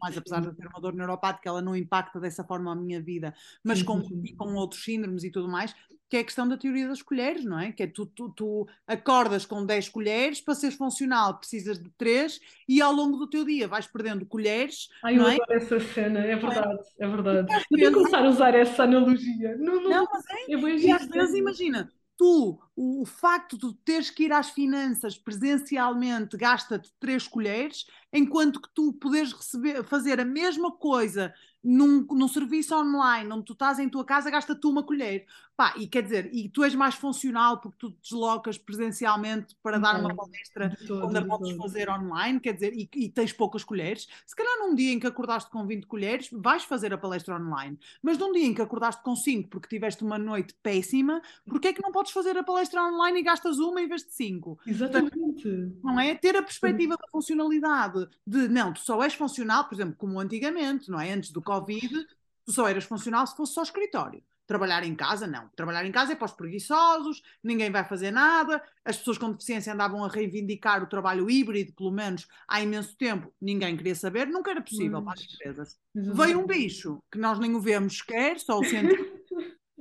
Mais 0.00 0.16
apesar 0.16 0.40
de 0.40 0.52
ter 0.54 0.66
uma 0.66 0.80
dor 0.80 0.94
neuropática, 0.94 1.48
ela 1.48 1.62
não 1.62 1.76
impacta 1.76 2.20
dessa 2.20 2.44
forma 2.44 2.72
a 2.72 2.74
minha 2.74 3.00
vida, 3.00 3.34
mas 3.62 3.82
com, 3.82 4.02
com 4.36 4.54
outros 4.54 4.82
síndromes 4.82 5.24
e 5.24 5.30
tudo 5.30 5.48
mais, 5.48 5.74
que 6.08 6.16
é 6.16 6.20
a 6.20 6.24
questão 6.24 6.48
da 6.48 6.56
teoria 6.56 6.88
das 6.88 7.02
colheres, 7.02 7.44
não 7.44 7.58
é? 7.58 7.70
Que 7.70 7.82
é 7.82 7.86
tu, 7.86 8.06
tu, 8.06 8.30
tu 8.30 8.66
acordas 8.86 9.44
com 9.44 9.64
10 9.64 9.90
colheres, 9.90 10.40
para 10.40 10.54
seres 10.54 10.76
funcional 10.76 11.38
precisas 11.38 11.78
de 11.78 11.90
3 11.90 12.40
e 12.66 12.80
ao 12.80 12.92
longo 12.92 13.18
do 13.18 13.26
teu 13.26 13.44
dia 13.44 13.68
vais 13.68 13.86
perdendo 13.86 14.24
colheres. 14.24 14.88
Ai, 15.04 15.18
eu 15.18 15.26
é? 15.26 15.34
adoro 15.34 15.52
essa 15.52 15.80
cena, 15.80 16.20
é 16.20 16.36
verdade, 16.36 16.80
é, 16.98 17.04
é 17.04 17.08
verdade. 17.08 17.64
Vou 17.70 17.92
começar 17.92 18.24
a 18.24 18.28
usar 18.28 18.54
essa 18.54 18.84
analogia. 18.84 19.56
Não, 19.58 19.82
não, 19.82 19.90
não 19.90 20.08
mas 20.10 20.24
é, 20.30 20.52
é 20.52 20.76
e 20.78 20.92
às 20.92 21.06
vezes 21.06 21.34
imagina, 21.34 21.92
tu, 22.18 22.58
o, 22.74 23.02
o, 23.02 23.06
facto 23.06 23.56
de 23.56 23.72
teres 23.84 24.10
que 24.10 24.24
ir 24.24 24.32
às 24.32 24.50
finanças 24.50 25.16
presencialmente 25.16 26.36
gasta-te 26.36 26.92
três 26.98 27.28
colheres, 27.28 27.86
enquanto 28.12 28.60
que 28.60 28.68
tu 28.74 28.92
podes 28.92 29.32
receber, 29.32 29.84
fazer 29.84 30.20
a 30.20 30.24
mesma 30.24 30.72
coisa 30.72 31.32
num, 31.62 32.04
num 32.10 32.28
serviço 32.28 32.74
online 32.74 33.32
onde 33.32 33.44
tu 33.44 33.52
estás 33.52 33.78
em 33.78 33.88
tua 33.88 34.04
casa, 34.04 34.30
gasta-te 34.30 34.66
uma 34.66 34.82
colher. 34.82 35.26
Pá, 35.58 35.74
e 35.76 35.88
quer 35.88 36.04
dizer, 36.04 36.32
e 36.32 36.48
tu 36.48 36.62
és 36.62 36.72
mais 36.72 36.94
funcional 36.94 37.58
porque 37.58 37.76
tu 37.80 37.90
te 37.90 37.98
deslocas 38.00 38.56
presencialmente 38.56 39.56
para 39.60 39.76
dar 39.76 39.98
uma 39.98 40.14
palestra 40.14 40.72
onde 40.88 41.18
a 41.18 41.26
podes 41.26 41.56
fazer 41.56 41.90
online, 41.90 42.38
quer 42.38 42.52
dizer, 42.52 42.72
e, 42.74 42.88
e, 42.94 43.08
tens 43.08 43.32
poucas 43.32 43.64
colheres. 43.64 44.06
Se 44.24 44.36
calhar 44.36 44.56
num 44.60 44.72
dia 44.72 44.92
em 44.92 45.00
que 45.00 45.06
acordaste 45.08 45.50
com 45.50 45.66
20 45.66 45.84
colheres, 45.88 46.28
vais 46.30 46.62
fazer 46.62 46.94
a 46.94 46.96
palestra 46.96 47.34
online. 47.34 47.76
Mas 48.00 48.16
num 48.16 48.30
dia 48.30 48.46
em 48.46 48.54
que 48.54 48.62
acordaste 48.62 49.02
com 49.02 49.16
5 49.16 49.48
porque 49.50 49.66
tiveste 49.66 50.04
uma 50.04 50.16
noite 50.16 50.54
péssima, 50.62 51.20
porquê 51.44 51.68
é 51.68 51.72
que 51.72 51.82
não 51.82 51.90
podes 51.90 52.12
fazer 52.12 52.38
a 52.38 52.44
palestra 52.44 52.80
online 52.80 53.18
e 53.18 53.24
gastas 53.24 53.58
uma 53.58 53.82
em 53.82 53.88
vez 53.88 54.04
de 54.04 54.12
5? 54.12 54.60
Exatamente. 54.64 55.72
Não 55.82 55.98
é? 55.98 56.14
Ter 56.14 56.36
a 56.36 56.42
perspectiva 56.42 56.96
da 56.96 57.08
funcionalidade 57.10 58.08
de, 58.24 58.46
não, 58.46 58.72
tu 58.72 58.78
só 58.78 59.02
és 59.02 59.14
funcional, 59.14 59.64
por 59.64 59.74
exemplo, 59.74 59.96
como 59.98 60.20
antigamente, 60.20 60.88
não 60.88 61.00
é? 61.00 61.12
Antes 61.12 61.32
do 61.32 61.42
Covid, 61.42 62.06
tu 62.44 62.52
só 62.52 62.68
eras 62.68 62.84
funcional 62.84 63.26
se 63.26 63.36
fosse 63.36 63.54
só 63.54 63.62
escritório. 63.64 64.22
Trabalhar 64.48 64.82
em 64.82 64.94
casa, 64.94 65.26
não. 65.26 65.48
Trabalhar 65.54 65.84
em 65.84 65.92
casa 65.92 66.14
é 66.14 66.16
para 66.16 66.24
os 66.24 66.32
preguiçosos, 66.32 67.22
ninguém 67.44 67.70
vai 67.70 67.84
fazer 67.84 68.10
nada. 68.10 68.62
As 68.82 68.96
pessoas 68.96 69.18
com 69.18 69.30
deficiência 69.30 69.74
andavam 69.74 70.02
a 70.02 70.08
reivindicar 70.08 70.82
o 70.82 70.86
trabalho 70.86 71.30
híbrido, 71.30 71.74
pelo 71.74 71.92
menos 71.92 72.26
há 72.48 72.62
imenso 72.62 72.96
tempo, 72.96 73.30
ninguém 73.38 73.76
queria 73.76 73.94
saber, 73.94 74.26
nunca 74.26 74.50
era 74.50 74.62
possível 74.62 75.02
para 75.02 75.12
as 75.12 75.34
empresas. 75.34 75.78
Veio 75.94 76.40
um 76.40 76.46
bicho 76.46 76.98
que 77.12 77.18
nós 77.18 77.38
nem 77.38 77.54
o 77.54 77.60
vemos 77.60 77.98
sequer, 77.98 78.40
só 78.40 78.58
o 78.58 78.64
sentimos, 78.64 79.06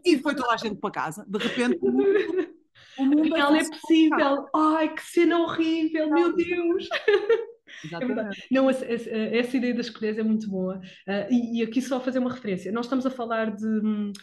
e 0.03 0.19
foi 0.19 0.35
toda 0.35 0.53
a 0.53 0.57
gente 0.57 0.75
para 0.75 0.91
casa. 0.91 1.25
De 1.25 1.37
repente, 1.37 1.79
o 1.81 1.89
mundo, 1.89 2.53
o 2.99 3.05
mundo 3.05 3.35
é, 3.37 3.59
é 3.59 3.69
possível. 3.69 4.49
Ai, 4.53 4.93
que 4.93 5.01
cena 5.01 5.39
horrível, 5.39 6.09
meu 6.09 6.35
Deus! 6.35 6.89
Exatamente. 7.83 8.47
Não, 8.51 8.69
essa, 8.69 8.85
essa, 8.85 9.57
ideia 9.57 9.73
das 9.73 9.89
colheres 9.89 10.17
é 10.17 10.23
muito 10.23 10.49
boa. 10.49 10.77
Uh, 11.07 11.31
e, 11.31 11.59
e, 11.59 11.63
aqui 11.63 11.81
só 11.81 11.99
fazer 11.99 12.19
uma 12.19 12.31
referência. 12.31 12.71
Nós 12.71 12.85
estamos 12.85 13.05
a 13.05 13.09
falar 13.09 13.55
de. 13.55 13.65
Uh, 13.65 14.13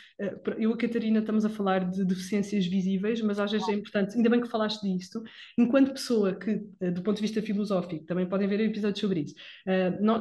eu 0.59 0.71
e 0.71 0.75
a 0.75 0.77
Catarina 0.77 1.21
estamos 1.21 1.45
a 1.45 1.49
falar 1.49 1.91
de 1.91 2.05
deficiências 2.05 2.67
visíveis, 2.67 3.21
mas 3.21 3.39
às 3.39 3.51
vezes 3.51 3.69
é 3.69 3.73
importante, 3.73 4.17
ainda 4.17 4.31
bem 4.31 4.41
que 4.41 4.49
falaste 4.49 4.83
disto, 4.83 5.23
enquanto 5.59 5.93
pessoa 5.93 6.35
que, 6.35 6.55
uh, 6.81 6.93
do 6.93 7.03
ponto 7.03 7.17
de 7.17 7.23
vista 7.23 7.43
filosófico, 7.43 8.05
também 8.05 8.29
podem 8.29 8.49
ver 8.49 8.61
episódios 8.61 9.01
sobre 9.01 9.21
isso. 9.21 9.35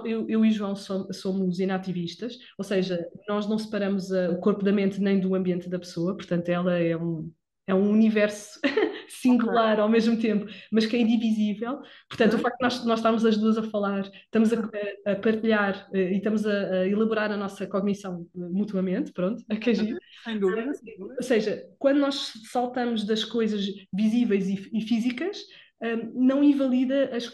Eu, 0.06 0.46
e 0.46 0.52
João 0.52 0.76
somos, 0.76 1.18
somos 1.18 1.60
inativistas, 1.60 2.38
ou 2.58 2.64
seja, 2.64 3.06
nós 3.28 3.48
não 3.48 3.58
separamos 3.58 4.12
o 4.12 4.38
corpo 4.40 4.64
da 4.64 4.72
mente 4.72 5.02
nem 5.02 5.20
do 5.20 5.36
ambiente 5.36 5.70
da 5.70 5.80
pessoa, 5.80 6.16
portanto, 6.16 6.50
ela 6.50 6.78
é 6.78 6.96
um 6.98 7.32
é 7.68 7.74
um 7.74 7.90
universo 7.90 8.60
singular 9.22 9.80
ao 9.80 9.90
mesmo 9.90 10.18
tempo, 10.18 10.46
mas 10.72 10.86
que 10.86 10.96
é 10.96 11.00
indivisível. 11.00 11.82
Portanto, 12.08 12.36
o 12.36 12.40
facto 12.40 12.58
de 12.58 12.64
nós, 12.64 12.86
nós 12.86 13.00
estarmos 13.00 13.26
as 13.26 13.38
duas 13.38 13.58
a 13.58 13.64
falar, 13.64 14.10
estamos 14.26 14.52
a, 14.54 15.12
a 15.12 15.16
partilhar 15.16 15.90
eh, 15.94 16.14
e 16.14 16.18
estamos 16.18 16.46
a, 16.46 16.52
a, 16.52 16.88
elaborar 16.88 17.32
a 17.32 17.38
nossa 17.38 17.66
cognição 17.68 18.28
eh, 18.36 18.40
mutuamente, 18.40 19.12
pronto, 19.12 19.44
a 19.50 19.54
agir. 19.56 19.98
Sem 20.24 20.40
dúvida, 20.40 20.74
sem 20.74 20.98
dúvida. 20.98 21.16
Ou 21.18 21.24
seja, 21.24 21.64
quando 21.78 22.00
nós 22.00 22.34
saltamos 22.52 23.06
das 23.06 23.24
coisas 23.24 23.66
visíveis 23.94 24.48
e, 24.48 24.70
e 24.74 24.82
físicas, 24.82 25.38
não 26.14 26.42
invalida 26.44 27.10
as, 27.14 27.32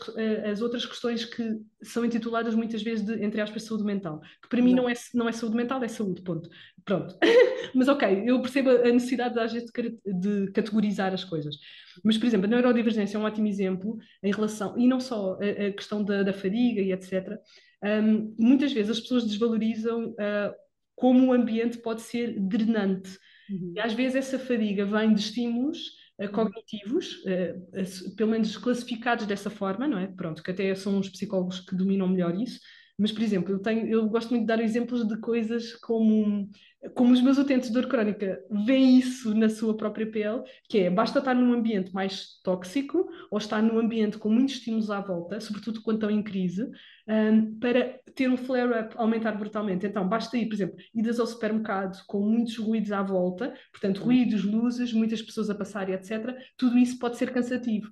as, 0.50 0.62
outras 0.62 0.86
questões 0.86 1.24
que 1.24 1.60
são 1.84 2.04
intituladas 2.04 2.56
muitas 2.56 2.82
vezes 2.82 3.06
de, 3.06 3.24
entre 3.24 3.40
aspas, 3.42 3.64
saúde 3.64 3.84
mental. 3.84 4.22
Que 4.42 4.50
para 4.50 4.62
mim 4.62 4.74
não 4.74 4.90
é, 4.90 4.94
não 5.14 5.30
é 5.30 5.32
saúde 5.32 5.56
mental, 5.56 5.84
é 5.84 5.88
saúde, 5.88 6.24
ponto. 6.24 6.50
Pronto. 6.84 7.16
Mas 7.76 7.88
ok, 7.88 8.24
eu 8.26 8.42
percebo 8.42 8.72
a 8.72 8.92
necessidade 8.92 9.36
da 9.36 9.46
gente 9.46 9.72
de 10.04 10.52
categorizar 10.52 11.14
as 11.14 11.24
coisas. 11.24 11.58
Mas, 12.04 12.18
por 12.18 12.26
exemplo, 12.26 12.48
a 12.48 12.50
neurodivergência 12.50 13.18
é 13.18 13.20
um 13.20 13.26
ótimo 13.26 13.48
exemplo 13.48 13.98
em 14.24 14.32
relação, 14.32 14.78
e 14.78 14.88
não 14.88 15.00
só 15.00 15.34
a, 15.34 15.68
a 15.68 15.72
questão 15.72 16.04
da, 16.04 16.24
da, 16.24 16.34
fadiga 16.34 16.82
e 16.82 16.92
etc. 16.92 17.38
Um, 17.84 18.34
muitas 18.40 18.74
vezes 18.74 18.92
as 18.92 19.00
pessoas 19.00 19.26
desvalorizam 19.26 20.10
uh, 20.10 20.54
como 20.96 21.28
o 21.28 21.34
ambiente 21.34 21.78
pode 21.78 22.02
ser 22.02 22.40
drenante. 22.40 23.12
Uhum. 23.50 23.74
E 23.76 23.80
às 23.80 23.94
vezes 23.94 24.16
essa 24.16 24.40
fadiga 24.40 24.86
vem 24.86 25.14
de 25.14 25.22
estímulos 25.22 25.99
cognitivos, 26.28 27.24
uh, 27.24 28.16
pelo 28.16 28.32
menos 28.32 28.58
classificados 28.58 29.26
dessa 29.26 29.50
forma, 29.50 29.88
não 29.88 29.98
é? 29.98 30.08
Pronto, 30.08 30.44
que 30.44 30.52
até 30.52 30.74
são 30.76 31.00
os 31.00 31.10
psicólogos 31.10 31.62
que 31.62 31.76
dominam 31.76 32.08
melhor 32.08 32.36
isso. 32.36 32.60
Mas, 33.00 33.12
por 33.12 33.24
exemplo, 33.24 33.54
eu, 33.54 33.60
tenho, 33.60 33.88
eu 33.88 34.08
gosto 34.10 34.30
muito 34.30 34.42
de 34.42 34.48
dar 34.48 34.62
exemplos 34.62 35.08
de 35.08 35.18
coisas 35.20 35.74
como 35.76 36.50
como 36.96 37.12
os 37.12 37.22
meus 37.22 37.38
utentes 37.38 37.68
de 37.68 37.74
dor 37.74 37.88
crónica 37.88 38.42
veem 38.50 38.98
isso 38.98 39.36
na 39.36 39.50
sua 39.50 39.76
própria 39.76 40.10
pele, 40.10 40.42
que 40.70 40.80
é 40.80 40.90
basta 40.90 41.20
estar 41.20 41.34
num 41.34 41.54
ambiente 41.54 41.94
mais 41.94 42.40
tóxico 42.42 43.06
ou 43.30 43.38
estar 43.38 43.62
num 43.62 43.78
ambiente 43.78 44.18
com 44.18 44.30
muitos 44.30 44.56
estímulos 44.56 44.90
à 44.90 45.02
volta, 45.02 45.42
sobretudo 45.42 45.82
quando 45.82 45.98
estão 45.98 46.10
em 46.10 46.24
crise, 46.24 46.70
um, 47.08 47.60
para 47.60 48.00
ter 48.16 48.30
um 48.30 48.38
flare-up 48.38 48.96
aumentar 48.98 49.34
brutalmente. 49.34 49.86
Então, 49.86 50.08
basta 50.08 50.38
ir, 50.38 50.48
por 50.48 50.56
exemplo, 50.56 50.78
idas 50.96 51.20
ao 51.20 51.28
supermercado 51.28 52.02
com 52.08 52.22
muitos 52.22 52.58
ruídos 52.58 52.94
à 52.94 53.02
volta, 53.02 53.54
portanto, 53.74 54.02
ruídos, 54.02 54.46
luzes, 54.46 54.94
muitas 54.94 55.22
pessoas 55.22 55.50
a 55.50 55.56
passar 55.56 55.90
e 55.90 55.94
etc. 55.94 56.34
Tudo 56.56 56.78
isso 56.78 56.98
pode 56.98 57.18
ser 57.18 57.34
cansativo. 57.34 57.88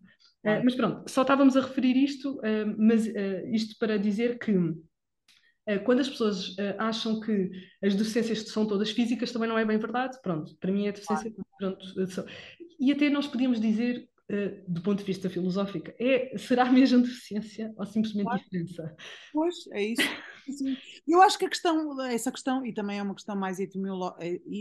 Uh, 0.46 0.64
mas 0.64 0.76
pronto, 0.76 1.10
só 1.10 1.24
estávamos 1.24 1.58
a 1.58 1.62
referir 1.62 1.98
isto, 1.98 2.36
uh, 2.38 2.76
mas 2.78 3.06
uh, 3.06 3.48
isto 3.52 3.76
para 3.78 3.98
dizer 3.98 4.40
que 4.40 4.54
quando 5.84 6.00
as 6.00 6.10
pessoas 6.10 6.50
uh, 6.50 6.76
acham 6.78 7.20
que 7.20 7.52
as 7.84 7.94
deficiências 7.94 8.40
são 8.50 8.66
todas 8.66 8.90
físicas, 8.92 9.32
também 9.32 9.50
não 9.50 9.58
é 9.58 9.66
bem 9.66 9.78
verdade. 9.78 10.18
Pronto, 10.22 10.56
para 10.58 10.72
mim 10.72 10.88
é 10.88 10.92
deficiência. 10.92 11.34
Pronto, 11.58 11.86
e 12.80 12.92
até 12.92 13.10
nós 13.10 13.28
podíamos 13.28 13.60
dizer, 13.60 14.08
uh, 14.32 14.72
do 14.72 14.82
ponto 14.82 15.00
de 15.00 15.06
vista 15.06 15.30
filosófico, 15.30 15.92
é, 16.00 16.38
será 16.38 16.72
mesmo 16.72 17.02
deficiência 17.02 17.74
ou 17.76 17.86
simplesmente 17.86 18.28
claro. 18.28 18.42
diferença? 18.42 18.96
Pois, 19.34 19.56
é 19.74 19.84
isso. 19.84 20.10
Eu 21.08 21.22
acho 21.22 21.38
que 21.38 21.46
a 21.46 21.50
questão, 21.50 22.02
essa 22.02 22.32
questão, 22.32 22.66
e 22.66 22.74
também 22.74 23.00
é 23.00 23.04
uma 23.04 23.14
questão 23.14 23.36
mais 23.36 23.60
eh, 23.60 23.64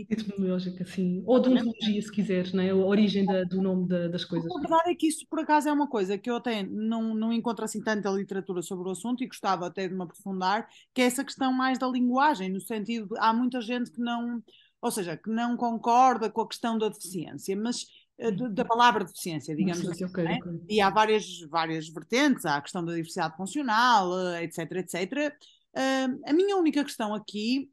etimológica, 0.09 0.85
sim. 0.85 1.23
Ou 1.25 1.39
de 1.39 1.49
ontologia, 1.49 2.01
se 2.01 2.11
quiseres, 2.11 2.53
né? 2.53 2.71
a 2.71 2.75
origem 2.75 3.25
da, 3.25 3.43
do 3.43 3.61
nome 3.61 3.87
da, 3.87 4.07
das 4.07 4.23
coisas. 4.23 4.49
A 4.55 4.59
verdade 4.59 4.91
é 4.91 4.95
que 4.95 5.07
isso, 5.07 5.25
por 5.29 5.39
acaso, 5.39 5.67
é 5.67 5.71
uma 5.71 5.87
coisa 5.87 6.17
que 6.17 6.29
eu 6.29 6.37
até 6.37 6.63
não, 6.63 7.13
não 7.13 7.33
encontro 7.33 7.65
assim 7.65 7.81
tanta 7.81 8.09
literatura 8.09 8.61
sobre 8.61 8.87
o 8.87 8.91
assunto 8.91 9.23
e 9.23 9.27
gostava 9.27 9.67
até 9.67 9.87
de 9.87 9.93
me 9.93 10.03
aprofundar, 10.03 10.67
que 10.93 11.01
é 11.01 11.05
essa 11.05 11.23
questão 11.23 11.51
mais 11.51 11.77
da 11.77 11.87
linguagem, 11.87 12.49
no 12.49 12.61
sentido 12.61 13.07
de 13.07 13.19
há 13.19 13.33
muita 13.33 13.61
gente 13.61 13.91
que 13.91 13.99
não, 13.99 14.41
ou 14.81 14.91
seja, 14.91 15.17
que 15.17 15.29
não 15.29 15.57
concorda 15.57 16.29
com 16.29 16.41
a 16.41 16.47
questão 16.47 16.77
da 16.77 16.89
deficiência, 16.89 17.55
mas 17.55 17.85
eh, 18.19 18.31
da 18.31 18.65
palavra 18.65 19.05
deficiência, 19.05 19.55
digamos 19.55 19.79
Sim, 19.79 19.91
assim. 19.91 20.05
okay, 20.05 20.25
é? 20.25 20.35
okay. 20.37 20.61
E 20.69 20.81
há 20.81 20.89
várias, 20.89 21.39
várias 21.49 21.87
vertentes, 21.87 22.45
há 22.45 22.57
a 22.57 22.61
questão 22.61 22.83
da 22.83 22.93
diversidade 22.93 23.35
funcional, 23.37 24.11
etc, 24.41 24.71
etc. 24.71 25.35
Uh, 25.75 26.21
a 26.25 26.33
minha 26.33 26.57
única 26.57 26.83
questão 26.83 27.13
aqui, 27.13 27.71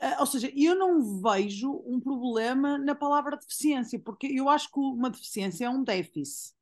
uh, 0.00 0.20
ou 0.20 0.26
seja, 0.26 0.50
eu 0.54 0.74
não 0.74 1.20
vejo 1.22 1.82
um 1.86 2.00
problema 2.00 2.78
na 2.78 2.94
palavra 2.94 3.36
deficiência, 3.36 3.98
porque 3.98 4.26
eu 4.26 4.48
acho 4.48 4.70
que 4.70 4.78
uma 4.78 5.10
deficiência 5.10 5.66
é 5.66 5.70
um 5.70 5.82
déficit 5.82 6.54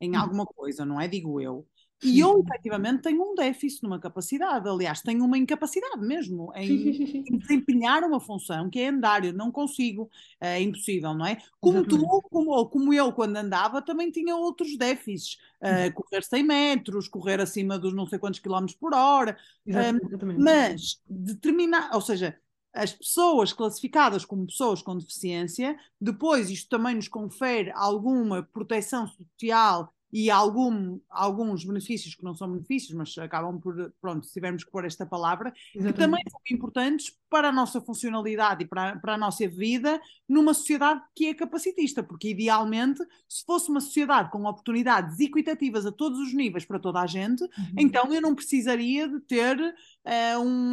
em 0.00 0.14
alguma 0.16 0.44
coisa, 0.44 0.84
não 0.84 1.00
é? 1.00 1.08
Digo 1.08 1.40
eu. 1.40 1.66
E 2.02 2.20
eu, 2.20 2.40
efetivamente, 2.40 3.02
tenho 3.02 3.22
um 3.22 3.34
déficit 3.34 3.82
numa 3.82 3.98
capacidade. 3.98 4.68
Aliás, 4.68 5.00
tenho 5.00 5.24
uma 5.24 5.38
incapacidade 5.38 5.98
mesmo 6.00 6.52
em, 6.54 7.24
em, 7.26 7.38
desempenhar 7.38 8.04
uma 8.04 8.20
função 8.20 8.68
que 8.68 8.80
é 8.80 8.88
andar. 8.88 9.24
Eu 9.24 9.32
não 9.32 9.50
consigo, 9.50 10.10
é 10.38 10.60
impossível, 10.60 11.14
não 11.14 11.24
é? 11.24 11.38
Como 11.58 11.78
Exatamente. 11.78 12.06
tu, 12.06 12.22
como, 12.28 12.50
ou 12.50 12.68
como 12.68 12.92
eu, 12.92 13.12
quando 13.12 13.36
andava, 13.36 13.80
também 13.80 14.10
tinha 14.10 14.36
outros 14.36 14.76
déficits. 14.76 15.38
Uh, 15.56 15.92
correr 15.94 16.22
100 16.22 16.42
metros, 16.42 17.08
correr 17.08 17.40
acima 17.40 17.78
dos 17.78 17.94
não 17.94 18.06
sei 18.06 18.18
quantos 18.18 18.40
quilómetros 18.40 18.76
por 18.76 18.94
hora. 18.94 19.36
Uh, 19.66 20.38
mas, 20.38 21.00
determinar, 21.08 21.90
ou 21.94 22.00
seja, 22.02 22.38
as 22.74 22.92
pessoas 22.92 23.54
classificadas 23.54 24.24
como 24.24 24.46
pessoas 24.46 24.82
com 24.82 24.98
deficiência, 24.98 25.78
depois 25.98 26.50
isto 26.50 26.68
também 26.68 26.94
nos 26.94 27.08
confere 27.08 27.72
alguma 27.74 28.42
proteção 28.42 29.06
social 29.06 29.95
e 30.12 30.30
algum, 30.30 30.98
alguns 31.10 31.64
benefícios 31.64 32.14
que 32.14 32.24
não 32.24 32.34
são 32.34 32.50
benefícios, 32.50 32.96
mas 32.96 33.16
acabam 33.18 33.58
por, 33.60 33.92
pronto, 34.00 34.26
se 34.26 34.32
tivermos 34.32 34.64
que 34.64 34.70
pôr 34.70 34.84
esta 34.84 35.04
palavra, 35.04 35.52
Exatamente. 35.74 35.92
que 35.92 35.98
também 35.98 36.22
são 36.30 36.40
importantes 36.50 37.16
para 37.28 37.48
a 37.48 37.52
nossa 37.52 37.80
funcionalidade 37.80 38.64
e 38.64 38.66
para, 38.66 38.96
para 38.96 39.14
a 39.14 39.18
nossa 39.18 39.46
vida 39.48 40.00
numa 40.28 40.54
sociedade 40.54 41.02
que 41.14 41.26
é 41.26 41.34
capacitista, 41.34 42.02
porque 42.02 42.30
idealmente, 42.30 43.02
se 43.28 43.44
fosse 43.44 43.68
uma 43.68 43.80
sociedade 43.80 44.30
com 44.30 44.44
oportunidades 44.44 45.18
equitativas 45.18 45.84
a 45.84 45.92
todos 45.92 46.18
os 46.18 46.32
níveis 46.32 46.64
para 46.64 46.78
toda 46.78 47.00
a 47.00 47.06
gente, 47.06 47.42
uhum. 47.42 47.50
então 47.76 48.12
eu 48.12 48.20
não 48.20 48.34
precisaria 48.34 49.08
de 49.08 49.20
ter 49.20 49.58
uh, 49.58 50.40
um. 50.40 50.72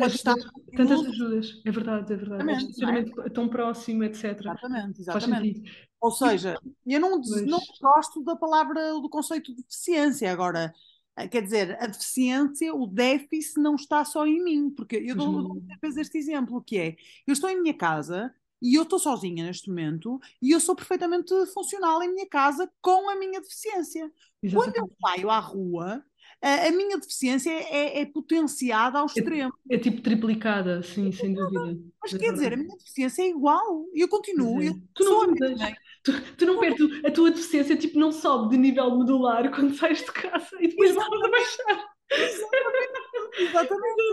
Tantas 0.76 1.06
ajudas, 1.06 1.62
é 1.66 1.72
verdade, 1.72 2.14
é 2.14 2.16
verdade. 2.16 2.66
Exatamente, 2.66 3.20
é? 3.20 3.30
tão 3.30 3.48
próximo, 3.48 4.04
etc. 4.04 4.40
Exatamente, 4.40 5.02
exatamente. 5.02 5.90
Ou 6.04 6.12
seja, 6.12 6.60
eu 6.86 7.00
não, 7.00 7.22
não 7.46 7.60
gosto 7.82 8.22
da 8.26 8.36
palavra, 8.36 8.92
do 8.92 9.08
conceito 9.08 9.56
de 9.56 9.64
deficiência. 9.64 10.30
Agora, 10.30 10.76
eh, 11.16 11.30
quer 11.30 11.42
dizer, 11.42 11.82
a 11.82 11.88
deficiência, 11.88 12.76
o 12.76 12.86
déficit 12.86 13.58
não 13.62 13.76
está 13.76 14.04
só 14.04 14.28
em 14.28 14.44
mim, 14.44 14.70
porque 14.70 14.98
eu 14.98 15.16
dou, 15.16 15.30
uhum. 15.30 15.66
vezes 15.82 16.00
este 16.00 16.18
exemplo, 16.18 16.62
que 16.62 16.78
é, 16.78 16.98
eu 17.26 17.32
estou 17.32 17.50
em 17.50 17.62
minha 17.62 17.74
casa 17.74 18.36
e 18.62 18.76
eu 18.76 18.84
estou 18.84 19.00
sozinha 19.00 19.46
neste 19.46 19.70
momento 19.70 20.20
e 20.42 20.52
eu 20.52 20.60
sou 20.60 20.76
perfeitamente 20.76 21.34
funcional 21.54 22.04
em 22.04 22.14
minha 22.14 22.28
casa 22.28 22.70
com 22.82 23.10
a 23.10 23.16
minha 23.16 23.40
deficiência. 23.40 24.12
Exatamente. 24.42 24.76
Quando 24.76 24.90
eu 24.90 24.96
saio 25.00 25.30
à 25.30 25.40
rua, 25.40 26.04
a, 26.44 26.68
a 26.68 26.72
minha 26.72 26.98
deficiência 26.98 27.50
é, 27.50 28.02
é, 28.02 28.06
potenciada 28.06 29.00
ao 29.00 29.06
é 29.06 29.08
extremo. 29.08 29.54
É, 29.70 29.76
é 29.76 29.78
tipo 29.78 30.02
triplicada, 30.02 30.84
sim, 30.84 31.10
sem 31.14 31.34
dúvida. 31.34 31.80
Mas 32.02 32.14
quer 32.14 32.34
dizer, 32.34 32.54
a 32.54 32.58
minha 32.58 32.76
deficiência 32.76 33.22
é 33.22 33.30
igual 33.30 33.86
e 33.94 34.02
eu 34.02 34.10
continuo. 34.10 34.62
É. 34.62 34.68
Eu 34.68 34.76
tu 34.94 35.06
não 35.06 35.28
mudas. 35.28 35.60
Tu, 36.04 36.12
tu, 36.36 36.46
não 36.46 36.60
perdes, 36.60 37.06
a 37.06 37.12
tua 37.12 37.32
deficiência 37.32 37.78
tipo, 37.78 37.98
não 37.98 38.12
sobe 38.12 38.50
de 38.50 38.58
nível 38.58 39.00
medular 39.00 39.50
quando 39.56 39.74
sais 39.80 40.00
de 40.00 40.12
casa 40.12 40.50
e 40.60 40.68
depois 40.68 40.94
voltas 40.94 41.22
a 41.24 41.30
baixar. 41.30 41.94
Exatamente. 42.12 42.94
Exatamente. 43.40 44.04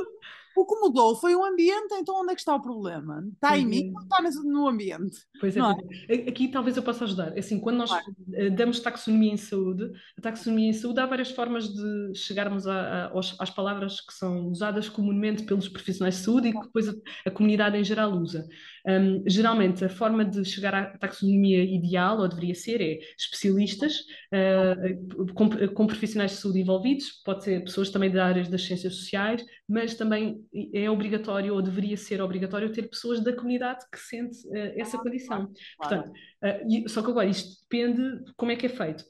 O 0.56 0.66
que 0.66 0.80
mudou 0.80 1.14
foi 1.16 1.34
o 1.34 1.44
ambiente, 1.44 1.94
então 1.94 2.20
onde 2.20 2.32
é 2.32 2.34
que 2.34 2.40
está 2.40 2.54
o 2.54 2.60
problema? 2.60 3.24
Está 3.32 3.56
em 3.56 3.66
mim 3.66 3.92
ou 3.94 4.02
está 4.02 4.42
no 4.44 4.68
ambiente? 4.68 5.18
Pois 5.40 5.56
é, 5.56 5.60
é, 6.08 6.14
aqui 6.28 6.48
talvez 6.48 6.76
eu 6.76 6.82
possa 6.82 7.04
ajudar. 7.04 7.38
Assim, 7.38 7.60
quando 7.60 7.78
nós 7.78 7.90
claro. 7.90 8.04
Eh, 8.34 8.50
damos 8.50 8.80
taxonomia 8.80 9.32
em 9.32 9.36
saúde, 9.36 9.90
a 10.18 10.20
taxonomia 10.20 10.70
em 10.70 10.72
saúde 10.72 11.00
há 11.00 11.06
várias 11.06 11.30
formas 11.30 11.68
de 11.68 12.14
chegarmos 12.14 12.66
a, 12.66 13.06
a, 13.06 13.20
às 13.38 13.50
palavras 13.50 14.00
que 14.00 14.12
são 14.12 14.48
usadas 14.48 14.88
comumente 14.88 15.44
pelos 15.44 15.68
profissionais 15.68 16.16
de 16.16 16.24
saúde 16.24 16.48
e 16.48 16.52
que 16.52 16.60
depois 16.60 16.88
a, 16.88 16.94
a 17.26 17.30
comunidade 17.30 17.76
em 17.76 17.84
geral 17.84 18.12
usa. 18.12 18.46
Um, 18.86 19.22
geralmente, 19.26 19.84
a 19.84 19.88
forma 19.88 20.24
de 20.24 20.44
chegar 20.44 20.74
à 20.74 20.98
taxonomia 20.98 21.62
ideal, 21.62 22.18
ou 22.18 22.28
deveria 22.28 22.54
ser, 22.54 22.80
é 22.80 22.98
especialistas 23.18 24.00
uh, 24.32 25.32
com, 25.34 25.50
com, 25.74 25.86
profissionais 25.86 26.32
de 26.32 26.38
saúde 26.38 26.60
envolvidos, 26.60 27.22
pode 27.24 27.44
ser 27.44 27.62
pessoas 27.62 27.90
também 27.90 28.10
da 28.10 28.24
áreas 28.24 28.48
das 28.48 28.64
ciências 28.64 28.94
sociais, 28.96 29.44
mas 29.68 29.94
também 29.94 30.39
é 30.74 30.90
obrigatório, 30.90 31.54
ou 31.54 31.62
deveria 31.62 31.96
ser 31.96 32.20
obrigatório, 32.20 32.72
ter 32.72 32.88
pessoas 32.88 33.20
da 33.22 33.34
comunidade 33.34 33.84
que 33.92 33.98
sente 33.98 34.38
uh, 34.48 34.72
essa 34.76 34.98
condição. 34.98 35.50
Portanto, 35.78 36.10
uh, 36.10 36.88
só 36.88 37.02
que 37.02 37.10
agora 37.10 37.28
isto 37.28 37.60
depende 37.62 38.24
de 38.24 38.32
como 38.36 38.52
é 38.52 38.56
que 38.56 38.66
é 38.66 38.68
feito. 38.68 39.04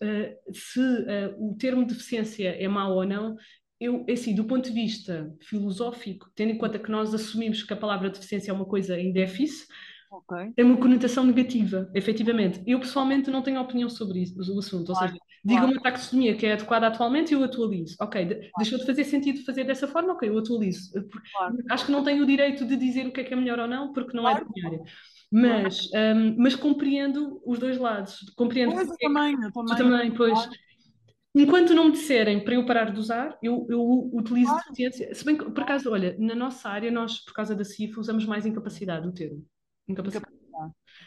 se 0.52 0.80
o 1.38 1.54
termo 1.56 1.84
deficiência 1.84 2.48
é 2.48 2.68
mau 2.68 2.94
ou 2.94 3.06
não, 3.06 3.36
eu, 3.80 4.04
é 4.06 4.12
assim, 4.12 4.34
do 4.34 4.44
ponto 4.44 4.68
de 4.68 4.74
vista 4.74 5.34
filosófico, 5.40 6.30
tendo 6.34 6.52
em 6.52 6.58
conta 6.58 6.78
que 6.78 6.90
nós 6.90 7.14
assumimos 7.14 7.62
que 7.62 7.72
a 7.72 7.76
palavra 7.76 8.10
deficiência 8.10 8.50
é 8.50 8.54
uma 8.54 8.66
coisa 8.66 9.00
em 9.00 9.10
déficit, 9.10 9.66
okay. 10.10 10.52
é 10.54 10.62
uma 10.62 10.76
conotação 10.76 11.24
negativa, 11.24 11.90
efetivamente. 11.94 12.62
Eu, 12.66 12.78
pessoalmente, 12.78 13.30
não 13.30 13.42
tenho 13.42 13.60
opinião 13.60 13.88
sobre 13.88 14.20
isso, 14.20 14.38
o 14.38 14.58
assunto. 14.58 14.90
Ou 14.90 14.94
claro, 14.94 15.12
seja, 15.12 15.22
diga 15.44 15.64
uma 15.64 15.80
taxonomia 15.80 16.36
que 16.36 16.46
é 16.46 16.52
adequada 16.52 16.86
atualmente 16.86 17.30
e 17.30 17.34
eu 17.34 17.42
atualizo. 17.42 17.96
Ok, 18.00 18.24
claro. 18.26 18.50
deixou 18.58 18.78
de 18.78 18.86
fazer 18.86 19.04
sentido 19.04 19.44
fazer 19.44 19.64
dessa 19.64 19.88
forma? 19.88 20.12
Ok, 20.12 20.28
eu 20.28 20.38
atualizo. 20.38 20.90
Claro. 21.32 21.56
Acho 21.70 21.86
que 21.86 21.92
não 21.92 22.04
tenho 22.04 22.22
o 22.22 22.26
direito 22.26 22.64
de 22.64 22.76
dizer 22.76 23.06
o 23.06 23.12
que 23.12 23.20
é 23.20 23.24
que 23.24 23.32
é 23.32 23.36
melhor 23.36 23.58
ou 23.58 23.66
não, 23.66 23.92
porque 23.92 24.16
não 24.16 24.28
é 24.28 24.34
da 24.34 24.46
minha 24.54 24.66
área. 24.66 24.82
Mas, 25.32 25.88
um, 25.94 26.36
mas 26.38 26.56
compreendo 26.56 27.40
os 27.46 27.58
dois 27.58 27.78
lados. 27.78 28.18
Compreendo. 28.36 28.72
Pois, 28.72 28.88
eu 28.88 28.96
também, 28.96 29.34
eu 29.34 29.52
também. 29.52 29.76
Tu 29.76 29.76
também, 29.76 30.10
pois. 30.10 30.48
Enquanto 31.32 31.72
não 31.72 31.84
me 31.84 31.92
disserem 31.92 32.42
para 32.42 32.54
eu 32.54 32.66
parar 32.66 32.92
de 32.92 32.98
usar, 32.98 33.38
eu, 33.40 33.64
eu 33.70 34.10
utilizo 34.12 34.50
claro. 34.50 34.64
deficiência. 34.64 35.14
Se 35.14 35.24
bem 35.24 35.36
que, 35.36 35.44
por 35.44 35.62
acaso, 35.62 35.90
olha, 35.92 36.16
na 36.18 36.34
nossa 36.34 36.68
área, 36.68 36.90
nós, 36.90 37.20
por 37.20 37.32
causa 37.32 37.54
da 37.54 37.64
CIF, 37.64 38.00
usamos 38.00 38.26
mais 38.26 38.44
incapacidade 38.44 39.06
o 39.06 39.12
termo. 39.12 39.46
Incapacidade. 39.88 40.39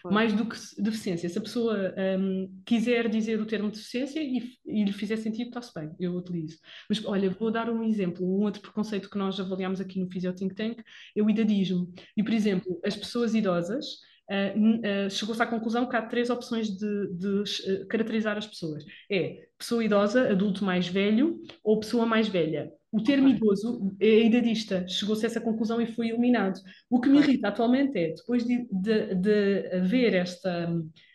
Mais 0.06 0.34
do 0.34 0.46
que 0.46 0.58
deficiência. 0.82 1.30
Se 1.30 1.38
a 1.38 1.42
pessoa 1.42 1.94
um, 2.20 2.62
quiser 2.66 3.10
dizer 3.10 3.40
o 3.40 3.46
termo 3.46 3.70
deficiência 3.70 4.22
e, 4.22 4.58
e 4.66 4.84
lhe 4.84 4.92
fizer 4.92 5.18
sentido, 5.18 5.48
está-se 5.48 5.72
bem, 5.74 5.92
eu 6.00 6.14
utilizo. 6.16 6.58
Mas, 6.90 7.04
olha, 7.06 7.30
vou 7.30 7.52
dar 7.52 7.70
um 7.70 7.84
exemplo. 7.84 8.26
Um 8.26 8.44
outro 8.44 8.62
preconceito 8.62 9.10
que 9.10 9.18
nós 9.18 9.40
avaliamos 9.40 9.80
aqui 9.80 10.00
no 10.00 10.10
Physio 10.10 10.34
Think 10.34 10.56
Tank 10.56 10.84
é 11.16 11.22
o 11.22 11.30
idadismo. 11.30 11.94
E, 12.18 12.24
por 12.24 12.34
exemplo, 12.34 12.80
as 12.84 12.96
pessoas 12.96 13.34
idosas 13.34 13.86
Uh, 14.32 15.06
uh, 15.06 15.10
chegou-se 15.10 15.44
à 15.44 15.46
conclusão 15.46 15.86
que 15.86 15.98
há 15.98 16.02
três 16.02 16.30
opções 16.30 16.70
de, 16.70 17.08
de 17.14 17.28
uh, 17.28 17.88
caracterizar 17.90 18.38
as 18.38 18.48
pessoas. 18.48 18.86
É 19.12 19.48
pessoa 19.58 19.84
idosa, 19.84 20.32
adulto 20.32 20.64
mais 20.64 20.88
velho 20.88 21.42
ou 21.62 21.80
pessoa 21.80 22.06
mais 22.06 22.30
velha. 22.30 22.72
O 22.94 23.04
termo 23.04 23.28
idoso 23.28 23.92
é 24.00 24.26
idadista. 24.26 24.88
Chegou-se 24.88 25.26
a 25.26 25.28
essa 25.28 25.42
conclusão 25.42 25.82
e 25.82 25.88
foi 25.88 26.10
eliminado. 26.10 26.62
O 26.88 27.02
que 27.02 27.10
me 27.10 27.18
irrita 27.18 27.48
atualmente 27.48 27.98
é, 27.98 28.14
depois 28.14 28.46
de, 28.46 28.68
de, 28.72 29.16
de 29.16 29.76
haver 29.76 30.14
esta, 30.14 30.72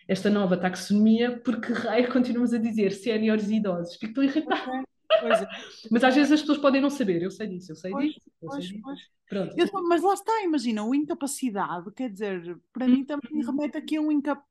esta 0.08 0.28
nova 0.28 0.56
taxonomia, 0.56 1.40
porque 1.44 1.72
raio 1.72 2.10
continuamos 2.12 2.52
a 2.52 2.58
dizer 2.58 2.90
séniores 2.90 3.48
e 3.48 3.56
idosos. 3.56 3.94
Fico 3.94 4.14
tão 4.14 4.24
irritada. 4.24 4.82
Pois 5.20 5.40
é. 5.40 5.48
Mas 5.88 6.02
às 6.02 6.16
vezes 6.16 6.32
as 6.32 6.40
pessoas 6.40 6.58
podem 6.58 6.80
não 6.80 6.90
saber, 6.90 7.22
eu 7.22 7.30
sei 7.30 7.46
disso, 7.46 7.70
eu 7.70 7.76
sei 7.76 7.92
pois, 7.92 8.06
disso. 8.06 8.20
Eu 8.42 8.48
pois, 8.48 8.68
sei 8.68 8.80
pois. 8.80 8.98
Pronto. 9.28 9.54
Eu, 9.56 9.68
mas 9.84 10.02
lá 10.02 10.14
está, 10.14 10.42
imagina, 10.42 10.82
o 10.82 10.94
incapacidade, 10.94 11.92
quer 11.94 12.10
dizer, 12.10 12.58
para 12.72 12.86
hum. 12.86 12.88
mim 12.88 13.04
também 13.04 13.44
remete 13.44 13.76
aqui 13.76 13.96
a 13.96 14.00
um 14.00 14.10
incap... 14.10 14.42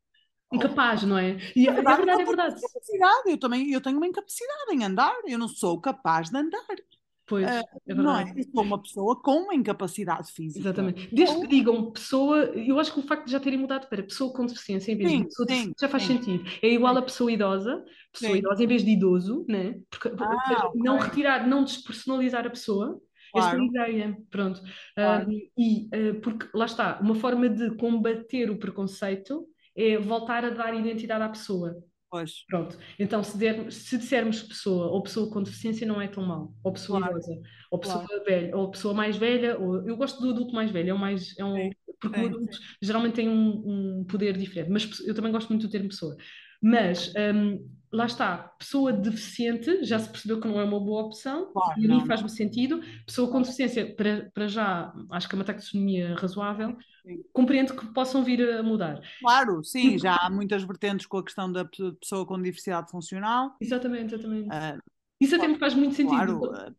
incapaz, 0.53 1.03
não 1.03 1.17
é? 1.17 1.37
E 1.55 1.67
é, 1.67 1.73
verdade, 1.73 2.01
é 2.01 2.05
verdade, 2.05 2.55
é 2.55 2.91
verdade. 2.91 3.31
Eu 3.31 3.39
também 3.39 3.71
eu 3.71 3.81
tenho 3.81 3.97
uma 3.97 4.07
incapacidade 4.07 4.71
em 4.71 4.83
andar, 4.83 5.15
eu 5.25 5.39
não 5.39 5.47
sou 5.47 5.81
capaz 5.81 6.29
de 6.29 6.37
andar. 6.37 6.63
Pois, 7.27 7.45
uh, 7.45 7.63
é 7.85 7.93
não 7.93 8.17
é? 8.17 8.33
Eu 8.35 8.43
sou 8.43 8.63
uma 8.63 8.81
pessoa 8.81 9.21
com 9.21 9.43
uma 9.43 9.53
incapacidade 9.53 10.31
física. 10.31 10.61
Exatamente. 10.61 11.13
Desde 11.13 11.35
Ou... 11.35 11.41
que 11.41 11.47
digam 11.47 11.91
pessoa, 11.91 12.37
eu 12.55 12.79
acho 12.79 12.93
que 12.93 12.99
o 13.01 13.03
facto 13.03 13.25
de 13.25 13.33
já 13.33 13.39
terem 13.39 13.59
mudado 13.59 13.87
para 13.89 14.01
pessoa 14.01 14.31
com 14.31 14.45
deficiência 14.45 14.93
em 14.93 14.97
vez 14.97 15.09
sim, 15.09 15.17
de 15.19 15.23
pessoa 15.25 15.47
sim, 15.49 15.73
já 15.79 15.89
faz 15.89 16.03
sim. 16.03 16.17
sentido. 16.17 16.49
É 16.61 16.69
igual 16.69 16.97
a 16.97 17.01
pessoa 17.01 17.29
idosa, 17.29 17.83
pessoa 18.13 18.37
idosa 18.37 18.63
em 18.63 18.67
vez 18.67 18.83
de 18.83 18.91
idoso, 18.91 19.45
né? 19.47 19.77
Porque, 19.89 20.07
ah, 20.07 20.45
seja, 20.47 20.65
okay. 20.67 20.81
não 20.81 20.97
retirar, 20.97 21.47
não 21.47 21.63
despersonalizar 21.65 22.47
a 22.47 22.49
pessoa. 22.49 23.01
Claro. 23.33 23.61
Esta 23.61 23.63
ideia, 23.65 24.17
pronto. 24.31 24.61
Claro. 24.95 25.29
Uh, 25.29 25.33
e 25.57 25.89
uh, 25.93 26.21
porque 26.21 26.47
lá 26.53 26.65
está, 26.65 26.97
uma 27.01 27.13
forma 27.13 27.49
de 27.49 27.75
combater 27.75 28.49
o 28.49 28.57
preconceito 28.57 29.45
é 29.75 29.97
voltar 29.97 30.45
a 30.45 30.49
dar 30.49 30.73
identidade 30.73 31.23
à 31.23 31.29
pessoa. 31.29 31.75
Pois. 32.09 32.47
Pronto. 32.47 32.77
Então, 32.97 33.21
se, 33.23 33.37
der, 33.37 33.69
se 33.71 33.97
dissermos 33.97 34.41
pessoa 34.41 34.87
ou 34.87 35.03
pessoa 35.03 35.29
com 35.29 35.43
deficiência, 35.43 35.85
não 35.85 35.99
é 36.01 36.07
tão 36.07 36.25
mal. 36.25 36.53
Ou 36.63 36.71
pessoa 36.71 36.97
Claro, 36.97 37.01
idosa, 37.01 37.33
ou 37.69 37.77
pessoa 37.79 38.03
claro. 38.03 38.11
velha, 38.25 38.55
ou 38.55 38.71
pessoa 38.71 38.93
mais 38.93 39.17
velha, 39.17 39.59
ou 39.59 39.85
eu 39.87 39.97
gosto 39.97 40.21
do 40.21 40.29
adulto 40.29 40.53
mais 40.53 40.71
velho, 40.71 40.91
é 40.91 40.93
o 40.93 40.97
mais, 40.99 41.37
é 41.37 41.43
um, 41.43 41.57
Sim, 41.57 41.71
porque 41.99 42.21
o 42.21 42.25
sim, 42.25 42.27
adulto 42.27 42.57
geralmente 42.81 43.15
tem 43.15 43.27
um, 43.27 43.99
um 43.99 44.05
poder 44.05 44.37
diferente, 44.37 44.69
mas 44.71 44.99
eu 45.05 45.13
também 45.13 45.31
gosto 45.31 45.49
muito 45.49 45.63
do 45.67 45.71
termo 45.71 45.89
pessoa. 45.89 46.15
Mas 46.61 47.13
hum, 47.35 47.69
lá 47.91 48.05
está, 48.05 48.37
pessoa 48.59 48.91
deficiente, 48.93 49.83
já 49.83 49.97
se 49.99 50.09
percebeu 50.09 50.39
que 50.41 50.47
não 50.47 50.59
é 50.59 50.63
uma 50.63 50.79
boa 50.79 51.03
opção, 51.03 51.51
Claro, 51.53 51.79
e 51.81 51.85
a 51.85 51.89
mim 51.89 52.05
faz-me 52.05 52.29
sentido. 52.29 52.81
Pessoa 53.05 53.31
com 53.31 53.41
deficiência, 53.41 53.95
para, 53.95 54.29
para 54.33 54.47
já, 54.47 54.93
acho 55.11 55.27
que 55.29 55.35
é 55.35 55.37
uma 55.37 55.45
taxonomia 55.45 56.15
razoável, 56.15 56.77
Sim. 57.05 57.23
compreendo 57.33 57.75
que 57.75 57.85
possam 57.93 58.23
vir 58.23 58.41
a 58.49 58.61
mudar. 58.63 58.99
Claro, 59.21 59.63
sim, 59.63 59.97
já 59.97 60.15
há 60.15 60.29
muitas 60.29 60.63
vertentes 60.63 61.05
com 61.05 61.17
a 61.17 61.23
questão 61.23 61.51
da 61.51 61.65
pe- 61.65 61.93
pessoa 61.99 62.25
com 62.25 62.41
diversidade 62.41 62.91
funcional. 62.91 63.55
Exatamente, 63.59 64.13
exatamente. 64.13 64.49
Ah, 64.51 64.77
Isso 65.19 65.35
até 65.35 65.47
me 65.47 65.57
faz 65.57 65.73
muito 65.73 65.95
sentido. 65.95 66.39
claro, 66.39 66.53
ah, 66.53 66.71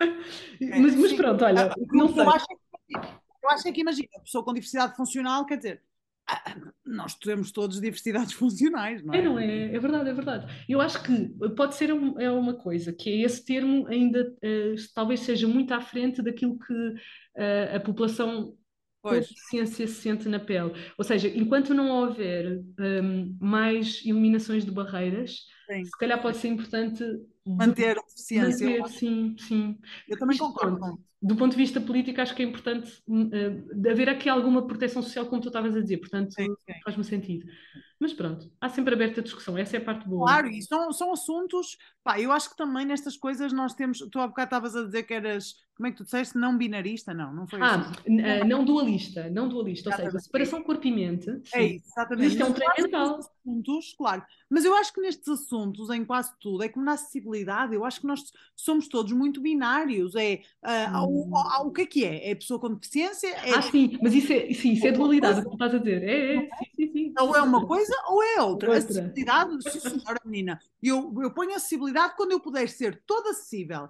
Mas, 0.60 0.94
mas 0.96 1.10
sim. 1.10 1.16
pronto, 1.16 1.44
olha, 1.44 1.70
Ah, 1.70 1.74
não 1.92 2.06
eu 2.08 2.14
sei. 2.14 2.24
acho, 2.28 2.46
é 2.50 2.54
que- 2.56 2.98
eu 3.42 3.50
acho 3.50 3.68
é 3.68 3.72
que 3.72 3.80
imagina, 3.80 4.08
a 4.16 4.20
pessoa 4.20 4.44
com 4.44 4.52
diversidade 4.52 4.96
funcional, 4.96 5.46
quer 5.46 5.56
dizer, 5.58 5.82
nós 6.84 7.14
temos 7.14 7.52
todos 7.52 7.80
diversidades 7.80 8.32
funcionais, 8.34 9.02
não 9.04 9.14
É, 9.14 9.20
é? 9.20 9.22
não 9.22 9.38
é? 9.38 9.74
É 9.74 9.78
verdade, 9.78 10.10
é 10.10 10.12
verdade. 10.12 10.64
Eu 10.68 10.80
acho 10.80 11.02
que 11.02 11.28
pode 11.56 11.74
ser 11.76 11.92
um- 11.92 12.18
é 12.20 12.30
uma 12.30 12.54
coisa, 12.54 12.92
que 12.92 13.08
é 13.10 13.22
esse 13.24 13.44
termo 13.44 13.86
ainda 13.88 14.36
eh, 14.42 14.74
talvez 14.94 15.20
seja 15.20 15.46
muito 15.48 15.72
à 15.72 15.80
frente 15.80 16.20
daquilo 16.22 16.58
que 16.58 16.74
eh, 17.36 17.76
a 17.76 17.80
população 17.80 18.56
com 19.02 19.16
Pois, 19.16 19.26
deficiência 19.28 19.86
se 19.86 19.94
sente 19.94 20.28
na 20.28 20.40
pele. 20.40 20.72
Ou 20.98 21.04
seja, 21.04 21.28
enquanto 21.28 21.72
não 21.72 21.88
houver 21.90 22.60
hum, 22.78 23.36
mais 23.40 24.02
eliminações 24.04 24.64
de 24.64 24.70
barreiras, 24.72 25.46
sim. 25.68 25.92
se 25.92 25.96
calhar 25.98 26.20
pode 26.20 26.36
ser 26.38 26.48
importante 26.48 27.04
Manter 27.46 27.98
a 27.98 28.02
deficiência. 28.02 28.70
manter, 28.70 28.84
sim, 28.86 29.36
sim. 29.38 29.78
Eu 30.08 30.18
também 30.18 30.36
Isto, 30.36 30.36
concordo 30.36 30.98
do 31.22 31.34
ponto 31.34 31.52
de 31.52 31.56
vista 31.58 31.80
político, 31.80 32.20
acho 32.20 32.34
que 32.34 32.42
é 32.42 32.46
importante 32.46 33.02
de 33.06 33.88
haver 33.90 34.08
aqui 34.08 34.28
alguma 34.28 34.66
proteção 34.66 35.02
social, 35.02 35.26
como 35.26 35.40
tu 35.40 35.48
estavas 35.48 35.74
a 35.74 35.80
dizer, 35.80 35.98
portanto, 35.98 36.34
faz-me 36.84 37.04
sentido. 37.04 37.46
Mas 37.98 38.12
pronto, 38.12 38.52
há 38.60 38.68
sempre 38.68 38.92
aberta 38.94 39.22
discussão, 39.22 39.56
essa 39.56 39.76
é 39.76 39.80
a 39.80 39.84
parte 39.84 40.06
boa. 40.06 40.26
Claro, 40.26 40.48
e 40.48 40.60
são, 40.60 40.92
são 40.92 41.12
assuntos. 41.14 41.78
Pá, 42.04 42.20
eu 42.20 42.30
acho 42.30 42.50
que 42.50 42.56
também 42.56 42.84
nestas 42.84 43.16
coisas 43.16 43.54
nós 43.54 43.72
temos. 43.72 43.98
Tu 43.98 44.18
há 44.20 44.26
bocado 44.28 44.48
estavas 44.48 44.76
a 44.76 44.84
dizer 44.84 45.04
que 45.04 45.14
eras. 45.14 45.54
Como 45.74 45.86
é 45.86 45.90
que 45.90 45.98
tu 45.98 46.04
disseste? 46.04 46.38
Não 46.38 46.56
binarista? 46.56 47.12
Não, 47.12 47.34
não 47.34 47.46
foi 47.46 47.60
Ah, 47.60 47.76
assim. 47.80 48.20
eh, 48.20 48.44
não 48.44 48.64
dualista, 48.64 49.28
não 49.28 49.46
dualista, 49.46 49.90
ou 49.90 49.92
seja, 49.92 50.08
Exatamente. 50.08 50.24
separação 50.24 50.62
corpo 50.62 50.86
e 50.86 50.90
mente, 50.92 51.30
É 51.54 51.64
isso, 51.64 51.86
exatamente. 51.88 52.28
Isto 52.28 52.42
é 52.42 52.44
um 52.46 52.52
treino 52.52 52.74
nestes 52.76 53.28
assuntos, 53.44 53.94
claro. 53.96 54.22
Mas 54.48 54.64
eu 54.64 54.74
acho 54.74 54.92
que 54.92 55.00
nestes 55.02 55.28
assuntos, 55.28 55.90
em 55.90 56.02
quase 56.04 56.32
tudo, 56.40 56.62
é 56.62 56.68
como 56.70 56.84
na 56.84 56.92
acessibilidade, 56.92 57.74
eu 57.74 57.84
acho 57.84 58.00
que 58.00 58.06
nós 58.06 58.22
somos 58.54 58.88
todos 58.88 59.12
muito 59.12 59.38
binários. 59.40 60.14
É, 60.14 60.40
ah, 60.62 61.05
o, 61.08 61.70
que 61.72 61.82
é 61.82 61.86
que 61.86 62.04
é? 62.04 62.30
É 62.30 62.34
pessoa 62.34 62.60
com 62.60 62.74
deficiência? 62.74 63.28
É, 63.28 63.54
Ah, 63.54 63.62
sim, 63.62 63.98
mas 64.02 64.14
isso 64.14 64.32
é, 64.32 64.52
sim, 64.52 64.72
isso 64.72 64.86
é 64.86 64.92
dualidade, 64.92 65.40
o 65.40 65.42
que 65.42 65.48
tu 65.48 65.52
estás 65.54 65.74
a 65.74 65.78
dizer. 65.78 66.02
É, 66.02 66.36
é, 66.36 66.40
sim, 66.74 66.86
sim, 66.92 66.92
sim. 66.92 67.14
ou 67.18 67.36
é 67.36 67.42
uma 67.42 67.66
coisa 67.66 67.94
ou 68.08 68.22
é 68.22 68.42
outra. 68.42 68.70
Outra. 68.70 68.78
Acessibilidade, 68.78 69.70
sim, 69.70 69.80
senhora 69.80 70.20
menina. 70.24 70.58
Eu, 70.82 71.12
eu 71.22 71.30
ponho 71.32 71.54
acessibilidade 71.54 72.14
quando 72.16 72.32
eu 72.32 72.40
puder 72.40 72.68
ser 72.68 73.02
toda 73.06 73.30
acessível. 73.30 73.88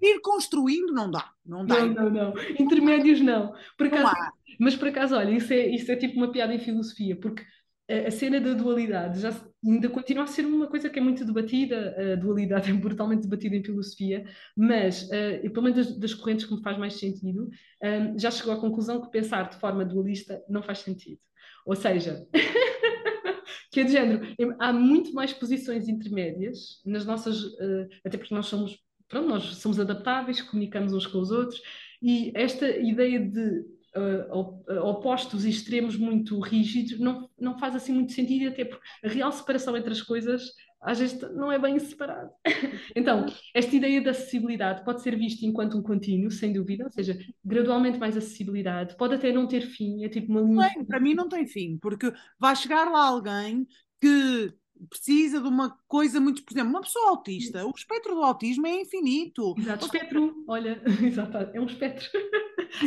Ir 0.00 0.20
construindo 0.20 0.92
não 0.92 1.10
dá. 1.10 1.30
Não 1.46 1.64
dá. 1.64 1.86
Não, 1.86 2.10
não, 2.10 2.10
não. 2.10 2.34
Intermédios 2.58 3.20
não. 3.20 3.54
Por 3.78 3.88
Não 3.88 3.98
acaso, 3.98 4.14
há. 4.16 4.32
mas 4.58 4.76
por 4.76 4.88
acaso, 4.88 5.16
olha, 5.16 5.30
isso 5.30 5.52
é, 5.52 5.66
isso 5.68 5.90
é 5.90 5.96
tipo 5.96 6.16
uma 6.16 6.30
piada 6.30 6.54
em 6.54 6.58
filosofia, 6.58 7.16
porque 7.16 7.42
a, 7.88 8.10
cena 8.10 8.40
da 8.40 8.54
dualidade 8.54 9.20
já 9.20 9.34
ainda 9.64 9.88
continua 9.88 10.24
a 10.24 10.26
ser 10.26 10.46
uma 10.46 10.66
coisa 10.66 10.88
que 10.88 10.98
é 10.98 11.02
muito 11.02 11.24
debatida, 11.24 11.94
a 12.12 12.16
dualidade 12.16 12.70
é 12.70 12.74
brutalmente 12.74 13.22
debatida 13.22 13.56
em 13.56 13.64
filosofia, 13.64 14.24
mas, 14.56 15.08
e 15.42 15.48
pelo 15.50 15.62
menos 15.62 15.86
das, 15.86 15.98
das 15.98 16.14
correntes 16.14 16.46
que 16.46 16.54
me 16.54 16.62
faz 16.62 16.78
mais 16.78 16.94
sentido, 16.94 17.48
eh, 17.82 18.12
já 18.18 18.30
chegou 18.30 18.52
à 18.52 18.60
conclusão 18.60 19.00
que 19.00 19.10
pensar 19.10 19.48
de 19.48 19.58
forma 19.58 19.84
dualista 19.84 20.42
não 20.48 20.62
faz 20.62 20.78
sentido. 20.80 21.20
Ou 21.66 21.74
seja, 21.74 22.26
que 23.72 23.80
é 23.80 23.84
de 23.84 23.92
género, 23.92 24.34
há 24.58 24.72
muito 24.72 25.12
mais 25.12 25.32
posições 25.32 25.88
intermédias 25.88 26.80
nas 26.84 27.04
nossas, 27.04 27.38
eh, 27.60 27.88
até 28.04 28.18
porque 28.18 28.34
nós 28.34 28.46
somos, 28.46 28.78
pronto, 29.08 29.28
nós 29.28 29.44
somos 29.56 29.80
adaptáveis, 29.80 30.42
comunicamos 30.42 30.92
uns 30.92 31.06
com 31.06 31.18
os 31.18 31.30
outros, 31.30 31.60
e 32.02 32.32
esta 32.34 32.68
ideia 32.68 33.18
de 33.18 33.64
eh, 33.94 34.80
opostos 34.80 35.44
e 35.44 35.50
extremos 35.50 35.96
muito 35.96 36.38
rígidos 36.40 36.98
não, 36.98 37.28
não 37.38 37.58
faz 37.58 37.76
assim 37.76 37.92
muito 37.92 38.12
sentido, 38.12 38.48
até 38.48 38.64
porque 38.64 38.86
a 39.04 39.08
real 39.08 39.30
separação 39.30 39.76
entre 39.76 39.92
as 39.92 40.02
coisas 40.02 40.42
às 40.84 40.98
vezes 40.98 41.20
não 41.32 41.50
é 41.50 41.58
bem 41.58 41.78
separado. 41.78 42.30
Então, 42.94 43.26
esta 43.54 43.74
ideia 43.74 44.02
da 44.02 44.10
acessibilidade 44.10 44.84
pode 44.84 45.02
ser 45.02 45.16
vista 45.16 45.44
enquanto 45.46 45.78
um 45.78 45.82
contínuo, 45.82 46.30
sem 46.30 46.52
dúvida, 46.52 46.84
ou 46.84 46.90
seja, 46.90 47.18
gradualmente 47.44 47.98
mais 47.98 48.16
acessibilidade, 48.16 48.96
pode 48.96 49.14
até 49.14 49.32
não 49.32 49.48
ter 49.48 49.62
fim, 49.62 50.04
é 50.04 50.08
tipo 50.08 50.30
uma 50.30 50.42
linha. 50.42 50.70
Bem, 50.74 50.84
para 50.84 51.00
mim 51.00 51.14
não 51.14 51.28
tem 51.28 51.46
fim, 51.46 51.78
porque 51.78 52.12
vai 52.38 52.54
chegar 52.54 52.84
lá 52.90 53.08
alguém 53.08 53.66
que 54.00 54.52
precisa 54.88 55.40
de 55.40 55.48
uma 55.48 55.76
coisa 55.86 56.20
muito, 56.20 56.44
por 56.44 56.52
exemplo, 56.52 56.70
uma 56.70 56.80
pessoa 56.80 57.10
autista, 57.10 57.64
o 57.66 57.72
espectro 57.76 58.14
do 58.14 58.22
autismo 58.22 58.66
é 58.66 58.82
infinito. 58.82 59.54
Exato, 59.58 59.86
espectro, 59.86 60.44
olha, 60.46 60.82
exato, 61.02 61.36
é 61.36 61.60
um 61.60 61.66
espectro. 61.66 62.08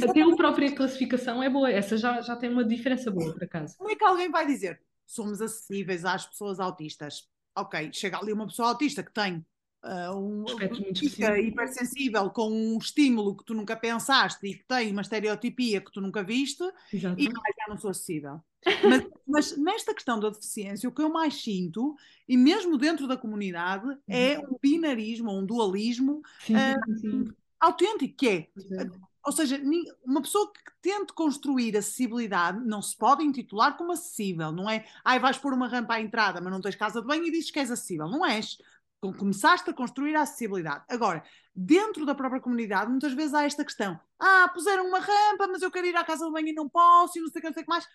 Até 0.04 0.22
a 0.22 0.36
própria 0.36 0.76
classificação 0.76 1.42
é 1.42 1.50
boa, 1.50 1.72
essa 1.72 1.98
já, 1.98 2.22
já 2.22 2.36
tem 2.36 2.50
uma 2.50 2.64
diferença 2.64 3.10
boa, 3.10 3.34
por 3.34 3.44
acaso. 3.44 3.78
Como 3.78 3.90
é 3.90 3.96
que 3.96 4.04
alguém 4.04 4.30
vai 4.30 4.46
dizer 4.46 4.82
somos 5.06 5.42
acessíveis 5.42 6.04
às 6.06 6.26
pessoas 6.26 6.60
autistas? 6.60 7.28
Ok, 7.56 7.92
chega 7.94 8.20
ali 8.20 8.34
uma 8.34 8.46
pessoa 8.46 8.70
autista 8.70 9.02
que 9.02 9.12
tem 9.12 9.44
ah, 9.82 10.14
um, 10.14 10.44
Espectro 10.46 10.82
muito 10.82 11.00
fica 11.00 11.40
hipersensível 11.40 12.30
com 12.30 12.50
um 12.50 12.78
estímulo 12.78 13.38
que 13.38 13.46
tu 13.46 13.54
nunca 13.54 13.76
pensaste 13.76 14.46
e 14.46 14.56
que 14.56 14.66
tem 14.68 14.92
uma 14.92 15.02
estereotipia 15.02 15.82
que 15.82 15.92
tu 15.92 16.02
nunca 16.02 16.24
viste 16.24 16.64
Exato. 16.92 17.20
e 17.20 17.28
ah, 17.28 17.32
já 17.32 17.66
não 17.70 17.78
sou 17.78 17.92
acessível. 17.92 18.42
Mas, 18.66 19.04
mas 19.28 19.58
nesta 19.58 19.94
questão 19.94 20.20
da 20.20 20.30
deficiência, 20.30 20.90
o 20.90 20.92
que 20.92 21.02
eu 21.02 21.10
mais 21.10 21.42
sinto, 21.42 21.96
e 22.28 22.36
mesmo 22.38 22.78
dentro 22.78 23.08
da 23.08 23.18
comunidade, 23.18 23.88
é 24.08 24.40
um 24.40 24.58
binarismo, 24.62 25.32
um 25.32 25.46
dualismo 25.46 26.22
Sim, 26.40 26.56
sim. 27.00 27.26
autêntico, 27.60 28.16
que 28.18 28.28
é 28.28 28.36
é. 28.36 28.90
ou 29.26 29.32
seja, 29.32 29.62
uma 30.06 30.22
pessoa 30.22 30.52
que 30.54 30.72
tente 30.82 31.14
construir 31.14 31.76
acessibilidade 31.78 32.66
não 32.66 32.82
se 32.82 32.96
pode 32.98 33.24
intitular 33.24 33.78
como 33.78 33.92
acessível, 33.92 34.52
não 34.52 34.70
é? 34.70 34.86
Ai, 35.04 35.20
vais 35.20 35.38
pôr 35.38 35.54
uma 35.54 35.68
rampa 35.68 35.96
à 35.96 36.02
entrada, 36.02 36.40
mas 36.42 36.52
não 36.52 36.62
tens 36.62 36.76
casa 36.76 37.02
de 37.02 37.08
banho 37.08 37.26
e 37.26 37.32
dizes 37.32 37.52
que 37.52 37.60
és 37.60 37.70
acessível. 37.72 38.08
Não 38.08 38.26
és. 38.26 38.58
Com- 39.00 39.14
Começaste 39.14 39.70
a 39.70 39.74
construir 39.74 40.16
a 40.16 40.22
acessibilidade. 40.22 40.84
Agora, 40.90 41.24
dentro 41.54 42.06
da 42.06 42.16
própria 42.16 42.42
comunidade, 42.42 42.90
muitas 42.90 43.14
vezes 43.14 43.34
há 43.34 43.44
esta 43.44 43.64
questão: 43.64 44.00
ah, 44.20 44.50
puseram 44.54 44.88
uma 44.88 45.00
rampa, 45.00 45.48
mas 45.48 45.62
eu 45.62 45.70
quero 45.70 45.88
ir 45.88 45.96
à 45.96 46.04
casa 46.04 46.26
de 46.26 46.32
banho 46.32 46.48
e 46.48 46.54
não 46.54 46.68
posso, 46.70 47.18
e 47.18 47.22
não 47.22 47.28
sei 47.30 47.40
o 47.40 47.42
que, 47.42 47.48
não 47.48 47.54
sei 47.54 47.64
o 47.64 47.66
que 47.66 47.70
mais. 47.70 47.86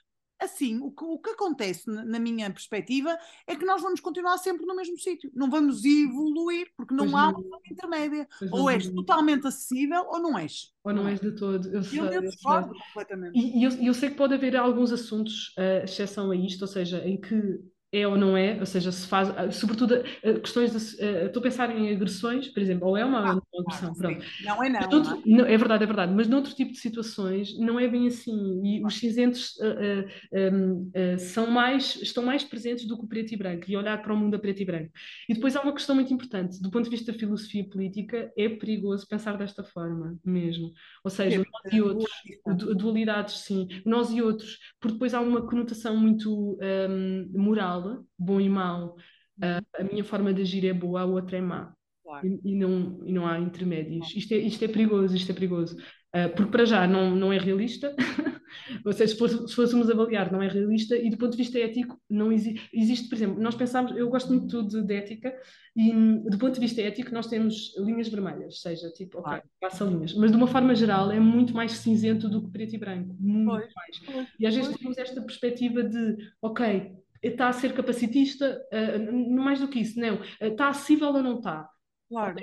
Assim, 0.43 0.81
o 0.81 0.90
que, 0.90 1.05
o 1.05 1.19
que 1.19 1.31
acontece, 1.31 1.89
na, 1.89 2.19
minha 2.19 2.51
perspectiva, 2.51 3.16
é 3.47 3.55
que 3.55 3.64
nós 3.64 3.81
vamos 3.81 4.01
continuar 4.01 4.36
sempre 4.39 4.66
no 4.66 4.74
mesmo 4.74 4.98
sítio. 4.98 5.31
Não 5.35 5.48
vamos 5.48 5.85
evoluir, 5.85 6.69
porque 6.77 6.94
não 6.94 7.10
Pois 7.10 7.14
há 7.14 7.28
uma 7.28 7.60
intermédia. 7.70 8.28
Pois 8.39 8.52
Ou 8.52 8.70
és 8.70 8.86
não. 8.89 8.97
totalmente 8.97 9.47
acessível 9.47 10.05
ou 10.09 10.20
não 10.20 10.36
és. 10.36 10.73
Ou 10.82 10.93
não 10.93 11.06
és 11.06 11.20
de 11.20 11.31
todo, 11.32 11.69
eu 11.69 11.82
sei, 11.82 12.01
Eu, 12.01 12.20
discordo 12.20 12.74
completamente. 12.74 13.39
E, 13.39 13.62
eu, 13.62 13.70
eu 13.70 13.94
sei 13.94 14.10
que 14.10 14.16
pode 14.16 14.35
haver 14.35 14.56
alguns 14.56 14.90
assuntos, 14.90 15.55
uh, 15.59 15.85
exceção 15.85 16.31
a 16.31 16.36
isto, 16.36 16.62
ou 16.62 16.69
seja, 16.69 17.06
em 17.06 17.20
que 17.20 17.60
é 17.93 18.09
ou 18.09 18.16
não 18.16 18.36
é, 18.36 18.59
ou 18.59 18.66
seja, 18.66 18.90
se 18.90 19.06
faz, 19.06 19.28
uh, 19.28 19.52
sobretudo 19.52 19.94
uh, 19.94 20.40
questões 20.40 20.73
de. 20.73 20.78
Estou 21.27 21.40
a 21.40 21.43
pensar 21.43 21.70
em 21.70 21.94
agressões, 21.94 22.48
por 22.48 22.60
exemplo, 22.60 22.89
ou 22.89 22.97
é 22.97 23.05
uma, 23.05 23.40
ou 23.52 23.52
é 23.55 23.62
Claro, 23.62 23.95
pronto. 23.95 24.24
Não 24.45 24.65
é 24.65 24.69
não. 24.69 24.81
É? 24.81 25.23
não, 25.27 25.47
é 25.47 25.57
verdade, 25.57 25.85
é 25.85 25.87
verdade, 25.87 26.12
mas 26.15 26.27
noutro 26.27 26.55
tipo 26.55 26.73
de 26.73 26.79
situações 26.79 27.59
não 27.59 27.79
é 27.79 27.87
bem 27.87 28.07
assim. 28.07 28.61
E 28.65 28.85
os 28.85 28.95
cinzentos 28.95 29.57
uh, 29.57 30.07
uh, 30.33 31.15
uh, 31.15 31.19
são 31.19 31.51
mais, 31.51 31.97
estão 31.97 32.24
mais 32.24 32.43
presentes 32.45 32.87
do 32.87 32.97
que 32.97 33.05
o 33.05 33.09
preto 33.09 33.33
e 33.33 33.37
branco, 33.37 33.65
e 33.69 33.77
olhar 33.77 34.01
para 34.03 34.12
o 34.12 34.16
mundo 34.16 34.35
a 34.35 34.39
preto 34.39 34.62
e 34.62 34.65
branco. 34.65 34.91
E 35.29 35.35
depois 35.35 35.55
há 35.55 35.61
uma 35.61 35.73
questão 35.74 35.95
muito 35.95 36.12
importante, 36.12 36.61
do 36.62 36.70
ponto 36.70 36.85
de 36.85 36.91
vista 36.91 37.12
da 37.12 37.19
filosofia 37.19 37.69
política, 37.69 38.33
é 38.37 38.49
perigoso 38.49 39.07
pensar 39.07 39.37
desta 39.37 39.62
forma 39.62 40.19
mesmo. 40.24 40.73
Ou 41.05 41.11
seja, 41.11 41.39
nós 41.39 41.73
e 41.73 41.83
outros, 41.83 42.11
du- 42.47 42.74
dualidades, 42.74 43.39
sim, 43.41 43.69
nós 43.85 44.11
e 44.11 44.23
outros, 44.23 44.59
porque 44.81 44.95
depois 44.95 45.12
há 45.12 45.20
uma 45.20 45.47
conotação 45.47 45.97
muito 45.97 46.59
um, 46.61 47.31
moral, 47.35 48.05
bom 48.19 48.41
e 48.41 48.49
mau. 48.49 48.97
Uh, 49.39 49.65
a 49.79 49.85
minha 49.85 50.05
forma 50.05 50.33
de 50.33 50.43
agir 50.43 50.66
é 50.66 50.73
boa, 50.73 51.01
a 51.01 51.05
outra 51.05 51.37
é 51.39 51.41
má 51.41 51.74
Claro. 52.12 52.26
e, 52.44 52.52
e 52.52 52.55
não, 52.56 53.01
e 53.06 53.12
não 53.12 53.26
há 53.26 53.39
intermédios. 53.39 54.12
Isto 54.14 54.34
é, 54.34 54.36
isto 54.39 54.62
é 54.64 54.68
perigoso, 54.68 55.16
isto 55.16 55.30
é 55.30 55.34
perigoso. 55.34 55.76
Ah, 56.14 56.28
porque 56.28 56.51
para 56.51 56.66
já 56.66 56.86
não, 56.86 57.16
não 57.16 57.32
é 57.32 57.39
realista, 57.39 57.97
ou 58.84 58.93
seja, 58.93 59.12
se, 59.14 59.18
fosse- 59.18 59.48
se 59.48 59.55
fôssemos 59.55 59.89
avaliar, 59.89 60.30
não 60.30 60.43
é 60.43 60.48
realista, 60.48 60.94
e 60.94 61.09
do 61.09 61.16
ponto 61.16 61.30
de 61.32 61.39
vista 61.39 61.59
ético, 61.59 61.98
não 62.10 62.30
exi 62.30 62.60
existe, 62.72 63.09
por 63.09 63.14
exemplo, 63.14 63.40
nós 63.43 63.55
pensamos, 63.55 63.97
eu 63.97 64.10
gosto 64.10 64.28
muito 64.30 64.62
de, 64.62 64.82
de 64.86 64.94
ética, 64.94 65.34
e 65.74 65.90
do 66.28 66.36
ponto 66.36 66.52
de 66.52 66.60
vista 66.60 66.82
ético 66.82 67.14
nós 67.14 67.28
temos 67.28 67.74
linhas 67.78 68.09
vermelhas, 68.09 68.60
seja, 68.60 68.90
tipo, 68.90 69.20
ok, 69.20 69.24
Claro. 69.30 69.43
passa 69.59 69.84
linhas, 69.84 70.12
mas 70.14 70.30
de 70.30 70.36
uma 70.36 70.47
forma 70.47 70.74
geral 70.74 71.10
é 71.10 71.18
muito 71.18 71.55
mais 71.55 71.72
cinzento 71.72 72.28
do 72.28 72.43
que 72.43 72.51
preto 72.51 72.74
e 72.74 72.78
branco, 72.78 73.16
muito 73.18 73.48
Pois, 73.51 73.72
mais. 73.74 73.98
pois, 74.05 74.28
E 74.39 74.47
às 74.47 74.55
vezes 74.55 74.68
pois. 74.68 74.80
temos 74.82 74.98
esta 74.98 75.22
perspectiva 75.22 75.82
de, 75.82 76.16
ok, 76.43 76.93
está 77.22 77.48
a 77.48 77.52
ser 77.55 77.72
capacitista, 77.72 78.60
uh, 78.70 79.30
mais 79.34 79.60
do 79.60 79.68
que 79.68 79.78
isso, 79.80 79.98
não, 79.98 80.20
está 80.40 80.68
acessível 80.68 81.09
ou 81.09 81.22
não 81.22 81.36
está? 81.39 81.70
Claro, 82.12 82.36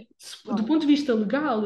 claro. 0.43 0.61
Do 0.61 0.67
ponto 0.67 0.81
de 0.81 0.87
vista 0.87 1.13
legal, 1.13 1.61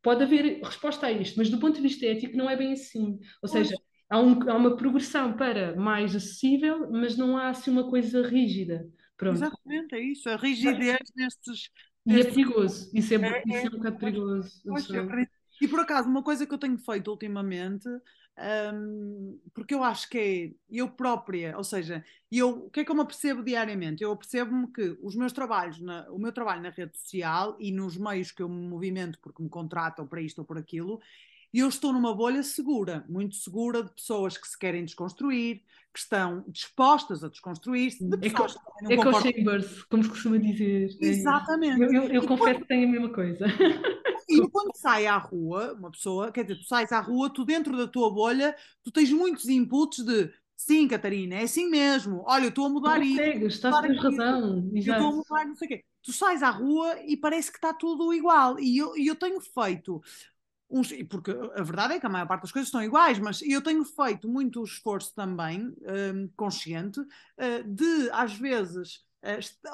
pode 0.00 0.22
haver 0.22 0.60
resposta 0.62 1.06
a 1.06 1.12
isto, 1.12 1.36
mas 1.36 1.50
do 1.50 1.58
ponto 1.58 1.74
de 1.74 1.82
vista 1.82 2.06
ético 2.06 2.36
não 2.36 2.48
é 2.48 2.56
bem 2.56 2.72
assim. 2.72 3.18
Ou 3.42 3.48
seja, 3.48 3.74
há, 4.08 4.20
um, 4.20 4.48
há, 4.48 4.54
uma 4.54 4.76
progressão 4.76 5.36
para 5.36 5.74
mais 5.74 6.14
acessível, 6.14 6.88
mas 6.90 7.16
não 7.16 7.36
há 7.36 7.48
assim 7.48 7.72
uma 7.72 7.90
coisa 7.90 8.22
rígida. 8.22 8.88
Pronto. 9.16 9.34
Exatamente, 9.34 9.94
é 9.96 10.00
isso. 10.00 10.30
A 10.30 10.36
rigidez 10.36 11.00
nestes. 11.16 11.70
E 12.06 12.20
é 12.20 12.24
perigoso. 12.24 12.88
Isso 12.94 13.12
é, 13.12 13.16
é, 13.16 13.42
isso 13.44 13.56
é, 13.56 13.64
é 13.64 13.66
um 13.66 13.70
bocado 13.70 13.98
perigoso. 13.98 14.62
E 15.60 15.66
por 15.66 15.80
acaso, 15.80 16.08
uma 16.08 16.22
coisa 16.22 16.46
que 16.46 16.54
eu 16.54 16.58
tenho 16.58 16.78
feito 16.78 17.10
ultimamente 17.10 17.88
um, 18.74 19.38
porque 19.52 19.74
eu 19.74 19.82
acho 19.82 20.08
que 20.08 20.18
é 20.18 20.50
eu 20.70 20.88
própria, 20.88 21.56
ou 21.56 21.64
seja, 21.64 22.04
eu, 22.30 22.66
o 22.66 22.70
que 22.70 22.80
é 22.80 22.84
que 22.84 22.90
eu 22.90 22.94
me 22.94 23.04
percebo 23.04 23.42
diariamente? 23.42 24.02
Eu 24.02 24.16
percebo-me 24.16 24.68
que 24.68 24.96
os 25.02 25.16
meus 25.16 25.32
trabalhos, 25.32 25.80
na, 25.80 26.08
o 26.10 26.18
meu 26.18 26.32
trabalho 26.32 26.62
na 26.62 26.70
rede 26.70 26.96
social 26.96 27.56
e 27.58 27.72
nos 27.72 27.96
meios 27.96 28.30
que 28.30 28.42
eu 28.42 28.48
me 28.48 28.68
movimento 28.68 29.18
porque 29.20 29.42
me 29.42 29.48
contratam 29.48 30.06
para 30.06 30.20
isto 30.20 30.38
ou 30.38 30.44
por 30.44 30.56
aquilo, 30.56 31.00
eu 31.52 31.68
estou 31.68 31.92
numa 31.92 32.14
bolha 32.14 32.42
segura, 32.42 33.04
muito 33.08 33.34
segura 33.34 33.82
de 33.82 33.90
pessoas 33.90 34.36
que 34.36 34.46
se 34.46 34.58
querem 34.58 34.84
desconstruir, 34.84 35.62
que 35.92 35.98
estão 35.98 36.44
dispostas 36.46 37.24
a 37.24 37.28
desconstruir-se, 37.28 38.04
de 38.04 38.18
pessoas 38.18 38.54
Eco, 38.54 38.78
que 38.78 38.84
não 38.84 38.92
Eco 38.92 39.20
chambers, 39.22 39.82
como 39.84 40.04
se 40.04 40.10
costuma 40.10 40.36
dizer. 40.36 40.96
Exatamente. 41.00 41.80
Eu, 41.80 41.92
eu, 41.92 42.08
eu 42.10 42.26
confesso 42.26 42.60
que 42.60 42.68
tenho 42.68 42.86
a 42.86 42.92
mesma 42.92 43.08
coisa. 43.08 43.46
E 44.44 44.50
quando 44.50 44.76
sai 44.76 45.06
à 45.06 45.16
rua, 45.16 45.74
uma 45.74 45.90
pessoa, 45.90 46.30
quer 46.32 46.44
dizer, 46.44 46.60
tu 46.60 46.64
sais 46.64 46.92
à 46.92 47.00
rua, 47.00 47.30
tu 47.30 47.44
dentro 47.44 47.76
da 47.76 47.86
tua 47.86 48.10
bolha, 48.10 48.54
tu 48.82 48.90
tens 48.90 49.10
muitos 49.10 49.48
inputs 49.48 50.04
de 50.04 50.30
sim, 50.56 50.88
Catarina, 50.88 51.36
é 51.36 51.42
assim 51.44 51.68
mesmo, 51.68 52.22
olha, 52.26 52.44
eu 52.44 52.48
estou 52.48 52.66
a 52.66 52.68
mudar 52.68 53.00
isso. 53.02 53.20
Estás 53.22 53.80
ter 53.80 53.96
razão. 53.96 54.70
Eu 54.74 54.78
estou 54.78 55.08
a 55.08 55.12
mudar, 55.12 55.46
não 55.46 55.54
sei 55.54 55.66
o 55.66 55.68
quê. 55.68 55.84
Tu 56.02 56.12
sais 56.12 56.42
à 56.42 56.50
rua 56.50 57.00
e 57.06 57.16
parece 57.16 57.50
que 57.50 57.58
está 57.58 57.72
tudo 57.72 58.12
igual. 58.12 58.58
E 58.58 58.76
eu, 58.78 58.96
eu 58.96 59.14
tenho 59.14 59.40
feito 59.40 60.02
uns, 60.70 60.92
porque 61.08 61.30
a 61.30 61.62
verdade 61.62 61.94
é 61.94 62.00
que 62.00 62.06
a 62.06 62.10
maior 62.10 62.26
parte 62.26 62.42
das 62.42 62.52
coisas 62.52 62.68
estão 62.68 62.82
iguais, 62.82 63.18
mas 63.18 63.40
eu 63.42 63.62
tenho 63.62 63.84
feito 63.84 64.28
muito 64.28 64.62
esforço 64.62 65.14
também, 65.14 65.74
um, 66.12 66.28
consciente, 66.36 67.00
uh, 67.00 67.64
de 67.66 68.10
às 68.12 68.34
vezes 68.34 69.06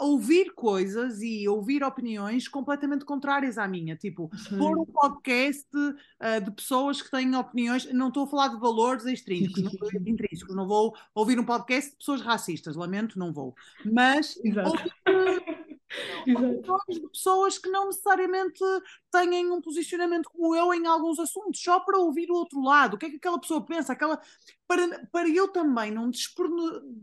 ouvir 0.01 0.53
coisas 0.55 1.23
e 1.23 1.49
ouvir 1.49 1.83
opiniões 1.83 2.49
completamente 2.49 3.05
contrárias 3.05 3.59
à 3.59 3.69
minha, 3.69 3.97
tipo, 3.97 4.31
Sim. 4.37 4.59
pôr 4.59 4.79
um 4.79 4.85
podcast 4.85 5.69
uh, 5.77 6.45
de 6.45 6.51
pessoas 6.51 7.01
que 7.01 7.11
têm 7.11 7.35
opiniões, 7.35 7.91
não 7.93 8.09
estou 8.09 8.25
a 8.25 8.27
falar 8.27 8.49
de 8.49 8.61
valores 8.61 9.05
extrínsecos, 9.07 9.63
não, 9.63 9.71
intrínsecos, 10.07 10.55
não 10.55 10.67
vou 10.67 10.95
ouvir 11.15 11.39
um 11.39 11.45
podcast 11.45 11.93
de 11.93 11.99
pessoas 11.99 12.21
racistas, 12.21 12.77
lamento, 12.77 13.19
não 13.19 13.33
vou, 13.33 13.55
mas 13.85 14.37
ouvir, 14.37 15.54
opiniões 16.33 17.01
de 17.01 17.09
pessoas 17.09 17.59
que 17.59 17.69
não 17.69 17.87
necessariamente 17.87 18.63
têm 19.11 19.51
um 19.51 19.61
posicionamento 19.61 20.29
como 20.31 20.55
eu 20.55 20.73
em 20.75 20.87
alguns 20.87 21.19
assuntos, 21.19 21.61
só 21.63 21.81
para 21.81 21.99
ouvir 21.99 22.31
o 22.31 22.35
outro 22.35 22.61
lado, 22.63 22.95
o 22.95 22.99
que 22.99 23.07
é 23.07 23.11
que 23.11 23.17
aquela 23.17 23.41
pessoa 23.41 23.65
pensa, 23.65 23.93
aquela 23.93 24.21
para, 24.67 25.07
para 25.13 25.29
eu 25.29 25.49
também 25.49 25.91
não 25.91 26.11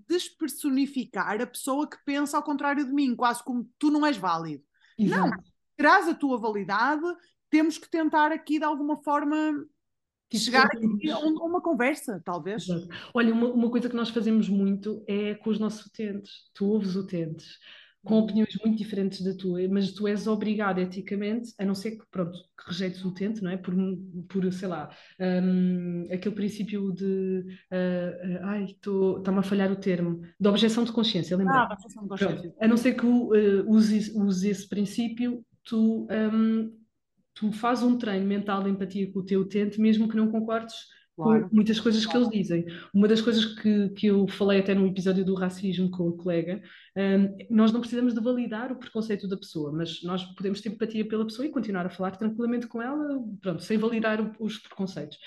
despersonificar 0.08 1.42
a 1.42 1.48
pessoa 1.48 1.90
que 1.90 1.98
pensa 2.06 2.38
ao 2.38 2.44
contrário 2.44 2.86
de 2.86 2.92
mim, 2.92 3.16
quase 3.16 3.44
como 3.44 3.70
tu 3.78 3.90
não 3.90 4.06
és 4.06 4.18
válido. 4.18 4.64
Exato. 4.98 5.30
Não, 5.30 5.44
traz 5.78 6.08
a 6.08 6.14
tua 6.14 6.38
validade, 6.38 7.06
temos 7.50 7.78
que 7.78 7.90
tentar 7.90 8.32
aqui 8.32 8.60
de 8.60 8.66
alguma 8.66 8.98
forma 8.98 9.66
chegar 10.38 10.68
a 10.68 11.46
uma 11.46 11.62
conversa, 11.62 12.22
talvez. 12.24 12.68
Exato. 12.68 12.88
Olha, 13.14 13.34
uma, 13.34 13.48
uma 13.48 13.70
coisa 13.70 13.90
que 13.90 13.96
nós 13.96 14.10
fazemos 14.10 14.48
muito 14.48 15.04
é 15.08 15.36
com 15.36 15.50
os 15.50 15.60
nossos 15.60 15.86
utentes. 15.86 16.50
Tu 16.54 16.66
ouves 16.66 16.96
utentes 16.96 17.60
com 18.04 18.18
opiniões 18.18 18.58
muito 18.64 18.78
diferentes 18.78 19.22
da 19.22 19.34
tua, 19.34 19.60
mas 19.70 19.92
tu 19.92 20.08
és 20.08 20.26
obrigado 20.26 20.80
eticamente, 20.80 21.54
a 21.60 21.66
não 21.66 21.76
ser 21.76 21.92
que, 21.92 22.04
pronto, 22.10 22.32
que 22.32 22.68
rejeites 22.68 23.06
o 23.06 23.10
utente, 23.10 23.44
não 23.44 23.52
é? 23.52 23.58
Por, 23.58 23.76
por 24.28 24.52
sei 24.52 24.68
lá, 24.68 24.90
um, 25.20 26.06
aquele 26.12 26.34
princípio 26.34 26.92
de, 26.92 27.46
uh, 27.72 28.44
uh, 28.44 28.46
ai, 28.46 28.64
está-me 28.66 29.40
a 29.40 29.44
falhar 29.44 29.72
o 29.72 29.76
termo, 29.76 30.22
de 30.40 30.50
objeção 30.50 30.84
de 30.84 30.92
consciência, 30.92 31.38
lembra? 31.38 31.54
Ah, 31.54 31.74
objeção 31.74 32.04
de 32.04 32.10
consciência. 32.10 32.56
a 32.60 32.68
não 32.68 32.78
ser 32.78 32.96
que 32.96 33.06
uh, 33.06 33.70
uses, 33.70 34.10
uses 34.16 34.44
esse 34.46 34.68
princípio, 34.68 35.46
tu, 35.64 36.08
um, 36.34 36.76
tu 37.36 37.52
fazes 37.52 37.84
um 37.84 38.00
treino 38.00 38.26
mental 38.26 38.64
de 38.64 38.70
empatia 38.72 39.12
com 39.12 39.20
o 39.20 39.26
teu 39.26 39.42
utente, 39.42 39.80
mesmo 39.80 40.10
que 40.10 40.16
não 40.16 40.32
concordes 40.32 40.76
Claro. 41.24 41.50
com 41.50 41.56
muitas 41.56 41.80
coisas 41.80 42.06
que 42.06 42.16
eles 42.16 42.30
dizem. 42.30 42.66
Uma 42.94 43.08
das 43.08 43.22
coisas 43.22 43.46
que, 43.46 43.90
que 43.90 44.08
eu 44.08 44.28
falei 44.28 44.60
até 44.60 44.74
no 44.74 44.88
episódio 44.88 45.24
do 45.24 45.36
racismo 45.36 45.90
com 45.90 46.08
o 46.08 46.18
colega, 46.18 46.62
um, 46.96 47.56
nós 47.56 47.72
não 47.72 47.80
precisamos 47.80 48.14
de 48.14 48.22
validar 48.22 48.72
o 48.72 48.76
preconceito 48.76 49.28
da 49.28 49.38
pessoa, 49.38 49.72
mas 49.72 50.02
nós 50.04 50.24
podemos 50.34 50.62
ter 50.62 50.70
empatia 50.70 51.08
pela 51.08 51.26
pessoa 51.26 51.46
e 51.46 51.50
continuar 51.52 51.86
a 51.86 51.90
falar 51.90 52.12
tranquilamente 52.12 52.68
com 52.68 52.82
ela, 52.82 53.24
pronto, 53.42 53.64
sem 53.64 53.78
validar 53.78 54.20
o, 54.22 54.32
os 54.40 54.58
preconceitos. 54.58 55.18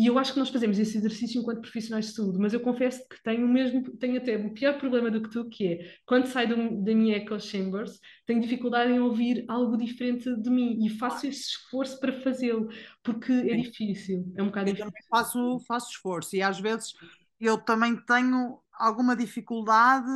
E 0.00 0.06
eu 0.06 0.18
acho 0.18 0.32
que 0.32 0.38
nós 0.38 0.48
fazemos 0.48 0.78
esse 0.78 0.96
exercício 0.96 1.38
enquanto 1.38 1.60
profissionais 1.60 2.06
de 2.06 2.14
saúde, 2.14 2.38
mas 2.38 2.54
eu 2.54 2.60
confesso 2.60 3.06
que 3.06 3.22
tenho 3.22 3.46
mesmo, 3.46 3.82
tenho 3.98 4.16
até 4.16 4.34
um 4.38 4.54
pior 4.54 4.78
problema 4.78 5.10
do 5.10 5.20
que 5.20 5.28
tu, 5.28 5.46
que 5.50 5.74
é 5.74 5.94
quando 6.06 6.24
saio 6.24 6.48
do, 6.48 6.82
da 6.82 6.94
minha 6.94 7.18
echo 7.18 7.38
chambers, 7.38 8.00
tenho 8.24 8.40
dificuldade 8.40 8.90
em 8.90 8.98
ouvir 8.98 9.44
algo 9.46 9.76
diferente 9.76 10.34
de 10.34 10.48
mim 10.48 10.82
e 10.82 10.88
faço 10.88 11.26
esse 11.26 11.50
esforço 11.50 12.00
para 12.00 12.14
fazê-lo, 12.14 12.70
porque 13.02 13.30
é 13.30 13.54
difícil, 13.56 14.32
é 14.38 14.42
um 14.42 14.46
bocado 14.46 14.70
eu 14.70 14.74
difícil. 14.74 14.90
Também 14.90 15.08
faço, 15.10 15.60
faço 15.68 15.90
esforço 15.90 16.34
e 16.34 16.40
às 16.40 16.58
vezes 16.58 16.94
eu 17.38 17.58
também 17.58 17.94
tenho 18.06 18.58
alguma 18.72 19.14
dificuldade. 19.14 20.08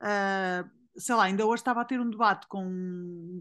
Uh, 0.00 0.76
sei 0.96 1.14
lá, 1.14 1.24
ainda 1.24 1.44
hoje 1.44 1.60
estava 1.60 1.82
a 1.82 1.84
ter 1.84 2.00
um 2.00 2.08
debate 2.08 2.46
com 2.48 2.64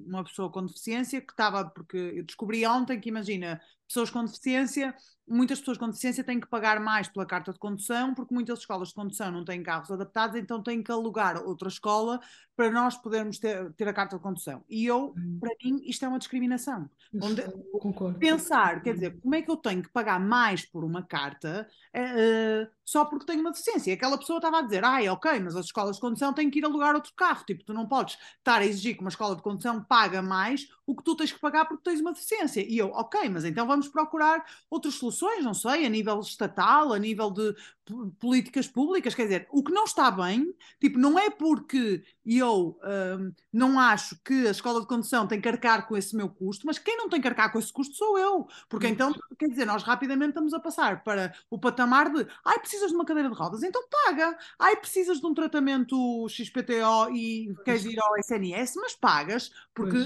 uma 0.06 0.24
pessoa 0.24 0.52
com 0.52 0.66
deficiência 0.66 1.22
que 1.22 1.32
estava, 1.32 1.70
porque 1.70 1.98
eu 1.98 2.24
descobri 2.24 2.66
ontem 2.66 3.00
que 3.00 3.10
imagina, 3.10 3.62
pessoas 3.88 4.10
com 4.10 4.24
deficiência 4.26 4.96
muitas 5.28 5.60
pessoas 5.60 5.78
com 5.78 5.88
deficiência 5.88 6.24
têm 6.24 6.40
que 6.40 6.48
pagar 6.48 6.80
mais 6.80 7.08
pela 7.08 7.26
carta 7.26 7.52
de 7.52 7.60
condução, 7.60 8.14
porque 8.14 8.34
muitas 8.34 8.60
escolas 8.60 8.90
de 8.90 8.94
condução 8.94 9.32
não 9.32 9.44
têm 9.44 9.64
carros 9.64 9.92
adaptados, 9.92 10.38
então 10.38 10.62
têm 10.62 10.84
que 10.84 10.92
alugar 10.92 11.44
outra 11.44 11.68
escola 11.68 12.20
para 12.56 12.72
nós 12.72 12.96
podermos 12.96 13.38
ter, 13.38 13.74
ter 13.74 13.88
a 13.88 13.94
carta 13.94 14.16
de 14.16 14.22
condução. 14.22 14.64
E 14.70 14.86
eu, 14.86 15.14
hum. 15.18 15.38
para 15.40 15.52
mim, 15.64 15.82
isto 15.86 16.06
é 16.06 16.08
uma 16.08 16.20
discriminação. 16.20 16.90
Onde, 17.22 17.42
concordo. 17.80 18.18
Pensar, 18.18 18.82
quer 18.82 18.94
dizer, 18.94 19.20
como 19.20 19.36
é 19.36 19.42
que 19.42 19.52
eu 19.52 19.58
tenho 19.58 19.82
que 19.82 19.90
pagar 19.90 20.20
mais 20.20 20.66
por 20.66 20.84
uma 20.84 21.04
carta 21.04 21.68
uh, 21.96 22.72
só 22.86 23.04
porque 23.04 23.26
tenho 23.26 23.42
uma 23.42 23.52
deficiência? 23.52 23.94
Aquela 23.94 24.18
pessoa 24.18 24.38
estava 24.38 24.60
a 24.60 24.62
dizer, 24.62 24.86
ai, 24.86 25.10
ok, 25.10 25.40
mas 25.40 25.56
as 25.56 25.66
escolas 25.66 25.96
de 25.96 26.02
condução 26.02 26.34
têm 26.34 26.50
que 26.50 26.60
ir 26.60 26.66
alugar 26.66 26.96
outro 26.96 27.14
carro. 27.16 27.44
Tipo, 27.46 27.64
tu 27.66 27.74
não 27.74 27.88
podes 27.88 28.18
estar 28.38 28.62
a 28.62 28.66
exigir 28.66 28.96
que 28.96 29.02
uma 29.02 29.10
escola 29.10 29.36
de 29.36 29.42
condução 29.42 29.84
paga 29.84 30.22
mais 30.22 30.68
o 30.86 30.96
que 30.96 31.04
tu 31.04 31.16
tens 31.16 31.32
que 31.32 31.40
pagar 31.40 31.66
porque 31.66 31.84
tens 31.84 32.00
uma 32.00 32.14
deficiência. 32.14 32.66
E 32.66 32.78
eu, 32.78 32.90
ok, 32.92 33.28
mas 33.30 33.44
então 33.44 33.68
vamos 33.68 33.75
procurar 33.84 34.46
outras 34.70 34.96
soluções, 34.96 35.44
não 35.44 35.54
sei, 35.54 35.86
a 35.86 35.90
nível 35.90 36.20
estatal, 36.20 36.94
a 36.94 37.00
nível 37.00 37.30
de 37.32 37.56
políticas 38.20 38.68
públicas, 38.68 39.14
quer 39.14 39.24
dizer, 39.24 39.48
o 39.52 39.64
que 39.64 39.72
não 39.72 39.84
está 39.84 40.10
bem, 40.10 40.54
tipo, 40.80 40.98
não 40.98 41.20
é 41.20 41.30
porque 41.30 42.04
eu 42.26 42.80
um, 43.20 43.32
não 43.54 43.80
acho 43.80 44.20
que 44.24 44.48
a 44.48 44.52
escola 44.52 44.82
de 44.82 44.88
condução 44.88 45.28
tem 45.28 45.40
que 45.40 45.48
arcar 45.48 45.88
com 45.88 45.96
esse 45.96 46.16
meu 46.16 46.28
custo, 46.30 46.66
mas 46.66 46.80
quem 46.80 46.98
não 46.98 47.08
tem 47.08 47.22
que 47.22 47.28
arcar 47.28 47.52
com 47.52 47.60
esse 47.60 47.72
custo 47.72 47.96
sou 47.96 48.18
eu, 48.18 48.48
porque 48.68 48.88
então, 48.88 49.14
quer 49.38 49.50
dizer, 49.50 49.66
nós 49.66 49.84
rapidamente 49.84 50.30
estamos 50.30 50.54
a 50.54 50.60
passar 50.60 51.04
para 51.04 51.34
o 51.50 51.60
patamar 51.60 52.12
de, 52.12 52.26
ai, 52.44 52.60
precisas 52.60 52.90
de 52.90 52.96
uma 52.96 53.06
cadeira 53.06 53.30
de 53.30 53.36
rodas, 53.36 53.62
então 53.62 53.84
paga, 54.06 54.36
ai, 54.58 54.76
precisas 54.78 55.20
de 55.20 55.26
um 55.28 55.34
tratamento 55.34 56.28
XPTO 56.28 57.12
e 57.14 57.54
queres 57.64 57.86
ir 57.86 58.00
ao 58.00 58.18
SNS, 58.18 58.76
mas 58.78 58.96
pagas, 58.96 59.52
porque 59.74 59.98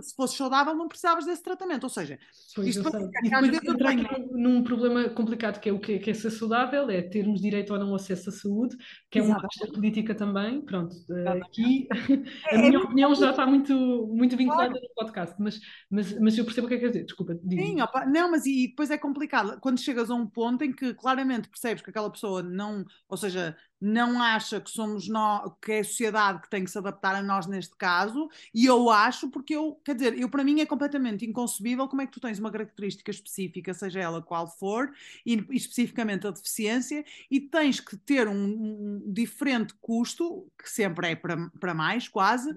se 0.00 0.14
fosse 0.14 0.36
saudável 0.36 0.74
não 0.74 0.88
precisavas 0.88 1.24
desse 1.24 1.42
tratamento, 1.42 1.84
ou 1.84 1.90
seja, 1.90 2.18
pois 2.54 2.68
isto 2.68 2.82
para 2.82 3.00
e 3.00 3.50
depois 3.50 3.74
entrar 3.74 3.90
aqui 3.90 4.28
num 4.32 4.64
problema 4.64 5.08
complicado 5.10 5.60
que 5.60 5.68
é 5.68 5.72
o 5.72 5.78
que 5.78 5.94
é, 5.94 5.98
que 5.98 6.10
é 6.10 6.14
ser 6.14 6.30
saudável, 6.30 6.90
é 6.90 7.00
ter 7.02 7.27
termos 7.28 7.40
direito 7.40 7.72
ou 7.72 7.78
não 7.78 7.94
acesso 7.94 8.30
à 8.30 8.32
saúde, 8.32 8.76
que 9.10 9.18
é 9.18 9.22
uma 9.22 9.40
questão 9.46 9.70
política 9.72 10.14
também. 10.14 10.60
Pronto, 10.62 10.94
eh, 11.10 11.28
aqui 11.28 11.88
a 12.50 12.54
é, 12.54 12.58
minha 12.58 12.78
é 12.78 12.78
opinião 12.78 13.14
já 13.14 13.30
está 13.30 13.46
muito, 13.46 13.74
muito 14.08 14.36
vinculada 14.36 14.70
claro. 14.70 14.86
no 14.86 14.94
podcast, 14.94 15.34
mas, 15.38 15.60
mas, 15.90 16.18
mas 16.18 16.38
eu 16.38 16.44
percebo 16.44 16.66
o 16.66 16.68
que 16.68 16.74
é 16.74 16.78
que 16.78 16.84
quer 16.84 16.90
dizer. 16.90 17.04
Desculpa. 17.04 17.38
Sim, 17.48 17.80
opa, 17.80 18.06
não, 18.06 18.30
mas 18.30 18.46
e 18.46 18.68
depois 18.68 18.90
é 18.90 18.98
complicado. 18.98 19.58
Quando 19.60 19.80
chegas 19.80 20.10
a 20.10 20.14
um 20.14 20.26
ponto 20.26 20.64
em 20.64 20.72
que 20.72 20.94
claramente 20.94 21.48
percebes 21.48 21.82
que 21.82 21.90
aquela 21.90 22.10
pessoa 22.10 22.42
não, 22.42 22.84
ou 23.08 23.16
seja, 23.16 23.56
não 23.80 24.20
acha 24.20 24.60
que 24.60 24.70
somos 24.70 25.08
nós, 25.08 25.52
que 25.62 25.72
é 25.72 25.78
a 25.80 25.84
sociedade 25.84 26.42
que 26.42 26.50
tem 26.50 26.64
que 26.64 26.70
se 26.70 26.78
adaptar 26.78 27.14
a 27.14 27.22
nós 27.22 27.46
neste 27.46 27.76
caso, 27.76 28.28
e 28.52 28.66
eu 28.66 28.90
acho, 28.90 29.28
porque 29.28 29.54
eu, 29.54 29.80
quer 29.84 29.94
dizer, 29.94 30.18
eu 30.18 30.28
para 30.28 30.42
mim 30.42 30.60
é 30.60 30.66
completamente 30.66 31.24
inconcebível 31.24 31.86
como 31.88 32.02
é 32.02 32.06
que 32.06 32.12
tu 32.12 32.20
tens 32.20 32.38
uma 32.38 32.50
característica 32.50 33.10
específica, 33.10 33.72
seja 33.72 34.00
ela 34.00 34.20
qual 34.20 34.48
for, 34.48 34.92
e, 35.24 35.34
e 35.50 35.56
especificamente 35.56 36.26
a 36.26 36.30
deficiência, 36.30 37.04
e 37.30 37.40
tens 37.40 37.80
que 37.80 37.96
ter 37.96 38.26
um, 38.26 38.34
um 38.34 39.02
diferente 39.06 39.74
custo, 39.80 40.50
que 40.58 40.68
sempre 40.70 41.10
é 41.10 41.16
para, 41.16 41.50
para 41.60 41.74
mais, 41.74 42.08
quase, 42.08 42.50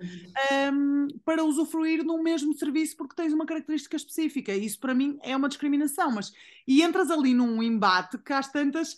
um, 0.73 1.07
para 1.23 1.43
usufruir 1.43 2.03
de 2.03 2.09
um 2.09 2.21
mesmo 2.21 2.53
serviço 2.53 2.97
porque 2.97 3.15
tens 3.15 3.33
uma 3.33 3.45
característica 3.45 3.95
específica. 3.95 4.53
Isso 4.53 4.79
para 4.79 4.93
mim 4.93 5.19
é 5.21 5.35
uma 5.35 5.49
discriminação, 5.49 6.11
mas 6.11 6.33
e 6.67 6.81
entras 6.81 7.09
ali 7.09 7.33
num 7.33 7.61
embate 7.61 8.17
que 8.17 8.33
às 8.33 8.51
tantas 8.51 8.97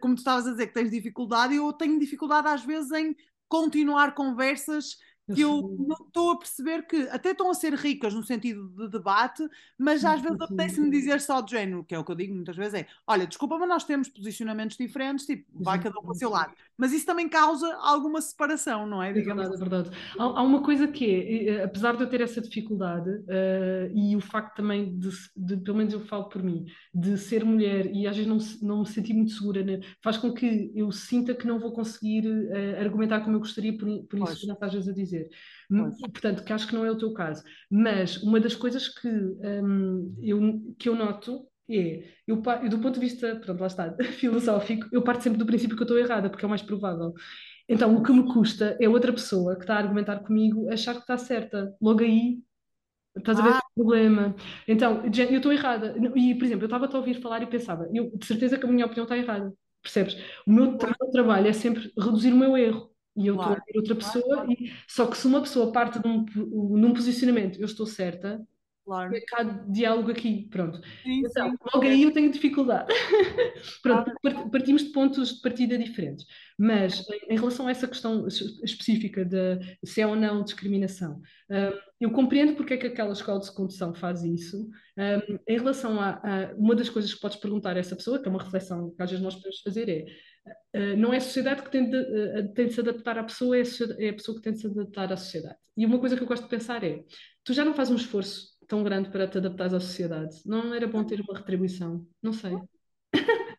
como 0.00 0.14
tu 0.14 0.18
estavas 0.18 0.46
a 0.46 0.52
dizer, 0.52 0.66
que 0.68 0.74
tens 0.74 0.90
dificuldade, 0.90 1.54
eu 1.54 1.72
tenho 1.72 1.98
dificuldade 1.98 2.48
às 2.48 2.64
vezes 2.64 2.90
em 2.92 3.16
continuar 3.48 4.14
conversas 4.14 4.96
que 5.34 5.40
eu 5.40 5.76
não 5.78 6.06
estou 6.06 6.32
a 6.32 6.38
perceber 6.38 6.86
que 6.86 7.08
até 7.10 7.30
estão 7.30 7.50
a 7.50 7.54
ser 7.54 7.74
ricas 7.74 8.12
no 8.12 8.22
sentido 8.22 8.68
de 8.70 8.88
debate, 8.88 9.46
mas 9.78 10.04
às 10.04 10.20
vezes 10.20 10.40
apetece-me 10.40 10.90
dizer 10.90 11.20
só 11.20 11.40
de 11.40 11.52
género, 11.52 11.84
que 11.84 11.94
é 11.94 11.98
o 11.98 12.04
que 12.04 12.10
eu 12.10 12.16
digo 12.16 12.34
muitas 12.34 12.56
vezes, 12.56 12.74
é 12.74 12.86
olha, 13.06 13.26
desculpa, 13.26 13.56
mas 13.58 13.68
nós 13.68 13.84
temos 13.84 14.08
posicionamentos 14.08 14.76
diferentes, 14.76 15.26
tipo, 15.26 15.44
vai 15.52 15.80
cada 15.80 15.98
um 15.98 16.02
para 16.02 16.10
o 16.10 16.14
seu 16.14 16.30
lado. 16.30 16.52
Mas 16.76 16.92
isso 16.92 17.06
também 17.06 17.28
causa 17.28 17.72
alguma 17.76 18.20
separação, 18.20 18.86
não 18.86 19.02
é? 19.02 19.10
É 19.10 19.12
verdade, 19.12 19.40
é 19.40 19.44
assim. 19.44 19.58
verdade. 19.58 19.90
Há, 20.18 20.24
há, 20.24 20.42
uma 20.42 20.62
coisa 20.62 20.88
que 20.88 21.04
é, 21.04 21.44
eh, 21.48 21.64
apesar 21.64 21.96
de 21.96 22.02
eu 22.02 22.08
ter 22.08 22.20
essa 22.20 22.40
dificuldade, 22.40 23.10
uh, 23.10 23.92
e 23.94 24.16
o 24.16 24.20
facto 24.20 24.56
também 24.56 24.98
de, 24.98 25.10
de, 25.36 25.56
pelo 25.58 25.76
menos 25.76 25.92
eu 25.92 26.00
falo 26.00 26.28
por 26.28 26.42
mim, 26.42 26.66
de 26.92 27.16
ser 27.16 27.44
mulher 27.44 27.86
e 27.86 28.06
às 28.06 28.16
vezes 28.16 28.28
não, 28.28 28.68
não 28.68 28.80
me 28.80 28.86
sentir 28.86 29.14
muito 29.14 29.32
segura, 29.32 29.62
né? 29.62 29.80
faz 30.02 30.16
com 30.16 30.32
que 30.32 30.72
eu 30.74 30.90
sinta 30.90 31.34
que 31.34 31.46
não 31.46 31.58
vou 31.58 31.72
conseguir 31.72 32.26
uh, 32.26 32.80
argumentar 32.80 33.20
como 33.20 33.36
eu 33.36 33.40
gostaria, 33.40 33.76
por, 33.76 33.86
por 34.04 34.18
isso 34.18 34.46
que 34.46 34.64
às 34.64 34.72
vezes 34.72 34.88
a 34.88 34.92
dizer. 34.92 35.21
Pois. 35.68 36.00
Portanto, 36.00 36.44
que 36.44 36.52
acho 36.52 36.66
que 36.66 36.74
não 36.74 36.84
é 36.84 36.90
o 36.90 36.98
teu 36.98 37.12
caso. 37.12 37.42
Mas 37.70 38.22
uma 38.22 38.40
das 38.40 38.54
coisas 38.54 38.88
que, 38.88 39.08
um, 39.08 40.16
eu, 40.22 40.74
que 40.78 40.88
eu 40.88 40.94
noto 40.94 41.46
é, 41.70 42.04
eu, 42.26 42.36
do 42.68 42.78
ponto 42.78 42.94
de 42.94 43.00
vista, 43.00 43.36
pronto, 43.36 43.60
lá 43.60 43.66
está, 43.66 43.96
filosófico, 44.18 44.88
eu 44.92 45.02
parto 45.02 45.22
sempre 45.22 45.38
do 45.38 45.46
princípio 45.46 45.76
que 45.76 45.82
eu 45.82 45.86
estou 45.86 45.98
errada, 45.98 46.28
porque 46.28 46.44
é 46.44 46.46
o 46.46 46.50
mais 46.50 46.62
provável. 46.62 47.14
Então, 47.68 47.96
o 47.96 48.02
que 48.02 48.12
me 48.12 48.24
custa 48.32 48.76
é 48.80 48.88
outra 48.88 49.12
pessoa 49.12 49.54
que 49.56 49.62
está 49.62 49.76
a 49.76 49.78
argumentar 49.78 50.20
comigo 50.20 50.68
achar 50.70 50.94
que 50.94 51.00
está 51.00 51.16
certa. 51.16 51.74
Logo 51.80 52.02
aí, 52.02 52.40
estás 53.16 53.38
a 53.38 53.42
ver 53.42 53.52
ah. 53.54 53.58
o 53.58 53.74
problema. 53.74 54.34
Então, 54.66 55.02
eu 55.04 55.36
estou 55.36 55.52
errada. 55.52 55.94
E, 56.16 56.34
por 56.34 56.44
exemplo, 56.44 56.64
eu 56.64 56.66
estava 56.66 56.86
a 56.86 56.98
ouvir 56.98 57.20
falar 57.20 57.42
e 57.42 57.46
pensava, 57.46 57.88
eu 57.94 58.10
de 58.16 58.26
certeza 58.26 58.58
que 58.58 58.66
a 58.66 58.68
minha 58.68 58.86
opinião 58.86 59.04
está 59.04 59.16
errada. 59.16 59.52
Percebes? 59.82 60.16
O 60.46 60.52
meu 60.52 60.76
tra 60.76 60.94
trabalho 61.12 61.48
é 61.48 61.52
sempre 61.52 61.92
reduzir 61.98 62.32
o 62.32 62.36
meu 62.36 62.56
erro. 62.56 62.91
E 63.16 63.26
eu 63.26 63.34
estou 63.34 63.52
a 63.52 63.54
ver 63.56 63.76
outra 63.76 63.94
pessoa, 63.94 64.36
claro. 64.36 64.52
e, 64.52 64.72
só 64.88 65.06
que 65.06 65.16
se 65.18 65.26
uma 65.26 65.40
pessoa 65.40 65.70
parte 65.70 65.98
de 65.98 66.08
um, 66.08 66.24
num 66.34 66.94
posicionamento, 66.94 67.60
eu 67.60 67.66
estou 67.66 67.86
certa, 67.86 68.40
Claro. 68.84 69.14
É 69.14 69.20
cá 69.20 69.42
diálogo 69.68 70.10
aqui, 70.10 70.48
pronto. 70.50 70.80
Sim, 71.04 71.22
então, 71.24 71.50
sim. 71.50 71.56
logo 71.72 71.86
aí 71.86 72.02
eu 72.02 72.12
tenho 72.12 72.32
dificuldade. 72.32 72.92
pronto, 73.80 74.12
partimos 74.50 74.82
de 74.82 74.90
pontos 74.90 75.36
de 75.36 75.40
partida 75.40 75.78
diferentes. 75.78 76.26
Mas 76.58 77.04
em 77.28 77.36
relação 77.36 77.68
a 77.68 77.70
essa 77.70 77.86
questão 77.86 78.26
específica 78.26 79.24
de 79.24 79.78
se 79.84 80.00
é 80.00 80.06
ou 80.06 80.16
não 80.16 80.42
discriminação, 80.42 81.20
um, 81.48 81.78
eu 82.00 82.10
compreendo 82.10 82.54
porque 82.54 82.74
é 82.74 82.76
que 82.76 82.88
aquela 82.88 83.12
escola 83.12 83.40
de 83.40 83.52
condução 83.52 83.94
faz 83.94 84.24
isso. 84.24 84.68
Um, 84.98 85.38
em 85.46 85.58
relação 85.58 86.00
a, 86.00 86.20
a, 86.22 86.54
uma 86.56 86.74
das 86.74 86.88
coisas 86.88 87.14
que 87.14 87.20
podes 87.20 87.36
perguntar 87.36 87.76
a 87.76 87.80
essa 87.80 87.94
pessoa, 87.94 88.20
que 88.20 88.26
é 88.26 88.30
uma 88.30 88.42
reflexão 88.42 88.90
que 88.90 89.02
às 89.02 89.10
vezes 89.10 89.24
nós 89.24 89.36
podemos 89.36 89.60
fazer, 89.60 89.88
é 89.88 90.06
não 90.96 91.12
é 91.12 91.18
a 91.18 91.20
sociedade 91.20 91.62
que 91.62 91.70
tem 91.70 91.88
de, 91.88 91.96
uh, 91.96 92.52
tem 92.54 92.66
de 92.66 92.74
se 92.74 92.80
adaptar 92.80 93.18
à 93.18 93.24
pessoa, 93.24 93.56
é 93.56 93.62
a, 93.62 94.02
é 94.02 94.08
a 94.08 94.14
pessoa 94.14 94.36
que 94.36 94.42
tem 94.42 94.52
de 94.52 94.60
se 94.60 94.66
adaptar 94.66 95.12
à 95.12 95.16
sociedade. 95.16 95.56
E 95.76 95.86
uma 95.86 95.98
coisa 95.98 96.16
que 96.16 96.22
eu 96.22 96.26
gosto 96.26 96.44
de 96.44 96.48
pensar 96.48 96.82
é, 96.82 97.04
tu 97.44 97.52
já 97.52 97.64
não 97.64 97.74
fazes 97.74 97.92
um 97.92 97.96
esforço 97.96 98.52
tão 98.66 98.82
grande 98.82 99.10
para 99.10 99.26
te 99.26 99.38
adaptar 99.38 99.66
à 99.66 99.80
sociedade. 99.80 100.40
Não 100.46 100.72
era 100.74 100.86
bom 100.86 101.04
ter 101.04 101.20
uma 101.20 101.38
retribuição? 101.38 102.06
Não 102.22 102.32
sei. 102.32 102.54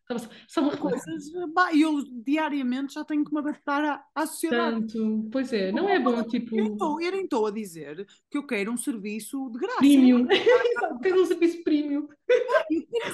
São 0.48 0.70
coisas. 0.70 1.32
Bah, 1.54 1.74
eu 1.74 2.04
diariamente 2.24 2.94
já 2.94 3.04
tenho 3.04 3.24
que 3.24 3.34
me 3.34 3.40
adaptar 3.40 3.84
à, 3.84 4.04
à 4.14 4.28
sociedade. 4.28 4.94
Tanto, 4.94 5.30
pois 5.32 5.52
é, 5.54 5.72
não 5.72 5.90
é 5.90 6.00
bom 6.00 6.22
tipo. 6.24 6.56
Eu 6.56 7.12
nem 7.12 7.24
estou 7.24 7.48
a 7.48 7.52
dizer 7.52 8.06
que 8.30 8.38
eu 8.38 8.46
quero 8.46 8.72
um 8.72 8.78
serviço 8.78 9.50
de 9.50 9.60
graça. 9.60 9.78
Premium. 9.78 10.28
Quero 11.02 11.22
um 11.22 11.26
serviço 11.26 11.64
premium. 11.64 12.08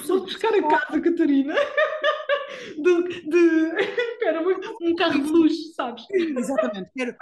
Vou 0.07 0.21
buscar 0.21 0.53
a 0.53 0.67
casa, 0.67 0.99
Catarina. 0.99 1.53
De, 2.77 3.21
de... 3.23 3.71
Espera, 4.19 4.41
um 4.81 4.95
carro 4.95 5.23
de 5.23 5.29
luxo, 5.29 5.73
sabes? 5.75 6.05
Exatamente. 6.11 6.91
Quero, 6.95 7.15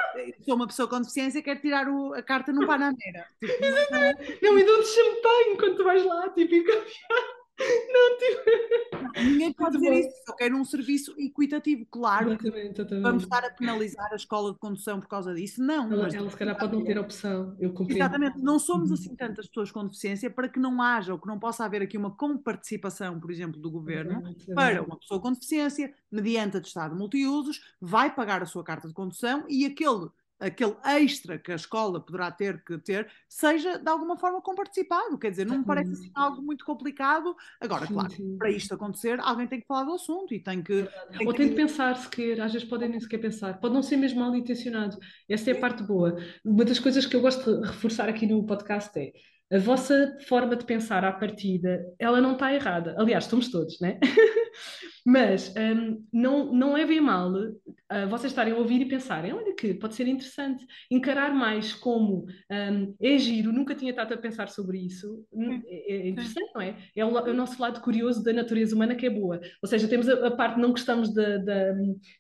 sou 0.46 0.56
uma 0.56 0.68
pessoa 0.68 0.88
com 0.88 1.00
deficiência, 1.00 1.42
quero 1.42 1.62
tirar 1.62 1.88
o, 1.88 2.14
a 2.14 2.22
carta 2.22 2.52
no 2.52 2.66
Panamera. 2.66 3.28
Tipo, 3.40 3.64
Exatamente. 3.64 4.40
Eu 4.42 4.54
me 4.54 4.64
dou 4.64 4.82
de 4.82 4.88
champanhe 4.88 5.54
enquanto 5.54 5.84
vais 5.84 6.04
lá, 6.04 6.30
tipo, 6.30 6.54
e 6.54 6.64
não, 7.60 8.18
tipo... 8.18 8.98
Ninguém 9.24 9.52
pode 9.54 9.78
dizer 9.78 9.94
isso, 9.94 10.16
eu 10.28 10.36
quero 10.36 10.58
um 10.58 10.66
serviço 10.66 11.14
equitativo, 11.18 11.86
claro. 11.90 12.34
Exatamente, 12.34 12.82
exatamente. 12.82 13.04
Vamos 13.04 13.24
estar 13.24 13.44
a 13.44 13.50
penalizar 13.50 14.12
a 14.12 14.16
escola 14.16 14.54
de 14.54 14.60
condução 14.60 15.00
por 15.00 15.08
causa 15.08 15.34
disso? 15.34 15.62
Não. 15.64 15.92
Ela, 15.92 16.04
mas, 16.04 16.14
ela 16.14 16.30
se 16.30 16.38
calhar 16.38 16.58
pode 16.58 16.74
não 16.74 16.84
ter 16.84 17.00
opção, 17.00 17.56
eu 17.60 17.74
compreendo. 17.74 18.02
Exatamente, 18.02 18.42
não 18.42 18.60
somos 18.60 18.90
uhum. 18.90 18.96
assim 18.96 19.16
tantas 19.16 19.48
pessoas 19.48 19.72
com 19.72 19.84
deficiência 19.86 20.30
para 20.30 20.48
que 20.48 20.60
não 20.60 20.82
haja 20.82 21.14
ou 21.14 21.20
que 21.20 21.28
não 21.28 21.40
possa 21.40 21.66
haver 21.66 21.82
aqui 21.82 21.98
uma 21.98 22.12
comparticipação, 22.12 23.20
por 23.20 23.32
exemplo, 23.32 23.60
do 23.60 23.72
governo 23.72 24.22
para 24.54 24.84
uma 24.84 24.98
pessoa 24.98 25.20
com 25.20 25.32
deficiência, 25.32 25.94
mediante 26.12 26.58
atestado 26.58 26.96
multiusos, 26.96 27.62
vai 27.82 28.14
pagar 28.14 28.42
a 28.44 28.46
sua 28.46 28.64
carta 28.64 28.88
de 28.88 28.94
condução 28.94 29.46
e 29.50 29.66
aquele 29.66 30.10
aquele 30.40 30.76
extra 30.84 31.38
que 31.38 31.52
a 31.52 31.56
escola 31.56 32.00
poderá 32.00 32.32
ter 32.32 32.64
que 32.64 32.78
ter, 32.78 33.10
seja 33.28 33.78
de 33.78 33.90
alguma 33.90 34.18
forma 34.18 34.42
comparticipado. 34.42 35.18
Quer 35.18 35.32
dizer, 35.32 35.46
não 35.46 35.60
me 35.60 35.66
parece 35.66 35.92
assim 35.92 36.12
algo 36.14 36.42
muito 36.42 36.66
complicado. 36.66 37.36
Agora, 37.60 37.88
claro, 37.88 38.14
para 38.38 38.50
isto 38.50 38.74
acontecer, 38.74 39.20
alguém 39.20 39.48
tem 39.48 39.60
que 39.60 39.68
falar 39.68 39.84
do 39.84 39.94
assunto 39.94 40.34
e 40.34 40.40
tem 40.40 40.62
que. 40.62 40.88
Tem 41.18 41.28
Ou 41.28 41.34
que... 41.34 41.40
tem 41.40 41.50
que 41.50 41.56
pensar 41.56 41.96
sequer, 41.98 42.40
às 42.42 42.54
vezes 42.54 42.68
podem 42.68 42.90
nem 42.90 43.00
sequer 43.00 43.20
pensar, 43.20 43.60
pode 43.60 43.74
não 43.74 43.84
ser 43.84 43.98
mesmo 43.98 44.20
mal 44.20 44.36
intencionado. 44.36 44.98
Essa 45.28 45.52
é 45.52 45.54
a 45.54 45.60
parte 45.60 45.84
boa. 45.84 46.18
Uma 46.44 46.66
das 46.66 46.80
coisas 46.80 47.06
que 47.06 47.16
eu 47.16 47.22
gosto 47.22 47.62
de 47.62 47.68
reforçar 47.68 48.08
aqui 48.10 48.26
no 48.26 48.46
podcast 48.46 48.98
é. 49.00 49.14
A 49.50 49.60
vossa 49.60 50.18
forma 50.28 50.58
de 50.58 50.66
pensar 50.66 51.06
à 51.06 51.12
partida, 51.14 51.82
ela 51.98 52.20
não 52.20 52.34
está 52.34 52.54
errada. 52.54 52.94
Aliás, 52.98 53.24
estamos 53.24 53.50
todos, 53.50 53.80
né? 53.80 53.98
Mas 55.10 55.54
um, 55.56 56.06
não, 56.12 56.52
não 56.52 56.78
é 56.78 56.86
bem 56.86 57.00
mal 57.00 57.32
uh, 57.32 58.10
vocês 58.10 58.30
estarem 58.30 58.52
a 58.52 58.58
ouvir 58.58 58.82
e 58.82 58.86
pensarem: 58.86 59.32
olha 59.32 59.56
que 59.56 59.74
pode 59.74 59.96
ser 59.96 60.06
interessante. 60.06 60.68
Encarar 60.92 61.34
mais 61.34 61.74
como 61.74 62.26
um, 62.52 62.96
é 63.00 63.18
giro, 63.18 63.54
nunca 63.54 63.74
tinha 63.74 63.92
estado 63.92 64.14
a 64.14 64.18
pensar 64.18 64.50
sobre 64.50 64.80
isso. 64.80 65.26
É, 65.66 65.94
é 65.94 66.10
interessante, 66.10 66.52
não 66.54 66.62
é? 66.62 66.76
É 66.94 67.06
o, 67.06 67.18
é 67.18 67.32
o, 67.32 67.34
nosso 67.34 67.62
lado 67.62 67.80
curioso 67.80 68.22
da 68.22 68.34
natureza 68.34 68.76
humana 68.76 68.96
que 68.96 69.06
é 69.06 69.10
boa. 69.10 69.40
Ou 69.62 69.70
seja, 69.70 69.88
temos 69.88 70.10
a, 70.10 70.28
a 70.28 70.32
parte 70.32 70.60
não 70.60 70.72
gostamos 70.72 71.14
da, 71.14 71.38
da, 71.38 71.72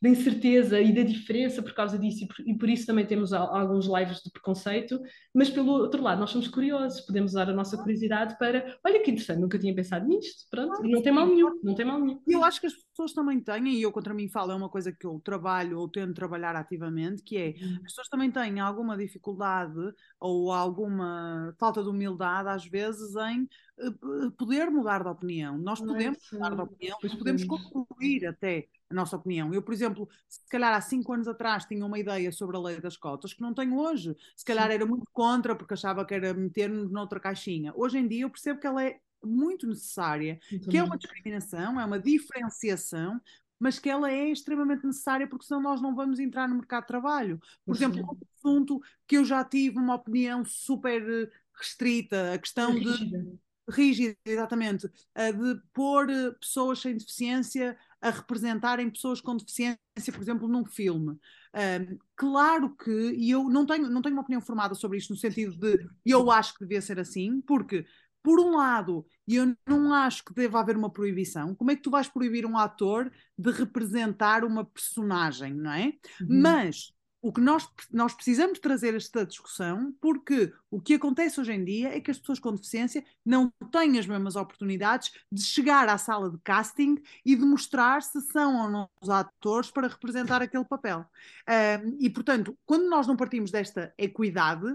da, 0.01 0.09
incerteza 0.09 0.79
e 0.79 0.95
da 0.95 1.03
diferença 1.03 1.61
por 1.61 1.73
causa 1.73 1.99
disso, 1.99 2.23
e 2.23 2.27
por, 2.27 2.39
e 2.47 2.57
por 2.57 2.69
isso 2.69 2.85
também 2.87 3.05
temos 3.05 3.33
alguns 3.33 3.85
lives 3.85 4.21
de 4.23 4.31
preconceito. 4.31 4.97
Mas 5.33 5.49
pelo 5.49 5.73
outro 5.73 6.01
lado, 6.01 6.21
nós 6.21 6.29
somos 6.29 6.47
curiosos, 6.47 7.01
podemos 7.01 7.31
usar 7.31 7.49
a 7.49 7.53
nossa 7.53 7.75
curiosidade 7.75 8.37
para: 8.39 8.77
olha 8.81 9.01
que 9.01 9.11
interessante, 9.11 9.41
nunca 9.41 9.59
tinha 9.59 9.75
pensado 9.75 10.07
nisto. 10.07 10.47
Pronto, 10.49 10.81
não 10.83 11.01
tem 11.01 11.11
mal 11.11 11.27
nenhum. 11.27 11.59
Não 11.61 11.75
tem 11.75 11.85
mal 11.85 11.99
nenhum. 11.99 12.21
Eu 12.25 12.45
acho 12.45 12.61
que 12.61 12.67
as 12.67 12.76
pessoas 12.85 13.13
também 13.13 13.39
têm, 13.39 13.67
e 13.75 13.81
eu 13.81 13.91
contra 13.91 14.13
mim 14.13 14.27
falo, 14.27 14.51
é 14.51 14.55
uma 14.55 14.69
coisa 14.69 14.91
que 14.91 15.05
eu 15.05 15.19
trabalho 15.23 15.79
ou 15.79 15.87
tento 15.87 16.13
trabalhar 16.13 16.55
ativamente, 16.55 17.21
que 17.23 17.37
é 17.37 17.55
uhum. 17.61 17.75
as 17.77 17.83
pessoas 17.83 18.09
também 18.09 18.31
têm 18.31 18.59
alguma 18.59 18.97
dificuldade 18.97 19.93
ou 20.19 20.51
alguma 20.51 21.55
falta 21.59 21.83
de 21.83 21.89
humildade, 21.89 22.49
às 22.49 22.65
vezes, 22.65 23.15
em 23.15 23.47
uh, 23.79 24.31
poder 24.31 24.69
mudar 24.69 25.03
de 25.03 25.09
opinião. 25.09 25.57
Nós 25.57 25.79
Não 25.79 25.93
podemos 25.93 26.17
é 26.31 26.35
mudar 26.35 26.55
de 26.55 26.61
opinião, 26.61 26.97
mas 27.01 27.15
podemos 27.15 27.43
concluir 27.43 28.25
até 28.25 28.67
a 28.89 28.93
nossa 28.93 29.17
opinião. 29.17 29.53
Eu, 29.53 29.61
por 29.61 29.73
exemplo, 29.73 30.07
se 30.27 30.39
calhar 30.49 30.73
há 30.73 30.81
cinco 30.81 31.13
anos 31.13 31.27
atrás 31.27 31.65
tinha 31.65 31.85
uma 31.85 31.99
ideia 31.99 32.31
sobre 32.31 32.55
a 32.57 32.59
lei 32.59 32.79
das 32.79 32.95
cotas 32.95 33.33
que 33.33 33.41
não 33.41 33.53
tenho 33.53 33.77
hoje. 33.77 34.15
Se 34.35 34.45
calhar 34.45 34.67
Sim. 34.67 34.73
era 34.73 34.85
muito 34.85 35.07
contra 35.11 35.55
porque 35.55 35.73
achava 35.73 36.05
que 36.05 36.13
era 36.13 36.33
meter-nos 36.33 36.91
noutra 36.91 37.19
caixinha. 37.19 37.73
Hoje 37.75 37.97
em 37.97 38.07
dia 38.07 38.23
eu 38.23 38.29
percebo 38.29 38.59
que 38.59 38.67
ela 38.67 38.83
é 38.83 38.99
muito 39.23 39.67
necessária, 39.67 40.39
que 40.69 40.77
é 40.77 40.83
uma 40.83 40.97
discriminação, 40.97 41.79
é 41.79 41.85
uma 41.85 41.99
diferenciação, 41.99 43.19
mas 43.59 43.79
que 43.79 43.89
ela 43.89 44.11
é 44.11 44.29
extremamente 44.29 44.85
necessária 44.85 45.27
porque 45.27 45.45
senão 45.45 45.61
nós 45.61 45.81
não 45.81 45.95
vamos 45.95 46.19
entrar 46.19 46.47
no 46.47 46.55
mercado 46.55 46.83
de 46.83 46.87
trabalho. 46.87 47.39
Por 47.65 47.75
Sim. 47.75 47.85
exemplo, 47.85 48.03
um 48.03 48.17
assunto 48.37 48.81
que 49.07 49.17
eu 49.17 49.25
já 49.25 49.43
tive 49.43 49.79
uma 49.79 49.95
opinião 49.95 50.45
super 50.45 51.01
eh, 51.01 51.29
restrita, 51.53 52.33
a 52.33 52.37
questão 52.37 52.73
rígida. 52.73 53.17
de 53.19 53.37
rígida, 53.69 54.15
exatamente, 54.25 54.87
de 54.87 55.61
pôr 55.73 56.09
eh, 56.09 56.31
pessoas 56.39 56.79
sem 56.79 56.95
deficiência 56.95 57.77
a 57.99 58.11
representarem 58.11 58.89
pessoas 58.89 59.19
com 59.19 59.35
deficiência, 59.35 59.77
por 60.13 60.21
exemplo, 60.21 60.47
num 60.47 60.65
filme. 60.65 61.17
Um, 61.53 61.97
claro 62.15 62.75
que, 62.75 62.91
e 62.91 63.31
eu 63.31 63.49
não 63.49 63.65
tenho, 63.65 63.89
não 63.89 64.01
tenho 64.01 64.13
uma 64.15 64.21
opinião 64.21 64.41
formada 64.41 64.75
sobre 64.75 64.99
isto, 64.99 65.11
no 65.11 65.19
sentido 65.19 65.57
de 65.57 65.89
eu 66.05 66.29
acho 66.29 66.53
que 66.53 66.59
devia 66.59 66.81
ser 66.81 66.99
assim, 66.99 67.41
porque 67.41 67.85
por 68.27 68.41
um 68.41 68.57
lado, 68.57 69.05
eu 69.25 69.55
não 69.65 69.93
acho 69.93 70.25
que 70.25 70.33
deva 70.33 70.59
haver 70.59 70.75
uma 70.75 70.89
proibição. 70.89 71.55
Como 71.55 71.71
é 71.71 71.77
que 71.77 71.81
tu 71.81 71.89
vais 71.89 72.09
proibir 72.09 72.45
um 72.45 72.57
ator 72.57 73.09
de 73.37 73.51
representar 73.51 74.43
uma 74.43 74.65
personagem, 74.65 75.53
não 75.53 75.71
é? 75.71 75.93
Uhum. 76.19 76.41
Mas 76.41 76.93
o 77.21 77.31
que 77.31 77.39
nós, 77.39 77.65
nós 77.89 78.13
precisamos 78.13 78.59
trazer 78.59 78.93
esta 78.95 79.25
discussão, 79.25 79.95
porque 80.01 80.51
o 80.69 80.81
que 80.81 80.95
acontece 80.95 81.39
hoje 81.39 81.53
em 81.53 81.63
dia 81.63 81.95
é 81.95 82.01
que 82.01 82.11
as 82.11 82.19
pessoas 82.19 82.37
com 82.37 82.53
deficiência 82.53 83.01
não 83.25 83.49
têm 83.71 83.97
as 83.97 84.05
mesmas 84.05 84.35
oportunidades 84.35 85.09
de 85.31 85.41
chegar 85.41 85.87
à 85.87 85.97
sala 85.97 86.29
de 86.29 86.37
casting 86.43 86.97
e 87.25 87.33
de 87.33 87.45
mostrar 87.45 88.01
se 88.01 88.19
são 88.23 88.61
ou 88.61 88.69
não 88.69 88.89
os 89.01 89.09
atores 89.09 89.71
para 89.71 89.87
representar 89.87 90.41
aquele 90.41 90.65
papel. 90.65 91.05
Uh, 91.47 91.95
e, 91.97 92.09
portanto, 92.09 92.57
quando 92.65 92.89
nós 92.89 93.07
não 93.07 93.15
partimos 93.15 93.51
desta 93.51 93.93
equidade, 93.97 94.67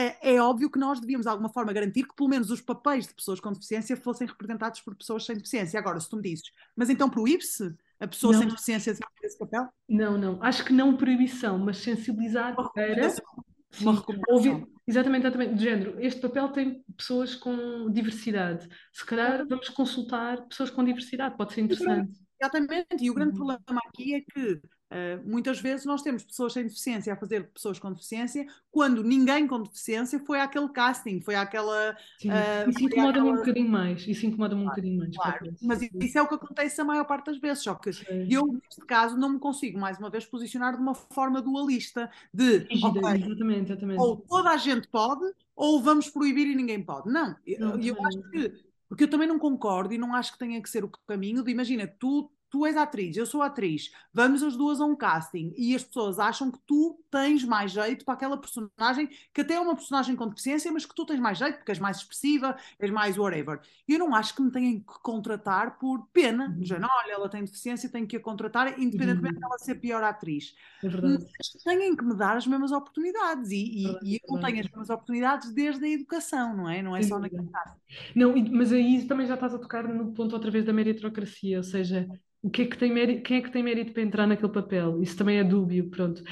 é, 0.00 0.34
é, 0.34 0.40
óbvio 0.40 0.70
que 0.70 0.78
nós 0.78 1.00
devíamos 1.00 1.24
de 1.24 1.30
alguma 1.30 1.48
forma 1.48 1.72
garantir 1.72 2.04
que 2.06 2.14
pelo 2.14 2.28
menos 2.28 2.50
os 2.50 2.60
papéis 2.60 3.06
de 3.06 3.14
pessoas 3.14 3.40
com 3.40 3.52
deficiência 3.52 3.96
fossem 3.96 4.26
representados 4.26 4.80
por 4.80 4.94
pessoas 4.94 5.24
sem 5.24 5.34
deficiência. 5.36 5.78
Agora, 5.78 5.98
se 5.98 6.08
tu 6.08 6.16
me 6.16 6.22
dizes, 6.22 6.50
mas 6.76 6.88
então 6.90 7.08
proíbe-se? 7.10 7.74
a 8.00 8.06
pessoa 8.06 8.32
Não. 8.32 8.38
sem 8.38 8.48
deficiência 8.48 8.94
de 8.94 9.00
esse 9.24 9.36
papel? 9.36 9.66
Não, 9.88 10.16
não. 10.16 10.40
Acho 10.40 10.64
que 10.64 10.72
não 10.72 10.96
proibição, 10.96 11.58
mas 11.58 11.78
sensibilizar 11.78 12.52
Uma 12.54 12.72
para. 12.72 13.10
Sim, 13.10 13.20
Uma 13.82 13.94
recomendação. 13.96 14.34
ouvir- 14.36 14.66
exatamente, 14.86 15.22
exatamente, 15.26 15.54
do 15.54 15.60
género. 15.60 15.96
Este 16.00 16.20
papel 16.20 16.48
tem 16.50 16.84
pessoas 16.96 17.34
com 17.34 17.90
diversidade. 17.90 18.68
Se 18.92 19.04
calhar 19.04 19.44
vamos 19.48 19.68
consultar 19.70 20.46
pessoas 20.46 20.70
com 20.70 20.84
diversidade, 20.84 21.36
pode 21.36 21.52
ser 21.54 21.62
interessante. 21.62 22.12
Exatamente, 22.40 22.86
e 23.04 23.10
o 23.10 23.14
grande 23.14 23.32
Uhum. 23.32 23.46
problema 23.46 23.80
aqui 23.88 24.14
é 24.14 24.20
que 24.20 24.60
eh, 24.90 25.18
muitas 25.24 25.60
vezes 25.60 25.84
nós 25.84 26.02
temos 26.02 26.24
pessoas 26.24 26.54
sem 26.54 26.64
deficiência 26.64 27.12
a 27.12 27.16
fazer 27.16 27.48
pessoas 27.48 27.78
com 27.78 27.92
deficiência, 27.92 28.46
quando 28.70 29.02
ninguém 29.04 29.46
com 29.46 29.62
deficiência 29.62 30.18
foi 30.20 30.40
àquele 30.40 30.68
casting, 30.70 31.20
foi 31.20 31.34
àquela. 31.34 31.96
Sim. 32.18 32.30
Ah, 32.30 32.64
Isso 32.68 32.84
incomoda-me 32.84 33.30
um 33.30 33.36
bocadinho 33.36 33.68
mais. 33.68 34.06
Isso 34.08 34.26
incomoda-me 34.26 34.62
um 34.62 34.66
bocadinho 34.66 34.98
mais. 34.98 35.14
Claro, 35.14 35.54
mas 35.62 35.82
isso 35.82 36.18
é 36.18 36.22
o 36.22 36.28
que 36.28 36.34
acontece 36.34 36.80
a 36.80 36.84
maior 36.84 37.04
parte 37.04 37.26
das 37.26 37.38
vezes, 37.38 37.62
só 37.62 37.74
que 37.74 37.92
Sim. 37.92 38.28
eu, 38.30 38.46
neste 38.46 38.80
caso, 38.86 39.16
não 39.16 39.30
me 39.30 39.38
consigo, 39.38 39.78
mais 39.78 39.98
uma 39.98 40.08
vez, 40.08 40.24
posicionar 40.24 40.74
de 40.74 40.80
uma 40.80 40.94
forma 40.94 41.42
dualista, 41.42 42.10
de, 42.32 42.58
Rígida, 42.58 42.88
ok, 42.88 43.24
exatamente, 43.24 43.72
exatamente. 43.72 44.00
ou 44.00 44.16
toda 44.16 44.50
a 44.50 44.56
gente 44.56 44.88
pode, 44.88 45.24
ou 45.54 45.82
vamos 45.82 46.08
proibir 46.08 46.46
e 46.46 46.54
ninguém 46.54 46.82
pode. 46.82 47.10
Não, 47.10 47.36
eu, 47.46 47.60
Não, 47.60 47.80
eu 47.80 48.06
acho 48.06 48.22
que, 48.30 48.52
porque 48.88 49.04
eu 49.04 49.10
também 49.10 49.28
não 49.28 49.38
concordo 49.38 49.92
e 49.92 49.98
não 49.98 50.14
acho 50.14 50.32
que 50.32 50.38
tenha 50.38 50.62
que 50.62 50.70
ser 50.70 50.82
o 50.82 50.88
caminho 51.06 51.42
de, 51.42 51.50
imagina, 51.50 51.86
tu, 51.86 52.30
tu 52.50 52.66
és 52.66 52.76
atriz, 52.76 53.16
eu 53.16 53.26
sou 53.26 53.42
atriz, 53.42 53.92
vamos 54.12 54.42
as 54.42 54.56
duas 54.56 54.80
a 54.80 54.84
um 54.84 54.96
casting. 54.96 55.52
E 55.56 55.74
as 55.74 55.84
pessoas 55.84 56.18
acham 56.18 56.50
que 56.50 56.58
tu 56.66 56.98
tens 57.10 57.44
mais 57.44 57.72
jeito 57.72 58.04
para 58.04 58.14
aquela 58.14 58.36
personagem, 58.38 59.08
que 59.32 59.40
até 59.40 59.54
é 59.54 59.60
uma 59.60 59.74
personagem 59.74 60.14
com 60.16 60.28
deficiência, 60.28 60.70
mas 60.72 60.84
que 60.86 60.94
tu 60.94 61.06
tens 61.06 61.20
mais 61.20 61.38
jeito 61.38 61.56
porque 61.58 61.72
és 61.72 61.78
mais 61.78 61.98
expressiva, 61.98 62.56
és 62.78 62.90
mais 62.90 63.16
whatever. 63.18 63.60
Eu 63.86 63.98
não 63.98 64.14
acho 64.14 64.34
que 64.34 64.42
me 64.42 64.50
tenham 64.50 64.80
que 64.80 64.84
contratar 65.02 65.78
por 65.78 66.06
pena, 66.12 66.56
Uhum. 66.56 66.60
dizendo, 66.60 66.86
olha, 66.90 67.12
ela 67.12 67.28
tem 67.28 67.44
deficiência, 67.44 67.90
tenho 67.90 68.06
que 68.06 68.16
a 68.16 68.20
contratar, 68.20 68.78
independentemente 68.80 69.36
Uhum. 69.36 69.40
dela 69.40 69.58
ser 69.58 69.76
pior 69.76 70.02
atriz 70.02 70.54
É 70.82 70.88
verdade. 70.88 71.24
mas 71.32 71.62
têm 71.64 71.94
que 71.96 72.04
me 72.04 72.14
dar 72.16 72.36
as 72.36 72.46
mesmas 72.46 72.72
oportunidades 72.72 73.50
e, 73.50 73.56
e- 73.56 73.98
Verdade, 74.00 74.08
e 74.14 74.16
eu 74.16 74.20
não 74.32 74.38
tenho 74.38 74.58
as 74.60 74.66
mesmas 74.68 74.90
oportunidades 74.90 75.52
desde 75.52 75.84
a 75.84 75.88
educação, 75.88 76.56
não 76.56 76.68
é? 76.68 76.82
Não 76.82 76.96
é 76.96 77.00
Sem 77.00 77.08
só 77.08 77.18
naquele 77.18 77.46
caso. 77.52 77.74
Não, 78.14 78.34
mas 78.52 78.72
aí 78.72 79.06
também 79.06 79.26
já 79.26 79.34
estás 79.34 79.54
a 79.54 79.58
tocar 79.58 79.86
no 79.88 80.12
ponto 80.12 80.34
outra 80.34 80.50
vez 80.50 80.64
da 80.64 80.72
meritocracia, 80.72 81.58
ou 81.58 81.62
seja, 81.64 82.08
o 82.42 82.50
que 82.50 82.62
é 82.62 82.66
que 82.66 82.76
tem 82.78 82.92
mérito, 82.92 83.22
quem 83.22 83.38
é 83.38 83.42
que 83.42 83.50
tem 83.50 83.62
mérito 83.62 83.92
para 83.92 84.02
entrar 84.02 84.26
naquele 84.26 84.52
papel? 84.52 85.02
Isso 85.02 85.16
também 85.16 85.38
é 85.38 85.44
dúbio, 85.44 85.88
pronto. 85.90 86.22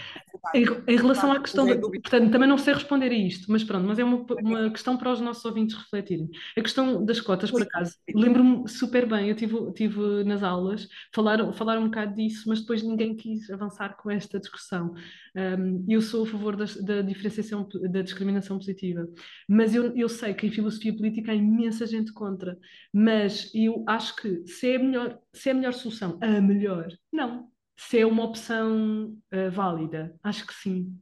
Em, 0.55 0.66
em 0.87 0.97
relação 0.97 1.33
à 1.33 1.41
questão, 1.41 1.67
dúbio. 1.81 2.01
portanto, 2.03 2.31
também 2.31 2.49
não 2.49 2.59
sei 2.59 2.75
responder 2.75 3.11
a 3.11 3.15
isto, 3.15 3.51
mas 3.51 3.65
pronto, 3.65 3.87
mas 3.87 3.99
é 3.99 4.05
uma, 4.05 4.25
uma 4.41 4.71
questão 4.71 4.97
para 4.97 5.13
os 5.13 5.21
nossos 5.21 5.45
ouvintes 5.45 5.77
refletirem. 5.77 6.29
A 6.57 6.63
questão 6.63 7.05
das 7.05 7.21
cotas, 7.21 7.51
por 7.51 7.63
acaso, 7.63 7.95
lembro-me 8.15 8.69
super 8.69 9.07
bem, 9.07 9.29
eu 9.29 9.35
tive, 9.37 9.73
tive 9.73 10.25
nas 10.25 10.43
aulas, 10.43 10.89
falaram, 11.15 11.53
falaram 11.53 11.83
um 11.83 11.87
bocado 11.87 12.15
disso, 12.15 12.45
mas 12.49 12.61
depois 12.61 12.83
ninguém 12.83 13.17
quis 13.17 13.51
avançar 13.51 13.97
com 13.97 14.11
esta 14.11 14.39
discussão. 14.41 14.95
Um, 15.37 15.85
eu 15.89 16.01
sou 16.01 16.25
a 16.25 16.27
favor 16.27 16.57
das- 16.57 16.77
da, 16.83 17.03
diferenciação, 17.03 17.69
da 17.91 18.03
discriminação 18.03 18.57
positiva, 18.59 19.07
mas 19.49 19.75
eu, 19.75 19.95
eu 19.97 20.09
sei 20.09 20.35
que 20.35 20.47
em 20.47 20.51
filosofia 20.51 20.95
política 20.97 21.33
há 21.33 21.35
imensa 21.35 21.87
gente 21.87 22.13
contra, 22.13 22.57
mas 22.93 23.51
eu 23.55 23.85
acho 23.87 24.17
que 24.17 24.47
se 24.47 24.71
é 24.71 24.77
a 24.77 24.79
melhor, 24.79 25.19
se 25.33 25.49
é 25.49 25.53
a 25.53 25.55
melhor 25.55 25.73
solução, 25.75 26.19
a 26.23 26.41
melhor, 26.41 26.89
não. 27.13 27.51
Se 27.77 28.01
é 28.01 28.07
uma 28.07 28.25
opção 28.25 29.17
uh, 29.33 29.51
válida, 29.51 30.19
acho 30.23 30.47
que 30.47 30.55
sim. 30.55 30.99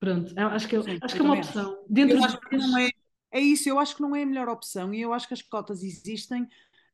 Pronto, 0.00 0.34
acho 0.36 0.68
que, 0.68 0.76
é- 0.76 0.82
Sim, 0.82 0.98
acho 1.00 1.14
que 1.14 1.20
é 1.20 1.24
uma 1.24 1.34
também 1.34 1.40
acho. 1.40 1.58
opção. 1.60 1.84
Dentro 1.88 2.16
Eu 2.16 2.24
acho 2.24 2.40
que 2.40 2.56
não 2.56 2.76
é, 2.78 2.90
é 3.30 3.40
isso, 3.40 3.68
eu 3.68 3.78
acho 3.78 3.94
que 3.94 4.02
não 4.02 4.16
é 4.16 4.22
a 4.24 4.26
melhor 4.26 4.48
opção 4.48 4.92
e 4.92 5.00
eu 5.00 5.12
acho 5.12 5.28
que 5.28 5.34
as 5.34 5.42
cotas 5.42 5.82
existem 5.84 6.42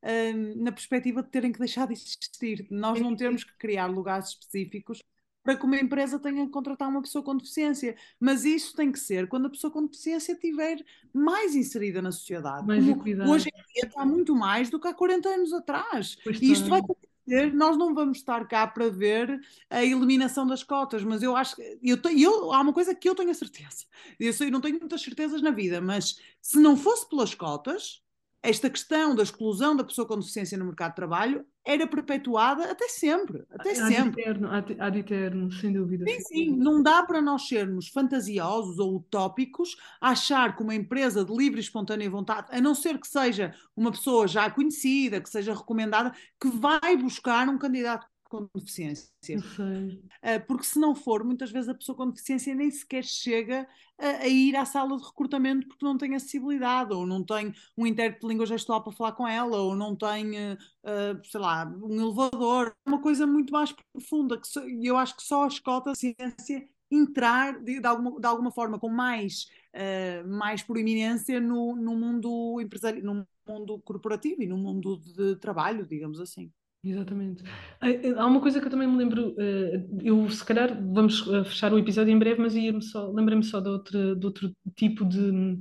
hum, 0.05 0.63
na 0.63 0.71
perspectiva 0.73 1.23
de 1.23 1.31
terem 1.31 1.51
que 1.51 1.59
deixar 1.59 1.87
de 1.87 1.95
existir. 1.95 2.67
Nós 2.71 3.01
não 3.01 3.17
temos 3.17 3.45
que 3.45 3.57
criar 3.57 3.87
lugares 3.87 4.29
específicos 4.29 5.03
para 5.43 5.57
que 5.57 5.65
uma 5.65 5.79
empresa 5.79 6.19
tenha 6.19 6.45
que 6.45 6.53
contratar 6.53 6.87
uma 6.91 7.01
pessoa 7.01 7.25
com 7.25 7.35
deficiência, 7.35 7.97
mas 8.21 8.45
isso 8.45 8.77
tem 8.77 8.93
que 8.93 8.99
ser 8.99 9.27
quando 9.27 9.47
a 9.47 9.51
pessoa 9.51 9.73
com 9.73 9.87
deficiência 9.87 10.33
estiver 10.33 10.77
mais 11.11 11.57
inserida 11.57 12.03
na 12.03 12.13
sociedade. 12.13 12.67
Mais 12.67 12.85
Como 12.85 13.33
hoje 13.33 13.49
em 13.49 13.73
dia 13.73 13.87
está 13.87 14.05
muito 14.05 14.35
mais 14.35 14.69
do 14.69 14.79
que 14.79 14.87
há 14.87 14.93
40 14.93 15.31
anos 15.31 15.55
atrás. 15.55 16.19
Pois 16.23 16.43
E 16.43 16.53
isto 16.53 16.69
vai 16.69 16.83
acontecer, 17.29 17.55
nós 17.55 17.77
não 17.77 17.95
vamos 17.95 18.19
estar 18.19 18.47
cá 18.47 18.67
para 18.67 18.89
ver 18.89 19.41
a 19.69 19.85
eliminação 19.85 20.47
das 20.47 20.63
cotas, 20.63 21.03
mas 21.05 21.23
eu 21.23 21.37
acho 21.37 21.57
que 21.57 21.79
eu, 21.83 21.99
eu, 22.17 22.53
há 22.53 22.61
uma 22.61 22.73
coisa 22.73 22.95
que 22.95 23.09
eu 23.09 23.15
tenho 23.15 23.31
a 23.31 23.35
certeza. 23.35 23.87
Eu 24.19 24.33
sei, 24.33 24.51
não 24.51 24.61
tenho 24.61 24.79
muitas 24.79 25.03
certezas 25.03 25.41
na 25.43 25.51
vida, 25.51 25.81
mas 25.81 26.19
se 26.41 26.59
não 26.59 26.77
fosse 26.77 27.09
pelas 27.09 27.35
cotas, 27.35 28.03
esta 28.43 28.71
questão 28.71 29.15
da 29.15 29.23
exclusão 29.23 29.75
da 29.75 29.83
pessoa 29.83 30.07
com 30.07 30.19
deficiência 30.19 30.57
no 30.57 30.65
mercado 30.65 30.91
de 30.91 30.97
trabalho 30.97 31.45
era 31.65 31.87
perpetuada 31.87 32.71
até 32.71 32.89
sempre, 32.89 33.45
até 33.51 33.73
Há 33.73 33.87
sempre. 33.89 34.23
eterno, 34.23 34.49
há 34.51 34.61
de, 34.61 34.81
há 34.81 34.89
de 34.89 34.99
eterno, 35.01 35.53
sem 35.53 35.73
dúvida. 35.73 36.05
Sim, 36.09 36.21
sim, 36.21 36.57
não 36.57 36.83
dá 36.83 37.03
para 37.03 37.21
nós 37.21 37.47
sermos 37.47 37.89
fantasiosos 37.89 38.79
ou 38.79 38.97
utópicos, 38.97 39.77
achar 40.01 40.57
que 40.57 40.63
uma 40.63 40.75
empresa 40.75 41.25
de 41.25 41.35
livre 41.35 41.59
e 41.59 41.63
espontânea 41.63 42.09
vontade, 42.09 42.47
a 42.51 42.61
não 42.61 42.75
ser 42.75 42.99
que 42.99 43.07
seja 43.07 43.55
uma 43.77 43.91
pessoa 43.91 44.27
já 44.27 44.49
conhecida, 44.51 45.21
que 45.21 45.29
seja 45.29 45.53
recomendada, 45.53 46.15
que 46.41 46.49
vai 46.49 46.97
buscar 46.97 47.49
um 47.49 47.59
candidato 47.59 48.07
com 48.29 48.49
deficiência. 48.55 49.11
Uh, 49.29 50.47
porque 50.47 50.65
se 50.65 50.79
não 50.79 50.95
for, 50.95 51.25
muitas 51.25 51.51
vezes 51.51 51.69
a 51.69 51.75
pessoa 51.75 51.97
com 51.97 52.11
deficiência 52.11 52.55
nem 52.55 52.71
sequer 52.71 53.05
chega 53.05 53.67
a, 53.99 54.07
a 54.07 54.29
ir 54.29 54.55
à 54.57 54.65
sala 54.65 54.97
de 54.97 55.05
recrutamento 55.05 55.67
porque 55.67 55.85
não 55.85 55.97
tem 55.97 56.15
acessibilidade, 56.15 56.93
ou 56.93 57.07
não 57.07 57.25
tem 57.25 57.53
um 57.77 57.87
intérprete 57.87 58.21
de 58.21 58.29
língua 58.29 58.47
gestual 58.47 58.83
para 58.83 58.93
falar 58.93 59.13
com 59.13 59.27
ela, 59.27 59.57
ou 59.57 59.75
não 59.75 59.97
tem, 59.97 60.33
uh, 60.55 61.25
sei 61.25 61.41
lá, 61.41 61.67
um 61.67 62.01
elevador. 62.01 62.75
É 62.87 62.89
uma 62.89 63.01
coisa 63.01 63.27
muito 63.27 63.53
mais 63.53 63.73
profunda, 63.93 64.41
que 64.41 64.87
eu 64.87 64.97
acho 64.97 65.17
que 65.17 65.23
só 65.23 65.45
as 65.45 65.59
cotas 65.59 65.99
de 65.99 66.15
ciência 66.15 66.69
entrar 66.91 67.61
de, 67.61 67.81
de 67.81 67.87
alguma, 67.87 68.21
de 68.21 68.27
alguma 68.27 68.51
forma 68.51 68.79
com 68.79 68.89
mais, 68.89 69.47
uh, 69.75 70.29
mais 70.29 70.63
proeminência 70.63 71.41
no, 71.41 71.77
no 71.77 71.95
mundo 71.97 72.61
empresarial, 72.61 73.05
no 73.05 73.27
mundo 73.47 73.79
corporativo 73.81 74.43
e 74.43 74.47
no 74.47 74.57
mundo 74.57 74.99
de 74.99 75.37
trabalho, 75.37 75.87
digamos 75.87 76.21
assim. 76.21 76.51
Exatamente. 76.83 77.43
Eh, 77.83 78.15
Há 78.17 78.25
uma 78.27 78.41
coisa 78.41 78.61
que 78.61 78.67
eu 78.67 78.71
também 78.71 78.87
me 78.89 78.97
lembro, 78.97 79.35
eh, 79.39 79.85
eu 80.03 80.31
se 80.31 80.45
calhar 80.45 80.69
vamos 80.93 81.27
eh, 81.29 81.45
fechar 81.45 81.73
o 81.73 81.79
episódio 81.79 82.13
em 82.13 82.19
breve, 82.19 82.41
mas 82.41 82.55
ia-me 82.55 82.81
só, 82.83 83.11
lembrei-me 83.11 83.43
só 83.43 83.61
de 83.61 83.69
outro, 83.69 84.17
de 84.17 84.27
outro 84.27 84.57
tipo 84.77 85.05
de, 85.05 85.59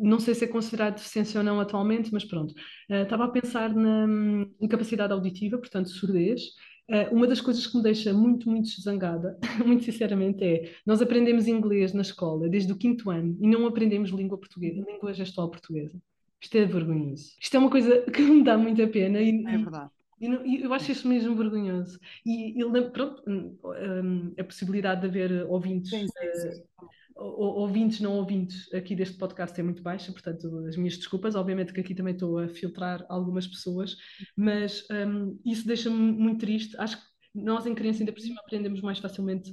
não 0.00 0.18
sei 0.18 0.34
se 0.34 0.44
é 0.44 0.48
considerado 0.48 0.94
deficiência 0.96 1.38
ou 1.38 1.44
não 1.44 1.60
atualmente, 1.60 2.10
mas 2.12 2.24
pronto. 2.24 2.54
Estava 2.88 3.24
a 3.24 3.28
pensar 3.28 3.74
na 3.74 4.06
hum, 4.06 4.50
incapacidade 4.60 5.12
auditiva, 5.12 5.58
portanto, 5.58 5.90
surdez. 5.90 6.40
Uma 7.12 7.26
das 7.26 7.40
coisas 7.40 7.66
que 7.66 7.76
me 7.76 7.82
deixa 7.82 8.12
muito, 8.12 8.48
muito 8.48 8.68
zangada, 8.80 9.38
muito 9.64 9.84
sinceramente, 9.84 10.42
é 10.42 10.72
nós 10.86 11.02
aprendemos 11.02 11.46
inglês 11.46 11.92
na 11.92 12.02
escola 12.02 12.48
desde 12.48 12.72
o 12.72 12.76
quinto 12.76 13.10
ano 13.10 13.36
e 13.40 13.46
não 13.48 13.66
aprendemos 13.66 14.10
língua 14.10 14.38
portuguesa, 14.38 14.82
língua 14.86 15.12
gestual 15.12 15.50
portuguesa. 15.50 15.98
Isto 16.40 16.58
é 16.58 16.64
vergonhoso. 16.64 17.32
Isto 17.40 17.56
é 17.56 17.60
uma 17.60 17.70
coisa 17.70 18.02
que 18.10 18.22
me 18.22 18.42
dá 18.42 18.56
muita 18.56 18.86
pena 18.86 19.20
e, 19.20 19.44
É 19.46 19.58
verdade. 19.58 19.90
E 20.46 20.62
eu 20.62 20.72
acho 20.74 20.90
isso 20.92 21.06
mesmo 21.08 21.34
vergonhoso. 21.36 21.98
E, 22.24 22.58
e 22.58 22.64
lem- 22.64 22.90
pronto, 22.90 23.22
hum, 23.26 23.56
hum, 23.64 24.34
a 24.38 24.44
possibilidade 24.44 25.00
de 25.02 25.06
haver 25.08 25.46
ouvintes, 25.46 25.90
Sim, 25.90 26.06
sim, 26.06 26.12
eh, 26.22 26.50
sim. 26.50 26.62
ou- 27.16 27.58
ouvintes 27.60 28.00
não 28.00 28.14
ouvintes 28.16 28.72
aqui 28.74 28.94
deste 28.96 29.16
podcast 29.18 29.58
é 29.60 29.62
muito 29.62 29.82
baixa, 29.82 30.12
portanto, 30.12 30.66
as 30.68 30.76
minhas 30.76 30.96
desculpas. 30.96 31.34
Obviamente 31.34 31.72
que 31.72 31.80
aqui 31.80 31.94
também 31.94 32.14
estou 32.14 32.38
a 32.38 32.48
filtrar 32.48 33.04
algumas 33.08 33.46
pessoas, 33.46 33.96
mas 34.36 34.84
hum, 34.90 35.38
isso 35.44 35.66
deixa-me 35.66 35.96
muito 35.96 36.40
triste. 36.40 36.76
Acho 36.78 36.96
que 36.98 37.04
nós, 37.34 37.66
em 37.66 37.74
criança, 37.74 38.00
ainda 38.00 38.12
por 38.12 38.20
cima, 38.20 38.40
aprendemos 38.40 38.80
mais 38.80 38.98
facilmente 38.98 39.52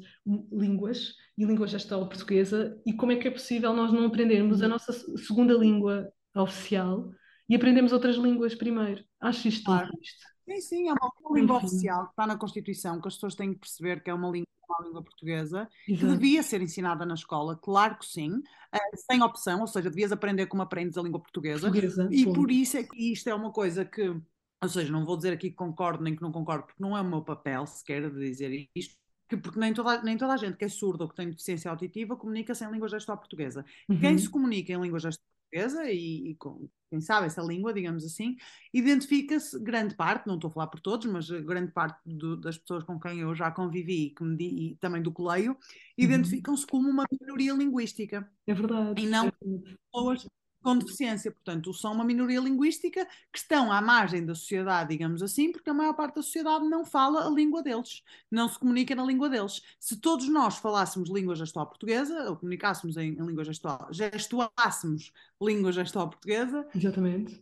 línguas 0.52 1.16
e 1.38 1.46
língua 1.46 1.68
gestual 1.68 2.08
portuguesa. 2.08 2.80
E 2.86 2.94
como 2.94 3.12
é 3.12 3.16
que 3.18 3.28
é 3.28 3.32
possível 3.32 3.74
nós 3.74 3.92
não 3.92 4.06
aprendermos 4.06 4.62
a 4.62 4.68
nossa 4.68 4.92
se- 4.94 5.18
segunda 5.20 5.54
língua 5.56 6.12
oficial 6.36 7.10
e 7.50 7.56
aprendemos 7.56 7.92
outras 7.92 8.16
línguas 8.18 8.56
primeiro? 8.56 9.04
Acho 9.20 9.48
isto 9.48 9.64
Claro. 9.66 9.92
triste. 9.92 10.26
Sim, 10.54 10.62
sim, 10.62 10.90
é 10.90 10.94
uma, 10.94 11.12
uma 11.22 11.40
língua 11.40 11.58
Enfim. 11.58 11.66
oficial 11.68 12.06
que 12.06 12.12
está 12.12 12.28
na 12.28 12.38
Constituição, 12.38 13.00
que 13.02 13.08
as 13.08 13.16
pessoas 13.16 13.36
têm 13.36 13.54
que 13.54 13.60
perceber 13.60 14.04
que 14.04 14.10
é 14.10 14.14
uma 14.14 14.30
língua, 14.30 14.48
uma 14.68 14.86
língua 14.88 15.04
portuguesa, 15.04 15.68
que 15.86 15.92
Exato. 15.92 16.14
devia 16.16 16.44
ser 16.44 16.62
ensinada 16.62 17.06
na 17.06 17.14
escola, 17.14 17.56
claro 17.58 17.98
que 17.98 18.06
sim, 18.06 18.42
eh, 18.74 18.98
sem 18.98 19.22
opção, 19.22 19.62
ou 19.62 19.68
seja, 19.68 19.90
devias 19.90 20.12
aprender 20.12 20.48
como 20.48 20.62
aprendes 20.64 20.98
a 20.98 21.02
língua 21.02 21.20
portuguesa, 21.22 21.72
Portuguesa, 21.72 22.08
e 22.12 22.26
ponto. 22.26 22.34
por 22.34 22.52
isso 22.52 22.78
é 22.78 22.84
que 22.84 23.12
isto 23.12 23.28
é 23.30 23.34
uma 23.36 23.52
coisa 23.52 23.84
que, 23.86 24.02
ou 24.10 24.70
seja, 24.70 24.92
não 24.92 25.06
vou 25.06 25.18
dizer 25.18 25.34
aqui 25.34 25.50
que 25.50 25.56
concordo 25.56 26.04
nem 26.04 26.16
que 26.16 26.22
não 26.22 26.32
concordo, 26.32 26.66
porque 26.66 26.82
não 26.82 26.98
é 26.98 27.02
o 27.02 27.06
meu 27.06 27.22
papel 27.24 27.66
sequer 27.66 28.10
de 28.12 28.20
dizer 28.20 28.70
isto, 28.76 28.96
que 29.28 29.38
porque 29.38 29.60
nem 29.60 29.74
toda, 29.74 30.02
nem 30.04 30.18
toda 30.18 30.34
a 30.34 30.38
gente 30.38 30.58
que 30.58 30.66
é 30.66 30.70
surda 30.70 31.04
ou 31.04 31.10
que 31.10 31.16
tem 31.16 31.30
deficiência 31.30 31.72
auditiva 31.72 32.16
comunica 32.18 32.54
sem 32.54 32.70
língua 32.72 32.88
gestual 32.90 33.18
portuguesa. 33.18 33.66
Quem 34.00 34.18
Uhum. 34.18 34.18
se 34.18 34.30
comunica 34.30 34.74
em 34.74 34.82
língua 34.82 35.00
gestual 35.00 35.31
portuguesa 35.52 35.90
e, 35.92 36.30
e 36.32 36.36
com 36.36 36.68
quem 36.90 37.00
sabe 37.00 37.28
essa 37.28 37.42
língua, 37.42 37.74
digamos 37.74 38.04
assim, 38.04 38.36
identifica-se 38.74 39.58
grande 39.62 39.96
parte, 39.96 40.28
não 40.28 40.36
estou 40.36 40.50
a 40.50 40.54
falar 40.54 40.68
por 40.68 40.80
todos, 40.82 41.06
mas 41.10 41.30
eh, 41.30 41.42
grande 41.42 41.72
parte 41.72 42.00
do- 42.06 42.36
das 42.36 42.58
pessoas 42.58 42.84
com 42.84 43.00
quem 43.00 43.20
eu 43.20 43.34
já 43.34 43.50
convivi 43.50 44.14
di- 44.36 44.72
e 44.72 44.76
também 44.76 45.02
do 45.02 45.12
coleio, 45.12 45.58
identificam-se 45.98 46.66
como 46.68 46.90
uma 46.90 47.06
minoria 47.22 47.54
linguística 47.54 48.30
É 48.46 48.54
verdade. 48.54 49.02
E 49.02 49.08
não- 49.08 49.28
é 49.28 49.32
verdade. 49.46 49.78
pessoas 49.92 50.28
com 50.62 50.78
deficiência. 50.78 51.32
Portanto, 51.32 51.74
são 51.74 51.94
uma 51.94 52.04
minoria 52.04 52.40
linguística 52.40 53.06
que 53.32 53.40
estão 53.40 53.72
à 53.72 53.82
margem 53.82 54.26
da 54.26 54.36
sociedade, 54.36 54.90
digamos 54.90 55.22
assim, 55.22 55.52
porque 55.52 55.70
a 55.70 55.74
maior 55.74 55.94
parte 55.94 56.16
da 56.16 56.22
sociedade 56.22 56.66
não 56.68 56.86
fala 56.86 57.26
a 57.26 57.30
língua 57.30 57.62
deles, 57.64 58.04
não 58.30 58.48
se 58.48 58.58
comunica 58.60 58.96
na 58.96 59.04
língua 59.04 59.30
deles. 59.30 59.62
Se 59.80 60.00
todos 60.00 60.28
nós 60.30 60.58
falássemos 60.58 61.10
língua 61.10 61.36
gestual 61.36 61.68
portuguesa, 61.68 62.30
ou 62.30 62.36
comunicássemos 62.38 62.98
em, 62.98 63.14
em 63.14 63.26
língua 63.26 63.44
gestual, 63.44 63.88
gestuássemos 63.92 65.12
língua 65.42 65.72
gestual 65.72 66.10
portuguesa, 66.10 66.68
Exatamente. 66.76 67.40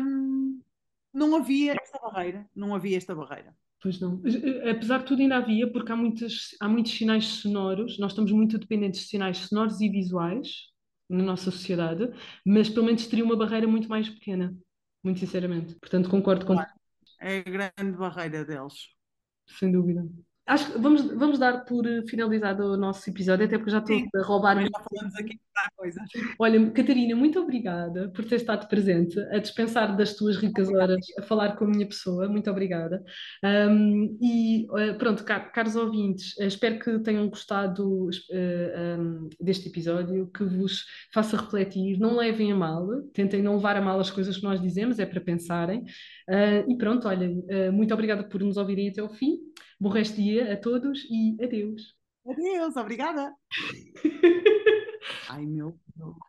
hum, 0.00 0.60
não 1.12 1.36
havia 1.36 1.74
esta 1.80 1.98
barreira, 1.98 2.48
não 2.54 2.74
havia 2.74 2.96
esta 2.96 3.14
barreira. 3.14 3.56
Pois 3.80 4.00
não. 4.00 4.20
Eh, 4.24 4.70
Apesar 4.70 4.98
de 4.98 5.04
tudo, 5.06 5.22
ainda 5.22 5.36
havia, 5.36 5.70
porque 5.70 5.92
há, 5.92 5.96
muitas, 5.96 6.56
há 6.60 6.68
muitos 6.68 6.92
sinais 6.92 7.24
sonoros, 7.26 7.98
nós 7.98 8.12
estamos 8.12 8.32
muito 8.32 8.58
dependentes 8.58 9.02
de 9.02 9.06
sinais 9.06 9.38
sonoros 9.38 9.80
e 9.80 9.88
visuais 9.88 10.68
na 11.08 11.22
nossa 11.24 11.50
sociedade, 11.50 12.10
mas 12.44 12.68
pelo 12.68 12.86
menos 12.86 13.06
teria 13.06 13.24
uma 13.24 13.36
barreira 13.36 13.66
muito 13.68 13.88
mais 13.88 14.08
pequena, 14.08 14.56
muito 15.02 15.20
sinceramente. 15.20 15.74
Portanto, 15.76 16.08
concordo 16.10 16.46
com 16.46 16.54
É 17.20 17.32
a 17.38 17.42
grande 17.56 17.96
barreira 18.02 18.44
deles. 18.44 18.76
sem 19.46 19.72
dúvida. 19.72 20.02
Acho 20.48 20.72
que 20.72 20.78
vamos, 20.78 21.02
vamos 21.14 21.38
dar 21.38 21.64
por 21.66 21.86
eh, 21.86 22.02
finalizado 22.08 22.72
o 22.72 22.76
nosso 22.76 23.08
episódio, 23.10 23.44
até 23.44 23.58
porque 23.58 23.70
já 23.70 23.78
estou 23.78 23.96
Sim. 23.96 24.08
a 24.16 24.22
roubar 24.22 24.56
já 24.56 24.68
falamos 24.90 25.14
aqui 25.16 25.38
coisas. 25.76 26.02
Olha, 26.38 26.70
Catarina, 26.70 27.16
muito 27.16 27.38
obrigada 27.40 28.08
por 28.10 28.24
ter 28.24 28.36
estado 28.36 28.68
presente, 28.68 29.18
a 29.30 29.38
dispensar 29.38 29.96
das 29.96 30.14
tuas 30.14 30.36
ricas 30.36 30.68
horas 30.68 31.04
a 31.18 31.22
falar 31.22 31.56
com 31.56 31.64
a 31.64 31.68
minha 31.68 31.86
pessoa. 31.86 32.28
Muito 32.28 32.50
obrigada. 32.50 33.02
Um, 33.44 34.18
e 34.20 34.66
uh, 34.70 34.96
pronto, 34.98 35.24
car 35.24 35.52
caros 35.52 35.76
ouvintes, 35.76 36.36
uh, 36.38 36.44
espero 36.44 36.78
que 36.78 36.98
tenham 37.00 37.28
gostado 37.28 38.06
uh, 38.06 39.00
um, 39.00 39.28
deste 39.40 39.68
episódio, 39.68 40.30
que 40.32 40.44
vos 40.44 40.84
faça 41.12 41.36
refletir. 41.36 41.98
Não 41.98 42.16
levem 42.16 42.52
a 42.52 42.56
mal, 42.56 42.86
tentem 43.12 43.42
não 43.42 43.56
levar 43.56 43.76
a 43.76 43.82
mal 43.82 43.98
as 44.00 44.10
coisas 44.10 44.36
que 44.36 44.44
nós 44.44 44.60
dizemos, 44.60 44.98
é 44.98 45.06
para 45.06 45.20
pensarem. 45.20 45.84
e 46.68 46.76
pronto, 46.76 47.08
olha, 47.08 47.28
muito 47.72 47.92
obrigada 47.92 48.24
por 48.24 48.42
nos 48.42 48.56
ouvirem 48.56 48.88
até 48.88 49.00
ao 49.00 49.08
fim. 49.08 49.38
Bom 49.80 49.90
resto 49.90 50.16
de 50.16 50.22
dia 50.24 50.52
a 50.52 50.56
todos 50.56 51.06
e 51.08 51.36
adeus. 51.42 51.96
Adeus, 52.26 52.76
obrigada. 52.76 53.32
Ai 55.30 55.46
meu 55.46 55.78
Deus. 55.94 56.27